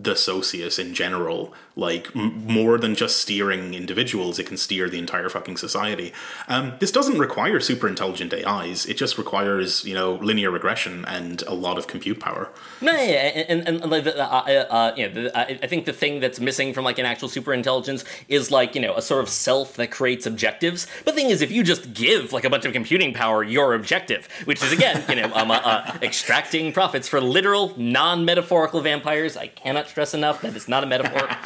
the 0.00 0.16
socius 0.16 0.78
in 0.78 0.94
general, 0.94 1.52
like 1.76 2.08
m- 2.16 2.46
more 2.46 2.78
than 2.78 2.94
just 2.94 3.20
steering 3.20 3.74
individuals, 3.74 4.38
it 4.38 4.46
can 4.46 4.56
steer 4.56 4.88
the 4.88 4.98
entire 4.98 5.28
fucking 5.28 5.58
society. 5.58 6.14
Um, 6.48 6.72
this 6.78 6.90
doesn't 6.90 7.18
require 7.18 7.60
super 7.60 7.86
intelligent 7.86 8.32
AIs. 8.32 8.86
It 8.86 8.96
just 8.96 9.18
requires 9.18 9.84
you 9.84 9.92
know 9.92 10.14
linear 10.14 10.50
regression 10.50 11.04
and 11.04 11.42
a 11.42 11.52
lot 11.52 11.76
of 11.76 11.88
compute 11.88 12.20
power. 12.20 12.48
No, 12.80 12.92
yeah, 12.92 13.02
yeah, 13.02 13.44
and, 13.50 13.68
and, 13.68 13.82
and 13.82 13.90
like, 13.90 14.06
uh, 14.06 14.10
uh, 14.10 14.66
uh, 14.70 14.94
you 14.96 15.08
know, 15.08 15.14
the, 15.14 15.38
I 15.38 15.58
I 15.62 15.66
think 15.66 15.84
the 15.84 15.92
thing 15.92 16.20
that's 16.20 16.40
missing 16.40 16.72
from 16.72 16.84
like 16.84 16.98
an 16.98 17.04
actual 17.04 17.28
super 17.28 17.52
intelligence 17.52 18.02
is 18.28 18.50
like 18.50 18.74
you 18.74 18.80
know 18.80 18.94
a 18.96 19.02
sort 19.02 19.22
of 19.22 19.28
self 19.28 19.74
that 19.76 19.90
creates 19.90 20.24
objectives. 20.24 20.86
But 21.04 21.14
the 21.14 21.20
thing 21.20 21.30
is, 21.30 21.42
if 21.42 21.52
you 21.52 21.62
just 21.62 21.92
give 21.92 22.32
like 22.32 22.44
a 22.44 22.50
bunch 22.50 22.64
of 22.64 22.72
computing 22.72 23.12
power 23.12 23.44
your 23.44 23.74
objective, 23.74 24.26
which 24.46 24.62
is 24.62 24.72
again 24.72 25.04
you 25.10 25.16
know 25.16 25.34
um, 25.34 25.50
uh, 25.50 25.60
uh, 25.62 25.98
extracting 26.02 26.72
profits 26.72 27.08
for 27.08 27.20
literal 27.20 27.74
non-metaphorical 27.76 28.80
vampires, 28.80 29.36
I 29.36 29.48
cannot 29.48 29.81
stress 29.88 30.14
enough 30.14 30.42
that 30.42 30.54
it's 30.56 30.68
not 30.68 30.84
a 30.84 30.86
metaphor. 30.86 31.28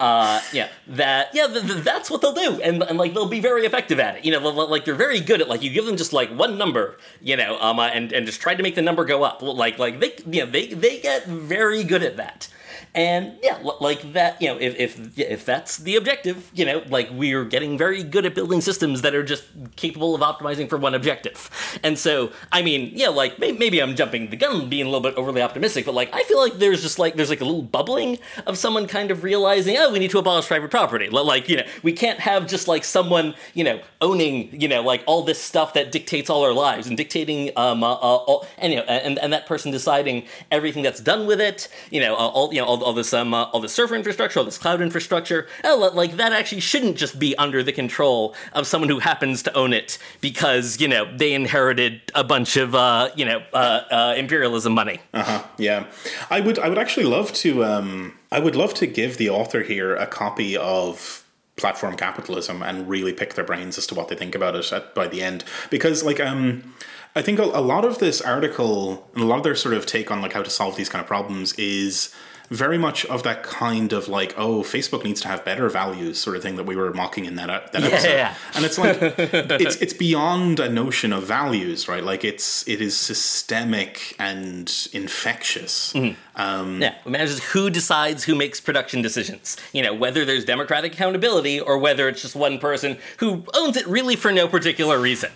Uh, 0.00 0.40
yeah, 0.54 0.68
that 0.86 1.28
yeah, 1.34 1.46
th- 1.46 1.62
th- 1.62 1.84
that's 1.84 2.10
what 2.10 2.22
they'll 2.22 2.32
do, 2.32 2.58
and, 2.62 2.82
and 2.84 2.96
like 2.96 3.12
they'll 3.12 3.28
be 3.28 3.38
very 3.38 3.66
effective 3.66 4.00
at 4.00 4.16
it. 4.16 4.24
You 4.24 4.32
know, 4.32 4.38
li- 4.38 4.56
li- 4.62 4.66
like 4.70 4.86
they're 4.86 4.94
very 4.94 5.20
good 5.20 5.42
at 5.42 5.48
like 5.48 5.60
you 5.62 5.68
give 5.68 5.84
them 5.84 5.98
just 5.98 6.14
like 6.14 6.30
one 6.30 6.56
number, 6.56 6.96
you 7.20 7.36
know, 7.36 7.60
um, 7.60 7.78
uh, 7.78 7.88
and 7.88 8.10
and 8.10 8.24
just 8.24 8.40
try 8.40 8.54
to 8.54 8.62
make 8.62 8.74
the 8.74 8.80
number 8.80 9.04
go 9.04 9.24
up. 9.24 9.42
Like 9.42 9.78
like 9.78 10.00
they 10.00 10.14
you 10.26 10.42
know 10.42 10.50
they 10.50 10.68
they 10.68 11.00
get 11.00 11.26
very 11.26 11.84
good 11.84 12.02
at 12.02 12.16
that, 12.16 12.48
and 12.94 13.34
yeah, 13.42 13.58
like 13.80 14.12
that. 14.12 14.40
You 14.42 14.48
know, 14.48 14.58
if 14.58 14.76
if 14.76 15.18
if 15.18 15.44
that's 15.44 15.78
the 15.78 15.96
objective, 15.96 16.50
you 16.54 16.64
know, 16.64 16.82
like 16.88 17.08
we're 17.12 17.44
getting 17.44 17.78
very 17.78 18.02
good 18.02 18.26
at 18.26 18.34
building 18.34 18.60
systems 18.60 19.02
that 19.02 19.14
are 19.14 19.22
just 19.22 19.44
capable 19.76 20.14
of 20.14 20.20
optimizing 20.22 20.68
for 20.68 20.76
one 20.76 20.94
objective. 20.94 21.50
And 21.82 21.98
so, 21.98 22.32
I 22.50 22.62
mean, 22.62 22.90
yeah, 22.94 23.08
like 23.08 23.38
may- 23.38 23.52
maybe 23.52 23.80
I'm 23.80 23.94
jumping 23.94 24.30
the 24.30 24.36
gun, 24.36 24.68
being 24.68 24.86
a 24.86 24.88
little 24.88 25.00
bit 25.00 25.14
overly 25.14 25.42
optimistic, 25.42 25.84
but 25.86 25.94
like 25.94 26.10
I 26.12 26.22
feel 26.24 26.38
like 26.40 26.54
there's 26.54 26.82
just 26.82 26.98
like 26.98 27.14
there's 27.14 27.30
like 27.30 27.40
a 27.40 27.44
little 27.44 27.62
bubbling 27.62 28.18
of 28.46 28.58
someone 28.58 28.86
kind 28.86 29.10
of 29.10 29.22
realizing, 29.22 29.76
oh, 29.78 29.92
we 29.92 29.98
need 29.98 30.10
to 30.10 30.18
abolish 30.18 30.46
private 30.46 30.70
property. 30.70 31.08
Like 31.08 31.48
you 31.48 31.58
know, 31.58 31.66
we 31.82 31.92
can't 31.92 32.18
have 32.18 32.46
just 32.46 32.66
like 32.66 32.82
someone 32.82 33.34
you 33.54 33.62
know 33.62 33.80
owning 34.00 34.60
you 34.60 34.66
know 34.68 34.82
like 34.82 35.02
all 35.06 35.22
this 35.22 35.40
stuff 35.40 35.74
that 35.74 35.92
dictates 35.92 36.28
all 36.30 36.42
our 36.42 36.52
lives 36.52 36.86
and 36.86 36.96
dictating 36.96 37.50
um 37.56 37.84
uh, 37.84 37.92
uh, 37.92 37.96
all, 37.96 38.46
and 38.58 38.72
you 38.72 38.78
know 38.78 38.84
and 38.84 39.18
and 39.18 39.32
that 39.32 39.46
person 39.46 39.70
deciding 39.70 40.24
everything 40.50 40.82
that's 40.82 41.00
done 41.00 41.26
with 41.26 41.40
it. 41.40 41.68
You 41.90 42.00
know, 42.00 42.14
uh, 42.14 42.18
all 42.18 42.52
you 42.52 42.60
know 42.60 42.66
all, 42.66 42.79
all 42.82 42.92
this 42.92 43.12
um 43.12 43.34
uh, 43.34 43.44
all 43.44 43.60
this 43.60 43.72
server 43.72 43.94
infrastructure, 43.94 44.38
all 44.38 44.44
this 44.44 44.58
cloud 44.58 44.80
infrastructure. 44.80 45.46
Oh, 45.64 45.90
like 45.94 46.16
that 46.16 46.32
actually 46.32 46.60
shouldn't 46.60 46.96
just 46.96 47.18
be 47.18 47.36
under 47.36 47.62
the 47.62 47.72
control 47.72 48.34
of 48.52 48.66
someone 48.66 48.88
who 48.88 48.98
happens 48.98 49.42
to 49.44 49.54
own 49.54 49.72
it 49.72 49.98
because 50.20 50.80
you 50.80 50.88
know 50.88 51.10
they 51.16 51.32
inherited 51.32 52.00
a 52.14 52.24
bunch 52.24 52.56
of 52.56 52.74
uh 52.74 53.10
you 53.16 53.24
know 53.24 53.42
uh, 53.52 53.82
uh 53.90 54.14
imperialism 54.16 54.72
money. 54.72 55.00
Uh-huh. 55.12 55.44
Yeah, 55.58 55.86
I 56.30 56.40
would. 56.40 56.58
I 56.58 56.68
would 56.68 56.78
actually 56.78 57.06
love 57.06 57.32
to. 57.34 57.64
Um, 57.64 58.18
I 58.32 58.38
would 58.38 58.56
love 58.56 58.74
to 58.74 58.86
give 58.86 59.16
the 59.16 59.30
author 59.30 59.62
here 59.62 59.94
a 59.96 60.06
copy 60.06 60.56
of 60.56 61.24
platform 61.56 61.96
capitalism 61.96 62.62
and 62.62 62.88
really 62.88 63.12
pick 63.12 63.34
their 63.34 63.44
brains 63.44 63.76
as 63.76 63.86
to 63.88 63.94
what 63.94 64.08
they 64.08 64.14
think 64.14 64.34
about 64.34 64.56
it 64.56 64.72
at, 64.72 64.94
by 64.94 65.06
the 65.06 65.22
end, 65.22 65.44
because 65.70 66.02
like 66.02 66.20
um. 66.20 66.74
I 67.16 67.22
think 67.22 67.40
a, 67.40 67.42
a 67.42 67.60
lot 67.60 67.84
of 67.84 67.98
this 67.98 68.20
article 68.20 69.10
and 69.14 69.24
a 69.24 69.26
lot 69.26 69.38
of 69.38 69.42
their 69.42 69.56
sort 69.56 69.74
of 69.74 69.84
take 69.84 70.12
on 70.12 70.22
like 70.22 70.32
how 70.32 70.44
to 70.44 70.50
solve 70.50 70.76
these 70.76 70.88
kind 70.88 71.02
of 71.02 71.08
problems 71.08 71.52
is 71.54 72.14
very 72.50 72.78
much 72.78 73.06
of 73.06 73.22
that 73.22 73.44
kind 73.44 73.92
of 73.92 74.08
like 74.08 74.34
oh 74.36 74.62
Facebook 74.62 75.04
needs 75.04 75.20
to 75.20 75.28
have 75.28 75.44
better 75.44 75.68
values 75.68 76.18
sort 76.20 76.36
of 76.36 76.42
thing 76.42 76.56
that 76.56 76.64
we 76.64 76.74
were 76.74 76.92
mocking 76.92 77.24
in 77.24 77.36
that, 77.36 77.72
that 77.72 77.82
episode. 77.84 78.08
Yeah. 78.08 78.34
And 78.54 78.64
it's 78.64 78.76
like 78.76 78.98
it's 79.00 79.76
it's 79.76 79.92
beyond 79.92 80.58
a 80.58 80.68
notion 80.68 81.12
of 81.12 81.22
values, 81.24 81.88
right? 81.88 82.02
Like 82.02 82.24
it's 82.24 82.66
it 82.66 82.80
is 82.80 82.96
systemic 82.96 84.16
and 84.18 84.70
infectious. 84.92 85.94
Um, 85.94 86.82
Yeah, 86.82 86.94
it 87.04 87.08
matters 87.08 87.42
who 87.44 87.70
decides 87.70 88.24
who 88.24 88.34
makes 88.34 88.60
production 88.60 89.00
decisions. 89.00 89.56
You 89.72 89.82
know, 89.82 89.94
whether 89.94 90.24
there's 90.24 90.44
democratic 90.44 90.94
accountability 90.94 91.60
or 91.60 91.78
whether 91.78 92.08
it's 92.08 92.22
just 92.22 92.34
one 92.34 92.58
person 92.58 92.98
who 93.18 93.44
owns 93.54 93.76
it 93.76 93.86
really 93.86 94.16
for 94.16 94.32
no 94.32 94.48
particular 94.48 94.98
reason. 94.98 95.30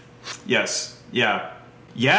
Yes. 0.47 0.99
Yeah. 1.13 1.53
Yeah. 1.95 2.15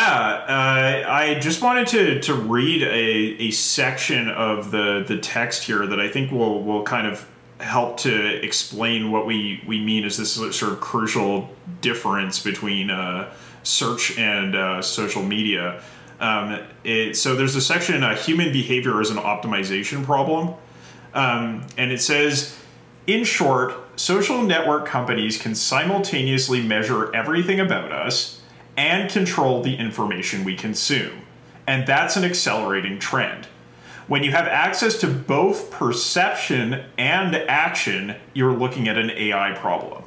Uh, 0.47 1.09
I 1.09 1.37
just 1.39 1.61
wanted 1.61 1.87
to, 1.87 2.19
to 2.21 2.33
read 2.33 2.81
a, 2.83 3.43
a 3.43 3.51
section 3.51 4.29
of 4.29 4.71
the, 4.71 5.03
the 5.05 5.17
text 5.17 5.63
here 5.63 5.85
that 5.85 5.99
I 5.99 6.07
think 6.07 6.31
will, 6.31 6.63
will 6.63 6.83
kind 6.83 7.07
of 7.07 7.27
help 7.59 7.97
to 7.97 8.43
explain 8.43 9.11
what 9.11 9.25
we, 9.25 9.61
we 9.67 9.79
mean 9.79 10.05
as 10.05 10.17
this 10.17 10.33
sort 10.33 10.61
of 10.61 10.79
crucial 10.79 11.49
difference 11.81 12.41
between 12.41 12.89
uh, 12.89 13.33
search 13.63 14.17
and 14.17 14.55
uh, 14.55 14.81
social 14.81 15.23
media. 15.23 15.81
Um, 16.21 16.59
it, 16.85 17.17
so 17.17 17.35
there's 17.35 17.55
a 17.57 17.61
section, 17.61 18.01
uh, 18.01 18.15
Human 18.15 18.53
Behavior 18.53 19.01
as 19.01 19.09
an 19.09 19.17
Optimization 19.17 20.05
Problem. 20.05 20.53
Um, 21.13 21.65
and 21.77 21.91
it 21.91 22.01
says, 22.01 22.57
in 23.07 23.25
short, 23.25 23.73
social 23.97 24.41
network 24.41 24.85
companies 24.85 25.37
can 25.41 25.53
simultaneously 25.55 26.61
measure 26.61 27.13
everything 27.13 27.59
about 27.59 27.91
us 27.91 28.34
and 28.77 29.09
control 29.09 29.61
the 29.61 29.75
information 29.75 30.43
we 30.43 30.55
consume. 30.55 31.21
And 31.67 31.87
that's 31.87 32.15
an 32.15 32.23
accelerating 32.23 32.99
trend. 32.99 33.47
When 34.07 34.23
you 34.23 34.31
have 34.31 34.47
access 34.47 34.97
to 34.99 35.07
both 35.07 35.71
perception 35.71 36.85
and 36.97 37.35
action, 37.35 38.15
you're 38.33 38.53
looking 38.53 38.87
at 38.87 38.97
an 38.97 39.09
AI 39.09 39.53
problem. 39.53 40.03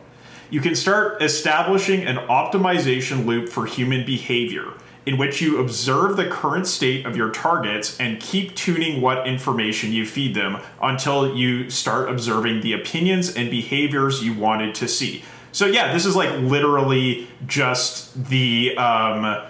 You 0.50 0.60
can 0.60 0.76
start 0.76 1.20
establishing 1.20 2.06
an 2.06 2.16
optimization 2.28 3.26
loop 3.26 3.48
for 3.48 3.66
human 3.66 4.06
behavior 4.06 4.72
in 5.04 5.16
which 5.16 5.40
you 5.40 5.58
observe 5.58 6.16
the 6.16 6.26
current 6.26 6.66
state 6.66 7.06
of 7.06 7.16
your 7.16 7.30
targets 7.30 7.98
and 7.98 8.20
keep 8.20 8.54
tuning 8.54 9.00
what 9.00 9.26
information 9.26 9.90
you 9.90 10.04
feed 10.04 10.34
them 10.34 10.58
until 10.82 11.34
you 11.34 11.70
start 11.70 12.10
observing 12.10 12.60
the 12.60 12.74
opinions 12.74 13.34
and 13.34 13.50
behaviors 13.50 14.22
you 14.22 14.34
wanted 14.34 14.74
to 14.74 14.86
see. 14.86 15.24
So, 15.52 15.66
yeah, 15.66 15.92
this 15.92 16.06
is 16.06 16.14
like 16.14 16.30
literally 16.38 17.28
just 17.46 18.24
the 18.26 18.76
um, 18.76 19.46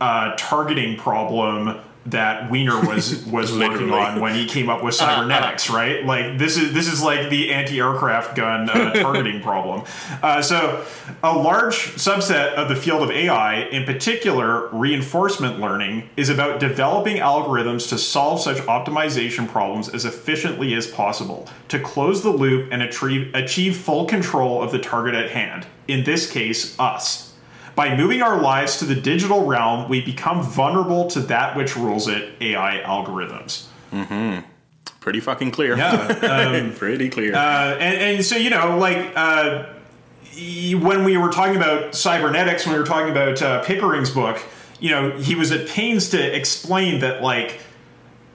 uh, 0.00 0.34
targeting 0.36 0.96
problem 0.96 1.80
that 2.06 2.50
Wiener 2.50 2.80
was 2.86 3.24
was 3.26 3.56
working 3.56 3.90
on 3.92 4.20
when 4.20 4.34
he 4.34 4.46
came 4.46 4.68
up 4.68 4.82
with 4.82 4.94
cybernetics, 4.94 5.70
right? 5.70 6.04
Like 6.04 6.38
this 6.38 6.56
is 6.56 6.72
this 6.72 6.88
is 6.88 7.02
like 7.02 7.30
the 7.30 7.52
anti-aircraft 7.52 8.36
gun 8.36 8.68
uh, 8.68 8.92
targeting 8.94 9.40
problem. 9.40 9.84
Uh, 10.22 10.42
so, 10.42 10.84
a 11.22 11.36
large 11.36 11.76
subset 11.94 12.54
of 12.54 12.68
the 12.68 12.76
field 12.76 13.02
of 13.02 13.10
AI, 13.10 13.62
in 13.64 13.84
particular 13.84 14.68
reinforcement 14.68 15.60
learning, 15.60 16.08
is 16.16 16.28
about 16.28 16.60
developing 16.60 17.18
algorithms 17.18 17.88
to 17.88 17.98
solve 17.98 18.40
such 18.40 18.58
optimization 18.58 19.48
problems 19.48 19.88
as 19.88 20.04
efficiently 20.04 20.74
as 20.74 20.86
possible, 20.86 21.48
to 21.68 21.78
close 21.78 22.22
the 22.22 22.30
loop 22.30 22.68
and 22.72 22.82
achieve 22.82 23.32
achieve 23.34 23.76
full 23.76 24.06
control 24.06 24.62
of 24.62 24.72
the 24.72 24.78
target 24.78 25.14
at 25.14 25.30
hand. 25.30 25.66
In 25.88 26.04
this 26.04 26.30
case, 26.30 26.78
us. 26.78 27.31
By 27.74 27.96
moving 27.96 28.22
our 28.22 28.40
lives 28.40 28.78
to 28.78 28.84
the 28.84 28.94
digital 28.94 29.46
realm, 29.46 29.88
we 29.88 30.00
become 30.00 30.42
vulnerable 30.42 31.08
to 31.10 31.20
that 31.20 31.56
which 31.56 31.76
rules 31.76 32.08
it 32.08 32.34
AI 32.40 32.82
algorithms. 32.84 33.66
Mm-hmm. 33.92 34.46
pretty 35.00 35.20
fucking 35.20 35.50
clear. 35.50 35.76
Yeah. 35.76 36.70
pretty 36.76 37.10
clear. 37.10 37.34
Uh, 37.34 37.76
and, 37.78 38.16
and 38.16 38.24
so, 38.24 38.36
you 38.36 38.50
know, 38.50 38.78
like 38.78 39.12
uh, 39.16 39.66
when 40.34 41.04
we 41.04 41.16
were 41.16 41.30
talking 41.30 41.56
about 41.56 41.94
cybernetics, 41.94 42.66
when 42.66 42.74
we 42.74 42.80
were 42.80 42.86
talking 42.86 43.10
about 43.10 43.42
uh, 43.42 43.62
Pickering's 43.64 44.10
book, 44.10 44.42
you 44.80 44.90
know, 44.90 45.10
he 45.18 45.34
was 45.34 45.52
at 45.52 45.68
pains 45.68 46.10
to 46.10 46.36
explain 46.36 47.00
that, 47.00 47.22
like, 47.22 47.60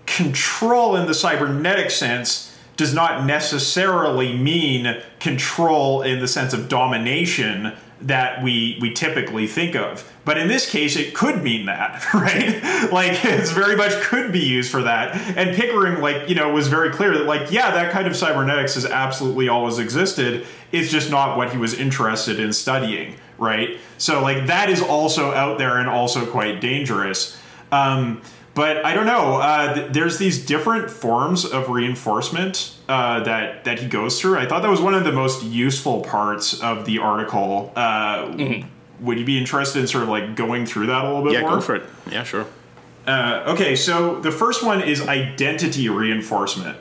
control 0.06 0.96
in 0.96 1.06
the 1.06 1.14
cybernetic 1.14 1.92
sense 1.92 2.58
does 2.78 2.94
not 2.94 3.26
necessarily 3.26 4.38
mean 4.38 5.02
control 5.20 6.02
in 6.04 6.20
the 6.20 6.28
sense 6.28 6.54
of 6.54 6.70
domination 6.70 7.74
that 8.02 8.43
we 8.43 8.78
we 8.80 8.93
typically 8.93 9.48
think 9.48 9.76
of. 9.76 10.12
But 10.26 10.38
in 10.38 10.48
this 10.48 10.70
case, 10.70 10.95
it 10.95 11.14
could 11.14 11.41
mean 11.41 11.66
that, 11.66 12.06
right? 12.14 12.91
like 12.91 13.24
it's 13.26 13.52
very 13.52 13.76
much 13.76 13.93
could 14.02 14.32
be 14.32 14.39
used 14.39 14.72
for 14.72 14.84
that. 14.84 15.16
And 15.38 15.56
Pickering, 15.56 16.02
like 16.02 16.30
you 16.30 16.36
know, 16.36 16.52
was 16.52 16.68
very 16.68 16.91
clear 16.91 17.18
that 17.18 17.26
like 17.26 17.52
yeah, 17.52 17.72
that 17.72 17.91
kind 17.91 18.08
of 18.08 18.16
cybernetics 18.16 18.76
has 18.76 18.86
absolutely 18.86 19.50
always 19.50 19.80
existed. 19.80 20.45
It's 20.72 20.91
just 20.91 21.10
not 21.10 21.38
what 21.38 21.52
he 21.52 21.58
was 21.58 21.74
interested 21.74 22.39
in 22.39 22.54
studying, 22.54 23.16
right? 23.38 23.78
So 23.98 24.22
like 24.22 24.48
that 24.48 24.70
is 24.70 24.82
also 24.82 25.32
out 25.32 25.58
there 25.58 25.78
and 25.78 25.89
also 25.89 26.26
quite 26.26 26.62
dangerous. 26.62 27.39
Um, 27.72 28.22
but 28.58 28.84
I 28.84 28.95
don't 28.95 29.05
know. 29.05 29.36
Uh, 29.36 29.74
th- 29.76 29.91
there's 29.93 30.18
these 30.18 30.43
different 30.43 30.89
forms 30.89 31.45
of 31.45 31.70
reinforcement 31.70 32.76
uh, 32.89 33.20
that 33.24 33.66
that 33.66 33.78
he 33.78 33.88
goes 33.88 34.20
through. 34.20 34.39
I 34.39 34.47
thought 34.47 34.64
that 34.64 34.72
was 34.72 34.82
one 34.82 34.95
of 34.95 35.03
the 35.03 35.12
most 35.12 35.43
useful 35.43 36.01
parts 36.01 36.60
of 36.60 36.86
the 36.86 36.97
article. 36.97 37.72
Uh, 37.76 38.26
mm-hmm. 38.26 39.05
Would 39.05 39.20
you 39.20 39.26
be 39.26 39.38
interested 39.38 39.80
in 39.80 39.88
sort 39.88 40.01
of 40.01 40.10
like 40.10 40.36
going 40.36 40.66
through 40.66 40.88
that 40.88 41.05
a 41.05 41.08
little 41.08 41.24
bit 41.24 41.34
yeah, 41.34 41.41
more? 41.41 41.51
Yeah, 41.51 41.55
go 41.55 41.62
for 41.62 41.76
it. 41.76 41.84
Yeah, 42.12 42.24
sure. 42.24 42.47
Uh, 43.05 43.43
okay, 43.49 43.76
so 43.76 44.20
the 44.22 44.32
first 44.32 44.64
one 44.64 44.82
is 44.82 45.08
identity 45.08 45.88
reinforcement. 45.88 46.78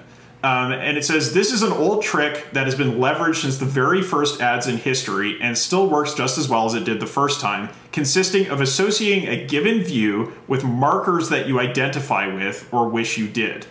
Um, 0.47 0.71
and 0.71 0.97
it 0.97 1.05
says 1.05 1.35
this 1.35 1.51
is 1.53 1.65
an 1.65 1.73
old 1.73 2.05
trick 2.05 2.47
that 2.53 2.67
has 2.67 2.77
been 2.77 2.99
leveraged 2.99 3.41
since 3.43 3.57
the 3.57 3.67
very 3.67 4.01
first 4.01 4.41
ads 4.41 4.69
in 4.69 4.77
history 4.77 5.37
and 5.41 5.59
still 5.59 5.89
works 5.89 6.15
just 6.15 6.39
as 6.39 6.49
well 6.49 6.67
as 6.67 6.75
it 6.75 6.85
did 6.85 7.01
the 7.01 7.07
first 7.07 7.41
time, 7.41 7.69
consisting 7.91 8.49
of 8.49 8.61
associating 8.61 9.29
a 9.29 9.45
given 9.45 9.83
view 9.83 10.35
with 10.47 10.63
markers 10.63 11.31
that 11.31 11.49
you 11.49 11.59
identify 11.59 12.33
with 12.33 12.73
or 12.73 12.89
wish 12.89 13.19
you 13.19 13.27
did, 13.27 13.67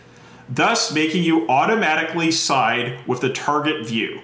thus 0.50 0.94
making 0.94 1.24
you 1.24 1.48
automatically 1.48 2.30
side 2.30 3.00
with 3.08 3.22
the 3.22 3.32
target 3.32 3.88
view. 3.88 4.20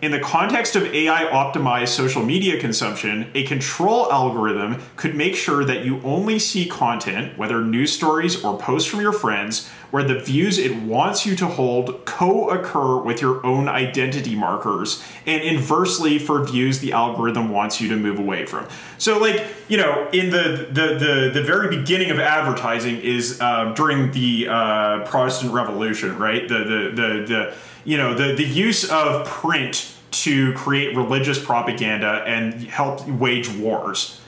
In 0.00 0.12
the 0.12 0.20
context 0.20 0.76
of 0.76 0.84
AI 0.94 1.24
optimized 1.24 1.88
social 1.88 2.22
media 2.22 2.60
consumption, 2.60 3.32
a 3.34 3.42
control 3.42 4.12
algorithm 4.12 4.80
could 4.94 5.16
make 5.16 5.34
sure 5.34 5.64
that 5.64 5.84
you 5.84 6.00
only 6.04 6.38
see 6.38 6.66
content, 6.66 7.36
whether 7.36 7.62
news 7.62 7.92
stories 7.92 8.44
or 8.44 8.56
posts 8.56 8.88
from 8.88 9.00
your 9.00 9.12
friends, 9.12 9.68
where 9.90 10.04
the 10.04 10.20
views 10.20 10.56
it 10.56 10.76
wants 10.82 11.26
you 11.26 11.34
to 11.34 11.46
hold 11.48 12.04
co 12.04 12.48
occur 12.48 12.98
with 12.98 13.20
your 13.20 13.44
own 13.44 13.68
identity 13.68 14.36
markers, 14.36 15.02
and 15.26 15.42
inversely 15.42 16.16
for 16.16 16.44
views 16.44 16.78
the 16.78 16.92
algorithm 16.92 17.50
wants 17.50 17.80
you 17.80 17.88
to 17.88 17.96
move 17.96 18.20
away 18.20 18.46
from. 18.46 18.68
So, 18.98 19.18
like, 19.18 19.44
you 19.66 19.78
know, 19.78 20.08
in 20.12 20.30
the 20.30 20.68
the, 20.70 20.94
the, 20.94 21.30
the 21.34 21.42
very 21.42 21.76
beginning 21.76 22.12
of 22.12 22.20
advertising 22.20 23.00
is 23.00 23.40
um, 23.40 23.74
during 23.74 24.12
the 24.12 24.46
uh, 24.48 25.04
Protestant 25.06 25.52
Revolution, 25.52 26.16
right? 26.18 26.46
The, 26.46 26.58
the, 26.58 26.92
the, 26.94 27.24
the 27.26 27.54
you 27.84 27.96
know 27.96 28.14
the 28.14 28.34
the 28.34 28.44
use 28.44 28.90
of 28.90 29.26
print 29.26 29.94
to 30.10 30.52
create 30.54 30.96
religious 30.96 31.42
propaganda 31.42 32.22
and 32.26 32.54
help 32.64 33.06
wage 33.08 33.50
wars. 33.50 34.20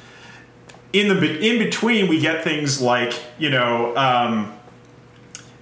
In 0.92 1.08
the 1.08 1.38
in 1.40 1.58
between, 1.58 2.08
we 2.08 2.20
get 2.20 2.44
things 2.44 2.80
like 2.80 3.14
you 3.38 3.50
know. 3.50 3.96
Um, 3.96 4.56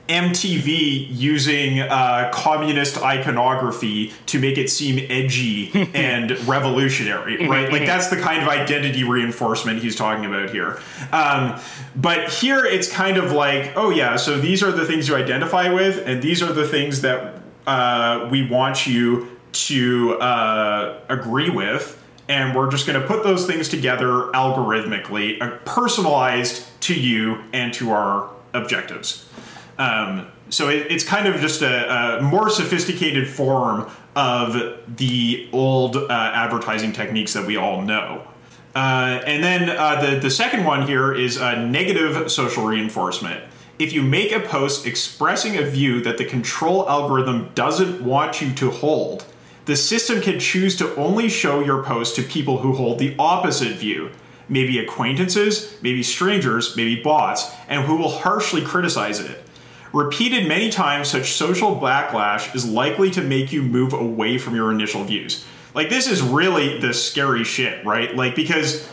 MTV 0.08 1.06
using 1.10 1.80
uh, 1.80 2.30
communist 2.32 2.96
iconography 2.96 4.14
to 4.26 4.40
make 4.40 4.56
it 4.56 4.70
seem 4.70 5.06
edgy 5.10 5.70
and 5.94 6.30
revolutionary, 6.48 7.46
right? 7.46 7.70
Like 7.70 7.84
that's 7.84 8.08
the 8.08 8.16
kind 8.16 8.42
of 8.42 8.48
identity 8.48 9.04
reinforcement 9.04 9.80
he's 9.80 9.96
talking 9.96 10.24
about 10.24 10.48
here. 10.48 10.80
Um, 11.12 11.60
but 11.94 12.30
here 12.30 12.64
it's 12.64 12.90
kind 12.90 13.18
of 13.18 13.32
like, 13.32 13.72
oh 13.76 13.90
yeah, 13.90 14.16
so 14.16 14.38
these 14.38 14.62
are 14.62 14.72
the 14.72 14.86
things 14.86 15.08
you 15.08 15.14
identify 15.14 15.70
with, 15.72 16.06
and 16.06 16.22
these 16.22 16.42
are 16.42 16.54
the 16.54 16.66
things 16.66 17.02
that 17.02 17.34
uh, 17.68 18.26
we 18.30 18.48
want 18.48 18.86
you 18.86 19.36
to 19.52 20.14
uh, 20.20 21.00
agree 21.10 21.50
with, 21.50 22.02
and 22.26 22.56
we're 22.56 22.70
just 22.70 22.86
going 22.86 22.98
to 22.98 23.06
put 23.06 23.22
those 23.24 23.46
things 23.46 23.68
together 23.68 24.30
algorithmically, 24.32 25.40
uh, 25.42 25.58
personalized 25.66 26.66
to 26.80 26.98
you 26.98 27.44
and 27.52 27.74
to 27.74 27.90
our 27.90 28.30
objectives. 28.54 29.28
Um, 29.76 30.28
so 30.48 30.70
it, 30.70 30.90
it's 30.90 31.04
kind 31.04 31.28
of 31.28 31.42
just 31.42 31.60
a, 31.60 32.18
a, 32.18 32.22
more 32.22 32.48
sophisticated 32.48 33.28
form 33.28 33.90
of 34.16 34.80
the 34.96 35.46
old 35.52 35.96
uh, 35.96 36.08
advertising 36.10 36.92
techniques 36.92 37.34
that 37.34 37.46
we 37.46 37.58
all 37.58 37.82
know. 37.82 38.26
Uh, 38.74 39.20
and 39.26 39.44
then 39.44 39.68
uh, 39.68 40.00
the, 40.00 40.20
the 40.20 40.30
second 40.30 40.64
one 40.64 40.86
here 40.86 41.12
is 41.12 41.38
negative 41.38 42.30
social 42.32 42.64
reinforcement 42.64 43.44
if 43.78 43.92
you 43.92 44.02
make 44.02 44.32
a 44.32 44.40
post 44.40 44.86
expressing 44.86 45.56
a 45.56 45.62
view 45.62 46.00
that 46.02 46.18
the 46.18 46.24
control 46.24 46.88
algorithm 46.88 47.50
doesn't 47.54 48.02
want 48.02 48.40
you 48.40 48.52
to 48.54 48.70
hold, 48.70 49.24
the 49.66 49.76
system 49.76 50.20
can 50.20 50.40
choose 50.40 50.76
to 50.76 50.94
only 50.96 51.28
show 51.28 51.60
your 51.60 51.84
post 51.84 52.16
to 52.16 52.22
people 52.22 52.58
who 52.58 52.72
hold 52.72 52.98
the 52.98 53.14
opposite 53.18 53.76
view. 53.76 54.10
Maybe 54.48 54.78
acquaintances, 54.78 55.76
maybe 55.82 56.02
strangers, 56.02 56.74
maybe 56.74 57.02
bots, 57.02 57.52
and 57.68 57.84
who 57.84 57.96
will 57.96 58.08
harshly 58.08 58.62
criticize 58.62 59.20
it. 59.20 59.44
Repeated 59.92 60.48
many 60.48 60.70
times, 60.70 61.08
such 61.08 61.32
social 61.32 61.76
backlash 61.76 62.54
is 62.54 62.66
likely 62.66 63.10
to 63.10 63.22
make 63.22 63.52
you 63.52 63.62
move 63.62 63.92
away 63.92 64.38
from 64.38 64.54
your 64.54 64.70
initial 64.70 65.04
views. 65.04 65.44
Like, 65.74 65.90
this 65.90 66.08
is 66.08 66.22
really 66.22 66.78
the 66.78 66.92
scary 66.94 67.44
shit, 67.44 67.84
right? 67.84 68.14
Like, 68.16 68.34
because 68.34 68.88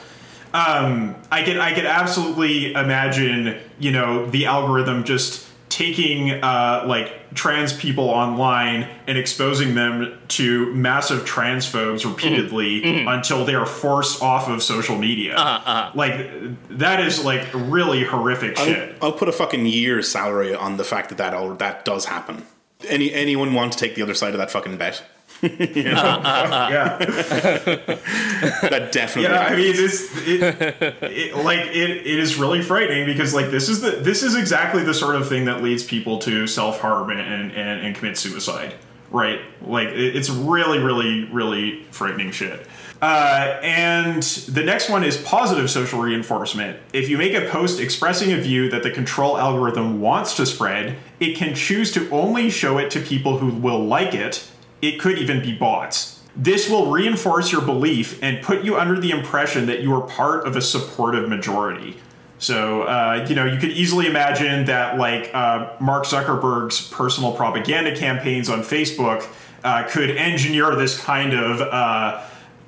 um, 0.55 1.15
I 1.29 1.43
could 1.43 1.57
I 1.57 1.73
could 1.73 1.85
absolutely 1.85 2.71
imagine 2.71 3.59
you 3.77 3.91
know 3.91 4.25
the 4.25 4.45
algorithm 4.45 5.03
just 5.03 5.45
taking 5.67 6.31
uh, 6.31 6.85
like 6.87 7.33
trans 7.33 7.73
people 7.73 8.05
online 8.05 8.87
and 9.07 9.17
exposing 9.17 9.75
them 9.75 10.17
to 10.29 10.73
massive 10.73 11.25
transphobes 11.25 12.09
repeatedly 12.09 12.81
mm-hmm. 12.81 13.07
until 13.09 13.43
they 13.43 13.53
are 13.53 13.65
forced 13.65 14.21
off 14.21 14.47
of 14.47 14.63
social 14.63 14.97
media. 14.97 15.35
Uh-huh, 15.35 15.69
uh-huh. 15.69 15.91
Like 15.93 16.29
that 16.77 17.01
is 17.01 17.25
like 17.25 17.45
really 17.53 18.05
horrific 18.05 18.57
I'll, 18.57 18.65
shit. 18.65 18.95
I'll 19.01 19.11
put 19.11 19.27
a 19.27 19.33
fucking 19.33 19.65
year's 19.65 20.09
salary 20.09 20.55
on 20.55 20.77
the 20.77 20.85
fact 20.85 21.09
that 21.09 21.17
that 21.17 21.33
all, 21.33 21.53
that 21.55 21.83
does 21.83 22.05
happen. 22.05 22.45
Any 22.87 23.13
anyone 23.13 23.53
want 23.53 23.73
to 23.73 23.77
take 23.77 23.95
the 23.95 24.03
other 24.03 24.13
side 24.13 24.33
of 24.33 24.37
that 24.37 24.51
fucking 24.51 24.77
bet? 24.77 25.03
You 25.41 25.83
know? 25.83 25.91
uh, 25.91 26.21
uh, 26.23 26.47
uh. 26.51 26.69
Yeah, 26.71 26.97
that 28.69 28.89
definitely. 28.91 29.23
Yeah, 29.23 29.43
happens. 29.43 29.51
I 29.51 29.55
mean, 29.55 29.75
this 29.75 30.27
it, 30.27 31.03
it, 31.03 31.35
like 31.37 31.59
it, 31.59 31.89
it 31.89 32.05
is 32.05 32.37
really 32.37 32.61
frightening 32.61 33.05
because 33.05 33.33
like 33.33 33.51
this 33.51 33.69
is 33.69 33.81
the 33.81 33.91
this 33.91 34.23
is 34.23 34.35
exactly 34.35 34.83
the 34.83 34.93
sort 34.93 35.15
of 35.15 35.27
thing 35.27 35.45
that 35.45 35.63
leads 35.63 35.83
people 35.83 36.19
to 36.19 36.47
self 36.47 36.79
harm 36.79 37.09
and, 37.09 37.51
and 37.51 37.85
and 37.85 37.95
commit 37.95 38.17
suicide, 38.17 38.75
right? 39.11 39.41
Like 39.61 39.89
it, 39.89 40.15
it's 40.15 40.29
really 40.29 40.79
really 40.79 41.25
really 41.25 41.83
frightening 41.91 42.31
shit. 42.31 42.67
Uh, 43.01 43.59
and 43.61 44.23
the 44.23 44.63
next 44.63 44.89
one 44.89 45.03
is 45.03 45.17
positive 45.17 45.69
social 45.69 46.01
reinforcement. 46.01 46.79
If 46.93 47.09
you 47.09 47.17
make 47.17 47.33
a 47.33 47.47
post 47.49 47.79
expressing 47.79 48.31
a 48.31 48.37
view 48.37 48.69
that 48.71 48.83
the 48.83 48.89
control 48.89 49.37
algorithm 49.37 49.99
wants 49.99 50.35
to 50.37 50.45
spread, 50.45 50.97
it 51.19 51.35
can 51.35 51.53
choose 51.53 51.91
to 51.91 52.09
only 52.09 52.49
show 52.49 52.77
it 52.77 52.89
to 52.91 53.01
people 53.01 53.37
who 53.37 53.49
will 53.49 53.83
like 53.85 54.15
it 54.15 54.49
it 54.87 54.99
could 54.99 55.17
even 55.17 55.41
be 55.41 55.53
bots. 55.53 56.21
This 56.35 56.69
will 56.69 56.91
reinforce 56.91 57.51
your 57.51 57.61
belief 57.61 58.21
and 58.21 58.41
put 58.43 58.63
you 58.63 58.77
under 58.77 58.99
the 58.99 59.11
impression 59.11 59.65
that 59.67 59.81
you 59.81 59.93
are 59.93 60.01
part 60.01 60.45
of 60.45 60.55
a 60.55 60.61
supportive 60.61 61.29
majority. 61.29 61.97
So, 62.37 62.83
uh, 62.83 63.25
you 63.29 63.35
know, 63.35 63.45
you 63.45 63.57
could 63.57 63.71
easily 63.71 64.07
imagine 64.07 64.65
that, 64.65 64.97
like, 64.97 65.31
uh, 65.33 65.71
Mark 65.79 66.03
Zuckerberg's 66.05 66.89
personal 66.89 67.31
propaganda 67.31 67.95
campaigns 67.95 68.49
on 68.49 68.61
Facebook 68.61 69.25
uh, 69.63 69.83
could 69.89 70.11
engineer 70.11 70.75
this 70.75 70.99
kind 70.99 71.33
of 71.33 71.61
uh, 71.61 72.21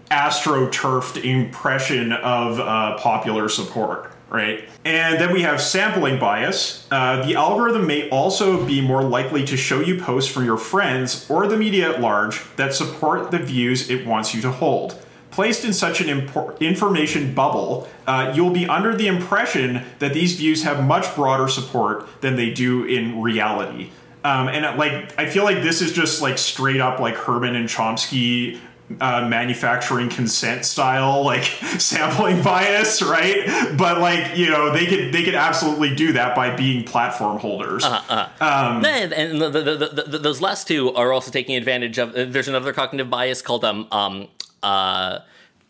astroturfed 0.10 1.22
impression 1.24 2.14
of 2.14 2.60
uh, 2.60 2.98
popular 2.98 3.50
support 3.50 4.14
right? 4.30 4.68
And 4.84 5.20
then 5.20 5.34
we 5.34 5.42
have 5.42 5.62
sampling 5.62 6.20
bias. 6.20 6.88
Uh, 6.92 7.26
the 7.26 7.36
algorithm 7.36 7.88
may 7.88 8.10
also 8.10 8.66
be 8.66 8.82
more 8.82 9.04
likely 9.04 9.46
to 9.46 9.58
show 9.58 9.80
you 9.80 10.02
posts 10.02 10.32
from 10.32 10.46
your 10.46 10.58
friends 10.58 11.30
or 11.30 11.48
the 11.48 11.58
media 11.58 11.94
at 11.94 12.02
large 12.02 12.44
that 12.56 12.74
support 12.74 13.32
the 13.32 13.40
views 13.40 13.90
it 13.90 14.06
wants 14.06 14.34
you 14.34 14.42
to 14.42 14.52
hold. 14.52 15.02
Placed 15.32 15.66
in 15.66 15.74
such 15.74 16.02
an 16.02 16.08
impor- 16.08 16.60
information 16.60 17.34
bubble, 17.34 17.88
uh, 18.08 18.34
you'll 18.36 18.52
be 18.52 18.66
under 18.68 18.96
the 18.96 19.08
impression 19.08 19.84
that 20.00 20.14
these 20.14 20.36
views 20.36 20.64
have 20.64 20.84
much 20.84 21.16
broader 21.16 21.48
support 21.48 22.08
than 22.22 22.36
they 22.36 22.50
do 22.50 22.86
in 22.86 23.22
reality. 23.22 23.92
Um, 24.24 24.50
and 24.50 24.78
like, 24.78 25.18
I 25.18 25.30
feel 25.30 25.44
like 25.44 25.62
this 25.62 25.82
is 25.82 25.94
just 25.94 26.22
like 26.22 26.38
straight 26.38 26.82
up 26.82 27.00
like 27.00 27.16
Herman 27.16 27.56
and 27.56 27.70
Chomsky 27.70 28.60
uh, 29.02 29.28
manufacturing 29.28 30.10
consent 30.10 30.66
style 30.66 31.24
like 31.24 31.44
sampling 31.78 32.42
bias 32.42 33.02
right 33.02 33.46
but 33.78 34.00
like 34.00 34.38
you 34.38 34.50
know 34.50 34.72
they 34.72 34.86
could 34.86 35.12
they 35.14 35.24
could 35.24 35.36
absolutely 35.36 35.94
do 35.94 36.14
that 36.14 36.36
by 36.36 36.56
being 36.56 36.84
platform 36.86 37.38
holders 37.38 37.84
uh-huh, 37.84 38.02
uh-huh. 38.40 38.76
Um, 38.78 38.86
and, 38.86 39.14
and 39.14 39.42
the, 39.42 39.50
the, 39.50 40.04
the, 40.08 40.18
those 40.20 40.40
last 40.40 40.68
two 40.68 40.94
are 40.94 41.12
also 41.12 41.32
taking 41.32 41.56
advantage 41.56 41.98
of 41.98 42.14
there's 42.14 42.48
another 42.48 42.72
cognitive 42.72 43.10
bias 43.10 43.42
called 43.42 43.66
um 43.66 43.88
um 43.92 44.28
uh 44.64 45.20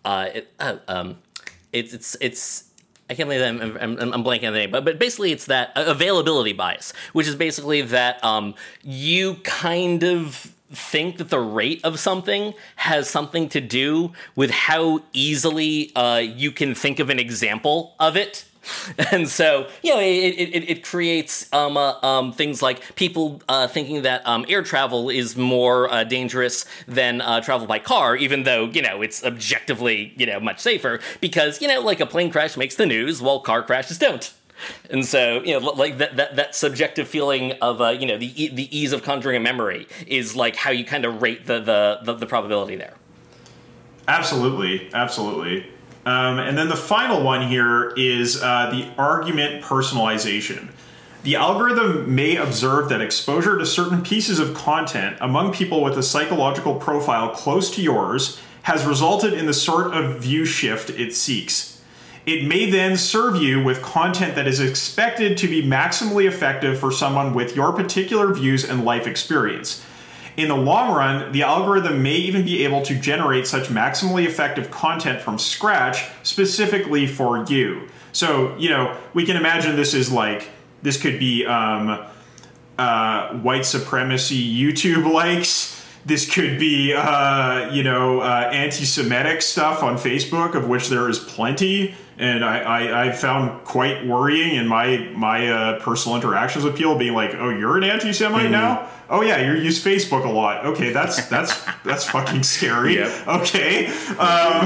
uh, 0.05 0.29
it, 0.33 0.53
uh 0.59 0.77
um 0.87 1.17
it's 1.73 1.93
it's 1.93 2.17
it's 2.21 2.63
I 3.09 3.13
can't 3.13 3.29
believe 3.29 3.41
I'm, 3.41 3.77
I'm, 3.77 4.13
I'm 4.13 4.23
blanking 4.23 4.47
on 4.47 4.53
the 4.53 4.59
name, 4.59 4.71
but, 4.71 4.83
but 4.83 4.99
basically 4.99 5.31
it's 5.31 5.45
that 5.45 5.71
availability 5.75 6.51
bias, 6.51 6.91
which 7.13 7.25
is 7.25 7.35
basically 7.35 7.81
that 7.83 8.21
um, 8.21 8.53
you 8.83 9.35
kind 9.45 10.03
of 10.03 10.53
think 10.71 11.17
that 11.17 11.29
the 11.29 11.39
rate 11.39 11.81
of 11.83 11.99
something 11.99 12.53
has 12.75 13.09
something 13.09 13.49
to 13.49 13.61
do 13.61 14.11
with 14.35 14.51
how 14.51 15.01
easily 15.13 15.95
uh, 15.95 16.17
you 16.17 16.51
can 16.51 16.75
think 16.75 16.99
of 16.99 17.09
an 17.09 17.19
example 17.19 17.95
of 17.99 18.17
it. 18.17 18.45
And 19.11 19.29
so, 19.29 19.69
you 19.81 19.93
know, 19.93 20.01
it, 20.01 20.03
it, 20.05 20.69
it 20.69 20.83
creates 20.83 21.51
um, 21.53 21.77
uh, 21.77 21.93
um, 22.01 22.33
things 22.33 22.61
like 22.61 22.95
people 22.95 23.41
uh, 23.47 23.67
thinking 23.67 24.01
that 24.01 24.27
um, 24.27 24.45
air 24.49 24.61
travel 24.61 25.09
is 25.09 25.37
more 25.37 25.89
uh, 25.89 26.03
dangerous 26.03 26.65
than 26.85 27.21
uh, 27.21 27.39
travel 27.39 27.65
by 27.65 27.79
car, 27.79 28.17
even 28.17 28.43
though, 28.43 28.65
you 28.65 28.81
know, 28.81 29.01
it's 29.01 29.23
objectively, 29.23 30.13
you 30.17 30.25
know, 30.25 30.41
much 30.41 30.59
safer 30.59 30.99
because, 31.21 31.61
you 31.61 31.67
know, 31.69 31.79
like 31.79 32.01
a 32.01 32.05
plane 32.05 32.29
crash 32.29 32.57
makes 32.57 32.75
the 32.75 32.85
news 32.85 33.21
while 33.21 33.39
car 33.39 33.63
crashes 33.63 33.97
don't. 33.97 34.33
And 34.89 35.05
so, 35.05 35.41
you 35.43 35.59
know, 35.59 35.71
like 35.71 35.97
that, 35.99 36.17
that, 36.17 36.35
that 36.35 36.55
subjective 36.55 37.07
feeling 37.07 37.53
of, 37.61 37.81
uh, 37.81 37.89
you 37.89 38.05
know, 38.05 38.17
the, 38.17 38.49
the 38.49 38.77
ease 38.77 38.93
of 38.93 39.03
conjuring 39.03 39.37
a 39.37 39.39
memory 39.39 39.87
is 40.05 40.35
like 40.35 40.55
how 40.55 40.71
you 40.71 40.85
kind 40.85 41.05
of 41.05 41.21
rate 41.21 41.45
the, 41.45 41.59
the, 41.59 41.99
the, 42.03 42.13
the 42.13 42.25
probability 42.25 42.75
there. 42.75 42.95
Absolutely. 44.07 44.89
Absolutely. 44.93 45.65
Um, 46.05 46.39
and 46.39 46.57
then 46.57 46.69
the 46.69 46.77
final 46.77 47.21
one 47.21 47.47
here 47.49 47.91
is 47.97 48.41
uh, 48.41 48.69
the 48.71 48.89
argument 48.97 49.63
personalization. 49.63 50.69
The 51.23 51.35
algorithm 51.35 52.15
may 52.15 52.37
observe 52.37 52.87
that 52.89 53.01
exposure 53.01 53.57
to 53.57 53.65
certain 53.65 54.01
pieces 54.01 54.39
of 54.39 54.53
content 54.53 55.17
among 55.19 55.51
people 55.51 55.83
with 55.83 55.97
a 55.97 56.03
psychological 56.03 56.75
profile 56.75 57.31
close 57.31 57.69
to 57.71 57.81
yours 57.81 58.39
has 58.63 58.85
resulted 58.85 59.33
in 59.33 59.45
the 59.45 59.53
sort 59.53 59.93
of 59.93 60.19
view 60.19 60.45
shift 60.45 60.89
it 60.89 61.13
seeks. 61.13 61.76
It 62.27 62.45
may 62.45 62.69
then 62.69 62.97
serve 62.97 63.37
you 63.37 63.63
with 63.63 63.81
content 63.81 64.35
that 64.35 64.47
is 64.47 64.59
expected 64.59 65.37
to 65.37 65.47
be 65.47 65.63
maximally 65.63 66.27
effective 66.27 66.77
for 66.77 66.91
someone 66.91 67.33
with 67.33 67.55
your 67.55 67.71
particular 67.71 68.33
views 68.33 68.69
and 68.69 68.83
life 68.83 69.07
experience. 69.07 69.81
In 70.35 70.49
the 70.49 70.55
long 70.57 70.93
run, 70.93 71.31
the 71.31 71.43
algorithm 71.43 72.03
may 72.03 72.17
even 72.17 72.43
be 72.43 72.65
able 72.65 72.81
to 72.81 72.99
generate 72.99 73.47
such 73.47 73.69
maximally 73.69 74.25
effective 74.25 74.69
content 74.69 75.21
from 75.21 75.39
scratch 75.39 76.03
specifically 76.23 77.07
for 77.07 77.45
you. 77.45 77.87
So, 78.11 78.57
you 78.57 78.71
know, 78.71 78.97
we 79.13 79.25
can 79.25 79.37
imagine 79.37 79.77
this 79.77 79.93
is 79.93 80.11
like, 80.11 80.49
this 80.81 81.01
could 81.01 81.19
be 81.19 81.45
um, 81.45 82.05
uh, 82.77 83.35
white 83.35 83.65
supremacy 83.65 84.37
YouTube 84.37 85.09
likes 85.13 85.77
this 86.07 86.33
could 86.33 86.57
be, 86.57 86.93
uh, 86.93 87.69
you 87.69 87.83
know, 87.83 88.21
uh, 88.21 88.49
anti-Semitic 88.53 89.41
stuff 89.41 89.83
on 89.83 89.97
Facebook, 89.97 90.55
of 90.55 90.69
which 90.69 90.87
there 90.87 91.09
is 91.09 91.19
plenty, 91.19 91.95
and 92.19 92.43
I, 92.43 92.59
I, 92.59 93.05
I 93.05 93.11
found 93.11 93.63
quite 93.63 94.05
worrying 94.05 94.55
in 94.55 94.67
my 94.67 95.09
my 95.15 95.47
uh, 95.47 95.79
personal 95.79 96.15
interactions 96.15 96.65
with 96.65 96.75
people, 96.75 96.95
being 96.95 97.13
like, 97.13 97.35
"Oh, 97.35 97.49
you're 97.49 97.77
an 97.77 97.83
anti-Semite 97.83 98.43
mm-hmm. 98.43 98.51
now? 98.51 98.89
Oh 99.09 99.21
yeah, 99.21 99.39
you 99.39 99.61
use 99.61 99.83
Facebook 99.83 100.25
a 100.25 100.29
lot. 100.29 100.65
Okay, 100.65 100.91
that's 100.91 101.27
that's 101.29 101.63
that's 101.83 102.09
fucking 102.09 102.41
scary. 102.43 102.95
Yep. 102.95 103.27
Okay, 103.27 103.87
um, 104.17 104.65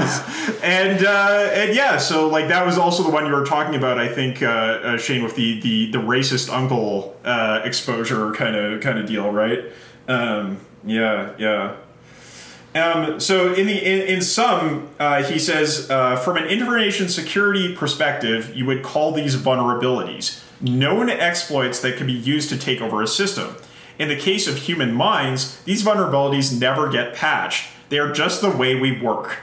and 0.62 1.04
uh, 1.04 1.50
and 1.52 1.76
yeah, 1.76 1.98
so 1.98 2.28
like 2.28 2.48
that 2.48 2.64
was 2.64 2.78
also 2.78 3.02
the 3.02 3.10
one 3.10 3.26
you 3.26 3.32
were 3.32 3.44
talking 3.44 3.74
about, 3.74 3.98
I 3.98 4.08
think, 4.08 4.42
uh, 4.42 4.46
uh, 4.46 4.98
Shane, 4.98 5.22
with 5.22 5.36
the 5.36 5.60
the 5.60 5.92
the 5.92 5.98
racist 5.98 6.50
uncle 6.50 7.16
exposure 7.64 8.32
kind 8.32 8.56
of 8.56 8.80
kind 8.80 8.98
of 8.98 9.06
deal, 9.06 9.30
right? 9.30 9.64
Um, 10.08 10.58
yeah, 10.84 11.34
yeah. 11.38 11.76
Um, 12.74 13.20
so 13.20 13.52
in 13.52 13.66
the 13.66 13.78
in, 13.78 14.00
in 14.08 14.22
sum, 14.22 14.88
uh, 14.98 15.22
he 15.24 15.38
says 15.38 15.90
uh, 15.90 16.16
from 16.16 16.36
an 16.38 16.44
information 16.44 17.08
security 17.08 17.74
perspective, 17.74 18.54
you 18.56 18.64
would 18.64 18.82
call 18.82 19.12
these 19.12 19.36
vulnerabilities 19.36 20.42
known 20.62 21.10
exploits 21.10 21.80
that 21.80 21.96
can 21.96 22.06
be 22.06 22.12
used 22.12 22.48
to 22.48 22.56
take 22.56 22.80
over 22.80 23.02
a 23.02 23.06
system. 23.06 23.56
In 23.98 24.08
the 24.08 24.16
case 24.16 24.46
of 24.46 24.56
human 24.56 24.94
minds, 24.94 25.60
these 25.64 25.84
vulnerabilities 25.84 26.58
never 26.58 26.88
get 26.88 27.14
patched. 27.14 27.68
They 27.88 27.98
are 27.98 28.12
just 28.12 28.40
the 28.40 28.50
way 28.50 28.74
we 28.74 28.98
work. 29.00 29.38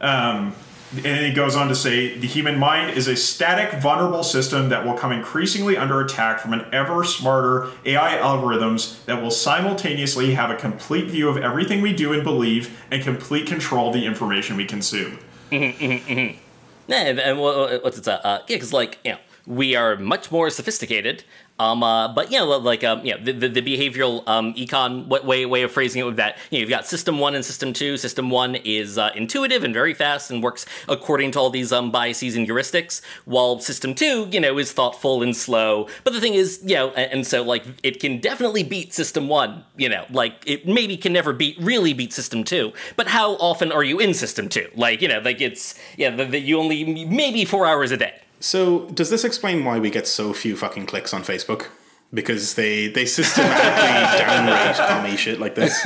Um, 0.00 0.54
and 0.98 1.26
he 1.26 1.32
goes 1.32 1.56
on 1.56 1.68
to 1.68 1.74
say 1.74 2.16
the 2.16 2.26
human 2.26 2.58
mind 2.58 2.96
is 2.96 3.08
a 3.08 3.16
static, 3.16 3.80
vulnerable 3.80 4.22
system 4.22 4.68
that 4.68 4.84
will 4.84 4.94
come 4.94 5.12
increasingly 5.12 5.76
under 5.76 6.00
attack 6.00 6.40
from 6.40 6.52
an 6.52 6.64
ever 6.72 7.04
smarter 7.04 7.70
AI 7.84 8.18
algorithms 8.18 9.04
that 9.06 9.20
will 9.20 9.30
simultaneously 9.30 10.34
have 10.34 10.50
a 10.50 10.56
complete 10.56 11.06
view 11.06 11.28
of 11.28 11.36
everything 11.36 11.82
we 11.82 11.92
do 11.92 12.12
and 12.12 12.22
believe 12.22 12.78
and 12.90 13.02
complete 13.02 13.46
control 13.46 13.88
of 13.88 13.94
the 13.94 14.06
information 14.06 14.56
we 14.56 14.64
consume. 14.64 15.18
Mm-hmm, 15.50 15.84
mm-hmm, 15.84 16.12
mm-hmm. 16.12 16.38
Yeah, 16.86 16.96
and 16.96 17.40
what's 17.40 17.98
it? 17.98 18.06
Uh, 18.06 18.20
uh, 18.22 18.38
yeah, 18.48 18.56
because 18.56 18.72
like 18.72 18.98
you 19.04 19.12
know, 19.12 19.18
we 19.46 19.74
are 19.74 19.96
much 19.96 20.30
more 20.30 20.50
sophisticated 20.50 21.24
um, 21.58 21.84
uh, 21.84 22.12
but 22.12 22.32
like 22.32 22.82
um, 22.82 23.04
know, 23.04 23.22
the, 23.22 23.32
the, 23.32 23.48
the 23.48 23.62
behavioral 23.62 24.26
um, 24.26 24.54
econ 24.54 25.06
way 25.24 25.46
way 25.46 25.62
of 25.62 25.70
phrasing 25.70 26.00
it 26.00 26.04
with 26.04 26.16
that, 26.16 26.36
you 26.50 26.58
know, 26.58 26.60
you've 26.60 26.70
got 26.70 26.86
system 26.86 27.18
one 27.20 27.36
and 27.36 27.44
system 27.44 27.72
two. 27.72 27.96
System 27.96 28.28
one 28.28 28.56
is 28.56 28.98
uh, 28.98 29.10
intuitive 29.14 29.62
and 29.62 29.72
very 29.72 29.94
fast 29.94 30.32
and 30.32 30.42
works 30.42 30.66
according 30.88 31.30
to 31.30 31.38
all 31.38 31.50
these 31.50 31.72
um, 31.72 31.92
biases 31.92 32.34
and 32.34 32.48
heuristics, 32.48 33.02
while 33.24 33.60
system 33.60 33.94
two, 33.94 34.28
you 34.32 34.40
know, 34.40 34.58
is 34.58 34.72
thoughtful 34.72 35.22
and 35.22 35.36
slow. 35.36 35.86
But 36.02 36.12
the 36.12 36.20
thing 36.20 36.34
is, 36.34 36.60
you 36.64 36.74
know, 36.74 36.90
and, 36.90 37.12
and 37.12 37.26
so 37.26 37.44
like 37.44 37.64
it 37.84 38.00
can 38.00 38.20
definitely 38.20 38.64
beat 38.64 38.92
system 38.92 39.28
one. 39.28 39.64
You 39.76 39.88
know, 39.88 40.06
like 40.10 40.42
it 40.46 40.66
maybe 40.66 40.96
can 40.96 41.12
never 41.12 41.32
beat 41.32 41.56
really 41.60 41.92
beat 41.92 42.12
system 42.12 42.42
two. 42.42 42.72
But 42.96 43.06
how 43.06 43.34
often 43.36 43.70
are 43.70 43.84
you 43.84 44.00
in 44.00 44.12
system 44.12 44.48
two? 44.48 44.68
Like 44.74 45.00
you 45.00 45.06
know, 45.06 45.20
like 45.20 45.40
it's 45.40 45.78
yeah, 45.96 46.10
the, 46.10 46.24
the, 46.24 46.40
you 46.40 46.58
only 46.58 47.04
maybe 47.04 47.44
four 47.44 47.64
hours 47.64 47.92
a 47.92 47.96
day. 47.96 48.23
So, 48.44 48.90
does 48.90 49.08
this 49.08 49.24
explain 49.24 49.64
why 49.64 49.78
we 49.78 49.88
get 49.88 50.06
so 50.06 50.34
few 50.34 50.54
fucking 50.54 50.84
clicks 50.84 51.14
on 51.14 51.22
Facebook? 51.22 51.68
Because 52.12 52.56
they 52.56 52.88
they 52.88 53.06
systematically 53.06 54.20
downrate 54.22 54.86
commie 54.86 55.16
shit 55.16 55.40
like 55.40 55.54
this. 55.54 55.82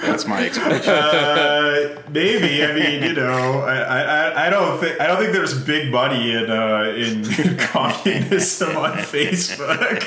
That's 0.00 0.26
my 0.26 0.46
explanation. 0.46 0.90
Uh, 0.90 2.02
maybe. 2.08 2.64
I 2.64 2.72
mean, 2.72 3.02
you 3.02 3.12
know, 3.12 3.60
I, 3.60 3.80
I, 3.80 4.46
I 4.46 4.50
don't 4.50 4.80
think 4.80 4.98
I 4.98 5.06
don't 5.06 5.18
think 5.18 5.32
there's 5.34 5.62
big 5.62 5.92
money 5.92 6.32
in 6.32 6.50
uh, 6.50 6.94
in 6.96 7.22
communism 7.58 8.78
on 8.78 8.96
Facebook. 8.96 10.06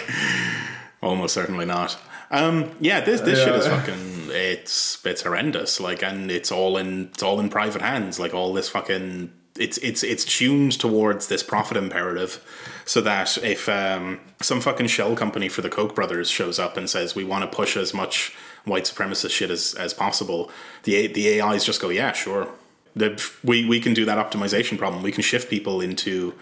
Almost 1.03 1.35
certainly 1.35 1.65
not. 1.65 1.95
Um, 2.31 2.71
yeah, 2.79 3.01
this 3.01 3.21
this 3.21 3.37
shit 3.37 3.53
is 3.53 3.67
fucking 3.67 4.29
it's 4.31 5.05
it's 5.05 5.21
horrendous. 5.21 5.79
Like, 5.79 6.01
and 6.01 6.31
it's 6.31 6.51
all 6.51 6.75
in 6.75 7.09
it's 7.13 7.21
all 7.21 7.39
in 7.39 7.49
private 7.49 7.83
hands. 7.83 8.19
Like 8.19 8.33
all 8.33 8.51
this 8.51 8.67
fucking 8.67 9.31
it's 9.57 9.77
it's 9.79 10.03
it's 10.03 10.25
tuned 10.25 10.79
towards 10.79 11.27
this 11.27 11.43
profit 11.43 11.77
imperative 11.77 12.43
so 12.85 13.01
that 13.01 13.37
if 13.37 13.69
um, 13.69 14.19
some 14.41 14.59
fucking 14.59 14.87
shell 14.87 15.15
company 15.15 15.47
for 15.47 15.61
the 15.61 15.69
Koch 15.69 15.93
brothers 15.93 16.29
shows 16.29 16.59
up 16.59 16.75
and 16.75 16.89
says 16.89 17.15
we 17.15 17.23
want 17.23 17.49
to 17.49 17.55
push 17.55 17.77
as 17.77 17.93
much 17.93 18.35
white 18.65 18.85
supremacist 18.85 19.31
shit 19.31 19.51
as, 19.51 19.73
as 19.75 19.93
possible, 19.93 20.49
the 20.83 21.07
the 21.07 21.41
AIs 21.41 21.65
just 21.65 21.81
go, 21.81 21.89
yeah, 21.89 22.13
sure. 22.13 22.47
The, 22.95 23.21
we 23.43 23.67
we 23.67 23.79
can 23.79 23.93
do 23.93 24.05
that 24.05 24.17
optimization 24.17 24.77
problem. 24.77 25.03
We 25.03 25.11
can 25.11 25.23
shift 25.23 25.49
people 25.49 25.81
into 25.81 26.33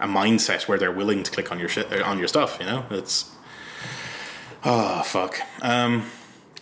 a 0.00 0.06
mindset 0.06 0.68
where 0.68 0.78
they're 0.78 0.92
willing 0.92 1.22
to 1.22 1.30
click 1.30 1.50
on 1.50 1.58
your 1.58 1.68
shit 1.68 1.92
on 2.02 2.18
your 2.18 2.28
stuff. 2.28 2.58
You 2.60 2.66
know, 2.66 2.84
it's 2.90 3.30
oh 4.64 5.02
fuck. 5.04 5.38
Um, 5.62 6.04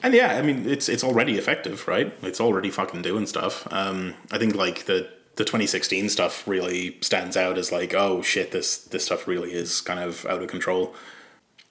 and 0.02 0.14
yeah, 0.14 0.36
I 0.36 0.42
mean, 0.42 0.68
it's 0.68 0.88
it's 0.88 1.02
already 1.02 1.36
effective, 1.36 1.88
right? 1.88 2.12
It's 2.22 2.40
already 2.40 2.70
fucking 2.70 3.02
doing 3.02 3.26
stuff. 3.26 3.66
Um, 3.72 4.14
I 4.30 4.38
think 4.38 4.54
like 4.54 4.86
the 4.86 5.08
the 5.36 5.44
2016 5.44 6.08
stuff 6.08 6.46
really 6.48 6.98
stands 7.00 7.36
out 7.36 7.58
as 7.58 7.70
like, 7.70 7.94
oh 7.94 8.22
shit, 8.22 8.52
this 8.52 8.78
this 8.78 9.04
stuff 9.04 9.28
really 9.28 9.52
is 9.52 9.80
kind 9.80 10.00
of 10.00 10.26
out 10.26 10.42
of 10.42 10.48
control. 10.48 10.94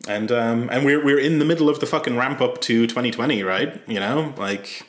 And 0.08 0.32
um, 0.32 0.70
and 0.72 0.86
we're 0.86 1.04
we're 1.04 1.20
in 1.20 1.40
the 1.40 1.46
middle 1.46 1.70
of 1.70 1.80
the 1.80 1.86
fucking 1.86 2.16
ramp 2.16 2.42
up 2.42 2.62
to 2.62 2.86
2020, 2.86 3.44
right? 3.44 3.82
You 3.88 4.00
know, 4.00 4.34
like 4.38 4.88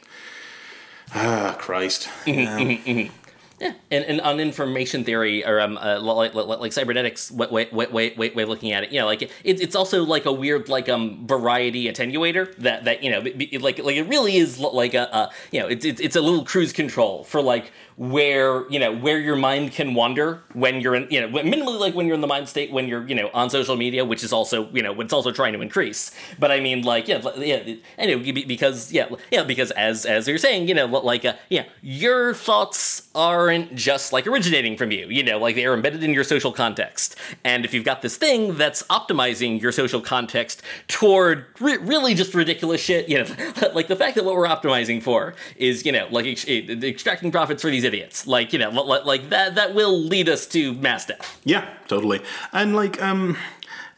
ah, 1.14 1.56
Christ. 1.58 2.08
Mm-hmm, 2.26 2.58
mm-hmm, 2.58 2.90
mm-hmm. 2.90 3.16
Yeah, 3.58 3.72
and, 3.90 4.04
and 4.04 4.20
on 4.20 4.38
information 4.38 5.02
theory 5.02 5.42
or 5.46 5.58
um 5.60 5.78
uh, 5.78 5.98
like, 5.98 6.34
like, 6.34 6.46
like 6.46 6.72
cybernetics 6.74 7.30
way 7.30 7.46
way 7.50 7.68
way 7.72 7.86
way 8.14 8.30
way 8.30 8.42
of 8.42 8.48
looking 8.50 8.72
at 8.72 8.84
it, 8.84 8.92
you 8.92 9.00
know, 9.00 9.06
like 9.06 9.22
it, 9.22 9.32
it's 9.44 9.74
also 9.74 10.04
like 10.04 10.26
a 10.26 10.32
weird 10.32 10.68
like 10.68 10.90
um 10.90 11.26
variety 11.26 11.90
attenuator 11.90 12.54
that 12.56 12.84
that 12.84 13.02
you 13.02 13.10
know 13.10 13.20
like 13.60 13.78
like 13.78 13.96
it 13.96 14.06
really 14.08 14.36
is 14.36 14.58
like 14.58 14.92
a, 14.92 15.04
a 15.04 15.30
you 15.52 15.60
know 15.60 15.68
it's 15.68 15.86
it's 15.86 16.16
a 16.16 16.20
little 16.20 16.44
cruise 16.44 16.74
control 16.74 17.24
for 17.24 17.40
like 17.40 17.72
where 17.96 18.68
you 18.70 18.78
know 18.78 18.94
where 18.94 19.18
your 19.18 19.36
mind 19.36 19.72
can 19.72 19.94
wander 19.94 20.42
when 20.52 20.82
you're 20.82 20.94
in 20.94 21.06
you 21.10 21.18
know 21.18 21.28
minimally 21.28 21.80
like 21.80 21.94
when 21.94 22.04
you're 22.04 22.14
in 22.14 22.20
the 22.20 22.26
mind 22.26 22.46
state 22.46 22.70
when 22.70 22.86
you're 22.86 23.06
you 23.08 23.14
know 23.14 23.30
on 23.32 23.48
social 23.48 23.74
media 23.74 24.04
which 24.04 24.22
is 24.22 24.34
also 24.34 24.68
you 24.72 24.82
know 24.82 25.00
it's 25.00 25.14
also 25.14 25.32
trying 25.32 25.54
to 25.54 25.62
increase. 25.62 26.10
But 26.38 26.50
i 26.50 26.60
mean 26.60 26.82
like 26.82 27.08
yeah 27.08 27.22
yeah 27.38 27.74
anyway 27.96 28.32
because 28.32 28.92
yeah 28.92 29.08
yeah 29.30 29.44
because 29.44 29.70
as 29.72 30.04
as 30.04 30.28
you're 30.28 30.36
saying 30.36 30.68
you 30.68 30.74
know 30.74 30.84
like 30.86 31.24
uh, 31.24 31.34
yeah 31.48 31.64
your 31.80 32.34
thoughts 32.34 33.08
aren't 33.14 33.74
just 33.74 34.12
like 34.12 34.26
originating 34.26 34.76
from 34.76 34.90
you 34.90 35.06
you 35.08 35.22
know 35.22 35.38
like 35.38 35.54
they 35.54 35.64
are 35.64 35.72
embedded 35.72 36.04
in 36.04 36.12
your 36.12 36.24
social 36.24 36.52
context. 36.52 37.16
And 37.44 37.64
if 37.64 37.72
you've 37.72 37.84
got 37.84 38.02
this 38.02 38.18
thing 38.18 38.58
that's 38.58 38.82
optimizing 38.84 39.60
your 39.60 39.72
social 39.72 40.02
context 40.02 40.60
toward 40.88 41.46
re- 41.60 41.78
really 41.78 42.12
just 42.12 42.34
ridiculous 42.34 42.82
shit 42.82 43.08
you 43.08 43.24
know 43.24 43.24
like 43.72 43.88
the 43.88 43.96
fact 43.96 44.16
that 44.16 44.24
what 44.26 44.34
we're 44.34 44.46
optimizing 44.46 45.02
for 45.02 45.34
is 45.56 45.86
you 45.86 45.92
know 45.92 46.06
like 46.10 46.26
ex- 46.26 46.46
extracting 46.46 47.32
profits 47.32 47.62
for 47.62 47.70
these 47.70 47.85
idiots. 47.86 48.26
Like 48.26 48.52
you 48.52 48.58
know, 48.58 48.70
like 48.70 49.30
that 49.30 49.54
that 49.54 49.74
will 49.74 49.98
lead 49.98 50.28
us 50.28 50.46
to 50.48 50.74
mass 50.74 51.06
death. 51.06 51.40
Yeah, 51.44 51.66
totally. 51.88 52.20
And 52.52 52.76
like 52.76 53.00
um 53.02 53.36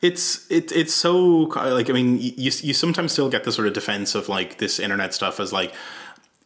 it's 0.01 0.51
it, 0.51 0.70
it's 0.73 0.94
so 0.94 1.16
like 1.16 1.90
I 1.90 1.93
mean 1.93 2.19
you 2.20 2.52
you 2.62 2.74
sometimes 2.74 3.12
still 3.12 3.28
get 3.28 3.44
the 3.44 3.52
sort 3.52 3.66
of 3.66 3.74
defense 3.74 4.15
of 4.15 4.28
like 4.28 4.59
this 4.59 4.78
internet 4.78 5.12
stuff 5.12 5.40
as 5.40 5.52
like 5.52 5.74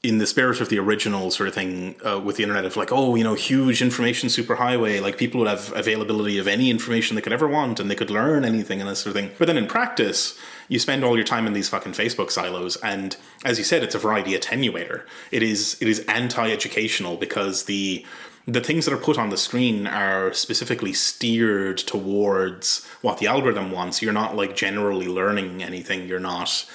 in 0.02 0.18
the 0.18 0.26
spirit 0.26 0.60
of 0.60 0.68
the 0.68 0.78
original 0.78 1.30
sort 1.30 1.48
of 1.48 1.54
thing 1.54 1.94
uh, 2.04 2.18
with 2.18 2.36
the 2.36 2.42
internet 2.42 2.64
of 2.64 2.76
like 2.76 2.90
oh 2.90 3.14
you 3.14 3.22
know 3.22 3.34
huge 3.34 3.82
information 3.82 4.28
superhighway 4.28 5.00
like 5.02 5.18
people 5.18 5.38
would 5.38 5.48
have 5.48 5.72
availability 5.76 6.38
of 6.38 6.48
any 6.48 6.70
information 6.70 7.14
they 7.14 7.22
could 7.22 7.32
ever 7.32 7.46
want 7.46 7.78
and 7.78 7.90
they 7.90 7.94
could 7.94 8.10
learn 8.10 8.44
anything 8.44 8.80
and 8.80 8.88
this 8.88 9.00
sort 9.00 9.14
of 9.14 9.22
thing 9.22 9.30
but 9.38 9.46
then 9.46 9.58
in 9.58 9.66
practice 9.66 10.38
you 10.72 10.78
spend 10.78 11.04
all 11.04 11.16
your 11.16 11.24
time 11.24 11.46
in 11.46 11.52
these 11.52 11.68
fucking 11.68 11.92
facebook 11.92 12.30
silos 12.30 12.76
and 12.76 13.18
as 13.44 13.58
you 13.58 13.64
said 13.64 13.82
it's 13.82 13.94
a 13.94 13.98
variety 13.98 14.32
attenuator. 14.32 15.02
It 15.30 15.42
is 15.42 15.76
it 15.82 15.86
is 15.86 16.00
anti-educational 16.08 17.18
because 17.18 17.64
the 17.64 18.06
the 18.46 18.62
things 18.62 18.86
that 18.86 18.94
are 18.94 19.04
put 19.08 19.18
on 19.18 19.28
the 19.28 19.36
screen 19.36 19.86
are 19.86 20.32
specifically 20.32 20.94
steered 20.94 21.76
towards 21.76 22.86
what 23.02 23.18
the 23.18 23.26
algorithm 23.26 23.70
wants. 23.70 24.00
You're 24.00 24.14
not 24.14 24.34
like 24.34 24.56
generally 24.56 25.06
learning 25.06 25.62
anything. 25.62 26.08
You're 26.08 26.18
not 26.18 26.66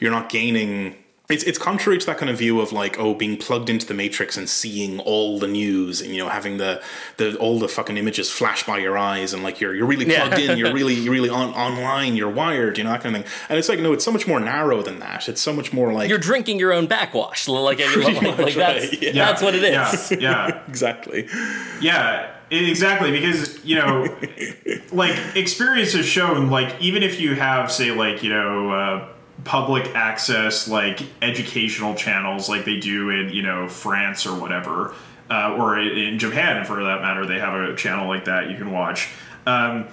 you're 0.00 0.10
not 0.10 0.28
gaining 0.28 0.96
it's 1.28 1.42
it's 1.44 1.58
contrary 1.58 1.98
to 1.98 2.06
that 2.06 2.18
kind 2.18 2.30
of 2.30 2.38
view 2.38 2.60
of 2.60 2.72
like 2.72 2.98
oh 2.98 3.14
being 3.14 3.36
plugged 3.36 3.68
into 3.68 3.86
the 3.86 3.94
matrix 3.94 4.36
and 4.36 4.48
seeing 4.48 5.00
all 5.00 5.38
the 5.38 5.48
news 5.48 6.00
and 6.00 6.14
you 6.14 6.22
know 6.22 6.28
having 6.28 6.56
the 6.58 6.80
the 7.16 7.36
all 7.36 7.58
the 7.58 7.68
fucking 7.68 7.96
images 7.96 8.30
flash 8.30 8.64
by 8.64 8.78
your 8.78 8.96
eyes 8.96 9.32
and 9.32 9.42
like 9.42 9.60
you're 9.60 9.74
you're 9.74 9.86
really 9.86 10.04
plugged 10.04 10.38
yeah. 10.38 10.52
in 10.52 10.58
you're 10.58 10.72
really 10.72 10.94
you're 10.94 11.12
really 11.12 11.28
on 11.28 11.48
online 11.54 12.16
you're 12.16 12.30
wired 12.30 12.78
you 12.78 12.84
know 12.84 12.90
that 12.90 13.02
kind 13.02 13.16
of 13.16 13.22
thing. 13.22 13.32
And 13.48 13.58
it's 13.58 13.68
like 13.68 13.80
no 13.80 13.92
it's 13.92 14.04
so 14.04 14.12
much 14.12 14.26
more 14.26 14.38
narrow 14.38 14.82
than 14.82 15.00
that. 15.00 15.28
It's 15.28 15.40
so 15.40 15.52
much 15.52 15.72
more 15.72 15.92
like 15.92 16.08
you're 16.08 16.18
drinking 16.18 16.58
your 16.58 16.72
own 16.72 16.86
backwash 16.86 17.48
like, 17.48 17.78
like, 17.80 18.22
like, 18.22 18.38
like 18.38 18.54
that's 18.54 19.02
yeah. 19.02 19.12
that's 19.12 19.42
what 19.42 19.54
it 19.54 19.64
is. 19.64 20.10
Yeah, 20.12 20.18
yeah. 20.20 20.62
exactly. 20.68 21.28
Yeah 21.80 22.32
exactly 22.48 23.10
because 23.10 23.64
you 23.64 23.74
know 23.74 24.06
like 24.92 25.18
experience 25.34 25.94
has 25.94 26.06
shown 26.06 26.48
like 26.48 26.80
even 26.80 27.02
if 27.02 27.18
you 27.18 27.34
have 27.34 27.72
say 27.72 27.90
like 27.90 28.22
you 28.22 28.30
know 28.30 28.70
uh, 28.70 29.08
public 29.46 29.94
access 29.94 30.68
like 30.68 31.00
educational 31.22 31.94
channels 31.94 32.48
like 32.48 32.64
they 32.64 32.78
do 32.78 33.08
in 33.10 33.30
you 33.30 33.42
know 33.42 33.68
France 33.68 34.26
or 34.26 34.38
whatever, 34.38 34.94
uh, 35.30 35.56
or 35.56 35.78
in 35.78 36.18
Japan 36.18 36.64
for 36.66 36.82
that 36.82 37.00
matter, 37.00 37.24
they 37.24 37.38
have 37.38 37.54
a 37.54 37.74
channel 37.74 38.08
like 38.08 38.26
that 38.26 38.50
you 38.50 38.56
can 38.56 38.70
watch. 38.70 39.08
Um, 39.46 39.88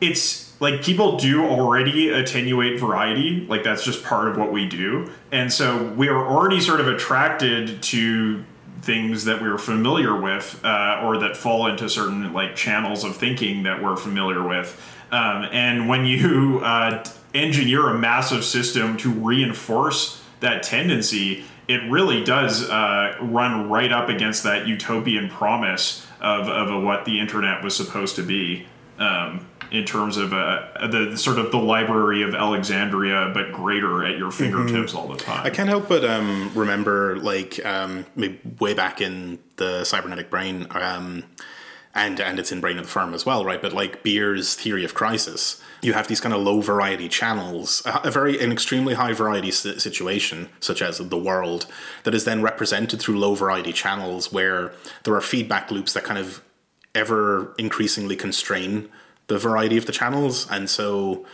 it's 0.00 0.60
like 0.60 0.82
people 0.82 1.16
do 1.16 1.44
already 1.44 2.10
attenuate 2.10 2.78
variety, 2.78 3.46
like 3.48 3.64
that's 3.64 3.84
just 3.84 4.04
part 4.04 4.28
of 4.28 4.36
what 4.36 4.52
we 4.52 4.68
do, 4.68 5.10
and 5.32 5.52
so 5.52 5.84
we 5.94 6.08
are 6.08 6.26
already 6.26 6.60
sort 6.60 6.80
of 6.80 6.86
attracted 6.86 7.82
to 7.82 8.44
things 8.82 9.24
that 9.24 9.40
we 9.40 9.48
are 9.48 9.58
familiar 9.58 10.20
with 10.20 10.60
uh, 10.64 11.00
or 11.04 11.16
that 11.18 11.36
fall 11.36 11.68
into 11.68 11.88
certain 11.88 12.32
like 12.32 12.56
channels 12.56 13.04
of 13.04 13.16
thinking 13.16 13.62
that 13.62 13.80
we're 13.80 13.96
familiar 13.96 14.42
with 14.46 14.76
um, 15.12 15.46
and 15.52 15.88
when 15.88 16.04
you 16.04 16.60
uh, 16.64 17.04
engineer 17.34 17.88
a 17.88 17.98
massive 17.98 18.44
system 18.44 18.96
to 18.98 19.10
reinforce 19.10 20.22
that 20.40 20.62
tendency, 20.62 21.44
it 21.68 21.80
really 21.90 22.24
does 22.24 22.68
uh, 22.68 23.16
run 23.20 23.70
right 23.70 23.92
up 23.92 24.08
against 24.08 24.42
that 24.42 24.66
utopian 24.66 25.28
promise 25.28 26.06
of, 26.20 26.48
of 26.48 26.82
what 26.82 27.04
the 27.04 27.20
internet 27.20 27.62
was 27.62 27.76
supposed 27.76 28.16
to 28.16 28.22
be. 28.22 28.66
Um, 28.98 29.46
in 29.72 29.86
terms 29.86 30.18
of 30.18 30.34
uh, 30.34 30.86
the 30.86 31.16
sort 31.16 31.38
of 31.38 31.50
the 31.50 31.56
library 31.56 32.22
of 32.22 32.34
Alexandria, 32.34 33.30
but 33.32 33.52
greater 33.52 34.04
at 34.04 34.18
your 34.18 34.30
mm-hmm. 34.30 34.44
fingertips 34.44 34.92
mm-hmm. 34.92 34.98
all 34.98 35.08
the 35.08 35.16
time. 35.16 35.44
I 35.46 35.50
can't 35.50 35.68
help 35.68 35.88
but 35.88 36.04
um, 36.04 36.52
remember, 36.54 37.16
like, 37.16 37.64
um, 37.64 38.04
way 38.60 38.74
back 38.74 39.00
in 39.00 39.38
the 39.56 39.84
cybernetic 39.84 40.28
brain, 40.28 40.66
um, 40.72 41.24
and 41.94 42.20
and 42.20 42.38
it's 42.38 42.52
in 42.52 42.60
Brain 42.60 42.78
of 42.78 42.84
the 42.84 42.90
Firm 42.90 43.14
as 43.14 43.24
well, 43.24 43.44
right? 43.46 43.60
But 43.62 43.72
like 43.72 44.02
Beer's 44.02 44.54
theory 44.54 44.84
of 44.84 44.92
crisis, 44.92 45.62
you 45.82 45.92
have 45.92 46.06
these 46.06 46.20
kind 46.20 46.32
of 46.32 46.40
low 46.40 46.60
variety 46.60 47.08
channels, 47.08 47.82
a, 47.84 48.10
very 48.10 48.40
an 48.40 48.52
extremely 48.52 48.94
high 48.94 49.12
variety 49.12 49.50
situation, 49.50 50.48
such 50.60 50.80
as 50.80 50.98
the 50.98 51.18
world, 51.18 51.66
that 52.04 52.14
is 52.14 52.24
then 52.24 52.40
represented 52.40 53.00
through 53.00 53.18
low 53.18 53.34
variety 53.34 53.72
channels 53.72 54.32
where 54.32 54.72
there 55.02 55.14
are 55.14 55.20
feedback 55.20 55.70
loops 55.70 55.92
that 55.92 56.04
kind 56.04 56.18
of 56.18 56.40
ever 56.94 57.52
increasingly 57.58 58.14
constrain 58.14 58.88
the 59.26 59.38
variety 59.38 59.76
of 59.76 59.86
the 59.86 59.92
channels, 59.92 60.48
and 60.50 60.70
so 60.70 61.26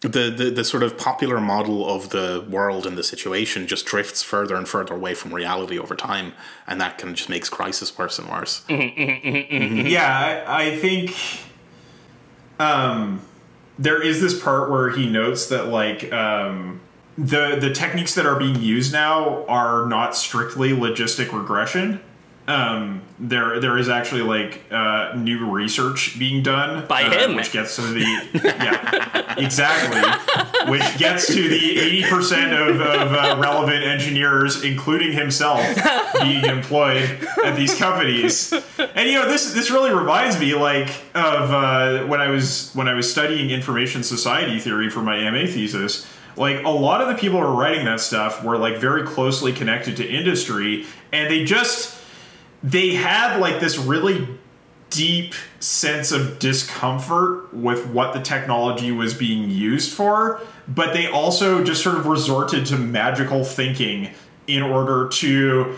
the, 0.00 0.30
the 0.30 0.50
the 0.50 0.64
sort 0.64 0.82
of 0.82 0.96
popular 0.96 1.40
model 1.40 1.88
of 1.88 2.10
the 2.10 2.46
world 2.48 2.86
and 2.86 2.96
the 2.96 3.02
situation 3.02 3.66
just 3.66 3.84
drifts 3.86 4.22
further 4.22 4.54
and 4.54 4.68
further 4.68 4.94
away 4.94 5.14
from 5.14 5.34
reality 5.34 5.78
over 5.78 5.94
time, 5.94 6.32
and 6.66 6.80
that 6.80 6.98
kind 6.98 7.10
of 7.10 7.16
just 7.16 7.28
makes 7.28 7.48
crisis 7.48 7.96
worse 7.98 8.18
and 8.18 8.28
worse. 8.28 8.64
Mm-hmm, 8.68 9.00
mm-hmm, 9.00 9.54
mm-hmm, 9.54 9.86
yeah, 9.86 10.44
I, 10.46 10.62
I 10.64 10.76
think 10.78 11.14
um, 12.58 13.20
there 13.78 14.02
is 14.02 14.20
this 14.20 14.40
part 14.40 14.70
where 14.70 14.90
he 14.90 15.08
notes 15.08 15.46
that 15.48 15.68
like 15.68 16.12
um, 16.12 16.80
the 17.16 17.56
the 17.60 17.72
techniques 17.72 18.14
that 18.14 18.26
are 18.26 18.36
being 18.36 18.60
used 18.60 18.92
now 18.92 19.44
are 19.46 19.86
not 19.86 20.16
strictly 20.16 20.70
logistic 20.70 21.32
regression 21.32 22.00
um, 22.48 23.02
there 23.18 23.60
there 23.60 23.76
is 23.76 23.90
actually 23.90 24.22
like 24.22 24.62
uh, 24.70 25.12
new 25.14 25.50
research 25.50 26.18
being 26.18 26.42
done 26.42 26.86
by 26.86 27.02
uh, 27.02 27.10
him, 27.10 27.36
which 27.36 27.52
gets 27.52 27.76
to 27.76 27.82
the 27.82 28.00
yeah 28.34 29.34
exactly, 29.38 30.70
which 30.70 30.96
gets 30.96 31.26
to 31.26 31.48
the 31.48 31.78
eighty 31.78 32.02
percent 32.08 32.54
of, 32.54 32.80
of 32.80 33.12
uh, 33.12 33.36
relevant 33.38 33.84
engineers, 33.84 34.64
including 34.64 35.12
himself, 35.12 35.60
being 36.22 36.42
employed 36.46 37.20
at 37.44 37.54
these 37.54 37.74
companies. 37.74 38.50
And 38.78 39.08
you 39.08 39.16
know 39.16 39.28
this 39.28 39.52
this 39.52 39.70
really 39.70 39.92
reminds 39.92 40.40
me 40.40 40.54
like 40.54 40.88
of 41.14 41.50
uh, 41.52 42.06
when 42.06 42.22
I 42.22 42.28
was 42.28 42.72
when 42.72 42.88
I 42.88 42.94
was 42.94 43.10
studying 43.10 43.50
information 43.50 44.02
society 44.02 44.58
theory 44.58 44.88
for 44.88 45.02
my 45.02 45.28
MA 45.30 45.46
thesis 45.46 46.06
like 46.36 46.62
a 46.62 46.68
lot 46.68 47.00
of 47.00 47.08
the 47.08 47.14
people 47.14 47.40
who 47.40 47.44
are 47.44 47.52
writing 47.52 47.84
that 47.84 47.98
stuff 47.98 48.44
were 48.44 48.56
like 48.56 48.76
very 48.76 49.02
closely 49.02 49.52
connected 49.52 49.96
to 49.96 50.08
industry 50.08 50.86
and 51.12 51.28
they 51.28 51.44
just 51.44 51.97
they 52.62 52.94
had 52.94 53.38
like 53.38 53.60
this 53.60 53.78
really 53.78 54.26
deep 54.90 55.34
sense 55.60 56.12
of 56.12 56.38
discomfort 56.38 57.52
with 57.52 57.86
what 57.88 58.14
the 58.14 58.20
technology 58.20 58.90
was 58.90 59.14
being 59.14 59.50
used 59.50 59.92
for, 59.92 60.40
but 60.66 60.94
they 60.94 61.06
also 61.06 61.62
just 61.62 61.82
sort 61.82 61.96
of 61.96 62.06
resorted 62.06 62.64
to 62.66 62.76
magical 62.76 63.44
thinking 63.44 64.10
in 64.46 64.62
order 64.62 65.08
to 65.08 65.76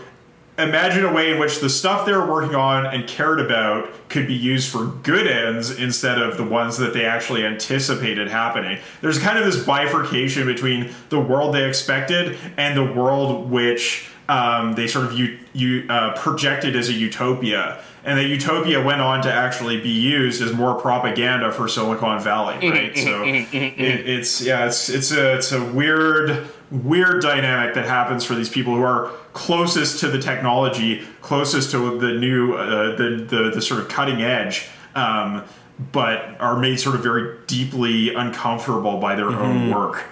imagine 0.58 1.04
a 1.04 1.12
way 1.12 1.32
in 1.32 1.38
which 1.38 1.60
the 1.60 1.70
stuff 1.70 2.06
they 2.06 2.12
were 2.12 2.26
working 2.26 2.54
on 2.54 2.86
and 2.86 3.08
cared 3.08 3.40
about 3.40 3.88
could 4.08 4.26
be 4.26 4.34
used 4.34 4.70
for 4.70 4.84
good 4.84 5.26
ends 5.26 5.70
instead 5.70 6.20
of 6.20 6.36
the 6.36 6.44
ones 6.44 6.76
that 6.76 6.92
they 6.92 7.04
actually 7.04 7.44
anticipated 7.44 8.28
happening. 8.28 8.78
There's 9.00 9.18
kind 9.18 9.38
of 9.38 9.44
this 9.44 9.64
bifurcation 9.64 10.46
between 10.46 10.92
the 11.08 11.20
world 11.20 11.54
they 11.54 11.66
expected 11.66 12.36
and 12.56 12.76
the 12.76 12.92
world 12.92 13.50
which 13.50 14.08
um, 14.30 14.74
they 14.74 14.86
sort 14.86 15.06
of 15.06 15.18
you, 15.18 15.40
you 15.52 15.86
uh, 15.88 16.16
projected 16.16 16.76
as 16.76 16.88
a 16.88 16.92
utopia, 16.92 17.82
and 18.04 18.16
that 18.16 18.26
utopia 18.26 18.80
went 18.80 19.00
on 19.00 19.22
to 19.22 19.32
actually 19.32 19.80
be 19.80 19.90
used 19.90 20.40
as 20.40 20.52
more 20.52 20.80
propaganda 20.80 21.50
for 21.50 21.66
Silicon 21.66 22.20
Valley, 22.20 22.70
right? 22.70 22.96
So 22.96 23.24
it, 23.24 23.48
it's 23.52 24.40
yeah, 24.40 24.66
it's 24.66 24.88
it's 24.88 25.10
a 25.10 25.36
it's 25.36 25.50
a 25.50 25.64
weird 25.72 26.48
weird 26.70 27.20
dynamic 27.22 27.74
that 27.74 27.86
happens 27.86 28.24
for 28.24 28.36
these 28.36 28.48
people 28.48 28.76
who 28.76 28.82
are 28.82 29.08
closest 29.32 29.98
to 30.00 30.08
the 30.08 30.20
technology, 30.20 31.02
closest 31.22 31.72
to 31.72 31.98
the 31.98 32.12
new 32.12 32.54
uh, 32.54 32.94
the, 32.94 33.26
the 33.28 33.50
the 33.56 33.60
sort 33.60 33.80
of 33.80 33.88
cutting 33.88 34.22
edge. 34.22 34.68
Um, 34.94 35.42
but 35.92 36.38
are 36.40 36.58
made 36.58 36.78
sort 36.78 36.94
of 36.94 37.02
very 37.02 37.38
deeply 37.46 38.14
uncomfortable 38.14 38.98
by 39.00 39.14
their 39.14 39.30
mm-hmm. 39.30 39.42
own 39.42 39.70
work. 39.74 40.04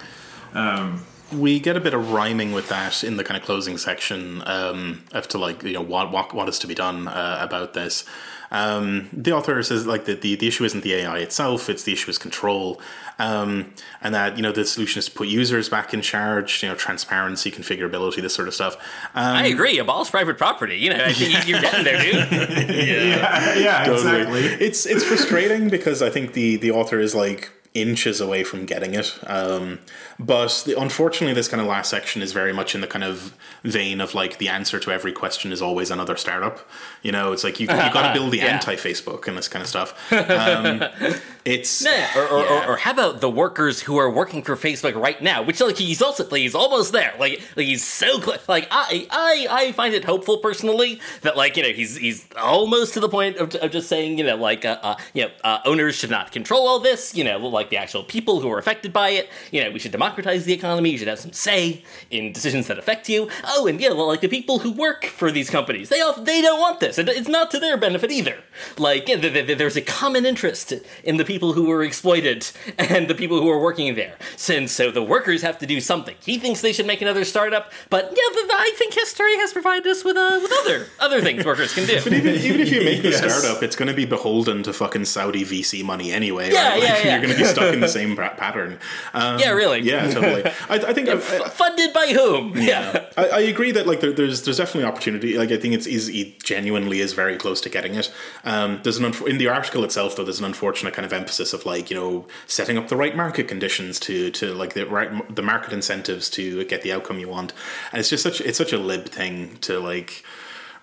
Um, 0.55 1.05
we 1.31 1.59
get 1.59 1.75
a 1.77 1.79
bit 1.79 1.93
of 1.93 2.11
rhyming 2.11 2.51
with 2.51 2.69
that 2.69 3.03
in 3.03 3.17
the 3.17 3.23
kind 3.23 3.37
of 3.37 3.45
closing 3.45 3.77
section 3.77 4.41
um, 4.45 5.03
as 5.13 5.27
to 5.27 5.37
like 5.37 5.63
you 5.63 5.73
know 5.73 5.81
what 5.81 6.11
what, 6.11 6.33
what 6.33 6.49
is 6.49 6.59
to 6.59 6.67
be 6.67 6.75
done 6.75 7.07
uh, 7.07 7.37
about 7.41 7.73
this. 7.73 8.05
Um, 8.51 9.09
the 9.13 9.31
author 9.31 9.61
says 9.61 9.85
like 9.85 10.05
the, 10.05 10.15
the 10.15 10.35
the 10.35 10.47
issue 10.47 10.63
isn't 10.63 10.81
the 10.83 10.95
AI 10.95 11.19
itself; 11.19 11.69
it's 11.69 11.83
the 11.83 11.93
issue 11.93 12.09
is 12.09 12.17
control, 12.17 12.81
um, 13.19 13.73
and 14.01 14.15
that 14.15 14.37
you 14.37 14.41
know 14.41 14.51
the 14.51 14.65
solution 14.65 14.99
is 14.99 15.05
to 15.05 15.11
put 15.11 15.27
users 15.27 15.69
back 15.69 15.93
in 15.93 16.01
charge. 16.01 16.63
You 16.63 16.69
know, 16.69 16.75
transparency, 16.75 17.51
configurability, 17.51 18.21
this 18.21 18.33
sort 18.33 18.47
of 18.47 18.55
stuff. 18.55 18.75
Um, 19.13 19.35
I 19.35 19.47
agree. 19.47 19.77
Abolish 19.77 20.09
private 20.09 20.37
property. 20.37 20.77
You 20.77 20.89
know, 20.89 21.05
I 21.05 21.13
think 21.13 21.47
you're 21.47 21.61
getting 21.61 21.83
there, 21.83 22.01
dude. 22.01 22.15
yeah, 22.75 22.75
yeah, 22.75 23.55
yeah 23.55 23.83
totally. 23.83 24.21
exactly. 24.21 24.65
It's 24.65 24.85
it's 24.87 25.03
frustrating 25.03 25.69
because 25.69 26.01
I 26.01 26.09
think 26.09 26.33
the 26.33 26.55
the 26.55 26.71
author 26.71 26.99
is 26.99 27.13
like 27.13 27.51
inches 27.73 28.19
away 28.19 28.43
from 28.43 28.65
getting 28.65 28.95
it. 28.95 29.17
Um, 29.27 29.79
but 30.19 30.63
the, 30.65 30.79
unfortunately, 30.79 31.33
this 31.33 31.47
kind 31.47 31.61
of 31.61 31.67
last 31.67 31.89
section 31.89 32.21
is 32.21 32.33
very 32.33 32.51
much 32.51 32.73
in 32.75 32.81
the 32.81 32.87
kind 32.87 33.03
of 33.03 33.33
vein 33.63 34.01
of 34.01 34.15
like 34.15 34.37
the 34.37 34.49
answer 34.49 34.79
to 34.79 34.91
every 34.91 35.11
question 35.11 35.51
is 35.51 35.61
always 35.61 35.91
another 35.91 36.17
startup. 36.17 36.67
You 37.03 37.11
know, 37.11 37.31
it's 37.31 37.43
like 37.43 37.59
you 37.59 37.67
you 37.67 37.75
got 37.93 38.07
to 38.07 38.19
build 38.19 38.31
the 38.31 38.37
yeah. 38.39 38.47
anti 38.47 38.75
Facebook 38.75 39.27
and 39.27 39.37
this 39.37 39.47
kind 39.47 39.61
of 39.61 39.69
stuff. 39.69 40.11
Um, 40.11 40.83
It's 41.49 41.83
Yeah, 41.83 42.07
or, 42.15 42.27
or, 42.27 42.39
yeah. 42.41 42.65
or, 42.65 42.73
or 42.73 42.77
how 42.77 42.91
about 42.91 43.21
the 43.21 43.29
workers 43.29 43.81
who 43.81 43.97
are 43.97 44.09
working 44.09 44.43
for 44.43 44.55
Facebook 44.55 44.93
right 44.95 45.19
now? 45.19 45.41
Which 45.41 45.59
like 45.59 45.77
he's 45.77 45.99
also 45.99 46.23
like, 46.29 46.41
he's 46.41 46.53
almost 46.53 46.91
there. 46.91 47.13
Like 47.17 47.41
like 47.55 47.65
he's 47.65 47.83
so 47.83 48.19
close. 48.19 48.47
Like 48.47 48.67
I 48.69 49.07
I 49.09 49.47
I 49.49 49.71
find 49.71 49.95
it 49.95 50.05
hopeful 50.05 50.37
personally 50.37 50.99
that 51.21 51.35
like 51.35 51.57
you 51.57 51.63
know 51.63 51.69
he's 51.69 51.97
he's 51.97 52.27
almost 52.37 52.93
to 52.93 52.99
the 52.99 53.09
point 53.09 53.37
of, 53.37 53.55
of 53.55 53.71
just 53.71 53.89
saying 53.89 54.19
you 54.19 54.25
know 54.25 54.35
like 54.35 54.63
uh, 54.63 54.77
uh 54.83 54.95
you 55.15 55.23
know 55.23 55.31
uh, 55.43 55.59
owners 55.65 55.95
should 55.95 56.11
not 56.11 56.31
control 56.31 56.67
all 56.67 56.79
this. 56.79 57.15
You 57.15 57.23
know 57.23 57.39
like 57.39 57.58
the 57.67 57.75
actual 57.75 58.03
people 58.03 58.39
who 58.39 58.49
are 58.49 58.57
affected 58.57 58.93
by 58.93 59.09
it. 59.09 59.27
You 59.51 59.61
know 59.63 59.71
we 59.71 59.79
should 59.79 59.91
democratize 59.91 60.45
the 60.45 60.53
economy. 60.53 60.91
You 60.91 60.97
should 60.97 61.09
have 61.09 61.19
some 61.19 61.33
say 61.33 61.83
in 62.09 62.31
decisions 62.31 62.67
that 62.67 62.79
affect 62.79 63.09
you. 63.09 63.29
Oh, 63.43 63.67
and 63.67 63.81
yeah, 63.81 63.89
well, 63.89 64.07
like 64.07 64.21
the 64.21 64.29
people 64.29 64.59
who 64.59 64.71
work 64.71 65.03
for 65.05 65.31
these 65.31 65.49
companies, 65.49 65.89
they 65.89 65.99
all 65.99 66.13
they 66.13 66.41
don't 66.41 66.59
want 66.61 66.79
this. 66.79 66.97
It, 66.97 67.09
it's 67.09 67.27
not 67.27 67.51
to 67.51 67.59
their 67.59 67.75
benefit 67.75 68.11
either. 68.11 68.37
Like 68.77 69.09
yeah, 69.09 69.17
th- 69.17 69.33
th- 69.47 69.57
there's 69.57 69.75
a 69.75 69.81
common 69.81 70.25
interest 70.25 70.71
in 71.03 71.17
the 71.17 71.25
people 71.25 71.51
who 71.53 71.65
were 71.65 71.83
exploited 71.83 72.49
and 72.77 73.07
the 73.09 73.15
people 73.15 73.41
who 73.41 73.49
are 73.49 73.59
working 73.59 73.95
there. 73.95 74.15
Since 74.37 74.71
so 74.71 74.91
the 74.91 75.03
workers 75.03 75.41
have 75.41 75.57
to 75.59 75.65
do 75.65 75.81
something. 75.81 76.15
He 76.23 76.37
thinks 76.37 76.61
they 76.61 76.71
should 76.73 76.87
make 76.87 77.01
another 77.01 77.25
startup, 77.25 77.71
but 77.89 78.05
yeah, 78.05 78.33
th- 78.33 78.45
th- 78.47 78.51
I 78.55 78.71
think 78.77 78.93
history 78.93 79.35
has 79.37 79.51
provided 79.51 79.87
us 79.87 80.03
with 80.05 80.15
uh, 80.17 80.39
with 80.41 80.51
other 80.61 80.85
other 80.99 81.21
things 81.21 81.43
workers 81.45 81.73
can 81.73 81.85
do. 81.87 81.95
even, 81.97 82.35
even 82.35 82.61
if 82.61 82.71
you 82.71 82.83
make 82.83 83.01
the 83.01 83.09
Yes. 83.09 83.17
startup, 83.41 83.63
it's 83.63 83.75
going 83.75 83.87
to 83.87 83.93
be 83.95 84.05
beholden 84.05 84.61
to 84.63 84.71
fucking 84.71 85.05
Saudi 85.05 85.43
VC 85.43 85.83
money 85.83 86.11
anyway. 86.11 86.51
Yeah, 86.51 86.69
right? 86.69 86.83
yeah, 86.83 86.93
Like, 86.93 87.03
yeah. 87.05 87.11
You're 87.17 87.21
going 87.25 87.33
to 87.33 87.39
be 87.39 87.48
stuck 87.51 87.73
in 87.73 87.79
the 87.79 87.87
same 87.87 88.15
pattern. 88.15 88.79
Um, 89.13 89.39
Yeah, 89.39 89.51
really. 89.51 89.81
Yeah, 89.81 90.09
totally. 90.11 90.45
I, 90.45 90.75
I 90.89 90.93
think 90.93 91.09
I, 91.13 91.13
F- 91.13 91.53
funded 91.53 91.93
by 91.93 92.07
whom? 92.07 92.57
Yeah. 92.57 93.05
I, 93.17 93.27
I 93.27 93.39
agree 93.41 93.71
that 93.71 93.87
like 93.87 93.99
there, 94.01 94.11
there's 94.11 94.43
there's 94.43 94.57
definitely 94.57 94.87
opportunity. 94.87 95.37
Like 95.37 95.51
I 95.51 95.57
think 95.57 95.73
it's 95.73 95.87
is 95.87 96.07
he 96.07 96.35
genuinely 96.43 96.99
is 96.99 97.13
very 97.13 97.37
close 97.37 97.61
to 97.61 97.69
getting 97.69 97.95
it. 97.95 98.11
Um, 98.45 98.79
there's 98.83 98.97
an 98.97 99.05
unf- 99.11 99.27
in 99.27 99.37
the 99.37 99.47
article 99.47 99.83
itself 99.83 100.15
though 100.15 100.23
there's 100.23 100.39
an 100.39 100.45
unfortunate 100.45 100.93
kind 100.93 101.05
of 101.05 101.13
emphasis 101.13 101.53
of 101.53 101.65
like 101.65 101.89
you 101.89 101.95
know 101.95 102.25
setting 102.47 102.77
up 102.77 102.87
the 102.87 102.95
right 102.97 103.15
market 103.15 103.47
conditions 103.47 103.99
to 104.01 104.31
to 104.31 104.53
like 104.53 104.73
the 104.73 104.85
right 104.85 105.35
the 105.35 105.41
market 105.41 105.73
incentives 105.73 106.29
to 106.31 106.63
get 106.65 106.81
the 106.81 106.91
outcome 106.91 107.19
you 107.19 107.27
want. 107.29 107.53
And 107.91 107.99
it's 107.99 108.09
just 108.09 108.23
such 108.23 108.41
it's 108.41 108.57
such 108.57 108.73
a 108.73 108.77
lib 108.77 109.05
thing 109.09 109.57
to 109.61 109.79
like. 109.79 110.23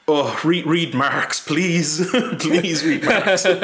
Oh, 0.09 0.41
read, 0.45 0.66
read 0.66 0.95
Marx, 0.95 1.41
please, 1.41 2.09
please 2.39 2.85
read 2.85 3.03
Marx. 3.03 3.45
At 3.45 3.61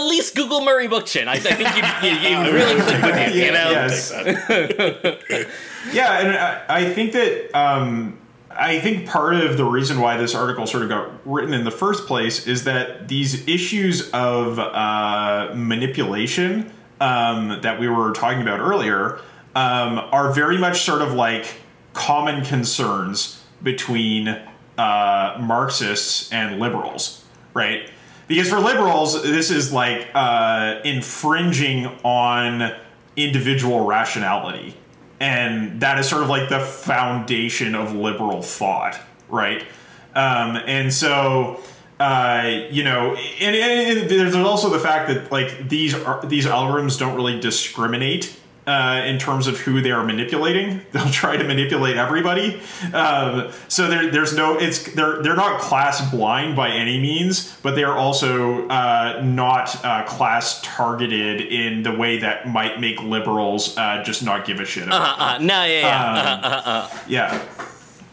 least 0.00 0.36
Google 0.36 0.60
Murray 0.60 0.86
Bookchin. 0.86 1.28
I, 1.28 1.32
I 1.32 1.38
think 1.38 1.60
you, 2.02 2.10
you, 2.10 2.28
you 2.28 2.36
really 2.52 2.78
click 2.78 3.02
with 3.02 3.34
you. 3.34 3.44
You 3.44 3.52
know. 3.52 3.70
Yes. 3.70 4.12
yeah, 5.94 6.18
and 6.18 6.36
I, 6.36 6.62
I 6.68 6.92
think 6.92 7.14
that 7.14 7.58
um, 7.58 8.18
I 8.50 8.78
think 8.80 9.08
part 9.08 9.36
of 9.36 9.56
the 9.56 9.64
reason 9.64 9.98
why 9.98 10.18
this 10.18 10.34
article 10.34 10.66
sort 10.66 10.82
of 10.82 10.90
got 10.90 11.26
written 11.26 11.54
in 11.54 11.64
the 11.64 11.70
first 11.70 12.06
place 12.06 12.46
is 12.46 12.64
that 12.64 13.08
these 13.08 13.48
issues 13.48 14.10
of 14.10 14.58
uh, 14.58 15.52
manipulation 15.54 16.70
um, 17.00 17.62
that 17.62 17.80
we 17.80 17.88
were 17.88 18.12
talking 18.12 18.42
about 18.42 18.60
earlier 18.60 19.20
um, 19.54 20.00
are 20.12 20.34
very 20.34 20.58
much 20.58 20.82
sort 20.82 21.00
of 21.00 21.14
like 21.14 21.46
common 21.94 22.44
concerns 22.44 23.42
between 23.62 24.38
uh, 24.80 25.36
Marxists 25.38 26.32
and 26.32 26.58
liberals, 26.58 27.22
right? 27.52 27.90
Because 28.28 28.48
for 28.48 28.58
liberals, 28.58 29.22
this 29.22 29.50
is 29.50 29.72
like 29.72 30.08
uh, 30.14 30.80
infringing 30.84 31.86
on 32.02 32.74
individual 33.14 33.84
rationality. 33.84 34.74
And 35.20 35.82
that 35.82 35.98
is 35.98 36.08
sort 36.08 36.22
of 36.22 36.30
like 36.30 36.48
the 36.48 36.60
foundation 36.60 37.74
of 37.74 37.94
liberal 37.94 38.40
thought, 38.40 38.98
right? 39.28 39.62
Um, 40.14 40.56
and 40.56 40.90
so, 40.90 41.60
uh, 41.98 42.62
you 42.70 42.82
know, 42.82 43.16
and, 43.16 43.54
and 43.54 44.08
there's 44.08 44.34
also 44.34 44.70
the 44.70 44.78
fact 44.78 45.08
that 45.08 45.30
like 45.30 45.68
these 45.68 45.92
are, 45.94 46.24
these 46.24 46.46
algorithms 46.46 46.98
don't 46.98 47.16
really 47.16 47.38
discriminate 47.38 48.34
uh, 48.70 49.02
in 49.04 49.18
terms 49.18 49.48
of 49.48 49.58
who 49.58 49.80
they 49.80 49.90
are 49.90 50.04
manipulating. 50.04 50.80
They'll 50.92 51.10
try 51.10 51.36
to 51.36 51.42
manipulate 51.42 51.96
everybody. 51.96 52.60
Um, 52.92 53.50
so 53.66 53.88
there, 53.88 54.10
there's 54.12 54.36
no 54.36 54.56
it's 54.58 54.92
they're 54.94 55.20
they're 55.22 55.34
not 55.36 55.60
class 55.60 56.08
blind 56.10 56.54
by 56.54 56.68
any 56.68 57.00
means, 57.00 57.56
but 57.62 57.74
they 57.74 57.82
are 57.82 57.96
also 57.96 58.68
uh, 58.68 59.20
not 59.24 59.84
uh, 59.84 60.04
class 60.04 60.60
targeted 60.62 61.40
in 61.40 61.82
the 61.82 61.92
way 61.92 62.18
that 62.18 62.48
might 62.48 62.78
make 62.78 63.02
liberals 63.02 63.76
uh, 63.76 64.04
just 64.04 64.22
not 64.22 64.46
give 64.46 64.60
a 64.60 64.64
shit 64.64 64.86
about. 64.86 65.18
Uh, 65.18 65.22
uh, 65.22 65.38
no, 65.38 65.64
yeah, 65.64 65.80
yeah. 65.80 66.04
Um, 66.04 66.44
uh, 66.44 66.48
uh, 66.48 66.62
uh. 66.64 66.98
Yeah. 67.08 67.44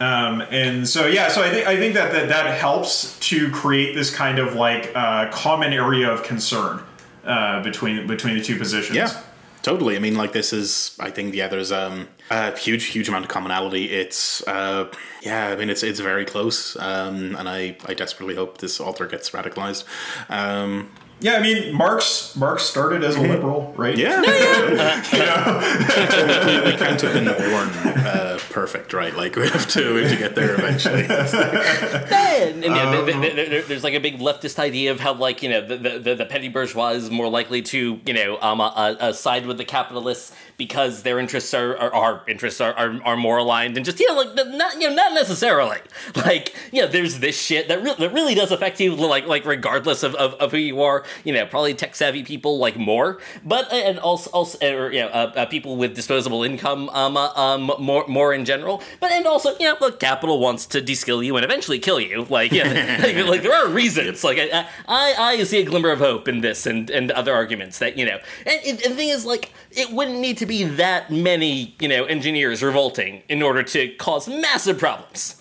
Um, 0.00 0.42
and 0.50 0.88
so 0.88 1.06
yeah, 1.06 1.28
so 1.28 1.42
I 1.42 1.50
think 1.50 1.66
I 1.68 1.76
think 1.76 1.94
that 1.94 2.12
that, 2.12 2.28
that 2.28 2.58
helps 2.58 3.16
to 3.28 3.48
create 3.52 3.94
this 3.94 4.12
kind 4.12 4.40
of 4.40 4.54
like 4.54 4.90
uh, 4.94 5.30
common 5.30 5.72
area 5.72 6.10
of 6.10 6.24
concern 6.24 6.82
uh, 7.24 7.62
between 7.62 8.08
between 8.08 8.34
the 8.34 8.42
two 8.42 8.58
positions. 8.58 8.96
Yeah, 8.96 9.22
totally. 9.62 9.96
I 9.96 9.98
mean, 9.98 10.16
like 10.16 10.32
this 10.32 10.52
is, 10.52 10.96
I 11.00 11.10
think, 11.10 11.34
yeah, 11.34 11.48
there's 11.48 11.72
um, 11.72 12.08
a 12.30 12.56
huge, 12.56 12.86
huge 12.86 13.08
amount 13.08 13.24
of 13.24 13.30
commonality. 13.30 13.90
It's, 13.90 14.46
uh, 14.46 14.90
yeah, 15.22 15.48
I 15.48 15.56
mean, 15.56 15.70
it's 15.70 15.82
it's 15.82 16.00
very 16.00 16.24
close, 16.24 16.76
um, 16.76 17.36
and 17.36 17.48
I, 17.48 17.76
I 17.86 17.94
desperately 17.94 18.34
hope 18.34 18.58
this 18.58 18.80
author 18.80 19.06
gets 19.06 19.30
radicalized. 19.30 19.84
Um, 20.28 20.90
Yeah, 21.20 21.34
I 21.34 21.42
mean, 21.42 21.74
Marx 21.74 22.36
Marx 22.36 22.62
started 22.62 23.02
as 23.02 23.16
a 23.16 23.20
liberal, 23.20 23.74
right? 23.76 23.96
yeah, 23.96 24.20
we, 26.46 26.70
we 26.70 26.76
can't 26.76 27.00
have 27.00 27.12
been 27.12 27.24
born 27.24 27.68
uh, 28.04 28.38
perfect, 28.50 28.92
right? 28.92 29.12
Like 29.14 29.34
we 29.34 29.48
have 29.48 29.66
to, 29.70 29.94
we 29.94 30.02
have 30.02 30.12
to 30.12 30.16
get 30.16 30.34
there 30.36 30.54
eventually. 30.54 31.02
And, 31.08 32.64
and 32.64 32.74
yeah, 32.74 33.04
th- 33.04 33.66
there's 33.66 33.82
like 33.82 33.94
a 33.94 34.00
big 34.00 34.20
leftist 34.20 34.60
idea 34.60 34.92
of 34.92 35.00
how 35.00 35.14
like 35.14 35.42
you 35.42 35.48
know 35.48 35.66
the 35.66 35.76
the, 35.76 35.98
the, 35.98 36.14
the 36.14 36.24
petty 36.24 36.48
bourgeois 36.48 36.90
is 36.90 37.10
more 37.10 37.28
likely 37.28 37.62
to 37.62 38.00
you 38.06 38.14
know 38.14 38.38
um 38.40 38.60
uh, 38.60 38.66
uh, 38.66 39.12
side 39.12 39.46
with 39.46 39.58
the 39.58 39.64
capitalists 39.64 40.32
because 40.58 41.04
their 41.04 41.20
interests 41.20 41.54
are, 41.54 41.76
are 41.78 41.94
our 41.94 42.22
interests 42.26 42.60
are, 42.60 42.74
are, 42.74 43.00
are 43.04 43.16
more 43.16 43.38
aligned 43.38 43.76
and 43.76 43.86
just 43.86 44.00
you 44.00 44.08
know 44.08 44.20
like 44.20 44.34
not 44.48 44.74
you 44.80 44.88
know 44.88 44.94
not 44.94 45.14
necessarily. 45.14 45.78
Like 46.16 46.54
you 46.72 46.82
know 46.82 46.88
there's 46.88 47.20
this 47.20 47.40
shit 47.40 47.68
that, 47.68 47.82
re- 47.82 47.94
that 47.96 48.12
really 48.12 48.34
does 48.34 48.50
affect 48.50 48.80
you 48.80 48.94
like 48.94 49.26
like 49.26 49.44
regardless 49.44 50.02
of, 50.02 50.14
of, 50.16 50.34
of 50.34 50.50
who 50.50 50.58
you 50.58 50.82
are. 50.82 51.04
You 51.22 51.32
know 51.32 51.46
probably 51.46 51.74
tech 51.74 51.94
savvy 51.94 52.24
people 52.24 52.58
like 52.58 52.76
more. 52.76 53.18
But 53.44 53.72
and 53.72 53.98
also 54.00 54.30
also 54.30 54.58
or 54.76 54.92
you 54.92 55.00
know 55.00 55.08
uh, 55.08 55.32
uh, 55.36 55.46
people 55.46 55.76
with 55.76 55.94
disposable 55.94 56.42
income 56.42 56.88
um 56.90 57.16
uh, 57.16 57.32
um 57.34 57.70
more 57.78 58.04
more 58.08 58.34
in 58.34 58.44
general. 58.44 58.82
But 58.98 59.12
and 59.12 59.26
also 59.26 59.56
you 59.60 59.66
know 59.66 59.76
look 59.80 60.00
capital 60.00 60.40
wants 60.40 60.66
to 60.66 60.80
deskill 60.80 61.24
you 61.24 61.36
and 61.36 61.44
eventually 61.44 61.78
kill 61.78 62.00
you. 62.00 62.24
Like 62.24 62.50
yeah 62.50 62.98
like, 63.02 63.16
like, 63.26 63.42
there 63.42 63.54
are 63.54 63.68
reasons. 63.68 64.24
Like 64.24 64.38
I, 64.38 64.66
I 64.88 65.14
I 65.18 65.44
see 65.44 65.60
a 65.60 65.64
glimmer 65.64 65.90
of 65.90 66.00
hope 66.00 66.26
in 66.26 66.40
this 66.40 66.66
and 66.66 66.90
and 66.90 67.12
other 67.12 67.32
arguments 67.32 67.78
that 67.78 67.96
you 67.96 68.06
know. 68.06 68.18
And, 68.44 68.60
and 68.66 68.78
the 68.78 68.96
thing 68.96 69.10
is 69.10 69.24
like 69.24 69.52
it 69.70 69.92
wouldn't 69.92 70.18
need 70.18 70.38
to 70.38 70.47
be 70.48 70.64
that 70.64 71.10
many 71.10 71.76
you 71.80 71.86
know 71.86 72.04
engineers 72.04 72.62
revolting 72.62 73.22
in 73.28 73.42
order 73.42 73.62
to 73.62 73.88
cause 73.96 74.26
massive 74.26 74.78
problems 74.78 75.36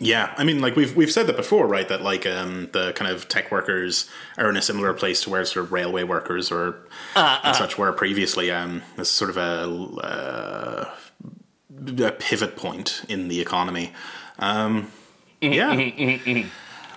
Yeah, 0.00 0.34
I 0.36 0.44
mean, 0.44 0.60
like 0.60 0.76
we've 0.76 0.96
we've 0.96 1.10
said 1.12 1.26
that 1.28 1.36
before, 1.36 1.66
right? 1.66 1.88
That 1.88 2.02
like 2.02 2.26
um, 2.26 2.68
the 2.72 2.92
kind 2.94 3.10
of 3.10 3.28
tech 3.28 3.52
workers 3.52 4.10
are 4.36 4.48
in 4.48 4.56
a 4.56 4.62
similar 4.62 4.92
place 4.92 5.22
to 5.22 5.30
where 5.30 5.44
sort 5.44 5.66
of 5.66 5.72
railway 5.72 6.02
workers 6.02 6.50
or 6.50 6.78
and 7.14 7.56
such 7.56 7.78
were 7.78 7.92
previously. 7.92 8.50
Um, 8.50 8.82
this 8.96 9.10
sort 9.10 9.30
of 9.30 9.36
a, 9.36 9.70
uh, 10.02 10.90
a 12.04 12.12
pivot 12.12 12.56
point 12.56 13.04
in 13.08 13.28
the 13.28 13.40
economy. 13.40 13.92
Um, 14.38 14.90
yeah, 15.40 15.72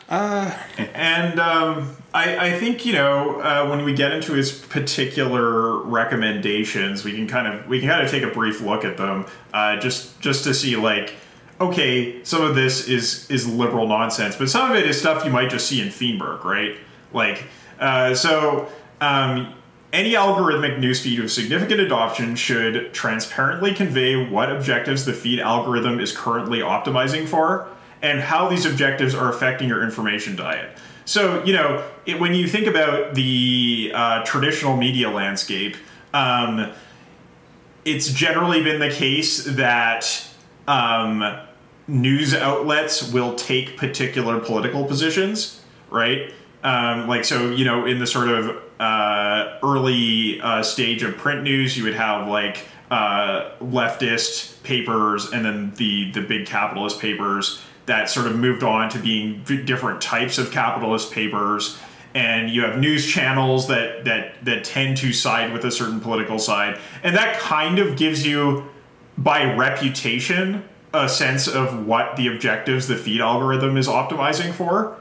And 0.10 1.40
um, 1.40 1.96
I, 2.14 2.48
I 2.48 2.60
think 2.60 2.86
you 2.86 2.94
know 2.94 3.40
uh, 3.42 3.68
when 3.68 3.86
we 3.86 3.94
get 3.94 4.12
into 4.12 4.34
his 4.34 4.52
particular 4.52 5.78
recommendations, 5.84 7.04
we 7.04 7.14
can 7.14 7.28
kind 7.28 7.48
of 7.48 7.68
we 7.68 7.80
can 7.80 7.90
kind 7.90 8.04
of 8.04 8.10
take 8.10 8.24
a 8.24 8.32
brief 8.32 8.62
look 8.62 8.84
at 8.84 8.98
them, 8.98 9.28
uh, 9.54 9.78
just 9.78 10.20
just 10.20 10.44
to 10.46 10.54
see 10.54 10.76
like, 10.76 11.14
okay, 11.62 12.24
some 12.24 12.42
of 12.42 12.56
this 12.56 12.88
is 12.88 13.30
is 13.30 13.48
liberal 13.48 13.88
nonsense, 13.88 14.36
but 14.36 14.50
some 14.50 14.72
of 14.72 14.78
it 14.78 14.88
is 14.88 15.00
stuff 15.00 15.24
you 15.24 15.32
might 15.32 15.52
just 15.52 15.68
see 15.68 15.80
in 15.80 15.92
Feenberg, 15.92 16.44
right? 16.44 16.78
Like, 17.14 17.44
uh, 17.80 18.16
so 18.16 18.68
um, 19.02 19.54
any 19.94 20.14
algorithmic 20.14 20.80
newsfeed 20.80 21.22
with 21.22 21.32
significant 21.32 21.82
adoption 21.82 22.36
should 22.36 22.94
transparently 22.94 23.76
convey 23.76 24.28
what 24.28 24.52
objectives 24.52 25.06
the 25.06 25.14
feed 25.14 25.40
algorithm 25.40 26.00
is 26.00 26.16
currently 26.16 26.60
optimizing 26.60 27.28
for 27.28 27.68
and 28.02 28.20
how 28.22 28.50
these 28.50 28.66
objectives 28.66 29.14
are 29.14 29.30
affecting 29.30 29.68
your 29.68 29.84
information 29.84 30.36
diet. 30.36 30.70
So, 31.06 31.44
you 31.44 31.54
know, 31.54 31.84
it, 32.06 32.20
when 32.20 32.36
you 32.36 32.48
think 32.48 32.68
about 32.68 33.16
the 33.16 33.92
uh, 33.94 34.24
traditional 34.26 34.78
media 34.78 35.10
landscape, 35.10 35.76
um, 36.14 36.72
it's 37.84 38.12
generally 38.14 38.64
been 38.64 38.80
the 38.80 38.92
case 38.92 39.44
that 39.46 40.24
um, 40.68 41.40
news 41.88 42.36
outlets 42.36 43.12
will 43.12 43.34
take 43.36 43.76
particular 43.76 44.40
political 44.40 44.86
positions, 44.86 45.62
right? 45.90 46.32
Um, 46.64 47.08
like, 47.08 47.26
so, 47.26 47.50
you 47.50 47.66
know, 47.66 47.86
in 47.86 48.00
the 48.00 48.08
sort 48.08 48.30
of 48.30 48.62
uh, 48.80 49.58
early 49.64 50.40
uh, 50.42 50.62
stage 50.62 51.02
of 51.04 51.18
print 51.18 51.42
news, 51.42 51.76
you 51.76 51.86
would 51.86 51.96
have 51.96 52.28
like 52.28 52.68
uh, 52.92 53.52
leftist 53.62 54.62
papers 54.64 55.32
and 55.32 55.44
then 55.44 55.74
the, 55.76 56.12
the 56.12 56.22
big 56.22 56.46
capitalist 56.46 57.00
papers 57.00 57.64
that 57.90 58.08
sort 58.08 58.28
of 58.28 58.38
moved 58.38 58.64
on 58.64 58.88
to 58.88 59.00
being 59.00 59.44
different 59.66 60.00
types 60.00 60.38
of 60.38 60.52
capitalist 60.52 61.12
papers. 61.12 61.78
and 62.16 62.50
you 62.50 62.64
have 62.64 62.80
news 62.80 63.06
channels 63.06 63.68
that 63.68 64.06
that 64.06 64.34
that 64.44 64.64
tend 64.64 64.98
to 64.98 65.14
side 65.14 65.54
with 65.54 65.64
a 65.66 65.72
certain 65.72 66.00
political 66.00 66.40
side, 66.40 66.80
and 67.04 67.16
that 67.16 67.40
kind 67.40 67.78
of 67.78 67.96
gives 67.98 68.26
you, 68.26 68.68
by 69.18 69.56
reputation, 69.56 70.64
a 70.94 71.08
sense 71.08 71.48
of 71.48 71.86
what 71.86 72.16
the 72.16 72.28
objectives 72.28 72.88
the 72.88 72.96
feed 72.96 73.22
algorithm 73.22 73.78
is 73.78 73.88
optimizing 73.88 74.52
for. 74.54 74.98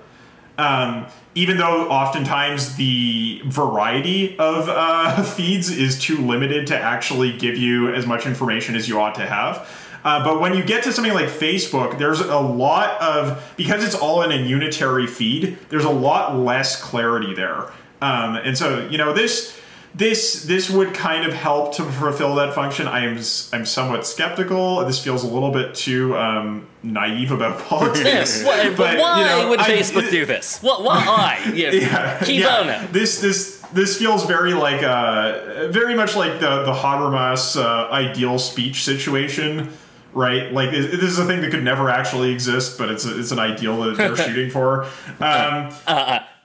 Um, 0.59 1.06
even 1.35 1.56
though 1.56 1.89
oftentimes 1.89 2.74
the 2.77 3.40
variety 3.47 4.36
of 4.39 4.69
uh, 4.69 5.23
feeds 5.36 5.70
is 5.70 5.98
too 5.98 6.19
limited 6.19 6.66
to 6.66 6.77
actually 6.77 7.36
give 7.39 7.56
you 7.56 7.94
as 7.94 8.06
much 8.06 8.27
information 8.27 8.74
as 8.74 8.89
you 8.89 9.01
ought 9.01 9.15
to 9.15 9.27
have. 9.27 9.88
Uh, 10.09 10.24
but 10.24 10.40
when 10.40 10.55
you 10.55 10.64
get 10.64 10.82
to 10.82 10.90
something 10.90 11.12
like 11.12 11.26
Facebook, 11.26 11.98
there's 11.98 12.20
a 12.20 12.39
lot 12.39 12.98
of, 13.02 13.52
because 13.59 13.85
it's 13.85 13.94
all 13.94 14.22
in 14.22 14.32
a 14.32 14.36
unitary 14.36 15.06
feed, 15.06 15.59
there's 15.68 15.85
a 15.85 15.90
lot 15.90 16.35
less 16.35 16.80
clarity 16.80 17.35
there. 17.35 17.64
Um, 18.01 18.36
and 18.36 18.56
so, 18.56 18.89
you 18.89 18.97
know, 18.97 19.12
this 19.12 19.60
this 19.94 20.44
this 20.44 20.70
would 20.70 20.94
kind 20.94 21.26
of 21.26 21.35
help 21.35 21.74
to 21.74 21.82
fulfill 21.82 22.36
that 22.36 22.55
function. 22.55 22.86
I 22.86 23.05
am 23.05 23.18
I'm 23.52 23.66
somewhat 23.66 24.06
skeptical. 24.06 24.85
This 24.86 25.02
feels 25.02 25.24
a 25.24 25.26
little 25.26 25.51
bit 25.51 25.74
too 25.74 26.16
um, 26.16 26.66
naive 26.82 27.30
about 27.30 27.59
politics. 27.68 28.43
Why, 28.44 28.74
but, 28.74 28.98
why 28.98 29.20
you 29.20 29.26
know, 29.26 29.48
would 29.51 29.60
I- 29.60 29.68
Facebook 29.68 30.10
do 30.10 30.24
this? 30.35 30.62
What? 30.62 30.85
Why? 30.85 31.52
Yeah, 31.52 31.72
yeah, 31.72 32.24
yeah. 32.24 32.86
This 32.93 33.20
this 33.20 33.62
this 33.72 33.98
feels 33.98 34.24
very 34.24 34.55
like 34.55 34.82
uh, 34.82 35.68
very 35.68 35.94
much 35.94 36.16
like 36.16 36.40
the 36.40 36.64
the 36.64 36.72
Habermas 36.72 37.60
uh, 37.60 37.90
ideal 37.90 38.39
speech 38.39 38.85
situation, 38.85 39.70
right? 40.12 40.52
Like 40.52 40.70
this 40.70 40.90
this 40.90 41.10
is 41.10 41.18
a 41.18 41.26
thing 41.26 41.40
that 41.43 41.51
could 41.51 41.64
never 41.64 41.89
actually 41.90 42.32
exist, 42.32 42.78
but 42.78 42.90
it's 42.90 43.05
a, 43.05 43.18
it's 43.18 43.30
an 43.30 43.39
ideal 43.39 43.80
that 43.82 43.97
they're 43.97 44.16
shooting 44.28 44.51
for. 44.51 44.85
Um, 45.20 45.72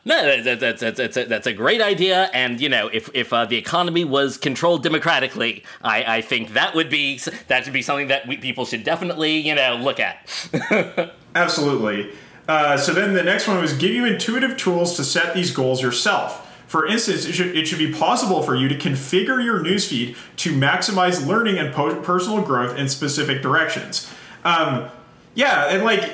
No, 0.05 0.25
that, 0.25 0.43
that, 0.43 0.59
that's 0.59 0.81
that's 0.81 0.97
that's 0.97 1.17
a, 1.17 1.25
that's 1.25 1.47
a 1.47 1.53
great 1.53 1.81
idea, 1.81 2.29
and 2.33 2.59
you 2.59 2.67
know, 2.67 2.89
if 2.91 3.09
if 3.13 3.31
uh, 3.31 3.45
the 3.45 3.55
economy 3.55 4.03
was 4.03 4.37
controlled 4.37 4.83
democratically, 4.83 5.63
I, 5.81 6.17
I 6.17 6.21
think 6.21 6.53
that 6.53 6.75
would 6.75 6.89
be 6.89 7.19
that 7.47 7.63
should 7.63 7.71
be 7.71 7.81
something 7.81 8.07
that 8.07 8.27
we, 8.27 8.35
people 8.35 8.65
should 8.65 8.83
definitely 8.83 9.37
you 9.37 9.55
know 9.55 9.77
look 9.77 10.01
at. 10.01 10.27
Absolutely. 11.35 12.11
Uh, 12.49 12.75
so 12.75 12.93
then 12.93 13.13
the 13.13 13.23
next 13.23 13.47
one 13.47 13.61
was 13.61 13.71
give 13.77 13.91
you 13.91 14.05
intuitive 14.05 14.57
tools 14.57 14.97
to 14.97 15.05
set 15.05 15.33
these 15.33 15.51
goals 15.51 15.81
yourself. 15.81 16.52
For 16.73 16.87
instance, 16.87 17.25
it 17.25 17.33
should, 17.33 17.55
it 17.55 17.67
should 17.67 17.77
be 17.77 17.93
possible 17.93 18.41
for 18.41 18.55
you 18.55 18.67
to 18.67 18.73
configure 18.73 19.45
your 19.45 19.59
newsfeed 19.59 20.15
to 20.37 20.53
maximize 20.53 21.23
learning 21.23 21.59
and 21.59 21.71
po- 21.71 22.01
personal 22.01 22.41
growth 22.41 22.75
in 22.79 22.89
specific 22.89 23.43
directions. 23.43 24.11
Um, 24.43 24.89
yeah, 25.35 25.67
and 25.67 25.83
like, 25.83 26.11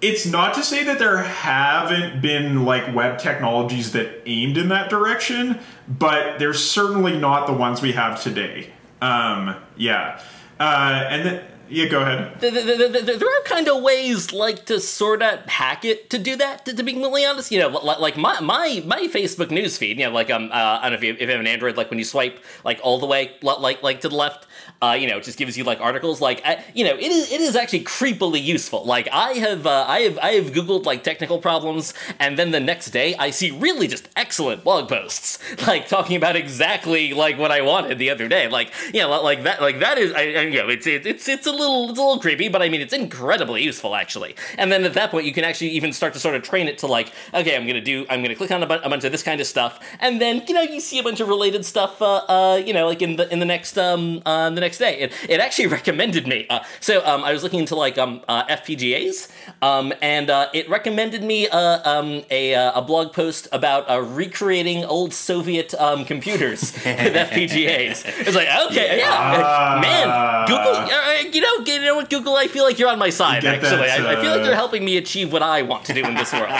it's 0.00 0.24
not 0.24 0.54
to 0.54 0.62
say 0.62 0.84
that 0.84 1.00
there 1.00 1.16
haven't 1.24 2.22
been 2.22 2.64
like 2.64 2.94
web 2.94 3.18
technologies 3.18 3.90
that 3.94 4.22
aimed 4.26 4.56
in 4.56 4.68
that 4.68 4.90
direction, 4.90 5.58
but 5.88 6.38
they're 6.38 6.54
certainly 6.54 7.18
not 7.18 7.48
the 7.48 7.52
ones 7.52 7.82
we 7.82 7.90
have 7.90 8.22
today. 8.22 8.70
Um, 9.02 9.56
yeah. 9.76 10.22
Uh, 10.60 11.04
and 11.10 11.26
then, 11.26 11.44
yeah, 11.68 11.86
go 11.86 12.00
ahead. 12.00 12.40
Th- 12.40 12.52
th- 12.52 12.64
th- 12.64 12.92
th- 12.92 13.18
there 13.18 13.28
are 13.28 13.42
kind 13.44 13.68
of 13.68 13.82
ways 13.82 14.32
like 14.32 14.66
to 14.66 14.78
sort 14.80 15.22
of 15.22 15.40
hack 15.46 15.84
it 15.84 16.10
to 16.10 16.18
do 16.18 16.36
that. 16.36 16.64
To, 16.66 16.74
to 16.74 16.82
be 16.82 16.92
completely 16.92 17.24
honest, 17.24 17.50
you 17.50 17.58
know, 17.58 17.68
li- 17.68 17.96
like 17.98 18.16
my 18.16 18.38
my 18.40 18.82
my 18.86 19.08
Facebook 19.08 19.50
news 19.50 19.76
feed, 19.76 19.98
you 19.98 20.04
know, 20.06 20.12
like 20.12 20.30
um, 20.30 20.50
uh, 20.52 20.78
I 20.80 20.82
don't 20.82 20.92
know 20.92 20.98
if 20.98 21.04
you, 21.04 21.12
if 21.14 21.20
you 21.20 21.30
have 21.30 21.40
an 21.40 21.46
Android, 21.46 21.76
like 21.76 21.90
when 21.90 21.98
you 21.98 22.04
swipe 22.04 22.38
like 22.64 22.80
all 22.82 22.98
the 22.98 23.06
way 23.06 23.32
like 23.42 23.82
like 23.82 24.00
to 24.02 24.08
the 24.08 24.16
left, 24.16 24.46
uh, 24.82 24.96
you 24.98 25.08
know, 25.08 25.16
it 25.18 25.24
just 25.24 25.38
gives 25.38 25.56
you 25.56 25.64
like 25.64 25.80
articles. 25.80 26.20
Like 26.20 26.42
I, 26.44 26.62
you 26.74 26.84
know, 26.84 26.94
it 26.94 27.10
is 27.10 27.32
it 27.32 27.40
is 27.40 27.56
actually 27.56 27.84
creepily 27.84 28.42
useful. 28.42 28.84
Like 28.84 29.08
I 29.10 29.32
have 29.34 29.66
uh, 29.66 29.86
I 29.88 30.00
have 30.00 30.18
I 30.18 30.32
have 30.32 30.46
googled 30.46 30.84
like 30.84 31.02
technical 31.02 31.38
problems, 31.38 31.94
and 32.18 32.38
then 32.38 32.50
the 32.50 32.60
next 32.60 32.90
day 32.90 33.14
I 33.16 33.30
see 33.30 33.50
really 33.50 33.88
just 33.88 34.08
excellent 34.16 34.64
blog 34.64 34.88
posts, 34.88 35.38
like 35.66 35.88
talking 35.88 36.16
about 36.16 36.36
exactly 36.36 37.14
like 37.14 37.38
what 37.38 37.50
I 37.50 37.62
wanted 37.62 37.98
the 37.98 38.10
other 38.10 38.28
day. 38.28 38.48
Like 38.48 38.72
you 38.92 39.00
know, 39.00 39.22
like 39.22 39.44
that 39.44 39.62
like 39.62 39.78
that 39.78 39.96
is 39.96 40.12
I, 40.12 40.20
I 40.20 40.40
you 40.42 40.58
know 40.62 40.68
it's 40.68 40.86
it's 40.86 41.26
it's 41.28 41.46
a 41.46 41.52
little 41.52 41.90
it's 41.90 41.98
a 41.98 42.02
little 42.02 42.20
creepy, 42.20 42.48
but 42.48 42.60
I 42.60 42.68
mean 42.68 42.82
it's 42.82 42.92
incredibly 42.92 43.62
useful 43.62 43.94
actually. 43.94 44.36
And 44.58 44.70
then 44.70 44.84
at 44.84 44.94
that 44.94 45.10
point 45.10 45.24
you 45.24 45.32
can 45.32 45.44
actually 45.44 45.70
even 45.70 45.92
start 45.92 46.12
to 46.12 46.20
sort 46.20 46.34
of 46.34 46.42
train 46.42 46.68
it 46.68 46.78
to 46.78 46.86
like 46.86 47.12
okay 47.32 47.56
I'm 47.56 47.66
gonna 47.66 47.80
do 47.80 48.04
I'm 48.10 48.22
gonna 48.22 48.36
click 48.36 48.50
on 48.50 48.62
a, 48.62 48.66
bu- 48.66 48.74
a 48.84 48.90
bunch 48.90 49.04
of 49.04 49.12
this 49.12 49.22
kind 49.22 49.40
of 49.40 49.46
stuff, 49.46 49.80
and 50.00 50.20
then 50.20 50.42
you 50.46 50.52
know 50.52 50.62
you 50.62 50.80
see 50.80 50.98
a 50.98 51.02
bunch 51.02 51.20
of 51.20 51.28
related 51.28 51.64
stuff 51.64 52.02
uh, 52.02 52.16
uh 52.28 52.62
you 52.64 52.74
know 52.74 52.86
like 52.86 53.00
in 53.00 53.16
the 53.16 53.32
in 53.32 53.38
the 53.38 53.46
next 53.46 53.78
um 53.78 54.20
uh, 54.26 54.50
the 54.50 54.60
next 54.60 54.65
day. 54.74 54.98
It, 54.98 55.12
it 55.28 55.40
actually 55.40 55.66
recommended 55.78 56.26
me. 56.26 56.46
Uh, 56.48 56.60
so 56.80 57.04
um 57.06 57.24
I 57.24 57.32
was 57.32 57.42
looking 57.42 57.60
into 57.60 57.76
like 57.76 57.98
um 57.98 58.22
uh, 58.28 58.44
FPGAs 58.46 59.30
um 59.62 59.92
and 60.02 60.30
uh, 60.30 60.48
it 60.52 60.68
recommended 60.68 61.22
me 61.22 61.48
uh, 61.48 61.80
um 61.88 62.24
a 62.30 62.54
uh, 62.54 62.80
a 62.80 62.82
blog 62.82 63.12
post 63.12 63.48
about 63.52 63.88
uh, 63.90 64.00
recreating 64.00 64.84
old 64.84 65.12
Soviet 65.14 65.74
um 65.74 66.04
computers 66.04 66.72
with 66.84 67.14
FPGAs. 67.30 68.04
It's 68.26 68.34
like 68.34 68.48
okay 68.66 68.98
yeah, 68.98 69.78
man 69.80 70.46
Google 70.46 70.74
uh, 70.74 71.20
you 71.32 71.40
know 71.40 71.64
you 71.64 71.80
know 71.80 71.96
what 71.96 72.10
Google 72.10 72.36
I 72.36 72.48
feel 72.48 72.64
like 72.64 72.78
you're 72.78 72.90
on 72.90 72.98
my 72.98 73.10
side 73.10 73.42
get 73.42 73.60
that, 73.62 73.80
actually. 73.80 73.90
I, 73.90 74.12
I 74.12 74.20
feel 74.20 74.32
like 74.36 74.44
you're 74.44 74.54
helping 74.54 74.84
me 74.84 74.96
achieve 74.96 75.32
what 75.32 75.42
I 75.42 75.62
want 75.62 75.84
to 75.86 75.92
do 75.94 76.04
in 76.04 76.14
this 76.14 76.32
world. 76.32 76.50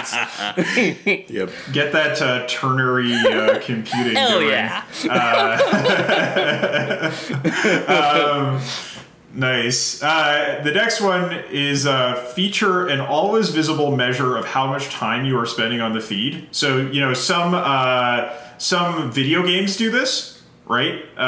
Yep. 1.29 1.51
Get 1.73 1.93
that 1.93 2.21
uh, 2.23 2.47
ternary 2.47 3.15
uh, 3.15 3.59
computing 3.61 4.15
Hell 4.15 4.41
going. 4.41 4.51
yeah. 4.51 4.85
Nice. 9.37 10.03
Uh, 10.03 10.63
the 10.65 10.73
next 10.73 11.03
one 11.03 11.31
is 11.51 11.87
uh, 11.87 12.15
feature 12.35 12.87
an 12.87 13.01
always 13.01 13.51
visible 13.51 13.95
measure 13.95 14.35
of 14.35 14.47
how 14.47 14.67
much 14.67 14.89
time 14.89 15.27
you 15.27 15.39
are 15.39 15.45
spending 15.45 15.83
on 15.83 15.93
the 15.93 16.01
feed. 16.01 16.49
So 16.53 16.79
you 16.79 17.01
know 17.03 17.13
some 17.13 17.53
uh, 17.55 18.33
some 18.57 19.13
video 19.13 19.43
games 19.45 19.77
do 19.77 19.91
this, 19.91 20.43
right? 20.65 21.05
Uh, 21.19 21.21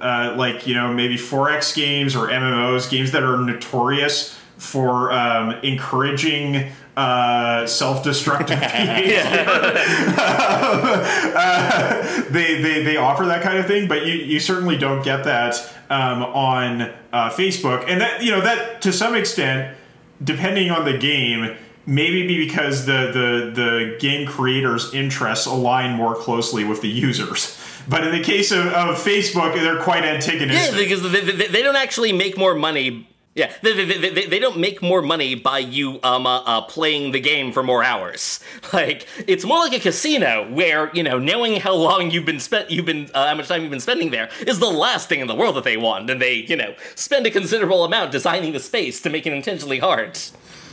uh, 0.00 0.34
like 0.38 0.66
you 0.66 0.74
know 0.74 0.94
maybe 0.94 1.16
4X 1.16 1.76
games 1.76 2.16
or 2.16 2.28
MMOs, 2.28 2.90
games 2.90 3.12
that 3.12 3.22
are 3.22 3.36
notorious 3.36 4.38
for 4.62 5.10
um, 5.12 5.50
encouraging 5.64 6.70
uh, 6.96 7.66
self-destructive 7.66 8.60
behavior. 8.60 9.22
Uh, 11.34 12.22
they, 12.30 12.60
they 12.62 12.82
they 12.82 12.96
offer 12.96 13.24
that 13.26 13.42
kind 13.42 13.58
of 13.58 13.66
thing, 13.66 13.88
but 13.88 14.06
you, 14.06 14.14
you 14.14 14.38
certainly 14.40 14.76
don't 14.76 15.02
get 15.04 15.24
that 15.24 15.54
um, 15.90 16.22
on 16.22 16.82
uh, 17.12 17.30
Facebook, 17.30 17.84
and 17.88 18.00
that 18.00 18.22
you 18.22 18.30
know 18.30 18.40
that 18.40 18.82
to 18.82 18.92
some 18.92 19.14
extent, 19.14 19.76
depending 20.22 20.70
on 20.70 20.84
the 20.84 20.96
game, 20.98 21.56
maybe 21.86 22.26
be 22.26 22.38
because 22.46 22.86
the 22.86 23.10
the 23.12 23.52
the 23.54 23.96
game 23.98 24.26
creators' 24.26 24.92
interests 24.94 25.46
align 25.46 25.94
more 25.96 26.14
closely 26.14 26.64
with 26.64 26.80
the 26.82 26.88
users. 26.88 27.58
But 27.88 28.04
in 28.06 28.12
the 28.12 28.22
case 28.22 28.52
of, 28.52 28.66
of 28.66 28.96
Facebook, 28.96 29.54
they're 29.54 29.82
quite 29.82 30.04
Yeah, 30.04 30.12
antagonistic. 30.14 30.76
because 30.78 31.02
they, 31.10 31.20
they, 31.20 31.46
they 31.48 31.62
don't 31.62 31.76
actually 31.76 32.12
make 32.12 32.36
more 32.38 32.54
money. 32.54 33.08
Yeah, 33.34 33.50
they, 33.62 33.72
they, 33.86 34.10
they, 34.10 34.26
they- 34.26 34.38
don't 34.38 34.58
make 34.58 34.82
more 34.82 35.00
money 35.00 35.34
by 35.34 35.58
you 35.60 35.98
um 36.02 36.26
uh, 36.26 36.42
uh, 36.44 36.60
playing 36.62 37.12
the 37.12 37.20
game 37.20 37.50
for 37.52 37.62
more 37.62 37.82
hours. 37.82 38.40
Like 38.72 39.06
it's 39.26 39.44
more 39.44 39.58
like 39.58 39.72
a 39.74 39.80
casino 39.80 40.50
where 40.52 40.90
you 40.94 41.02
know 41.02 41.18
knowing 41.18 41.60
how 41.60 41.74
long 41.74 42.10
you've 42.10 42.24
been 42.26 42.40
spent 42.40 42.70
you've 42.70 42.86
been 42.86 43.10
uh, 43.14 43.28
how 43.28 43.34
much 43.34 43.48
time 43.48 43.62
you've 43.62 43.70
been 43.70 43.80
spending 43.80 44.10
there 44.10 44.28
is 44.46 44.58
the 44.58 44.66
last 44.70 45.08
thing 45.08 45.20
in 45.20 45.26
the 45.28 45.34
world 45.34 45.56
that 45.56 45.64
they 45.64 45.76
want, 45.76 46.08
and 46.10 46.20
they 46.20 46.34
you 46.34 46.56
know 46.56 46.74
spend 46.94 47.26
a 47.26 47.30
considerable 47.30 47.84
amount 47.84 48.12
designing 48.12 48.52
the 48.52 48.60
space 48.60 49.00
to 49.02 49.10
make 49.10 49.26
it 49.26 49.32
intentionally 49.32 49.78
hard. 49.78 50.18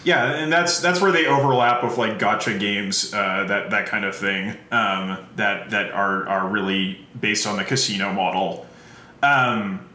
Yeah, 0.05 0.31
and 0.31 0.51
that's 0.51 0.79
that's 0.79 1.01
where 1.01 1.11
they 1.11 1.25
overlap 1.27 1.83
with 1.83 1.97
like 1.97 2.19
gacha 2.19 2.57
games, 2.57 3.13
uh, 3.13 3.43
that 3.47 3.69
that 3.71 3.85
kind 3.87 4.05
of 4.05 4.15
thing. 4.15 4.55
Um, 4.71 5.17
that 5.35 5.69
that 5.71 5.91
are 5.91 6.25
are 6.27 6.47
really 6.47 7.05
based 7.19 7.45
on 7.45 7.57
the 7.57 7.65
casino 7.65 8.13
model. 8.13 8.65
Um, 9.21 9.88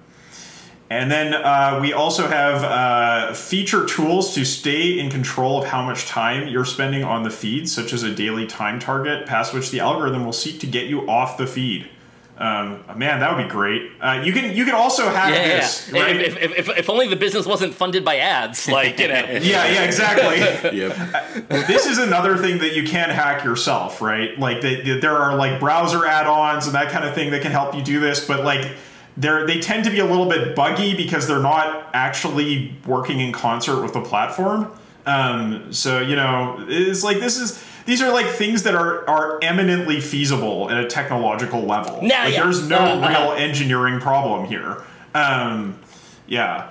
and 0.91 1.11
then 1.11 1.35
uh, 1.35 1.79
we 1.81 1.93
also 1.93 2.27
have 2.29 2.63
uh, 2.63 3.35
feature 3.35 3.87
tools 3.87 4.35
to 4.35 4.45
stay 4.45 4.99
in 4.99 5.11
control 5.11 5.63
of 5.63 5.69
how 5.69 5.83
much 5.83 6.07
time 6.07 6.47
you're 6.49 6.65
spending 6.65 7.03
on 7.05 7.23
the 7.23 7.31
feed, 7.31 7.69
such 7.69 7.93
as 7.93 8.03
a 8.03 8.15
daily 8.15 8.47
time 8.47 8.79
target, 8.79 9.27
past 9.27 9.55
which 9.55 9.71
the 9.71 9.81
algorithm 9.81 10.25
will 10.25 10.33
seek 10.33 10.61
to 10.61 10.67
get 10.67 10.87
you 10.87 11.09
off 11.09 11.37
the 11.39 11.47
feed. 11.47 11.89
Um, 12.37 12.83
man, 12.97 13.21
that 13.21 13.37
would 13.37 13.45
be 13.45 13.49
great. 13.49 13.93
Uh, 14.01 14.21
you 14.25 14.33
can 14.33 14.57
you 14.57 14.65
can 14.65 14.75
also 14.75 15.09
have 15.09 15.31
Yeah, 15.31 15.37
yeah. 15.37 15.57
this, 15.61 15.91
yeah. 15.93 16.03
right? 16.03 16.17
If, 16.17 16.37
if, 16.37 16.59
if, 16.69 16.79
if 16.79 16.91
only 16.91 17.07
the 17.07 17.15
business 17.15 17.47
wasn't 17.47 17.73
funded 17.75 18.05
by 18.05 18.17
ads, 18.17 18.69
like 18.69 18.99
you 18.99 19.07
know. 19.07 19.15
yeah, 19.31 19.41
yeah, 19.41 19.85
exactly. 19.85 20.35
Yep. 20.79 21.49
this 21.69 21.87
is 21.87 21.99
another 21.99 22.37
thing 22.37 22.59
that 22.59 22.75
you 22.75 22.83
can 22.83 23.09
hack 23.11 23.45
yourself, 23.45 24.03
right? 24.03 24.37
Like 24.37 24.61
they, 24.63 24.81
they- 24.83 24.99
there 24.99 25.17
are 25.17 25.37
like 25.37 25.61
browser 25.61 26.05
add-ons 26.07 26.67
and 26.67 26.75
that 26.75 26.91
kind 26.91 27.05
of 27.05 27.15
thing 27.15 27.31
that 27.31 27.41
can 27.43 27.53
help 27.53 27.73
you 27.75 27.83
do 27.83 28.01
this, 28.01 28.27
but 28.27 28.45
like 28.45 28.69
they're 29.17 29.47
they 29.47 29.61
tend 29.61 29.85
to 29.85 29.91
be 29.91 30.01
a 30.01 30.05
little 30.05 30.29
bit 30.29 30.57
buggy 30.57 30.97
because 30.97 31.27
they're 31.29 31.39
not 31.43 31.89
actually 31.93 32.77
working 32.87 33.21
in 33.21 33.33
concert 33.33 33.83
with 33.83 33.93
the 33.93 34.01
platform. 34.01 34.71
Um, 35.07 35.73
so 35.73 36.01
you 36.01 36.17
know, 36.17 36.65
it's 36.69 37.05
like 37.05 37.21
this 37.21 37.39
is 37.39 37.63
these 37.87 38.03
are 38.03 38.13
like 38.13 38.27
things 38.27 38.63
that 38.63 38.75
are 38.75 39.09
are 39.09 39.39
eminently 39.43 40.01
feasible 40.01 40.71
at 40.71 40.83
a 40.83 40.87
technological 40.87 41.63
level. 41.63 42.03
Now, 42.03 42.25
like 42.25 42.35
yeah. 42.35 42.43
there's 42.43 42.69
no 42.69 42.79
Uh, 42.79 43.01
uh, 43.01 43.09
real 43.09 43.33
engineering 43.33 44.01
problem 44.01 44.47
here. 44.47 44.83
Um, 45.15 45.79
yeah. 46.27 46.71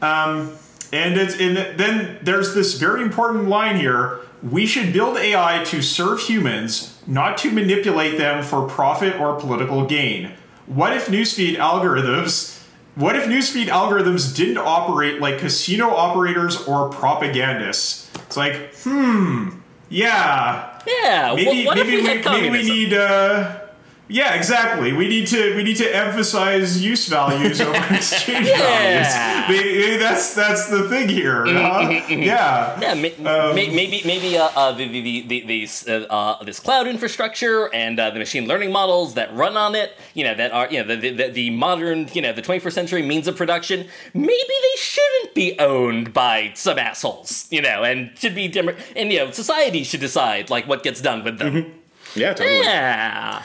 Um, 0.00 0.52
And 0.92 1.16
it's 1.16 1.34
and 1.40 1.56
then 1.78 2.18
there's 2.22 2.54
this 2.54 2.74
very 2.74 3.02
important 3.02 3.48
line 3.48 3.76
here. 3.78 4.18
We 4.42 4.66
should 4.66 4.92
build 4.92 5.16
AI 5.16 5.64
to 5.64 5.80
serve 5.80 6.20
humans, 6.20 6.98
not 7.06 7.38
to 7.38 7.50
manipulate 7.50 8.18
them 8.18 8.42
for 8.42 8.68
profit 8.68 9.18
or 9.18 9.40
political 9.40 9.86
gain. 9.86 10.32
What 10.66 10.96
if 10.96 11.06
newsfeed 11.06 11.56
algorithms 11.56 12.62
what 12.94 13.16
if 13.16 13.24
newsfeed 13.24 13.68
algorithms 13.68 14.36
didn't 14.36 14.58
operate 14.58 15.18
like 15.20 15.38
casino 15.38 15.88
operators 15.94 16.62
or 16.66 16.90
propagandists? 16.90 18.10
It's 18.26 18.36
like, 18.36 18.74
hmm, 18.82 19.48
yeah, 19.88 20.78
Yeah. 20.86 21.32
maybe 21.34 21.64
what, 21.64 21.78
what 21.78 21.86
maybe 21.86 21.96
if 22.06 22.26
we 22.26 22.40
maybe 22.40 22.50
we 22.50 22.62
need 22.70 22.92
uh 22.92 23.60
yeah 24.08 24.34
exactly 24.34 24.92
we 24.92 25.06
need 25.08 25.26
to 25.26 25.54
we 25.56 25.62
need 25.62 25.76
to 25.76 25.88
emphasize 25.96 26.82
use 26.84 27.06
values 27.08 27.60
over 27.60 27.72
exchange 27.94 28.46
Yeah. 28.46 28.58
values 28.58 29.12
Maybe 29.48 29.96
that's 29.96 30.34
that's 30.34 30.68
the 30.68 30.88
thing 30.88 31.08
here 31.08 31.46
huh? 31.46 31.88
yeah 32.08 32.78
Yeah, 32.80 32.94
ma- 32.94 33.52
may- 33.54 33.70
maybe 33.70 34.02
maybe 34.04 34.36
uh, 34.36 34.50
uh, 34.54 34.72
the, 34.72 34.86
the, 34.88 35.00
the, 35.00 35.20
the, 35.28 35.46
these, 35.46 35.88
uh, 35.88 36.06
uh, 36.10 36.42
this 36.44 36.58
cloud 36.60 36.86
infrastructure 36.88 37.72
and 37.74 37.98
uh, 37.98 38.10
the 38.10 38.18
machine 38.18 38.46
learning 38.46 38.72
models 38.72 39.14
that 39.14 39.32
run 39.34 39.56
on 39.56 39.74
it, 39.74 39.92
you 40.14 40.24
know, 40.24 40.34
that 40.34 40.50
are 40.52 40.68
you 40.70 40.82
know 40.84 40.96
the, 40.96 41.10
the, 41.10 41.28
the 41.30 41.50
modern 41.50 42.08
you 42.12 42.20
know 42.22 42.32
the 42.32 42.42
21st 42.42 42.72
century 42.72 43.02
means 43.02 43.26
of 43.28 43.36
production. 43.36 43.86
Maybe 44.14 44.54
they 44.66 44.76
shouldn't 44.76 45.34
be 45.34 45.58
owned 45.58 46.12
by 46.12 46.52
some 46.54 46.78
assholes, 46.78 47.46
you 47.50 47.62
know, 47.62 47.82
and 47.84 48.10
should 48.18 48.34
be 48.34 48.48
dem- 48.48 48.76
and 48.96 49.12
you 49.12 49.18
know 49.20 49.30
society 49.30 49.84
should 49.84 50.00
decide 50.00 50.50
like 50.50 50.66
what 50.68 50.82
gets 50.82 51.00
done 51.00 51.24
with 51.24 51.38
them. 51.38 51.72
Yeah, 52.14 52.34
totally. 52.34 52.58
Yeah. 52.60 53.42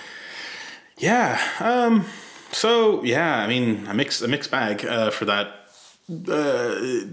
Yeah. 0.97 1.39
Um. 1.59 2.05
So 2.51 3.03
yeah, 3.03 3.37
I 3.37 3.47
mean, 3.47 3.87
a 3.87 3.93
mix 3.93 4.21
a 4.21 4.27
mixed 4.27 4.51
bag 4.51 4.85
uh, 4.85 5.11
for 5.11 5.25
that. 5.25 5.53
Uh, 6.09 7.03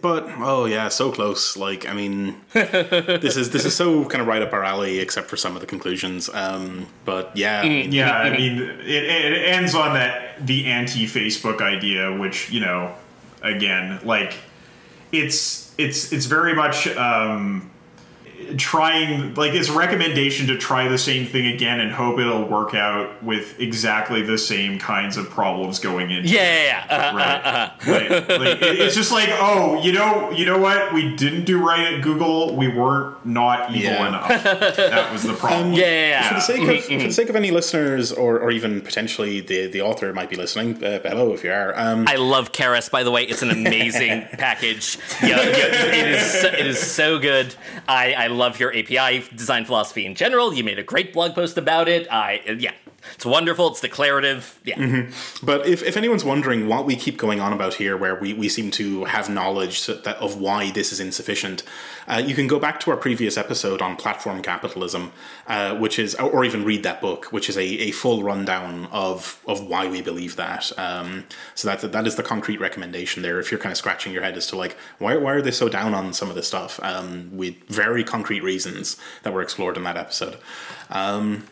but 0.00 0.26
oh 0.38 0.64
yeah, 0.66 0.88
so 0.88 1.10
close. 1.10 1.56
Like 1.56 1.88
I 1.88 1.92
mean, 1.92 2.40
this 2.52 3.36
is 3.36 3.50
this 3.50 3.64
is 3.64 3.74
so 3.74 4.04
kind 4.04 4.22
of 4.22 4.28
right 4.28 4.42
up 4.42 4.52
our 4.52 4.62
alley, 4.62 5.00
except 5.00 5.28
for 5.28 5.36
some 5.36 5.54
of 5.56 5.60
the 5.60 5.66
conclusions. 5.66 6.28
Um. 6.28 6.86
But 7.04 7.36
yeah, 7.36 7.62
mean, 7.62 7.92
yeah 7.92 8.12
i 8.12 8.30
mean 8.36 8.60
it, 8.62 9.04
it 9.04 9.48
ends 9.48 9.74
on 9.74 9.94
that 9.94 10.46
the 10.46 10.66
anti-facebook 10.66 11.60
idea 11.60 12.16
which 12.16 12.50
you 12.50 12.60
know 12.60 12.94
again 13.42 14.00
like 14.04 14.34
it's 15.12 15.74
it's 15.78 16.12
it's 16.12 16.26
very 16.26 16.54
much 16.54 16.88
um 16.96 17.70
trying 18.56 19.34
like 19.34 19.52
it's 19.54 19.68
a 19.68 19.72
recommendation 19.76 20.46
to 20.48 20.56
try 20.58 20.86
the 20.88 20.98
same 20.98 21.26
thing 21.26 21.46
again 21.46 21.80
and 21.80 21.90
hope 21.92 22.18
it'll 22.18 22.44
work 22.44 22.74
out 22.74 23.22
with 23.22 23.58
exactly 23.60 24.22
the 24.22 24.36
same 24.38 24.78
kinds 24.78 25.16
of 25.16 25.28
problems 25.30 25.78
going 25.78 26.10
in. 26.10 26.24
Yeah. 26.24 26.40
yeah, 26.42 26.86
yeah. 26.88 26.96
Uh, 26.96 27.16
right 27.90 28.10
like, 28.10 28.28
like, 28.28 28.62
it- 28.62 28.80
it's 28.80 28.94
just 28.94 29.12
like 29.12 29.28
oh 29.32 29.80
you 29.82 29.92
know 29.92 30.30
you 30.30 30.44
know 30.44 30.58
what 30.58 30.92
we 30.92 31.14
didn't 31.16 31.44
do 31.44 31.64
right 31.66 31.94
at 31.94 32.02
google 32.02 32.54
we 32.56 32.68
weren't 32.68 33.24
not 33.24 33.70
evil 33.70 33.82
Yeah. 33.82 34.08
enough 34.08 34.28
that 34.28 35.12
was 35.12 35.22
the 35.22 35.32
problem 35.34 35.72
yeah. 35.72 35.78
yeah, 35.86 36.08
yeah. 36.08 36.28
for 36.28 36.34
the 36.34 36.40
sake 36.40 36.60
of 36.78 36.84
for 36.84 37.06
the 37.08 37.12
sake 37.12 37.28
of 37.30 37.36
any 37.36 37.50
listeners, 37.50 38.12
or, 38.12 38.38
or 38.38 38.50
even 38.50 38.80
potentially 38.80 39.40
the 39.40 39.66
the 39.66 39.80
author 39.80 40.12
might 40.12 40.28
be 40.30 40.36
listening. 40.36 40.82
Uh, 40.84 41.00
hello, 41.02 41.32
if 41.32 41.42
you 41.44 41.50
are. 41.52 41.72
Um. 41.78 42.06
I 42.08 42.16
love 42.16 42.52
Keras, 42.52 42.90
by 42.90 43.02
the 43.02 43.10
way. 43.10 43.24
It's 43.24 43.42
an 43.42 43.50
amazing 43.50 44.22
package. 44.38 44.98
Yeah, 45.22 45.28
yeah, 45.40 45.42
it 45.42 46.08
is. 46.14 46.40
So, 46.40 46.48
it 46.48 46.66
is 46.66 46.78
so 46.78 47.18
good. 47.18 47.54
I, 47.88 48.12
I 48.14 48.23
love 48.28 48.58
your 48.60 48.76
API 48.76 49.24
design 49.34 49.64
philosophy 49.64 50.06
in 50.06 50.14
general. 50.14 50.52
You 50.52 50.64
made 50.64 50.78
a 50.78 50.82
great 50.82 51.12
blog 51.12 51.34
post 51.34 51.58
about 51.58 51.88
it. 51.88 52.06
I 52.10 52.56
yeah, 52.58 52.72
it's 53.14 53.26
wonderful. 53.26 53.68
It's 53.68 53.80
declarative. 53.80 54.58
Yeah, 54.64 54.76
mm-hmm. 54.76 55.46
But 55.46 55.66
if, 55.66 55.82
if 55.82 55.96
anyone's 55.96 56.24
wondering 56.24 56.68
what 56.68 56.86
we 56.86 56.96
keep 56.96 57.16
going 57.16 57.40
on 57.40 57.52
about 57.52 57.74
here, 57.74 57.96
where 57.96 58.14
we, 58.14 58.32
we 58.32 58.48
seem 58.48 58.70
to 58.72 59.04
have 59.04 59.28
knowledge 59.28 59.86
that, 59.86 60.06
of 60.16 60.40
why 60.40 60.70
this 60.70 60.92
is 60.92 61.00
insufficient, 61.00 61.62
uh, 62.08 62.22
you 62.24 62.34
can 62.34 62.46
go 62.46 62.58
back 62.58 62.80
to 62.80 62.90
our 62.90 62.96
previous 62.96 63.36
episode 63.36 63.80
on 63.82 63.96
platform 63.96 64.42
capitalism, 64.42 65.12
uh, 65.46 65.74
which 65.76 65.98
is, 65.98 66.14
or 66.16 66.44
even 66.44 66.64
read 66.64 66.82
that 66.82 67.00
book, 67.00 67.26
which 67.26 67.48
is 67.48 67.56
a, 67.56 67.62
a 67.62 67.90
full 67.90 68.22
rundown 68.22 68.86
of, 68.92 69.40
of 69.46 69.66
why 69.66 69.86
we 69.86 70.02
believe 70.02 70.36
that. 70.36 70.70
Um, 70.78 71.24
so 71.54 71.68
that 71.68 71.92
that 71.92 72.06
is 72.06 72.16
the 72.16 72.22
concrete 72.22 72.60
recommendation 72.60 73.22
there. 73.22 73.38
If 73.40 73.50
you're 73.50 73.60
kind 73.60 73.72
of 73.72 73.78
scratching 73.78 74.12
your 74.12 74.22
head 74.22 74.36
as 74.36 74.46
to 74.48 74.56
like 74.56 74.76
why 74.98 75.16
why 75.16 75.32
are 75.32 75.42
they 75.42 75.50
so 75.50 75.68
down 75.68 75.94
on 75.94 76.12
some 76.12 76.28
of 76.28 76.34
this 76.34 76.46
stuff, 76.46 76.80
um, 76.82 77.30
with 77.36 77.56
very 77.68 78.04
concrete 78.04 78.42
reasons 78.42 78.96
that 79.22 79.32
were 79.32 79.42
explored 79.42 79.76
in 79.76 79.84
that 79.84 79.96
episode. 79.96 80.38
Um, 80.90 81.46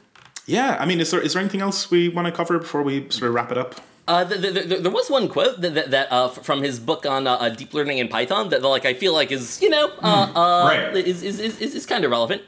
yeah, 0.47 0.77
I 0.81 0.87
mean, 0.87 1.01
is 1.01 1.11
there 1.11 1.21
is 1.21 1.35
there 1.35 1.41
anything 1.41 1.61
else 1.61 1.91
we 1.91 2.09
want 2.09 2.27
to 2.27 2.33
cover 2.33 2.59
before 2.59 2.83
we 2.83 3.09
sort 3.11 3.29
of 3.29 3.35
wrap 3.35 3.51
it 3.51 3.59
up? 3.59 3.81
Uh, 4.09 4.25
th- 4.25 4.41
th- 4.41 4.69
th- 4.69 4.83
there 4.83 4.91
was 4.91 5.09
one 5.11 5.29
quote 5.29 5.61
that 5.61 5.75
that, 5.75 5.91
that 5.91 6.13
uh, 6.13 6.29
from 6.29 6.63
his 6.63 6.81
book 6.81 7.07
on 7.07 7.27
uh, 7.27 7.35
uh, 7.35 7.49
deep 7.49 7.73
learning 7.75 7.99
in 7.99 8.09
Python 8.09 8.49
that 8.51 8.63
like 8.63 8.85
I 8.85 8.95
feel 8.95 9.13
like 9.13 9.31
is 9.31 9.61
you 9.63 9.71
know 9.71 9.91
uh, 10.03 10.33
uh, 10.35 10.65
right. 10.67 10.97
is, 10.97 11.23
is, 11.23 11.39
is, 11.39 11.61
is, 11.61 11.75
is 11.75 11.87
kind 11.87 12.05
of 12.05 12.11
relevant. 12.11 12.43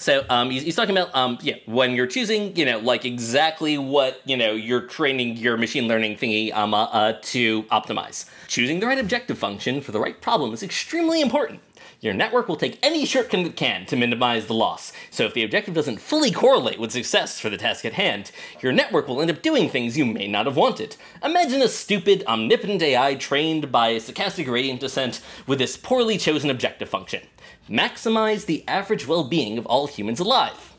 So 0.00 0.24
um, 0.30 0.50
he's, 0.50 0.62
he's 0.62 0.76
talking 0.76 0.96
about 0.96 1.12
um, 1.14 1.38
yeah, 1.42 1.56
when 1.66 1.96
you're 1.96 2.06
choosing, 2.06 2.56
you 2.56 2.64
know, 2.64 2.78
like 2.78 3.04
exactly 3.04 3.78
what 3.78 4.20
you 4.24 4.36
know 4.36 4.52
you're 4.52 4.82
training 4.82 5.36
your 5.36 5.56
machine 5.56 5.88
learning 5.88 6.16
thingy 6.16 6.52
um, 6.54 6.72
uh, 6.72 6.84
uh, 6.84 7.18
to 7.22 7.64
optimize. 7.64 8.24
Choosing 8.46 8.78
the 8.78 8.86
right 8.86 8.98
objective 8.98 9.38
function 9.38 9.80
for 9.80 9.90
the 9.90 10.00
right 10.00 10.20
problem 10.20 10.52
is 10.52 10.62
extremely 10.62 11.20
important. 11.20 11.60
Your 12.00 12.14
network 12.14 12.46
will 12.46 12.56
take 12.56 12.78
any 12.80 13.04
shortcut 13.04 13.40
it 13.40 13.56
can 13.56 13.84
to 13.86 13.96
minimize 13.96 14.46
the 14.46 14.54
loss. 14.54 14.92
So 15.10 15.24
if 15.24 15.34
the 15.34 15.42
objective 15.42 15.74
doesn't 15.74 16.00
fully 16.00 16.30
correlate 16.30 16.78
with 16.78 16.92
success 16.92 17.40
for 17.40 17.50
the 17.50 17.56
task 17.56 17.84
at 17.84 17.94
hand, 17.94 18.30
your 18.60 18.70
network 18.70 19.08
will 19.08 19.20
end 19.20 19.32
up 19.32 19.42
doing 19.42 19.68
things 19.68 19.98
you 19.98 20.06
may 20.06 20.28
not 20.28 20.46
have 20.46 20.56
wanted. 20.56 20.94
Imagine 21.24 21.60
a 21.60 21.66
stupid, 21.66 22.22
omnipotent 22.28 22.82
AI 22.82 23.16
trained 23.16 23.72
by 23.72 23.96
stochastic 23.96 24.44
gradient 24.44 24.78
descent 24.78 25.20
with 25.48 25.58
this 25.58 25.76
poorly 25.76 26.18
chosen 26.18 26.50
objective 26.50 26.88
function. 26.88 27.22
Maximize 27.68 28.46
the 28.46 28.62
average 28.68 29.08
well-being 29.08 29.58
of 29.58 29.66
all 29.66 29.88
humans 29.88 30.20
alive. 30.20 30.74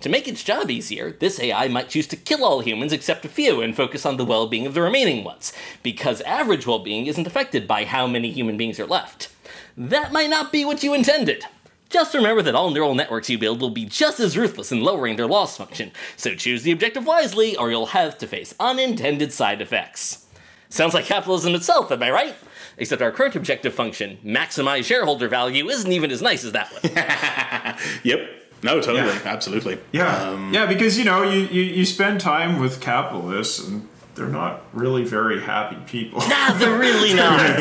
To 0.00 0.08
make 0.08 0.26
its 0.26 0.42
job 0.42 0.72
easier, 0.72 1.12
this 1.12 1.38
AI 1.38 1.68
might 1.68 1.88
choose 1.88 2.08
to 2.08 2.16
kill 2.16 2.44
all 2.44 2.60
humans 2.60 2.92
except 2.92 3.24
a 3.24 3.28
few 3.28 3.60
and 3.60 3.76
focus 3.76 4.04
on 4.04 4.16
the 4.16 4.24
well 4.24 4.48
being 4.48 4.66
of 4.66 4.74
the 4.74 4.82
remaining 4.82 5.22
ones, 5.22 5.52
because 5.84 6.20
average 6.22 6.66
well 6.66 6.80
being 6.80 7.06
isn't 7.06 7.28
affected 7.28 7.68
by 7.68 7.84
how 7.84 8.08
many 8.08 8.32
human 8.32 8.56
beings 8.56 8.80
are 8.80 8.86
left. 8.86 9.28
That 9.76 10.12
might 10.12 10.30
not 10.30 10.52
be 10.52 10.64
what 10.64 10.82
you 10.82 10.94
intended. 10.94 11.44
Just 11.90 12.14
remember 12.14 12.42
that 12.42 12.54
all 12.54 12.70
neural 12.70 12.94
networks 12.94 13.30
you 13.30 13.38
build 13.38 13.60
will 13.60 13.70
be 13.70 13.84
just 13.84 14.18
as 14.18 14.36
ruthless 14.36 14.72
in 14.72 14.80
lowering 14.82 15.16
their 15.16 15.26
loss 15.28 15.56
function, 15.56 15.92
so 16.16 16.34
choose 16.34 16.62
the 16.62 16.72
objective 16.72 17.06
wisely 17.06 17.56
or 17.56 17.70
you'll 17.70 17.86
have 17.86 18.18
to 18.18 18.26
face 18.26 18.54
unintended 18.58 19.32
side 19.32 19.60
effects. 19.60 20.26
Sounds 20.68 20.94
like 20.94 21.04
capitalism 21.04 21.54
itself, 21.54 21.92
am 21.92 22.02
I 22.02 22.10
right? 22.10 22.34
Except 22.78 23.00
our 23.00 23.12
current 23.12 23.36
objective 23.36 23.74
function, 23.74 24.18
maximize 24.24 24.84
shareholder 24.84 25.28
value, 25.28 25.68
isn't 25.68 25.92
even 25.92 26.10
as 26.10 26.20
nice 26.20 26.42
as 26.44 26.52
that 26.52 26.72
one. 26.72 27.76
Yep. 28.02 28.20
No, 28.64 28.80
totally, 28.80 28.98
Yeah. 29.06 29.20
absolutely. 29.26 29.78
Yeah, 29.92 30.30
um, 30.30 30.52
yeah, 30.52 30.66
because 30.66 30.98
you 30.98 31.04
know 31.04 31.22
you, 31.22 31.40
you 31.46 31.62
you 31.62 31.84
spend 31.84 32.20
time 32.20 32.58
with 32.58 32.80
capitalists 32.80 33.60
and 33.68 33.86
they're 34.14 34.28
not 34.28 34.62
really 34.72 35.04
very 35.04 35.40
happy 35.40 35.76
people. 35.86 36.20
nah, 36.28 36.52
they're 36.54 36.78
really 36.78 37.14
not. 37.14 37.40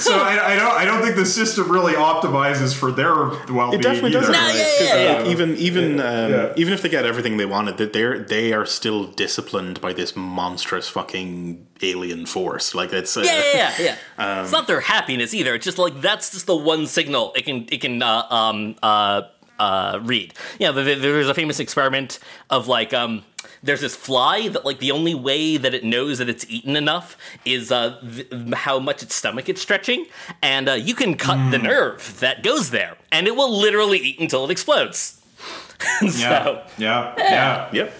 so 0.00 0.18
I, 0.18 0.52
I 0.52 0.56
don't 0.56 0.72
I 0.72 0.84
don't 0.84 1.02
think 1.02 1.16
the 1.16 1.26
system 1.26 1.70
really 1.70 1.94
optimizes 1.94 2.74
for 2.74 2.90
their 2.90 3.14
well 3.14 3.70
being. 3.70 3.74
It 3.74 3.82
definitely 3.82 4.10
doesn't. 4.10 4.32
No, 4.32 4.38
right? 4.38 4.54
yeah, 4.56 4.64
'Cause, 4.64 4.88
yeah, 4.88 4.96
yeah. 5.12 5.18
like, 5.18 5.26
even 5.28 5.56
even 5.56 6.00
um, 6.00 6.30
Yeah. 6.30 6.52
even 6.56 6.74
if 6.74 6.82
they 6.82 6.88
get 6.88 7.06
everything 7.06 7.36
they 7.36 7.46
wanted, 7.46 7.76
that 7.78 7.92
they're 7.92 8.18
they 8.18 8.52
are 8.52 8.66
still 8.66 9.04
disciplined 9.04 9.80
by 9.80 9.92
this 9.92 10.16
monstrous 10.16 10.88
fucking 10.88 11.66
alien 11.82 12.26
force. 12.26 12.74
Like 12.74 12.92
it's 12.92 13.16
uh, 13.16 13.22
Yeah, 13.22 13.42
yeah, 13.54 13.72
yeah. 13.78 13.96
yeah. 14.18 14.42
it's 14.42 14.52
not 14.52 14.66
their 14.66 14.80
happiness 14.80 15.34
either. 15.34 15.54
It's 15.54 15.64
just 15.64 15.78
like 15.78 16.00
that's 16.00 16.30
just 16.32 16.46
the 16.46 16.56
one 16.56 16.86
signal 16.86 17.32
it 17.36 17.44
can 17.44 17.66
it 17.70 17.80
can 17.80 18.02
uh, 18.02 18.22
um 18.30 18.76
uh 18.82 19.22
uh 19.58 20.00
read. 20.02 20.34
You 20.58 20.66
know, 20.66 20.72
there- 20.72 20.84
there- 20.84 20.96
there's 21.12 21.28
a 21.28 21.34
famous 21.34 21.60
experiment 21.60 22.18
of 22.50 22.68
like 22.68 22.92
um. 22.92 23.24
There's 23.62 23.80
this 23.80 23.96
fly 23.96 24.48
that, 24.48 24.64
like, 24.64 24.78
the 24.78 24.90
only 24.92 25.14
way 25.14 25.56
that 25.56 25.74
it 25.74 25.84
knows 25.84 26.18
that 26.18 26.28
it's 26.28 26.46
eaten 26.48 26.76
enough 26.76 27.16
is 27.44 27.72
uh, 27.72 28.00
th- 28.00 28.28
how 28.54 28.78
much 28.78 29.02
its 29.02 29.14
stomach 29.14 29.48
is 29.48 29.60
stretching, 29.60 30.06
and 30.42 30.68
uh, 30.68 30.72
you 30.74 30.94
can 30.94 31.16
cut 31.16 31.50
the 31.50 31.58
nerve 31.58 32.18
that 32.20 32.42
goes 32.42 32.70
there, 32.70 32.96
and 33.10 33.26
it 33.26 33.34
will 33.36 33.50
literally 33.58 33.98
eat 33.98 34.20
until 34.20 34.44
it 34.44 34.50
explodes. 34.50 35.20
so, 36.00 36.06
Yeah, 36.08 36.64
yeah, 36.78 37.14
yeah. 37.18 37.68
Yep. 37.72 37.92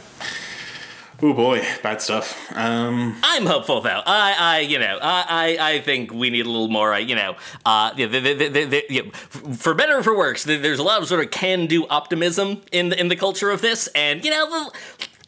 Oh 1.22 1.32
boy, 1.32 1.64
bad 1.82 2.02
stuff. 2.02 2.36
Um, 2.54 3.16
I'm 3.22 3.46
hopeful 3.46 3.80
though. 3.80 4.02
I, 4.04 4.34
I, 4.38 4.58
you 4.60 4.78
know, 4.78 4.98
I, 5.00 5.56
I, 5.58 5.72
I 5.72 5.80
think 5.80 6.12
we 6.12 6.28
need 6.28 6.44
a 6.44 6.48
little 6.50 6.68
more, 6.68 6.92
uh, 6.92 6.98
you 6.98 7.14
know, 7.14 7.36
uh, 7.64 7.90
yeah, 7.96 8.04
the, 8.04 8.20
the, 8.20 8.48
the, 8.66 8.84
you 8.90 9.04
know, 9.04 9.10
for 9.54 9.72
better 9.72 9.96
or 9.96 10.02
for 10.02 10.14
worse. 10.14 10.44
th- 10.44 10.60
There's 10.60 10.78
a 10.78 10.82
lot 10.82 11.00
of 11.00 11.08
sort 11.08 11.24
of 11.24 11.30
can-do 11.30 11.86
optimism 11.88 12.60
in 12.70 12.90
the 12.90 13.00
in 13.00 13.08
the 13.08 13.16
culture 13.16 13.50
of 13.50 13.62
this, 13.62 13.86
and 13.94 14.24
you 14.26 14.30
know. 14.30 14.70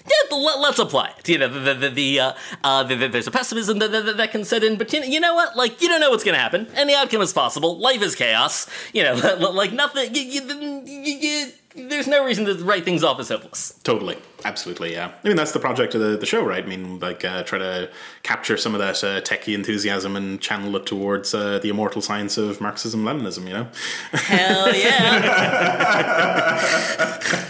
The- 0.09 0.15
yeah, 0.31 0.37
let- 0.37 0.59
let's 0.61 0.79
apply 0.79 1.13
it. 1.19 1.29
You 1.29 1.39
know, 1.39 1.49
the, 1.49 1.61
the, 1.61 1.75
the, 1.75 1.91
the, 1.91 2.21
uh, 2.21 2.33
uh, 2.65 2.83
the, 2.85 2.95
the, 2.97 3.09
there's 3.09 3.27
a 3.27 3.31
pessimism 3.31 3.79
that, 3.79 3.91
that, 3.93 4.17
that 4.17 4.31
can 4.31 4.45
set 4.45 4.65
in, 4.65 4.77
but 4.79 4.93
you 4.93 5.01
know, 5.01 5.07
you 5.07 5.21
know 5.21 5.35
what? 5.35 5.57
Like, 5.57 5.81
you 5.83 5.89
don't 5.89 6.01
know 6.01 6.11
what's 6.11 6.25
going 6.25 6.35
to 6.35 6.41
happen. 6.41 6.67
Any 6.75 6.95
outcome 6.95 7.21
is 7.23 7.33
possible. 7.33 7.79
Life 7.79 8.03
is 8.03 8.15
chaos. 8.15 8.67
You 8.93 9.05
know, 9.05 9.15
like 9.53 9.73
nothing. 9.73 10.15
You, 10.15 10.43
you, 10.85 11.53
there's 11.75 12.07
no 12.09 12.25
reason 12.25 12.45
to 12.47 12.55
write 12.65 12.85
things 12.85 13.05
off 13.05 13.21
as 13.21 13.29
hopeless. 13.29 13.79
Totally, 13.85 14.17
absolutely, 14.45 14.93
yeah. 14.93 15.13
I 15.23 15.29
mean, 15.29 15.37
that's 15.37 15.53
the 15.53 15.61
project 15.61 15.95
of 15.95 16.01
the, 16.01 16.17
the 16.17 16.27
show, 16.27 16.43
right? 16.45 16.65
I 16.65 16.67
mean, 16.67 16.99
like 16.99 17.25
uh, 17.25 17.45
try 17.45 17.59
to 17.59 17.89
capture 18.23 18.57
some 18.57 18.75
of 18.75 18.81
that 18.81 19.05
uh, 19.05 19.21
techie 19.21 19.55
enthusiasm 19.55 20.17
and 20.17 20.41
channel 20.41 20.75
it 20.77 20.87
towards 20.87 21.35
uh, 21.35 21.59
the 21.61 21.69
immortal 21.69 22.03
science 22.03 22.37
of 22.37 22.61
Marxism, 22.61 23.05
Leninism. 23.05 23.47
You 23.47 23.53
know? 23.55 23.69
Hell 24.13 24.75
yeah! 24.75 26.39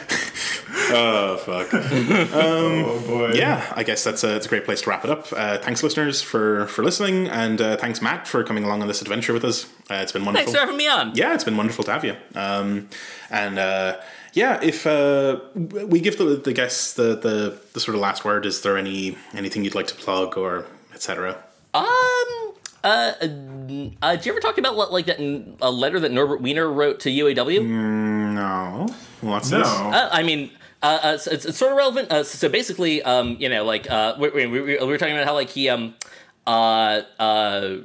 oh 0.90 1.36
fuck. 1.44 1.68
oh 2.34 3.02
boy. 3.06 3.32
Yeah, 3.34 3.70
I 3.76 3.82
guess 3.82 4.04
that's 4.04 4.24
a, 4.24 4.36
it's 4.36 4.46
a 4.46 4.48
great 4.48 4.64
place 4.64 4.80
to 4.82 4.90
wrap 4.90 5.04
it 5.04 5.10
up. 5.10 5.26
Uh, 5.32 5.58
thanks, 5.58 5.82
listeners, 5.82 6.22
for 6.22 6.66
for 6.68 6.82
listening, 6.84 7.28
and 7.28 7.60
uh, 7.60 7.76
thanks, 7.76 8.00
Matt, 8.02 8.26
for 8.26 8.42
coming 8.44 8.64
along 8.64 8.82
on 8.82 8.88
this 8.88 9.02
adventure 9.02 9.32
with 9.32 9.44
us. 9.44 9.64
Uh, 9.90 9.94
it's 9.94 10.12
been 10.12 10.24
wonderful. 10.24 10.46
Thanks 10.46 10.58
for 10.58 10.64
having 10.64 10.76
me 10.76 10.88
on. 10.88 11.12
yeah, 11.14 11.34
it's 11.34 11.44
been 11.44 11.56
wonderful 11.56 11.84
to 11.84 11.92
have 11.92 12.04
you. 12.04 12.16
Um, 12.34 12.88
and 13.30 13.58
uh, 13.58 13.98
yeah, 14.34 14.60
if 14.62 14.86
uh, 14.86 15.40
we 15.54 16.00
give 16.00 16.18
the, 16.18 16.36
the 16.36 16.52
guests 16.52 16.94
the, 16.94 17.16
the 17.16 17.58
the 17.72 17.80
sort 17.80 17.94
of 17.94 18.00
last 18.00 18.24
word, 18.24 18.46
is 18.46 18.62
there 18.62 18.76
any 18.76 19.16
anything 19.34 19.64
you'd 19.64 19.74
like 19.74 19.88
to 19.88 19.94
plug 19.94 20.36
or 20.38 20.66
etc. 20.94 21.42
Um. 21.74 21.84
Uh, 22.84 23.12
uh, 23.20 24.14
did 24.14 24.24
you 24.24 24.32
ever 24.32 24.40
talk 24.40 24.56
about 24.56 24.76
what, 24.76 24.92
like 24.92 25.06
that 25.06 25.18
a 25.60 25.70
letter 25.70 25.98
that 25.98 26.12
Norbert 26.12 26.40
Wiener 26.40 26.70
wrote 26.72 27.00
to 27.00 27.10
UAW? 27.10 27.66
No, 27.66 28.86
what's 29.20 29.50
No. 29.50 29.58
this? 29.58 29.68
Uh, 29.68 30.08
I 30.12 30.22
mean, 30.22 30.52
uh, 30.82 30.98
uh, 31.02 31.18
so 31.18 31.30
it's, 31.30 31.44
it's 31.44 31.58
sort 31.58 31.72
of 31.72 31.78
relevant. 31.78 32.10
Uh, 32.10 32.22
so 32.22 32.48
basically, 32.48 33.02
um, 33.02 33.36
you 33.38 33.48
know, 33.48 33.64
like 33.64 33.90
uh, 33.90 34.14
we, 34.18 34.30
we, 34.30 34.46
we, 34.46 34.60
we 34.60 34.86
were 34.86 34.98
talking 34.98 35.14
about 35.14 35.26
how 35.26 35.34
like 35.34 35.50
he 35.50 35.68
um, 35.68 35.94
uh, 36.46 37.02
uh, 37.18 37.76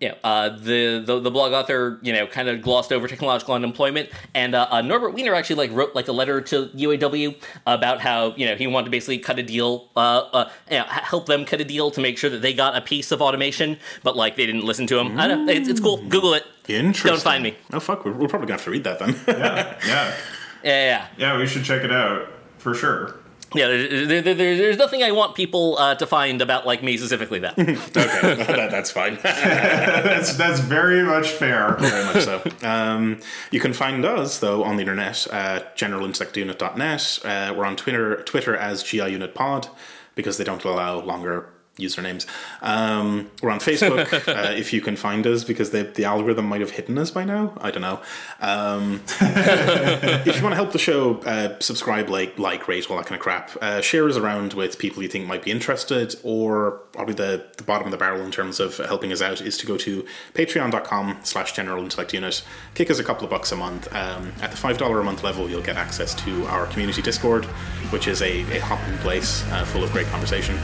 you 0.00 0.08
know, 0.08 0.14
uh, 0.24 0.48
the, 0.48 1.02
the 1.04 1.20
the 1.20 1.30
blog 1.30 1.52
author, 1.52 1.98
you 2.00 2.14
know, 2.14 2.26
kind 2.26 2.48
of 2.48 2.62
glossed 2.62 2.90
over 2.90 3.06
technological 3.06 3.54
unemployment, 3.54 4.08
and 4.34 4.54
uh, 4.54 4.66
uh, 4.70 4.80
Norbert 4.80 5.12
Wiener 5.12 5.34
actually 5.34 5.56
like 5.56 5.72
wrote 5.72 5.94
like 5.94 6.08
a 6.08 6.12
letter 6.12 6.40
to 6.40 6.68
UAW 6.68 7.36
about 7.66 8.00
how 8.00 8.34
you 8.34 8.46
know 8.46 8.56
he 8.56 8.66
wanted 8.66 8.86
to 8.86 8.90
basically 8.90 9.18
cut 9.18 9.38
a 9.38 9.42
deal, 9.42 9.90
uh, 9.96 10.22
uh, 10.32 10.50
you 10.70 10.78
know, 10.78 10.84
help 10.84 11.26
them 11.26 11.44
cut 11.44 11.60
a 11.60 11.64
deal 11.64 11.90
to 11.90 12.00
make 12.00 12.16
sure 12.16 12.30
that 12.30 12.40
they 12.40 12.54
got 12.54 12.74
a 12.74 12.80
piece 12.80 13.12
of 13.12 13.20
automation, 13.20 13.78
but 14.02 14.16
like 14.16 14.36
they 14.36 14.46
didn't 14.46 14.64
listen 14.64 14.86
to 14.86 14.98
him. 14.98 15.20
I 15.20 15.28
don't. 15.28 15.46
It's, 15.50 15.68
it's 15.68 15.80
cool. 15.80 15.98
Google 16.08 16.32
it. 16.32 16.46
Interesting. 16.66 17.10
Don't 17.10 17.20
find 17.22 17.42
me. 17.42 17.56
Oh 17.74 17.80
fuck, 17.80 18.06
we're, 18.06 18.12
we're 18.12 18.28
probably 18.28 18.46
gonna 18.46 18.58
have 18.58 18.64
to 18.64 18.70
read 18.70 18.84
that 18.84 19.00
then. 19.00 19.14
Yeah. 19.28 19.78
Yeah. 19.86 20.16
Yeah, 20.62 20.84
yeah. 20.84 21.06
Yeah. 21.18 21.38
We 21.38 21.46
should 21.46 21.64
check 21.64 21.84
it 21.84 21.92
out 21.92 22.28
for 22.58 22.74
sure. 22.74 23.16
Yeah, 23.52 23.66
there, 23.66 24.06
there, 24.06 24.22
there, 24.22 24.34
there's 24.34 24.76
nothing 24.76 25.02
I 25.02 25.10
want 25.10 25.34
people 25.34 25.76
uh, 25.76 25.96
to 25.96 26.06
find 26.06 26.40
about 26.40 26.66
like 26.66 26.84
me 26.84 26.96
specifically. 26.96 27.40
That 27.40 27.58
okay, 27.58 27.74
that, 27.94 28.70
that's 28.70 28.92
fine. 28.92 29.18
That's 29.22 30.36
that's 30.36 30.60
very 30.60 31.02
much 31.02 31.30
fair. 31.30 31.76
Very 31.78 32.04
much 32.04 32.24
so. 32.24 32.42
Um, 32.62 33.20
you 33.50 33.58
can 33.58 33.72
find 33.72 34.04
us 34.04 34.38
though 34.38 34.62
on 34.62 34.76
the 34.76 34.82
internet 34.82 35.26
at 35.28 35.76
generalintellectunit.net. 35.76 37.18
Uh, 37.24 37.54
we're 37.56 37.64
on 37.64 37.74
Twitter 37.74 38.22
Twitter 38.22 38.56
as 38.56 38.84
GIUnitPod 38.84 39.68
because 40.14 40.38
they 40.38 40.44
don't 40.44 40.62
allow 40.64 41.00
longer 41.00 41.48
usernames. 41.80 42.26
Um, 42.62 43.30
we're 43.42 43.50
on 43.50 43.60
Facebook 43.60 44.12
uh, 44.28 44.52
if 44.52 44.72
you 44.72 44.80
can 44.80 44.96
find 44.96 45.26
us 45.26 45.44
because 45.44 45.70
the 45.70 45.84
the 45.84 46.04
algorithm 46.04 46.46
might 46.46 46.60
have 46.60 46.70
hidden 46.70 46.98
us 46.98 47.10
by 47.10 47.24
now. 47.24 47.52
I 47.60 47.70
don't 47.70 47.82
know. 47.82 48.00
Um, 48.40 49.02
if 49.20 50.36
you 50.36 50.42
want 50.42 50.52
to 50.52 50.56
help 50.56 50.72
the 50.72 50.78
show, 50.78 51.18
uh, 51.20 51.58
subscribe, 51.60 52.08
like, 52.08 52.38
like, 52.38 52.68
rate, 52.68 52.90
all 52.90 52.96
that 52.96 53.06
kind 53.06 53.18
of 53.18 53.22
crap. 53.22 53.50
Uh, 53.60 53.80
share 53.80 54.08
us 54.08 54.16
around 54.16 54.54
with 54.54 54.78
people 54.78 55.02
you 55.02 55.08
think 55.08 55.26
might 55.26 55.42
be 55.42 55.50
interested, 55.50 56.14
or 56.22 56.82
probably 56.92 57.14
the, 57.14 57.46
the 57.56 57.62
bottom 57.62 57.86
of 57.86 57.90
the 57.90 57.96
barrel 57.96 58.22
in 58.22 58.30
terms 58.30 58.60
of 58.60 58.76
helping 58.78 59.12
us 59.12 59.22
out 59.22 59.40
is 59.40 59.56
to 59.58 59.66
go 59.66 59.76
to 59.76 60.04
patreon.com 60.34 61.18
slash 61.22 61.52
general 61.52 61.82
intellect 61.82 62.12
unit. 62.12 62.42
Kick 62.74 62.90
us 62.90 62.98
a 62.98 63.04
couple 63.04 63.24
of 63.24 63.30
bucks 63.30 63.52
a 63.52 63.56
month. 63.56 63.92
Um, 63.94 64.32
at 64.40 64.50
the 64.50 64.56
$5 64.56 65.00
a 65.00 65.04
month 65.04 65.22
level, 65.22 65.48
you'll 65.48 65.62
get 65.62 65.76
access 65.76 66.14
to 66.24 66.46
our 66.46 66.66
community 66.66 67.02
Discord, 67.02 67.44
which 67.90 68.08
is 68.08 68.22
a, 68.22 68.40
a 68.56 68.60
hopping 68.60 68.96
place 68.98 69.44
uh, 69.50 69.64
full 69.64 69.84
of 69.84 69.92
great 69.92 70.06
conversation. 70.08 70.56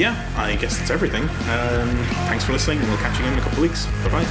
Yeah, 0.00 0.16
I 0.38 0.56
guess 0.56 0.78
that's 0.78 0.90
everything. 0.90 1.24
Um, 1.24 1.94
thanks 2.24 2.42
for 2.42 2.52
listening, 2.52 2.78
and 2.78 2.88
we'll 2.88 2.96
catch 2.96 3.18
you 3.18 3.24
again 3.26 3.34
in 3.34 3.38
a 3.38 3.42
couple 3.42 3.58
of 3.58 3.68
weeks. 3.68 3.84
Bye 4.02 4.08
bye. 4.08 4.24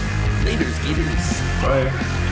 Laters, 0.43 0.83
gators. 0.83 1.41
Bye. 1.61 2.25